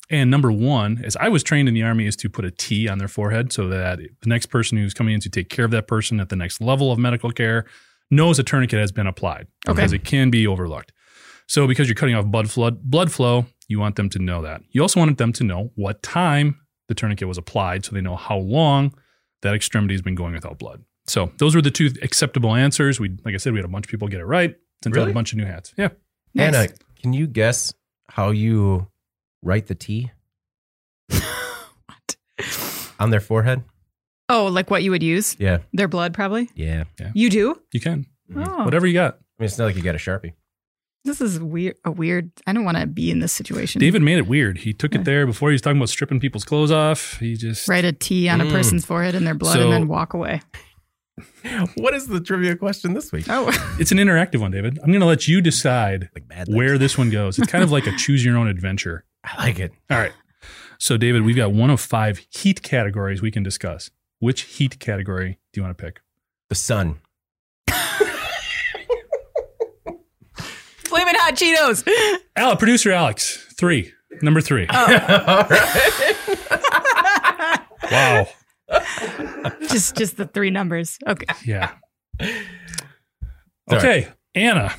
And 0.09 0.29
number 0.29 0.51
one, 0.51 1.01
as 1.03 1.15
I 1.15 1.29
was 1.29 1.43
trained 1.43 1.67
in 1.67 1.73
the 1.73 1.81
army, 1.83 2.05
is 2.05 2.15
to 2.17 2.29
put 2.29 2.45
a 2.45 2.51
T 2.51 2.87
on 2.87 2.97
their 2.99 3.07
forehead 3.07 3.51
so 3.51 3.67
that 3.69 3.97
the 3.99 4.29
next 4.29 4.47
person 4.47 4.77
who's 4.77 4.93
coming 4.93 5.13
in 5.15 5.19
to 5.21 5.29
take 5.29 5.49
care 5.49 5.65
of 5.65 5.71
that 5.71 5.87
person 5.87 6.19
at 6.19 6.29
the 6.29 6.35
next 6.35 6.61
level 6.61 6.91
of 6.91 6.99
medical 6.99 7.31
care 7.31 7.65
knows 8.11 8.37
a 8.37 8.43
tourniquet 8.43 8.79
has 8.79 8.91
been 8.91 9.07
applied 9.07 9.47
Okay. 9.67 9.75
because 9.75 9.93
it 9.93 10.03
can 10.03 10.29
be 10.29 10.45
overlooked. 10.45 10.91
So 11.47 11.67
because 11.67 11.87
you're 11.87 11.95
cutting 11.95 12.15
off 12.15 12.25
blood 12.27 12.49
flood, 12.51 12.81
blood 12.83 13.11
flow, 13.11 13.45
you 13.73 13.79
want 13.79 13.95
them 13.97 14.09
to 14.09 14.19
know 14.19 14.41
that. 14.43 14.61
You 14.71 14.81
also 14.81 14.99
wanted 14.99 15.17
them 15.17 15.33
to 15.33 15.43
know 15.43 15.71
what 15.75 16.01
time 16.03 16.59
the 16.87 16.93
tourniquet 16.95 17.27
was 17.27 17.37
applied 17.37 17.83
so 17.85 17.91
they 17.93 18.01
know 18.01 18.15
how 18.15 18.37
long 18.37 18.93
that 19.41 19.53
extremity 19.55 19.93
has 19.93 20.01
been 20.01 20.15
going 20.15 20.33
without 20.33 20.57
blood. 20.59 20.83
So 21.07 21.31
those 21.39 21.55
were 21.55 21.61
the 21.61 21.71
two 21.71 21.89
acceptable 22.01 22.55
answers. 22.55 22.99
We, 22.99 23.09
like 23.25 23.33
I 23.33 23.37
said, 23.37 23.51
we 23.53 23.59
had 23.59 23.65
a 23.65 23.69
bunch 23.69 23.85
of 23.87 23.89
people 23.91 24.07
get 24.07 24.21
it 24.21 24.25
right. 24.25 24.55
Sent 24.83 24.95
out 24.95 24.99
Really? 24.99 25.11
a 25.11 25.13
bunch 25.13 25.31
of 25.33 25.37
new 25.37 25.45
hats. 25.45 25.73
Yeah. 25.77 25.89
Nice. 26.33 26.55
Anna, 26.55 26.67
can 27.01 27.11
you 27.13 27.27
guess 27.27 27.73
how 28.09 28.29
you 28.31 28.87
write 29.41 29.67
the 29.67 29.75
T 29.75 30.11
What? 31.09 32.17
on 32.99 33.09
their 33.09 33.19
forehead? 33.19 33.63
Oh, 34.29 34.45
like 34.47 34.69
what 34.71 34.83
you 34.83 34.91
would 34.91 35.03
use? 35.03 35.35
Yeah. 35.39 35.59
Their 35.73 35.87
blood, 35.87 36.13
probably. 36.13 36.49
Yeah. 36.55 36.85
You 37.13 37.29
do? 37.29 37.61
You 37.71 37.79
can. 37.79 38.05
Oh, 38.35 38.63
Whatever 38.63 38.87
you 38.87 38.93
got. 38.93 39.15
I 39.15 39.17
mean, 39.43 39.45
it's 39.45 39.57
not 39.57 39.65
like 39.65 39.75
you 39.75 39.81
got 39.81 39.95
a 39.95 39.99
Sharpie. 39.99 40.33
This 41.05 41.19
is 41.19 41.39
weird. 41.39 41.75
A 41.83 41.91
weird. 41.91 42.31
I 42.47 42.53
don't 42.53 42.63
want 42.63 42.77
to 42.77 42.85
be 42.87 43.11
in 43.11 43.19
this 43.19 43.33
situation. 43.33 43.79
David 43.79 44.01
made 44.01 44.17
it 44.17 44.27
weird. 44.27 44.59
He 44.59 44.71
took 44.73 44.95
it 44.95 45.03
there 45.03 45.25
before 45.25 45.49
he 45.49 45.53
was 45.53 45.61
talking 45.61 45.77
about 45.77 45.89
stripping 45.89 46.19
people's 46.19 46.45
clothes 46.45 46.71
off. 46.71 47.17
He 47.19 47.35
just 47.35 47.67
write 47.67 47.83
a 47.85 47.91
T 47.91 48.29
on 48.29 48.39
a 48.39 48.45
Mm. 48.45 48.51
person's 48.51 48.85
forehead 48.85 49.13
and 49.15 49.27
their 49.27 49.33
blood, 49.33 49.53
So- 49.55 49.63
and 49.63 49.73
then 49.73 49.87
walk 49.87 50.13
away. 50.13 50.41
What 51.75 51.93
is 51.93 52.07
the 52.07 52.19
trivia 52.19 52.55
question 52.55 52.93
this 52.95 53.11
week? 53.11 53.25
Oh, 53.29 53.47
it's 53.79 53.91
an 53.91 53.99
interactive 53.99 54.39
one, 54.39 54.49
David. 54.49 54.79
I'm 54.79 54.87
going 54.89 54.99
to 55.01 55.05
let 55.05 55.27
you 55.27 55.41
decide 55.41 56.09
Like 56.15 56.47
where 56.47 56.79
this 56.79 56.97
one 56.97 57.11
goes. 57.11 57.37
It's 57.37 57.51
kind 57.51 57.63
of 57.63 57.71
like 57.71 57.85
a 57.85 57.91
choose 57.97 58.25
your 58.25 58.35
own 58.35 58.47
adventure. 58.47 59.05
I 59.23 59.37
like 59.45 59.59
it. 59.59 59.73
All 59.91 59.99
right. 59.99 60.13
So, 60.79 60.97
David, 60.97 61.21
we've 61.21 61.35
got 61.35 61.51
one 61.53 61.69
of 61.69 61.79
five 61.79 62.25
heat 62.31 62.63
categories 62.63 63.21
we 63.21 63.29
can 63.29 63.43
discuss. 63.43 63.91
Which 64.19 64.41
heat 64.41 64.79
category 64.79 65.37
do 65.51 65.59
you 65.61 65.63
want 65.63 65.77
to 65.77 65.83
pick? 65.83 65.99
The 66.49 66.55
sun. 66.55 66.95
Flaming 70.93 71.15
hot 71.17 71.35
Cheetos. 71.35 71.87
Al, 72.35 72.55
producer 72.55 72.91
Alex, 72.91 73.37
three. 73.57 73.91
Number 74.21 74.41
three. 74.41 74.67
All 74.67 74.85
right. 74.87 75.49
Wow. 77.91 78.27
just, 79.67 79.95
just 79.97 80.17
the 80.17 80.25
three 80.25 80.49
numbers. 80.49 80.97
Okay. 81.05 81.25
Yeah. 81.45 81.73
Sorry. 82.19 82.39
Okay, 83.69 84.07
Anna. 84.33 84.73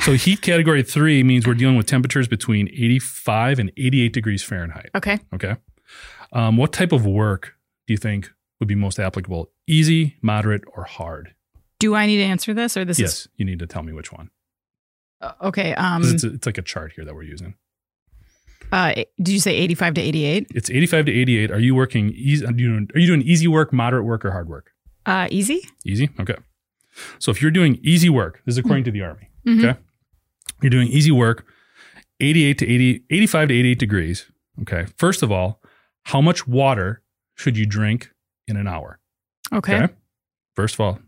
So, 0.00 0.14
heat 0.14 0.40
category 0.40 0.82
three 0.82 1.22
means 1.22 1.46
we're 1.46 1.54
dealing 1.54 1.76
with 1.76 1.86
temperatures 1.86 2.26
between 2.26 2.68
85 2.68 3.58
and 3.60 3.72
88 3.76 4.12
degrees 4.12 4.42
Fahrenheit. 4.42 4.90
Okay. 4.94 5.20
Okay. 5.34 5.56
Um, 6.32 6.56
what 6.56 6.72
type 6.72 6.90
of 6.90 7.06
work 7.06 7.52
do 7.86 7.92
you 7.92 7.98
think 7.98 8.30
would 8.58 8.68
be 8.68 8.74
most 8.74 8.98
applicable? 8.98 9.52
Easy, 9.68 10.16
moderate, 10.20 10.62
or 10.74 10.84
hard? 10.84 11.34
Do 11.78 11.94
I 11.94 12.06
need 12.06 12.16
to 12.16 12.24
answer 12.24 12.54
this, 12.54 12.76
or 12.76 12.84
this 12.84 12.98
yes, 12.98 13.28
you 13.36 13.44
need 13.44 13.58
to 13.60 13.66
tell 13.66 13.82
me 13.82 13.92
which 13.92 14.10
one. 14.10 14.30
Uh, 15.20 15.32
okay? 15.42 15.74
Um, 15.74 16.02
it's, 16.04 16.24
a, 16.24 16.32
it's 16.34 16.46
like 16.46 16.58
a 16.58 16.62
chart 16.62 16.92
here 16.96 17.04
that 17.04 17.14
we're 17.14 17.22
using. 17.22 17.54
uh, 18.72 18.92
did 19.18 19.28
you 19.28 19.40
say 19.40 19.54
eighty-five 19.56 19.94
to 19.94 20.00
eighty-eight? 20.00 20.46
It's 20.54 20.70
85 20.70 21.06
to 21.06 21.12
88. 21.12 21.50
Are 21.50 21.58
you 21.60 21.74
working 21.74 22.10
easy? 22.10 22.44
Are 22.44 22.50
you 22.52 22.68
doing, 22.68 22.88
are 22.94 22.98
you 22.98 23.06
doing 23.06 23.22
easy 23.22 23.46
work, 23.48 23.72
moderate 23.72 24.04
work, 24.04 24.24
or 24.24 24.30
hard 24.32 24.48
work? 24.48 24.70
Uh, 25.06 25.28
easy. 25.30 25.60
Easy. 25.84 26.10
Okay. 26.18 26.36
So 27.18 27.30
if 27.30 27.42
you're 27.42 27.50
doing 27.50 27.78
easy 27.82 28.08
work, 28.08 28.40
this 28.46 28.54
is 28.54 28.58
according 28.58 28.84
to 28.84 28.90
the 28.90 29.02
Army. 29.02 29.28
Mhm. 29.46 29.64
Okay. 29.64 29.78
You're 30.62 30.70
doing 30.70 30.88
easy 30.88 31.10
work, 31.10 31.44
88 32.20 32.58
to 32.58 32.66
80, 32.68 33.04
85 33.10 33.48
to 33.48 33.54
88 33.54 33.78
degrees. 33.78 34.26
Okay. 34.62 34.86
First 34.96 35.22
of 35.22 35.30
all, 35.32 35.60
how 36.04 36.20
much 36.20 36.46
water 36.46 37.02
should 37.34 37.56
you 37.58 37.66
drink 37.66 38.10
in 38.46 38.56
an 38.56 38.66
hour? 38.66 38.98
Okay. 39.52 39.88
First 40.54 40.74
of 40.74 40.80
all, 40.80 40.98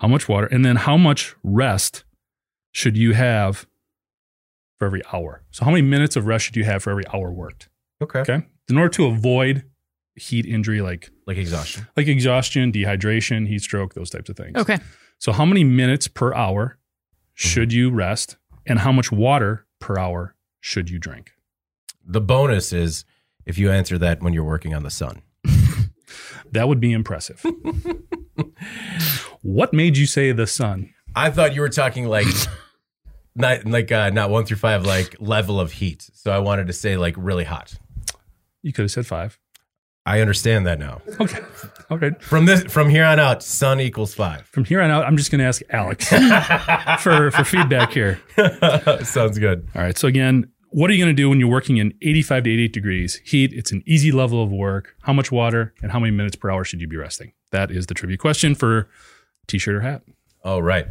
how 0.00 0.08
much 0.08 0.28
water? 0.28 0.46
And 0.46 0.64
then 0.64 0.76
how 0.76 0.96
much 0.96 1.34
rest 1.42 2.04
should 2.72 2.96
you 2.96 3.12
have 3.14 3.66
for 4.78 4.86
every 4.86 5.02
hour? 5.12 5.42
So, 5.50 5.64
how 5.64 5.70
many 5.70 5.82
minutes 5.82 6.16
of 6.16 6.26
rest 6.26 6.44
should 6.44 6.56
you 6.56 6.64
have 6.64 6.82
for 6.82 6.90
every 6.90 7.04
hour 7.12 7.30
worked? 7.32 7.68
Okay. 8.02 8.20
Okay. 8.20 8.46
In 8.68 8.78
order 8.78 8.90
to 8.90 9.06
avoid 9.06 9.64
heat 10.14 10.46
injury 10.46 10.80
like 10.80 11.10
Like 11.26 11.36
exhaustion. 11.36 11.86
like 11.96 12.08
exhaustion, 12.08 12.72
dehydration, 12.72 13.48
heat 13.48 13.62
stroke, 13.62 13.94
those 13.94 14.10
types 14.10 14.28
of 14.28 14.36
things. 14.36 14.56
Okay. 14.56 14.78
So, 15.18 15.32
how 15.32 15.44
many 15.44 15.64
minutes 15.64 16.08
per 16.08 16.32
hour 16.34 16.66
mm-hmm. 16.66 17.48
should 17.48 17.72
you 17.72 17.90
rest? 17.90 18.36
And 18.66 18.80
how 18.80 18.92
much 18.92 19.10
water 19.10 19.66
per 19.80 19.98
hour 19.98 20.36
should 20.60 20.90
you 20.90 20.98
drink? 20.98 21.32
The 22.06 22.20
bonus 22.20 22.72
is 22.72 23.04
if 23.46 23.58
you 23.58 23.70
answer 23.70 23.98
that 23.98 24.22
when 24.22 24.32
you're 24.32 24.44
working 24.44 24.74
on 24.74 24.82
the 24.82 24.90
sun. 24.90 25.22
That 26.52 26.68
would 26.68 26.80
be 26.80 26.92
impressive. 26.92 27.44
what 29.42 29.72
made 29.72 29.96
you 29.96 30.06
say 30.06 30.32
the 30.32 30.46
sun? 30.46 30.92
I 31.14 31.30
thought 31.30 31.54
you 31.54 31.60
were 31.60 31.68
talking 31.68 32.06
like 32.06 32.26
not 33.34 33.64
like 33.66 33.90
uh, 33.92 34.10
not 34.10 34.30
one 34.30 34.44
through 34.44 34.58
five, 34.58 34.84
like 34.84 35.16
level 35.20 35.60
of 35.60 35.72
heat. 35.72 36.08
So 36.14 36.30
I 36.30 36.38
wanted 36.38 36.66
to 36.68 36.72
say 36.72 36.96
like 36.96 37.14
really 37.16 37.44
hot. 37.44 37.74
You 38.62 38.72
could 38.72 38.82
have 38.82 38.90
said 38.90 39.06
five. 39.06 39.38
I 40.06 40.20
understand 40.20 40.66
that 40.66 40.78
now. 40.78 41.02
Okay. 41.20 41.40
Okay. 41.90 42.10
From 42.20 42.46
this 42.46 42.64
from 42.64 42.88
here 42.88 43.04
on 43.04 43.20
out, 43.20 43.42
sun 43.42 43.80
equals 43.80 44.14
five. 44.14 44.46
From 44.46 44.64
here 44.64 44.80
on 44.80 44.90
out, 44.90 45.04
I'm 45.04 45.16
just 45.16 45.30
going 45.30 45.40
to 45.40 45.44
ask 45.44 45.62
Alex 45.70 46.08
for, 47.02 47.30
for 47.30 47.44
feedback 47.44 47.92
here. 47.92 48.20
Sounds 49.04 49.38
good. 49.38 49.68
All 49.74 49.82
right. 49.82 49.96
So, 49.96 50.08
again, 50.08 50.50
what 50.70 50.88
are 50.88 50.94
you 50.94 51.04
going 51.04 51.14
to 51.14 51.22
do 51.22 51.28
when 51.28 51.38
you're 51.38 51.50
working 51.50 51.76
in 51.76 51.92
85 52.00 52.44
to 52.44 52.50
88 52.50 52.72
degrees 52.72 53.20
heat? 53.24 53.52
It's 53.52 53.72
an 53.72 53.82
easy 53.86 54.10
level 54.10 54.42
of 54.42 54.50
work. 54.50 54.96
How 55.02 55.12
much 55.12 55.30
water 55.30 55.74
and 55.82 55.92
how 55.92 56.00
many 56.00 56.12
minutes 56.12 56.36
per 56.36 56.50
hour 56.50 56.64
should 56.64 56.80
you 56.80 56.88
be 56.88 56.96
resting? 56.96 57.32
That 57.50 57.70
is 57.70 57.86
the 57.86 57.94
trivia 57.94 58.16
question 58.16 58.54
for 58.54 58.88
t 59.48 59.58
shirt 59.58 59.74
or 59.76 59.80
hat. 59.80 60.02
All 60.44 60.62
right. 60.62 60.86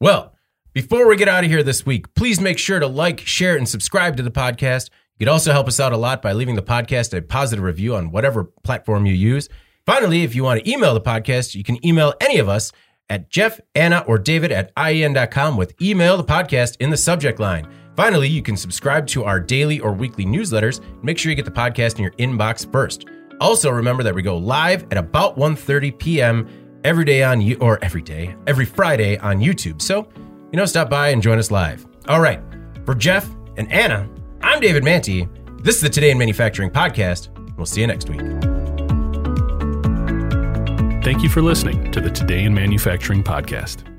Well, 0.00 0.34
before 0.72 1.06
we 1.06 1.16
get 1.16 1.28
out 1.28 1.44
of 1.44 1.50
here 1.50 1.62
this 1.62 1.86
week, 1.86 2.14
please 2.14 2.40
make 2.40 2.58
sure 2.58 2.80
to 2.80 2.86
like, 2.86 3.20
share, 3.20 3.56
and 3.56 3.68
subscribe 3.68 4.16
to 4.16 4.22
the 4.22 4.30
podcast. 4.30 4.90
You 5.16 5.26
could 5.26 5.32
also 5.32 5.52
help 5.52 5.68
us 5.68 5.78
out 5.78 5.92
a 5.92 5.96
lot 5.96 6.20
by 6.20 6.32
leaving 6.32 6.56
the 6.56 6.62
podcast 6.62 7.16
a 7.16 7.22
positive 7.22 7.64
review 7.64 7.94
on 7.94 8.10
whatever 8.10 8.44
platform 8.64 9.06
you 9.06 9.14
use. 9.14 9.48
Finally, 9.86 10.24
if 10.24 10.34
you 10.34 10.42
want 10.42 10.64
to 10.64 10.70
email 10.70 10.94
the 10.94 11.00
podcast, 11.00 11.54
you 11.54 11.62
can 11.62 11.84
email 11.86 12.14
any 12.20 12.38
of 12.38 12.48
us 12.48 12.72
at 13.08 13.30
Jeff, 13.30 13.60
Anna, 13.74 14.02
or 14.08 14.18
David 14.18 14.50
at 14.50 14.74
IEN.com 14.76 15.56
with 15.56 15.80
email 15.80 16.16
the 16.16 16.24
podcast 16.24 16.76
in 16.80 16.90
the 16.90 16.96
subject 16.96 17.38
line. 17.38 17.68
Finally, 17.94 18.28
you 18.28 18.42
can 18.42 18.56
subscribe 18.56 19.06
to 19.06 19.24
our 19.24 19.38
daily 19.38 19.78
or 19.78 19.92
weekly 19.92 20.24
newsletters. 20.24 20.80
Make 21.04 21.18
sure 21.18 21.30
you 21.30 21.36
get 21.36 21.44
the 21.44 21.50
podcast 21.50 21.96
in 21.96 22.02
your 22.02 22.12
inbox 22.12 22.70
first. 22.72 23.04
Also, 23.40 23.70
remember 23.70 24.02
that 24.02 24.14
we 24.14 24.22
go 24.22 24.36
live 24.36 24.84
at 24.90 24.96
about 24.96 25.36
1.30 25.38 25.98
p.m. 25.98 26.48
every 26.84 27.04
day 27.04 27.22
on 27.22 27.40
you 27.40 27.56
or 27.60 27.82
every 27.82 28.02
day, 28.02 28.36
every 28.46 28.66
Friday 28.66 29.18
on 29.18 29.40
YouTube. 29.40 29.82
So, 29.82 30.06
you 30.52 30.56
know, 30.56 30.66
stop 30.66 30.88
by 30.90 31.08
and 31.08 31.22
join 31.22 31.38
us 31.38 31.50
live. 31.50 31.86
All 32.06 32.20
right. 32.20 32.40
For 32.84 32.94
Jeff 32.94 33.28
and 33.56 33.70
Anna, 33.72 34.08
I'm 34.42 34.60
David 34.60 34.84
Mantey. 34.84 35.28
This 35.64 35.76
is 35.76 35.80
the 35.80 35.88
Today 35.88 36.10
in 36.10 36.18
Manufacturing 36.18 36.70
podcast. 36.70 37.28
We'll 37.56 37.66
see 37.66 37.80
you 37.80 37.86
next 37.86 38.10
week. 38.10 38.20
Thank 41.02 41.22
you 41.22 41.28
for 41.28 41.42
listening 41.42 41.90
to 41.92 42.00
the 42.00 42.10
Today 42.10 42.44
in 42.44 42.54
Manufacturing 42.54 43.22
podcast. 43.22 43.93